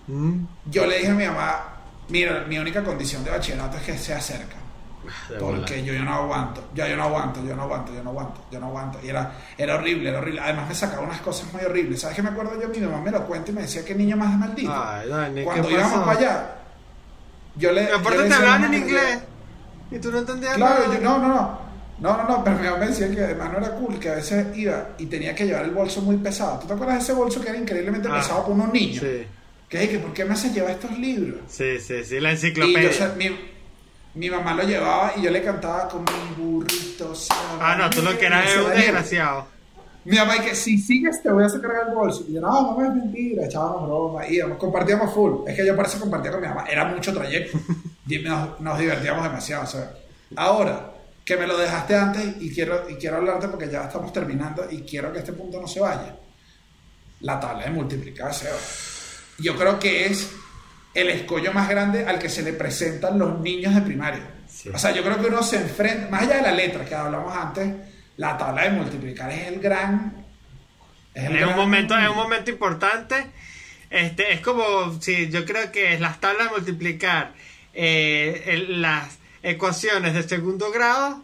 Mm, 0.07 0.45
yo 0.71 0.85
le 0.85 0.99
dije 0.99 1.11
a 1.11 1.15
mi 1.15 1.25
mamá, 1.25 1.65
mira, 2.11 2.45
mi 2.47 2.59
única 2.59 2.85
condición 2.85 3.25
de 3.25 3.31
bachillerato 3.31 3.79
es 3.79 3.85
que 3.85 3.97
sea 3.97 4.21
cerca. 4.21 4.57
de 5.31 5.39
bola. 5.39 5.59
Porque 5.59 5.83
yo, 5.83 5.95
yo 5.95 6.03
no 6.03 6.13
aguanto, 6.15 6.69
ya 6.75 6.87
yo 6.89 6.97
no 6.97 7.05
aguanto, 7.05 7.43
yo 7.43 7.57
no 7.57 7.63
aguanto, 7.63 7.95
yo 7.95 8.03
no 8.03 8.11
aguanto, 8.11 8.41
yo 8.51 8.61
no 8.61 8.67
aguanto. 8.67 8.99
Y 9.03 9.09
era, 9.09 9.33
era 9.57 9.77
horrible, 9.77 10.11
era 10.11 10.19
horrible. 10.19 10.41
Además 10.41 10.69
me 10.69 10.75
sacaba 10.75 11.03
unas 11.03 11.21
cosas 11.23 11.51
muy 11.55 11.63
horribles. 11.63 12.01
¿Sabes 12.03 12.17
qué 12.17 12.23
me 12.23 12.29
acuerdo 12.31 12.61
yo? 12.61 12.69
Mi 12.69 12.79
mamá 12.81 13.01
me 13.01 13.11
lo 13.11 13.27
cuenta 13.27 13.51
y 13.51 13.55
me 13.55 13.63
decía 13.63 13.83
que 13.85 13.95
niño 13.95 14.17
más 14.19 14.37
maldito. 14.39 14.73
Ay, 14.75 15.09
Dani, 15.09 15.35
¿qué 15.37 15.45
Cuando 15.45 15.63
pasó? 15.65 15.75
íbamos 15.75 15.99
para 16.01 16.19
allá, 16.19 16.55
yo 17.57 17.73
le... 17.73 17.83
Y 17.85 17.87
yo 17.89 17.97
aparte 17.97 18.23
le 18.23 18.29
te 18.29 18.35
hablaban 18.35 18.65
en 18.65 18.75
inglés. 18.83 19.19
Y 19.91 19.99
tú 19.99 20.11
no 20.11 20.19
entendías 20.19 20.55
Claro, 20.57 20.83
nada. 20.89 20.95
yo- 20.95 21.01
no, 21.01 21.19
no, 21.19 21.29
no. 21.29 21.65
No, 22.01 22.17
no, 22.17 22.29
no, 22.29 22.45
pero 22.45 22.57
mi 22.59 22.65
mamá 22.65 22.79
me 22.79 22.87
decía 22.89 23.09
que 23.09 23.23
además 23.23 23.53
no 23.53 23.59
era 23.59 23.71
cool, 23.77 23.99
que 24.01 24.09
a 24.09 24.15
veces 24.17 24.47
iba 24.57 24.89
y 24.99 25.07
tenía 25.07 25.33
que 25.35 25.47
llevar 25.47 25.65
el 25.65 25.71
bolso 25.71 26.03
muy 26.03 26.17
pesado. 26.17 26.59
¿Tú 26.59 26.67
te 26.67 26.73
acuerdas 26.75 26.97
de 26.99 27.03
ese 27.05 27.13
bolso 27.13 27.41
que 27.41 27.49
era 27.51 27.57
increíblemente 27.59 28.09
Ah, 28.11 28.17
pesado 28.17 28.43
para 28.43 28.55
unos 28.55 28.73
niños? 28.73 29.05
Sí, 29.05 29.25
Que 29.69 29.79
dije, 29.79 29.99
¿por 30.01 30.13
qué 30.13 30.25
me 30.25 30.33
hace 30.35 30.51
llevar 30.51 30.73
estos 30.73 30.91
libros? 30.99 31.41
sí, 31.47 31.79
sí, 31.79 32.05
sí, 32.05 32.19
la 32.19 32.31
Y 32.31 32.33
enciclopedia. 32.35 32.83
yo, 32.83 32.91
o 32.91 32.93
sea, 32.93 33.15
mi, 33.17 33.31
mi 34.15 34.29
mamá 34.29 34.55
lo 34.55 34.65
llevaba 34.65 35.13
y 35.17 35.23
yo 35.23 35.31
le 35.31 35.41
cantaba 35.43 35.89
con 35.89 36.03
mi 36.03 36.35
burrito. 36.37 37.15
sabanero. 37.15 37.59
ah, 37.61 37.77
no, 37.77 37.91
tú 37.91 38.03
lo 38.03 38.19
que 38.19 38.27
eras 38.27 38.45
Y 38.45 38.49
es 38.49 38.57
un 38.57 38.71
desgraciado. 38.71 39.47
Mi 40.05 40.17
mamá, 40.17 40.37
y 40.37 40.41
que 40.41 40.55
si 40.55 40.79
sigues 40.79 41.23
te 41.23 41.31
voy 41.31 41.45
a 41.45 41.49
sacar 41.49 41.71
el 41.89 41.95
bolso. 41.95 42.25
Y 42.29 42.35
yo, 42.35 42.41
no, 42.41 42.73
mamá, 42.73 42.89
es 42.89 42.95
mentira, 42.95 43.47
echábamos 43.47 43.87
broma, 43.87 44.29
íbamos, 44.29 44.59
compartíamos 44.59 45.13
full. 45.15 45.49
Es 45.49 45.57
que 45.57 45.67
yo 45.67 45.75
parece 45.75 45.99
compartía 45.99 46.31
con 46.31 46.41
mi 46.41 46.49
mamá, 46.49 46.65
era 46.71 46.85
mucho 46.85 47.13
trayecto. 47.13 47.59
y 48.07 48.19
nos, 48.19 48.61
nos 48.61 48.79
divertíamos 48.79 49.23
demasiado, 49.23 49.65
o 49.65 49.67
sea. 49.67 49.93
Ahora, 50.37 50.95
que 51.25 51.37
me 51.37 51.47
lo 51.47 51.57
dejaste 51.57 51.97
antes 51.97 52.37
y 52.41 52.55
quiero, 52.55 52.89
y 52.89 52.97
quiero 52.97 53.17
hablarte 53.17 53.49
porque 53.49 53.69
ya 53.71 53.85
estamos 53.85 54.13
terminando 54.13 54.67
y 54.71 54.83
quiero 54.83 55.13
que 55.13 55.21
este 55.21 55.33
punto 55.33 55.61
no 55.61 55.67
se 55.67 55.81
vaya. 55.81 56.17
La 57.21 57.41
tabla 57.41 57.65
de 57.65 57.71
multiplicar, 57.71 58.35
Seba. 58.35 58.57
Yo 59.39 59.57
creo 59.57 59.79
que 59.79 60.07
es 60.07 60.31
el 60.93 61.09
escollo 61.09 61.53
más 61.53 61.69
grande 61.69 62.05
al 62.05 62.19
que 62.19 62.29
se 62.29 62.43
le 62.43 62.53
presentan 62.53 63.19
los 63.19 63.41
niños 63.41 63.75
de 63.75 63.81
primaria. 63.81 64.31
Sí. 64.47 64.69
O 64.69 64.79
sea, 64.79 64.91
yo 64.93 65.03
creo 65.03 65.19
que 65.19 65.27
uno 65.27 65.43
se 65.43 65.57
enfrenta, 65.57 66.11
más 66.11 66.23
allá 66.23 66.37
de 66.37 66.43
la 66.43 66.53
letra 66.53 66.85
que 66.85 66.95
hablamos 66.95 67.35
antes, 67.35 67.75
la 68.17 68.37
tabla 68.39 68.63
de 68.63 68.71
multiplicar 68.71 69.31
es 69.31 69.49
el 69.49 69.61
gran. 69.61 70.25
el 71.15 71.25
Es 71.25 71.31
un 71.31 71.37
gran- 71.49 71.57
momento, 71.57 71.97
es 71.99 72.09
un 72.09 72.17
momento 72.17 72.51
importante. 72.51 73.27
Este, 73.91 74.33
es 74.33 74.41
como, 74.41 75.01
sí, 75.01 75.31
yo 75.31 75.45
creo 75.45 75.71
que 75.71 75.99
las 76.01 76.21
tablas 76.21 76.49
de 76.51 76.57
multiplicar 76.57 77.33
eh, 77.73 78.45
el- 78.47 78.83
las 78.83 79.19
ecuaciones 79.43 80.15
de 80.15 80.23
segundo 80.23 80.71
grado 80.73 81.23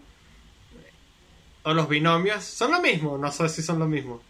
o 1.62 1.74
los 1.74 1.88
binomios 1.88 2.45
son 2.45 2.70
lo 2.72 2.80
mismo. 2.80 3.18
No 3.18 3.30
sé 3.32 3.49
si 3.49 3.62
son 3.62 3.78
lo 3.78 3.86
mismo. 3.86 4.20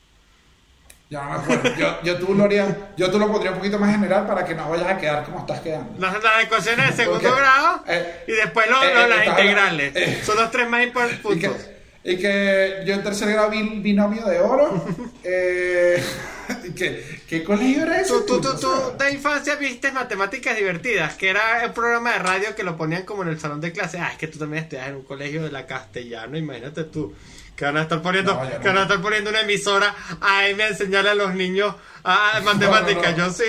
Ya 1.10 1.24
no 1.24 1.30
me 1.30 1.36
acuerdo. 1.36 1.74
Yo, 1.76 2.02
yo 2.02 2.18
tú 2.18 2.34
lo 2.34 2.44
haría, 2.44 2.92
yo 2.96 3.10
tú 3.10 3.18
lo 3.18 3.26
pondría 3.28 3.50
un 3.50 3.58
poquito 3.58 3.78
más 3.78 3.90
general 3.90 4.26
para 4.26 4.44
que 4.44 4.54
no 4.54 4.68
vayas 4.70 4.86
a 4.86 4.96
quedar 4.96 5.24
como 5.24 5.40
estás 5.40 5.60
quedando. 5.60 5.98
Las, 5.98 6.22
las 6.22 6.44
ecuaciones 6.44 6.86
de 6.90 6.92
segundo 7.04 7.20
Porque, 7.28 7.40
grado 7.40 7.84
eh, 7.88 8.24
y 8.28 8.32
después 8.32 8.70
lo- 8.70 8.82
eh, 8.82 8.94
lo- 8.94 9.06
las 9.08 9.26
integrales. 9.26 9.96
eh. 9.96 10.22
son 10.24 10.36
los 10.36 10.50
tres 10.50 10.68
más 10.68 10.84
importantes 10.84 11.70
Y 12.02 12.16
que, 12.16 12.82
yo 12.86 12.94
en 12.94 13.02
tercer 13.02 13.30
grado 13.30 13.50
vi 13.50 13.62
binomio 13.80 14.24
de 14.24 14.40
oro. 14.40 14.84
eh, 15.24 16.02
y 16.64 16.70
que, 16.70 17.20
¿Qué 17.28 17.44
colegio 17.44 17.82
era 17.82 18.00
ese? 18.00 18.12
Tú, 18.12 18.24
tú, 18.26 18.40
tú, 18.40 18.48
O 18.48 18.56
sea, 18.56 18.96
tú 18.96 19.04
de 19.04 19.12
infancia 19.12 19.54
viste 19.56 19.92
matemáticas 19.92 20.56
divertidas, 20.56 21.14
que 21.14 21.28
era 21.28 21.62
un 21.66 21.72
programa 21.72 22.12
de 22.12 22.18
radio 22.20 22.54
que 22.56 22.62
lo 22.64 22.76
ponían 22.76 23.02
como 23.04 23.22
en 23.22 23.28
el 23.28 23.38
salón 23.38 23.60
de 23.60 23.72
clase. 23.72 23.98
Ah, 23.98 24.08
es 24.12 24.18
que 24.18 24.28
tú 24.28 24.38
también 24.38 24.62
estudias 24.64 24.88
en 24.88 24.96
un 24.96 25.02
colegio 25.02 25.42
de 25.42 25.52
la 25.52 25.66
castellano, 25.66 26.36
imagínate 26.38 26.84
tú. 26.84 27.14
Que 27.54 27.66
van 27.66 27.76
a 27.76 27.82
estar 27.82 28.00
poniendo, 28.00 28.32
No, 28.34 28.44
no. 28.44 28.50
que 28.60 28.68
van 28.68 28.78
a 28.78 28.82
estar 28.82 29.02
poniendo 29.02 29.28
una 29.28 29.42
emisora 29.42 29.94
a 30.22 30.40
mí 30.56 30.62
a 30.62 30.68
enseñarle 30.68 31.10
a 31.10 31.14
los 31.14 31.34
niños 31.34 31.74
a 32.02 32.40
matemáticas. 32.44 33.14
no. 33.16 33.26
Yo 33.26 33.32
sí. 33.32 33.44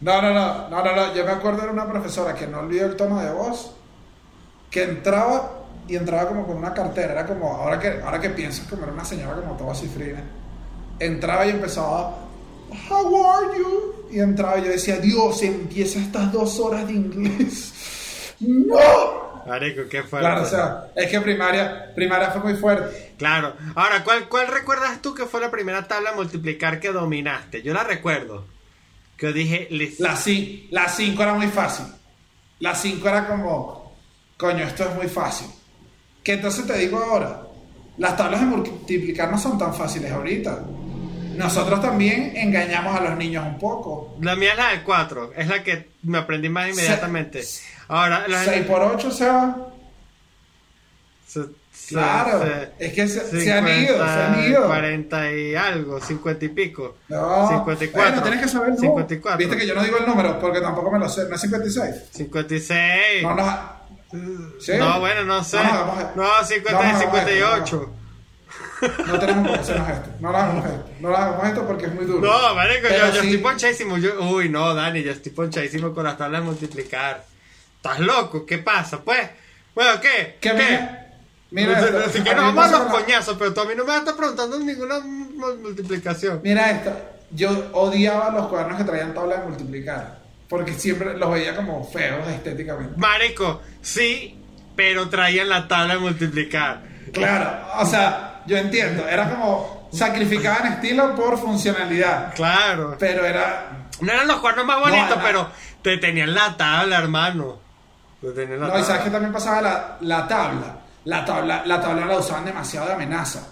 No, 0.00 0.22
no, 0.22 0.32
no, 0.32 0.68
no, 0.70 0.82
no, 0.82 0.96
no. 0.96 1.14
Yo 1.14 1.24
me 1.26 1.32
acuerdo 1.32 1.62
de 1.62 1.68
una 1.68 1.86
profesora 1.88 2.34
que 2.34 2.46
no 2.46 2.60
olvidó 2.60 2.86
el 2.86 2.96
tono 2.96 3.20
de 3.20 3.30
voz, 3.30 3.72
que 4.70 4.84
entraba 4.84 5.63
y 5.88 5.96
entraba 5.96 6.28
como 6.28 6.46
con 6.46 6.56
una 6.56 6.72
cartera. 6.72 7.12
Era 7.12 7.26
como, 7.26 7.52
ahora 7.54 7.78
que, 7.78 8.00
ahora 8.04 8.20
que 8.20 8.30
pienso, 8.30 8.62
como 8.68 8.84
era 8.84 8.92
una 8.92 9.04
señora 9.04 9.40
como 9.40 9.56
toda 9.56 9.74
cifrina. 9.74 10.22
Entraba 10.98 11.46
y 11.46 11.50
empezaba, 11.50 12.18
How 12.90 13.26
are 13.26 13.58
you? 13.58 14.06
Y 14.10 14.20
entraba 14.20 14.58
y 14.58 14.64
yo 14.64 14.70
decía, 14.70 14.96
Dios, 14.98 15.42
empieza 15.42 15.98
estas 16.00 16.32
dos 16.32 16.58
horas 16.60 16.86
de 16.86 16.92
inglés. 16.94 18.34
¡No! 18.40 19.34
Marico, 19.46 19.82
qué 19.90 20.02
fuerte. 20.02 20.26
Claro, 20.26 20.42
o 20.42 20.46
sea, 20.46 20.86
es 20.96 21.10
que 21.10 21.20
primaria, 21.20 21.92
primaria 21.94 22.30
fue 22.30 22.42
muy 22.42 22.54
fuerte. 22.54 23.12
Claro. 23.18 23.54
Ahora, 23.74 24.02
¿cuál, 24.02 24.28
¿cuál 24.28 24.48
recuerdas 24.48 25.02
tú 25.02 25.14
que 25.14 25.26
fue 25.26 25.40
la 25.40 25.50
primera 25.50 25.86
tabla 25.86 26.10
a 26.10 26.14
multiplicar 26.14 26.80
que 26.80 26.90
dominaste? 26.92 27.62
Yo 27.62 27.74
la 27.74 27.84
recuerdo. 27.84 28.46
Que 29.18 29.32
dije, 29.32 29.68
les- 29.70 30.00
La 30.00 30.16
5 30.16 30.68
la 30.70 30.86
era 31.22 31.34
muy 31.34 31.48
fácil. 31.48 31.86
La 32.60 32.74
5 32.74 33.06
era 33.08 33.26
como, 33.28 33.94
coño, 34.38 34.64
esto 34.64 34.88
es 34.88 34.94
muy 34.94 35.08
fácil. 35.08 35.46
Que 36.24 36.32
entonces 36.32 36.66
te 36.66 36.76
digo 36.78 36.98
ahora, 36.98 37.42
las 37.98 38.16
tablas 38.16 38.40
de 38.40 38.46
multiplicar 38.46 39.30
no 39.30 39.38
son 39.38 39.56
tan 39.58 39.72
fáciles 39.74 40.10
ahorita. 40.10 40.64
Nosotros 41.36 41.80
también 41.82 42.32
engañamos 42.36 42.96
a 42.98 43.00
los 43.02 43.16
niños 43.18 43.44
un 43.46 43.58
poco. 43.58 44.16
la 44.20 44.34
mía 44.36 44.52
es 44.52 44.56
la 44.56 44.68
de 44.70 44.82
4. 44.82 45.32
Es 45.36 45.48
la 45.48 45.62
que 45.62 45.88
me 46.02 46.18
aprendí 46.18 46.48
más 46.48 46.68
inmediatamente. 46.70 47.44
Ahora, 47.88 48.26
la 48.28 48.44
6 48.44 48.64
por 48.66 48.82
8, 48.82 49.08
o 49.08 49.10
sea, 49.10 49.56
Se- 51.26 51.42
se- 51.72 51.88
claro. 51.94 52.40
se- 52.42 52.86
es 52.86 52.92
que 52.92 53.08
se, 53.08 53.40
se 53.42 53.52
han 53.52 53.66
ido, 53.66 53.94
se 53.98 54.04
50, 54.04 54.26
han 54.32 54.44
ido. 54.50 54.66
40 54.66 55.32
y 55.32 55.54
algo, 55.56 56.00
50 56.00 56.44
y 56.44 56.48
pico. 56.50 56.96
No, 57.08 57.48
54. 57.48 57.90
Bueno, 58.10 58.22
tienes 58.22 58.40
que 58.40 58.48
saber 58.48 58.70
el 58.70 58.78
54. 58.78 59.38
Viste 59.38 59.56
que 59.56 59.66
yo 59.66 59.74
no 59.74 59.82
digo 59.82 59.98
el 59.98 60.06
número 60.06 60.38
porque 60.38 60.60
tampoco 60.60 60.90
me 60.92 60.98
lo 61.00 61.08
sé. 61.08 61.28
¿No 61.28 61.34
es 61.34 61.40
56? 61.40 61.94
56. 62.12 63.22
No, 63.24 63.34
no. 63.34 63.73
¿Sí? 64.60 64.72
No, 64.78 65.00
bueno, 65.00 65.24
no 65.24 65.42
sé. 65.44 65.56
No, 65.56 65.64
no, 65.64 65.70
vamos 65.86 65.98
a- 65.98 66.12
No, 66.14 66.44
50 66.44 66.82
no, 66.82 66.88
y 66.88 66.92
no, 66.92 66.98
58. 67.00 67.90
No 69.06 69.18
tenemos 69.18 69.52
qué 69.52 69.58
hacernos 69.58 69.88
esto. 69.88 70.10
No 70.20 70.30
lo 70.30 70.36
hagamos 70.38 70.64
esto. 70.66 70.84
No 71.00 71.08
lo 71.10 71.16
hagamos 71.16 71.46
esto 71.46 71.66
porque 71.66 71.86
es 71.86 71.94
muy 71.94 72.04
duro. 72.04 72.20
No, 72.30 72.54
marico, 72.54 72.88
yo, 72.88 72.94
yo 72.96 73.12
sí- 73.12 73.16
estoy 73.28 73.38
ponchadísimo. 73.38 73.98
Yo, 73.98 74.20
uy, 74.22 74.48
no, 74.48 74.74
Dani, 74.74 75.02
yo 75.02 75.12
estoy 75.12 75.32
ponchadísimo 75.32 75.94
con 75.94 76.04
las 76.04 76.16
tablas 76.18 76.40
de 76.42 76.46
multiplicar. 76.46 77.24
¿Estás 77.76 78.00
loco? 78.00 78.44
¿Qué 78.46 78.58
pasa? 78.58 79.00
Pues, 79.02 79.28
bueno, 79.74 80.00
¿qué? 80.00 80.36
¿Qué 80.40 80.50
¿Qué? 80.50 80.54
me- 80.54 81.04
Mira, 81.50 81.78
Así 81.78 82.18
esto, 82.18 82.24
que 82.24 82.34
vamos 82.34 82.66
a 82.66 82.70
los 82.70 82.80
coñazos, 82.92 83.36
pero 83.38 83.54
tú 83.54 83.60
a 83.60 83.64
mí 83.64 83.74
no 83.76 83.84
me 83.84 83.96
estás 83.96 84.14
preguntando 84.14 84.58
ninguna 84.58 84.98
mu- 85.00 85.56
multiplicación. 85.62 86.40
Mira 86.42 86.70
esto. 86.70 86.92
yo 87.30 87.50
odiaba 87.72 88.30
los 88.30 88.46
cuadernos 88.48 88.78
que 88.78 88.84
traían 88.84 89.14
tabla 89.14 89.36
de 89.38 89.46
multiplicar. 89.48 90.18
Porque 90.48 90.74
siempre 90.74 91.16
los 91.16 91.30
veía 91.30 91.56
como 91.56 91.84
feos 91.84 92.26
estéticamente. 92.28 92.94
Marico, 92.96 93.62
sí, 93.80 94.38
pero 94.76 95.08
traían 95.08 95.48
la 95.48 95.66
tabla 95.66 95.94
de 95.94 96.00
multiplicar. 96.00 96.82
Claro, 97.12 97.50
o 97.80 97.86
sea, 97.86 98.42
yo 98.46 98.56
entiendo. 98.56 99.08
Era 99.08 99.30
como 99.30 99.88
sacrificaban 99.92 100.72
estilo 100.74 101.14
por 101.14 101.38
funcionalidad. 101.38 102.34
Claro. 102.34 102.96
Pero 102.98 103.24
era. 103.24 103.86
No 104.00 104.12
eran 104.12 104.26
los 104.26 104.38
cuernos 104.38 104.66
más 104.66 104.80
bonitos, 104.80 105.18
pero 105.22 105.48
te 105.82 105.96
tenían 105.98 106.34
la 106.34 106.56
tabla, 106.56 106.98
hermano. 106.98 107.58
Te 108.20 108.30
tenían 108.32 108.60
la 108.60 108.66
No, 108.68 108.72
y 108.78 108.82
sabes 108.82 108.86
tabla. 108.88 109.04
que 109.04 109.10
también 109.10 109.32
pasaba 109.32 109.62
la, 109.62 109.96
la 110.00 110.26
tabla. 110.28 110.76
La 111.04 111.24
tabla, 111.24 111.62
la 111.66 111.80
tabla 111.80 112.06
la 112.06 112.18
usaban 112.18 112.44
demasiado 112.44 112.86
de 112.86 112.94
amenaza. 112.94 113.46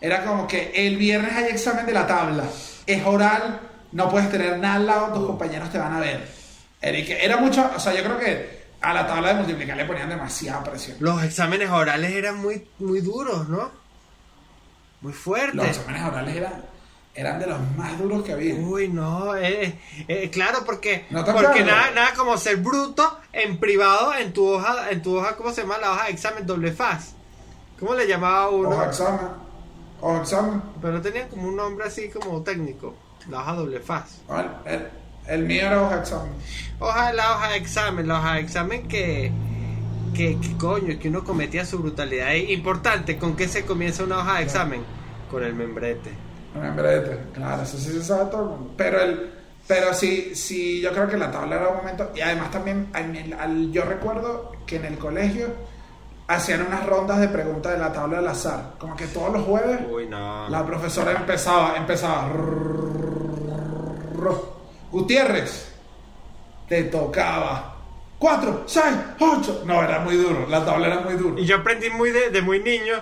Era 0.00 0.22
como 0.24 0.46
que 0.46 0.70
el 0.74 0.96
viernes 0.96 1.34
hay 1.34 1.44
examen 1.46 1.86
de 1.86 1.92
la 1.92 2.06
tabla. 2.06 2.44
Es 2.86 3.04
oral, 3.06 3.58
no 3.94 4.10
puedes 4.10 4.28
tener 4.30 4.58
nada 4.58 4.74
al 4.74 4.86
lado, 4.86 5.14
tus 5.14 5.26
compañeros 5.26 5.70
te 5.70 5.78
van 5.78 5.92
a 5.94 6.00
ver. 6.00 6.28
Era, 6.80 7.38
mucho, 7.38 7.70
o 7.74 7.80
sea, 7.80 7.94
yo 7.94 8.02
creo 8.02 8.18
que 8.18 8.64
a 8.82 8.92
la 8.92 9.06
tabla 9.06 9.28
de 9.28 9.34
multiplicar 9.36 9.76
le 9.76 9.86
ponían 9.86 10.08
demasiada 10.08 10.62
presión. 10.62 10.96
Los 11.00 11.22
exámenes 11.22 11.70
orales 11.70 12.12
eran 12.12 12.36
muy, 12.36 12.66
muy 12.80 13.00
duros, 13.00 13.48
¿no? 13.48 13.70
Muy 15.00 15.12
Los 15.12 15.20
fuertes. 15.20 15.78
exámenes 15.78 16.02
orales 16.02 16.36
eran, 16.36 16.64
eran 17.14 17.38
de 17.38 17.46
los 17.46 17.58
más 17.76 17.96
duros 17.98 18.24
que 18.24 18.32
había. 18.32 18.54
Uy, 18.56 18.88
no, 18.88 19.36
eh, 19.36 19.78
eh, 20.08 20.28
claro, 20.30 20.64
porque, 20.66 21.06
¿No 21.10 21.24
te 21.24 21.32
porque 21.32 21.62
nada, 21.62 21.92
nada 21.92 22.14
como 22.14 22.36
ser 22.36 22.56
bruto 22.56 23.20
en 23.32 23.58
privado 23.58 24.12
en 24.14 24.32
tu 24.32 24.46
hoja, 24.46 24.90
en 24.90 25.02
tu 25.02 25.16
hoja, 25.16 25.36
¿cómo 25.36 25.52
se 25.52 25.62
llama? 25.62 25.78
La 25.78 25.92
hoja 25.92 26.06
de 26.06 26.10
examen 26.10 26.44
doble 26.44 26.72
faz. 26.72 27.14
¿Cómo 27.78 27.94
le 27.94 28.08
llamaba 28.08 28.50
uno? 28.50 28.70
Ojo 28.70 28.82
examen. 28.84 29.26
Ojo 30.00 30.20
examen. 30.20 30.62
Pero 30.82 31.00
tenía 31.00 31.28
como 31.28 31.48
un 31.48 31.56
nombre 31.56 31.86
así 31.86 32.10
como 32.10 32.42
técnico. 32.42 32.94
La 33.30 33.40
hoja 33.40 33.52
doble 33.54 33.80
faz. 33.80 34.20
El, 34.66 34.72
el- 34.74 34.88
el 35.26 35.44
mío 35.46 35.62
era 35.66 35.80
hoja 35.82 36.00
examen. 36.00 36.32
Hoja, 36.78 37.12
la 37.14 37.32
hoja 37.32 37.48
de 37.50 37.56
examen, 37.56 38.06
la 38.08 38.18
hoja 38.18 38.34
de 38.34 38.40
examen 38.40 38.86
que, 38.88 39.32
que, 40.14 40.38
que 40.38 40.56
coño, 40.58 40.98
que 40.98 41.08
uno 41.08 41.24
cometía 41.24 41.64
su 41.64 41.78
brutalidad. 41.78 42.34
Es 42.34 42.50
importante, 42.50 43.16
¿con 43.16 43.34
qué 43.34 43.48
se 43.48 43.64
comienza 43.64 44.04
una 44.04 44.18
hoja 44.18 44.36
de 44.36 44.42
examen? 44.44 44.82
Con 45.30 45.42
el 45.42 45.54
membrete. 45.54 46.10
Un 46.54 46.60
membrete, 46.60 47.18
claro, 47.32 47.62
eso 47.62 47.78
sí 47.78 47.90
se 47.92 48.04
sabe 48.04 48.26
todo 48.30 48.42
el 48.42 48.48
mundo. 48.50 48.74
Pero, 48.76 49.00
el, 49.00 49.30
pero 49.66 49.94
sí, 49.94 50.34
sí, 50.34 50.82
yo 50.82 50.92
creo 50.92 51.08
que 51.08 51.16
la 51.16 51.30
tabla 51.30 51.56
era 51.56 51.68
un 51.70 51.78
momento. 51.78 52.10
Y 52.14 52.20
además 52.20 52.50
también, 52.50 52.88
el- 52.94 53.32
al- 53.32 53.72
yo 53.72 53.82
recuerdo 53.86 54.52
que 54.66 54.76
en 54.76 54.84
el 54.84 54.98
colegio 54.98 55.46
hacían 56.26 56.66
unas 56.66 56.84
rondas 56.86 57.18
de 57.20 57.28
preguntas 57.28 57.72
de 57.72 57.78
la 57.78 57.92
tabla 57.92 58.18
del 58.18 58.28
azar. 58.28 58.72
Como 58.78 58.94
que 58.94 59.06
todos 59.06 59.32
los 59.32 59.42
jueves 59.44 59.80
Uy, 59.90 60.06
no. 60.06 60.48
la 60.50 60.64
profesora 60.66 61.12
empezaba, 61.12 61.76
empezaba. 61.76 62.28
Gutiérrez, 64.90 65.72
te 66.68 66.84
tocaba. 66.84 67.76
Cuatro, 68.18 68.64
seis, 68.66 68.94
ocho. 69.18 69.62
No, 69.66 69.82
era 69.82 69.98
muy 70.00 70.16
duro, 70.16 70.46
la 70.48 70.64
tabla 70.64 70.86
era 70.86 71.00
muy 71.00 71.14
dura. 71.14 71.40
Y 71.40 71.44
yo 71.44 71.56
aprendí 71.56 71.90
muy 71.90 72.10
de, 72.10 72.30
de 72.30 72.42
muy 72.42 72.60
niño 72.60 72.94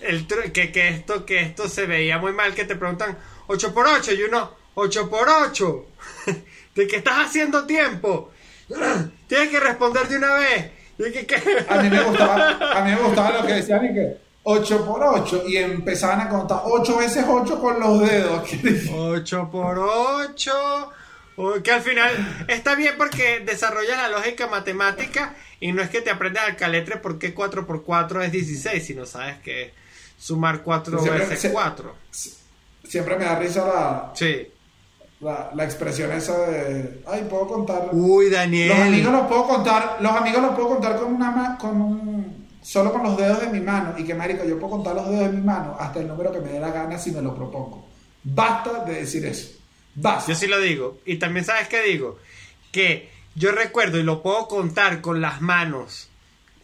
el 0.00 0.26
que, 0.52 0.72
que 0.72 0.88
esto 0.88 1.24
que 1.24 1.40
esto 1.40 1.68
se 1.68 1.86
veía 1.86 2.18
muy 2.18 2.32
mal, 2.32 2.54
que 2.54 2.64
te 2.64 2.76
preguntan 2.76 3.16
8 3.46 3.72
por 3.72 3.86
8 3.86 4.12
y 4.12 4.22
uno 4.24 4.50
8 4.74 5.08
por 5.08 5.26
8. 5.28 5.86
¿De 6.74 6.86
qué 6.86 6.96
estás 6.96 7.26
haciendo 7.26 7.64
tiempo? 7.64 8.30
Tienes 9.28 9.48
que 9.48 9.60
responder 9.60 10.08
de 10.08 10.16
una 10.18 10.34
vez. 10.34 10.70
Y 10.98 11.12
que, 11.12 11.26
que- 11.26 11.64
A 11.68 11.76
mí 11.82 11.88
me 11.88 12.02
gustaba, 12.02 12.58
a 12.78 12.84
mí 12.84 12.90
me 12.90 13.00
gustaba 13.02 13.40
lo 13.40 13.46
que 13.46 13.52
decían 13.54 13.84
y 13.86 13.94
que 13.94 14.25
8 14.48 14.84
por 14.86 15.02
8 15.02 15.42
y 15.48 15.56
empezaban 15.56 16.20
a 16.20 16.28
contar 16.28 16.60
8 16.64 16.98
veces 16.98 17.24
8 17.28 17.60
con 17.60 17.80
los 17.80 18.00
dedos. 18.08 18.48
8 18.94 19.48
por 19.50 19.78
8. 19.78 20.52
Que 21.64 21.72
al 21.72 21.82
final 21.82 22.44
está 22.48 22.74
bien 22.76 22.94
porque 22.96 23.40
desarrollas 23.40 23.98
la 23.98 24.08
lógica 24.08 24.46
matemática 24.46 25.34
y 25.60 25.72
no 25.72 25.82
es 25.82 25.90
que 25.90 26.00
te 26.00 26.10
aprendas 26.10 26.44
al 26.46 26.56
caletre 26.56 26.96
porque 26.98 27.34
4 27.34 27.66
por 27.66 27.82
4 27.82 28.22
es 28.22 28.32
16, 28.32 28.86
sino 28.86 29.04
sabes 29.04 29.38
que 29.40 29.74
sumar 30.16 30.62
4 30.62 30.98
Siempre- 31.00 31.18
veces 31.24 31.40
se- 31.40 31.50
4. 31.52 31.94
Siempre 32.88 33.16
me 33.18 33.24
da 33.24 33.38
risa 33.38 33.66
la, 33.66 34.12
Sí. 34.14 34.46
la, 35.20 35.50
la 35.54 35.64
expresión 35.64 36.12
esa 36.12 36.38
de, 36.46 37.02
ay, 37.06 37.26
puedo 37.28 37.48
contar. 37.48 37.88
Uy, 37.92 38.30
Daniel. 38.30 38.68
Los 38.68 38.78
amigos 38.78 39.12
los 39.12 39.26
puedo 39.26 39.46
contar, 39.48 39.96
los 40.00 40.12
amigos 40.12 40.40
los 40.40 40.54
puedo 40.54 40.68
contar 40.68 40.96
con 40.96 41.14
una 41.16 41.58
con 41.58 41.80
un 41.80 42.45
solo 42.66 42.92
con 42.92 43.04
los 43.04 43.16
dedos 43.16 43.40
de 43.40 43.46
mi 43.46 43.60
mano 43.60 43.94
y 43.96 44.02
que 44.02 44.12
marico, 44.12 44.44
yo 44.44 44.58
puedo 44.58 44.72
contar 44.72 44.96
los 44.96 45.08
dedos 45.08 45.30
de 45.30 45.38
mi 45.38 45.40
mano 45.40 45.76
hasta 45.78 46.00
el 46.00 46.08
número 46.08 46.32
que 46.32 46.40
me 46.40 46.48
dé 46.48 46.58
la 46.58 46.72
gana 46.72 46.98
si 46.98 47.12
me 47.12 47.22
lo 47.22 47.32
propongo. 47.32 47.86
Basta 48.24 48.84
de 48.84 48.94
decir 48.94 49.24
eso. 49.24 49.56
Basta. 49.94 50.32
Yo 50.32 50.36
sí 50.36 50.48
lo 50.48 50.58
digo. 50.58 50.98
Y 51.06 51.18
también 51.18 51.44
sabes 51.44 51.68
qué 51.68 51.80
digo. 51.82 52.18
Que 52.72 53.08
yo 53.36 53.52
recuerdo 53.52 54.00
y 54.00 54.02
lo 54.02 54.20
puedo 54.20 54.48
contar 54.48 55.00
con 55.00 55.20
las 55.20 55.40
manos 55.40 56.08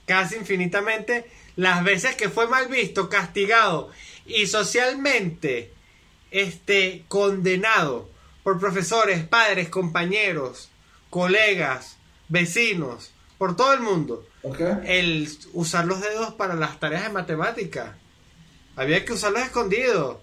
casi 0.04 0.34
infinitamente 0.34 1.30
las 1.54 1.84
veces 1.84 2.16
que 2.16 2.28
fue 2.28 2.48
mal 2.48 2.66
visto, 2.66 3.08
castigado 3.08 3.90
y 4.26 4.48
socialmente 4.48 5.72
este 6.32 7.04
condenado 7.06 8.10
por 8.42 8.58
profesores, 8.58 9.22
padres, 9.22 9.68
compañeros, 9.68 10.68
colegas, 11.10 11.96
vecinos, 12.28 13.12
por 13.38 13.54
todo 13.54 13.72
el 13.72 13.80
mundo. 13.80 14.26
El 14.84 15.28
usar 15.52 15.84
los 15.84 16.00
dedos 16.00 16.34
para 16.34 16.54
las 16.54 16.78
tareas 16.80 17.04
de 17.04 17.08
matemática. 17.10 17.96
Había 18.76 19.04
que 19.04 19.12
usarlos 19.12 19.42
escondidos. 19.42 20.16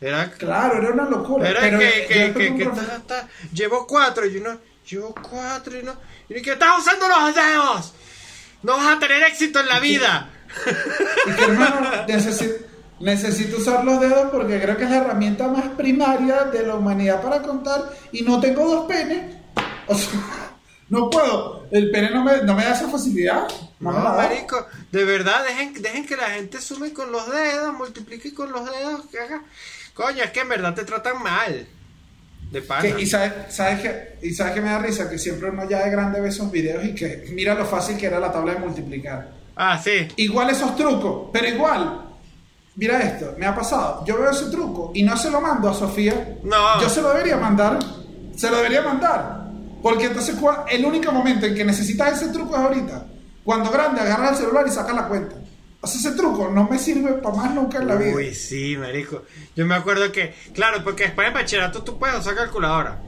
Era 0.00 0.30
Claro, 0.30 0.78
era 0.78 0.92
una 0.92 1.04
locura. 1.10 1.48
pero 1.50 1.78
que, 1.78 2.06
que, 2.08 2.32
que, 2.32 2.56
que 2.56 2.66
profe- 2.70 2.86
ta- 2.86 3.00
ta- 3.06 3.28
llevo 3.52 3.86
cuatro 3.86 4.24
y 4.26 4.36
uno, 4.36 4.58
llevo 4.88 5.12
cuatro 5.28 5.76
y 5.78 5.82
no, 5.82 5.92
y 6.28 6.40
que 6.40 6.52
estás 6.52 6.78
usando 6.78 7.06
los 7.08 7.34
dedos. 7.34 7.92
No 8.62 8.76
vas 8.76 8.96
a 8.96 8.98
tener 9.00 9.22
éxito 9.24 9.58
en 9.60 9.66
la 9.66 9.80
vida. 9.80 10.30
Y 11.26 11.30
que 11.32 11.42
hermano, 11.42 11.90
necesito, 12.06 12.64
necesito 13.00 13.56
usar 13.58 13.84
los 13.84 14.00
dedos 14.00 14.30
porque 14.30 14.60
creo 14.60 14.76
que 14.76 14.84
es 14.84 14.90
la 14.90 14.98
herramienta 14.98 15.48
más 15.48 15.64
primaria 15.76 16.44
de 16.44 16.64
la 16.66 16.76
humanidad 16.76 17.20
para 17.20 17.42
contar 17.42 17.92
y 18.12 18.22
no 18.22 18.40
tengo 18.40 18.64
dos 18.68 18.86
penes. 18.86 19.34
O 19.88 19.94
sea, 19.96 20.10
no 20.90 21.10
puedo. 21.10 21.66
El 21.70 21.90
pene 21.90 22.10
no 22.10 22.24
me, 22.24 22.38
no 22.42 22.54
me 22.54 22.64
da 22.64 22.72
esa 22.72 22.88
facilidad. 22.88 23.46
No, 23.80 23.92
marico, 23.92 24.66
de 24.90 25.04
verdad, 25.04 25.44
dejen, 25.46 25.74
dejen 25.82 26.06
que 26.06 26.16
la 26.16 26.30
gente 26.30 26.60
sume 26.60 26.92
con 26.92 27.12
los 27.12 27.30
dedos, 27.30 27.74
multiplique 27.74 28.34
con 28.34 28.50
los 28.50 28.64
dedos, 28.64 29.02
que 29.10 29.18
haga. 29.18 29.42
Coño, 29.94 30.22
es 30.24 30.30
que 30.30 30.40
en 30.40 30.48
verdad 30.48 30.74
te 30.74 30.84
tratan 30.84 31.22
mal. 31.22 31.66
De 32.50 32.62
pana. 32.62 32.80
Que- 32.82 33.00
y 33.02 33.06
sabes, 33.06 33.32
sabes 33.54 33.80
que, 33.80 34.16
y 34.26 34.32
sabes 34.32 34.54
que 34.54 34.60
me 34.62 34.70
da 34.70 34.78
risa 34.78 35.10
que 35.10 35.18
siempre 35.18 35.50
uno 35.50 35.68
ya 35.68 35.84
de 35.84 35.90
grande 35.90 36.20
ve 36.20 36.28
esos 36.30 36.50
videos 36.50 36.82
y 36.84 36.94
que 36.94 37.26
mira 37.32 37.54
lo 37.54 37.66
fácil 37.66 37.96
que 37.98 38.06
era 38.06 38.18
la 38.18 38.32
tabla 38.32 38.54
de 38.54 38.60
multiplicar. 38.60 39.28
Ah, 39.54 39.78
sí. 39.82 40.08
Igual 40.16 40.48
esos 40.50 40.74
trucos, 40.76 41.28
pero 41.32 41.46
igual. 41.48 42.04
Mira 42.76 43.00
esto, 43.02 43.34
me 43.36 43.44
ha 43.44 43.54
pasado. 43.54 44.04
Yo 44.06 44.16
veo 44.18 44.30
ese 44.30 44.46
truco 44.46 44.92
y 44.94 45.02
no 45.02 45.16
se 45.16 45.30
lo 45.30 45.40
mando 45.40 45.68
a 45.68 45.74
Sofía. 45.74 46.38
No. 46.44 46.80
Yo 46.80 46.88
se 46.88 47.02
lo 47.02 47.10
debería 47.10 47.36
mandar. 47.36 47.78
Se 48.36 48.48
lo 48.48 48.56
debería 48.56 48.82
mandar. 48.82 49.37
Porque 49.82 50.06
entonces 50.06 50.36
el 50.70 50.84
único 50.84 51.12
momento 51.12 51.46
en 51.46 51.54
que 51.54 51.64
necesitas 51.64 52.20
ese 52.20 52.32
truco 52.32 52.54
es 52.56 52.60
ahorita. 52.62 53.06
Cuando 53.44 53.70
grande 53.70 54.00
agarras 54.00 54.32
el 54.32 54.36
celular 54.38 54.66
y 54.66 54.70
sacas 54.70 54.94
la 54.94 55.08
cuenta. 55.08 55.36
O 55.80 55.86
sea, 55.86 56.00
ese 56.00 56.16
truco 56.18 56.48
no 56.50 56.68
me 56.68 56.78
sirve 56.78 57.12
para 57.14 57.36
más 57.36 57.54
nunca 57.54 57.78
en 57.78 57.86
la 57.86 57.94
vida. 57.94 58.14
Uy, 58.16 58.34
sí, 58.34 58.76
marico. 58.76 59.22
Yo 59.54 59.64
me 59.64 59.76
acuerdo 59.76 60.10
que, 60.10 60.34
claro, 60.52 60.82
porque 60.82 61.04
después 61.04 61.28
de 61.28 61.34
bachillerato 61.34 61.82
tú 61.84 61.98
puedes 61.98 62.18
usar 62.18 62.34
calculadora. 62.34 62.98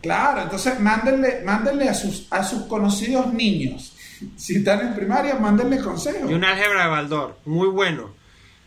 Claro, 0.00 0.42
entonces 0.42 0.78
mándenle, 0.80 1.42
mándenle 1.44 1.88
a 1.88 1.94
sus, 1.94 2.26
a 2.30 2.42
sus 2.42 2.62
conocidos 2.62 3.32
niños. 3.34 3.94
Si 4.36 4.56
están 4.56 4.80
en 4.80 4.94
primaria, 4.94 5.34
mándenle 5.34 5.78
consejos. 5.80 6.30
Y 6.30 6.34
un 6.34 6.44
álgebra 6.44 6.84
de 6.84 6.88
Baldor, 6.90 7.36
muy 7.44 7.68
bueno. 7.68 8.10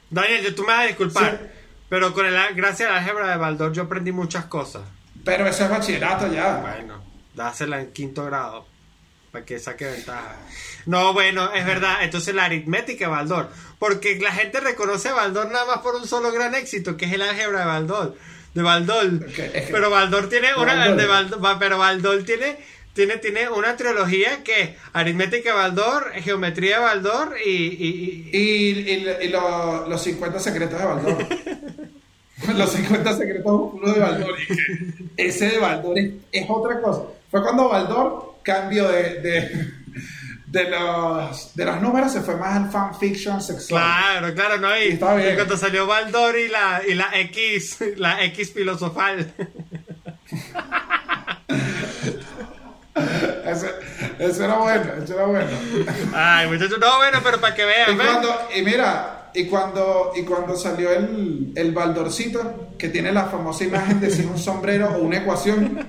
Daniel, 0.10 0.54
tú 0.54 0.62
me 0.64 0.68
vas 0.70 0.84
a 0.84 0.88
disculpar, 0.88 1.40
Sí. 1.42 1.48
pero 1.90 2.14
con 2.14 2.26
el, 2.26 2.36
gracias 2.56 2.90
al 2.90 2.98
álgebra 2.98 3.30
de 3.32 3.38
Baldor 3.38 3.72
yo 3.72 3.84
aprendí 3.84 4.12
muchas 4.12 4.46
cosas. 4.46 4.82
Pero 5.24 5.48
eso 5.48 5.64
es 5.66 5.70
bachillerato 5.70 6.32
ya. 6.32 6.58
Bueno, 6.58 7.02
dásela 7.34 7.82
en 7.82 7.92
quinto 7.94 8.26
grado, 8.26 8.66
para 9.32 9.46
que 9.46 9.60
saque 9.60 9.86
ventaja. 9.86 10.36
No, 10.86 11.14
bueno, 11.14 11.52
es 11.54 11.66
verdad, 11.66 12.04
entonces 12.04 12.36
la 12.36 12.46
aritmética 12.46 13.06
de 13.06 13.12
Baldor, 13.12 13.50
porque 13.80 14.20
la 14.20 14.32
gente 14.32 14.60
reconoce 14.60 15.10
a 15.10 15.14
Baldor 15.14 15.50
nada 15.52 15.66
más 15.66 15.78
por 15.80 15.96
un 15.96 16.08
solo 16.08 16.32
gran 16.32 16.54
éxito, 16.56 16.98
que 16.98 17.06
es 17.06 17.14
el 17.14 17.22
álgebra 17.22 17.60
de 17.62 17.66
Baldor. 17.66 18.18
De 18.54 18.62
Baldor. 18.62 19.26
Pero 19.72 19.90
Baldor 19.90 20.30
tiene 20.30 20.54
una. 20.56 20.76
Baldor. 20.76 20.98
de 20.98 21.08
Baldor- 21.08 21.58
pero 21.60 21.78
Baldor 21.78 22.24
tiene. 22.24 22.58
Tiene, 22.94 23.18
tiene 23.18 23.50
una 23.50 23.76
trilogía 23.76 24.44
que 24.44 24.62
es 24.62 24.70
aritmética 24.94 25.50
de 25.50 25.56
Baldor, 25.56 26.12
geometría 26.22 26.78
de 26.78 26.84
Baldor 26.86 27.36
y, 27.44 27.50
y- 27.50 28.30
y- 28.32 28.38
Y, 28.38 28.80
y- 28.92 29.18
y 29.26 29.30
lo- 29.30 29.88
los 29.88 30.00
50 30.04 30.40
secretos 30.40 30.78
de 30.80 30.86
Baldor. 30.86 31.28
los 32.56 32.72
50 32.72 33.14
secretos 33.18 33.52
oscuros 33.52 33.94
de 33.94 34.00
Baldor. 34.00 34.36
Ese 35.18 35.50
de 35.50 35.58
Baldor 35.60 35.98
es, 36.00 36.12
es 36.32 36.46
otra 36.50 36.82
cosa. 36.82 37.04
Fue 37.30 37.42
cuando 37.42 37.70
Baldor 37.70 38.36
cambió 38.44 38.88
de, 38.90 39.22
de, 39.22 39.72
de 40.48 40.70
los, 40.70 41.56
de 41.56 41.66
los 41.66 41.82
números 41.82 42.12
se 42.12 42.22
fue 42.22 42.36
más 42.36 42.56
al 42.58 42.72
fanfiction 42.72 43.42
sexual. 43.42 43.82
Claro, 43.84 44.34
claro, 44.34 44.58
no. 44.58 44.78
Y, 44.78 44.90
Está 44.90 45.16
bien. 45.16 45.34
y 45.34 45.36
cuando 45.36 45.58
salió 45.58 45.88
Baldor 45.88 46.38
y 46.38 46.48
la, 46.50 46.82
y 46.88 46.94
la 46.94 47.10
X, 47.20 47.80
la 47.98 48.24
X 48.26 48.54
filosofal. 48.54 49.32
Ese 54.20 54.46
era 54.46 54.56
bueno, 54.56 54.92
ese 55.04 55.14
era 55.14 55.26
bueno. 55.26 55.50
Ay, 56.14 56.48
muchachos, 56.48 56.78
no, 56.80 56.98
bueno, 56.98 57.20
pero 57.24 57.42
para 57.42 57.56
que 57.56 57.66
vean, 57.66 57.98
y 58.56 58.62
mira, 58.62 59.23
y 59.34 59.46
cuando, 59.48 60.12
y 60.16 60.24
cuando 60.24 60.56
salió 60.56 60.92
el, 60.92 61.52
el 61.56 61.72
baldorcito, 61.72 62.70
que 62.78 62.90
tiene 62.90 63.12
la 63.12 63.26
famosa 63.26 63.64
imagen 63.64 64.00
de 64.00 64.10
sin 64.10 64.30
un 64.30 64.38
sombrero 64.38 64.90
o 64.96 65.00
una 65.00 65.18
ecuación. 65.18 65.88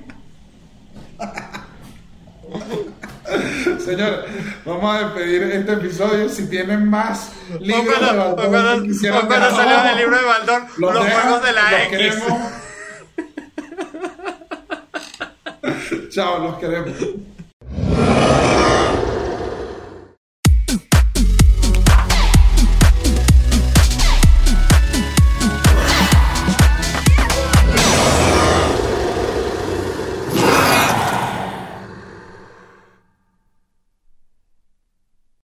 Señor, 3.84 4.24
vamos 4.64 4.94
a 4.94 4.98
despedir 5.06 5.42
este 5.42 5.72
episodio. 5.72 6.28
Si 6.28 6.48
tienen 6.48 6.88
más 6.88 7.32
libros 7.60 8.00
de 8.00 8.16
Baldor 8.16 8.48
cuando- 8.48 8.82
quisieran 8.82 9.26
cuando 9.26 9.46
dejar 9.46 9.60
salió 9.60 9.74
abajo, 9.78 9.88
el 9.90 9.96
libro 9.98 10.16
de 10.18 10.24
Baldor, 10.24 10.62
los, 10.78 10.94
dejan, 11.04 11.22
juegos 11.22 11.42
de 11.44 11.52
la 11.52 11.70
los 11.70 11.80
X. 11.80 11.88
queremos. 11.90 12.38
Chao, 16.10 16.38
los 16.38 16.58
queremos. 16.58 16.94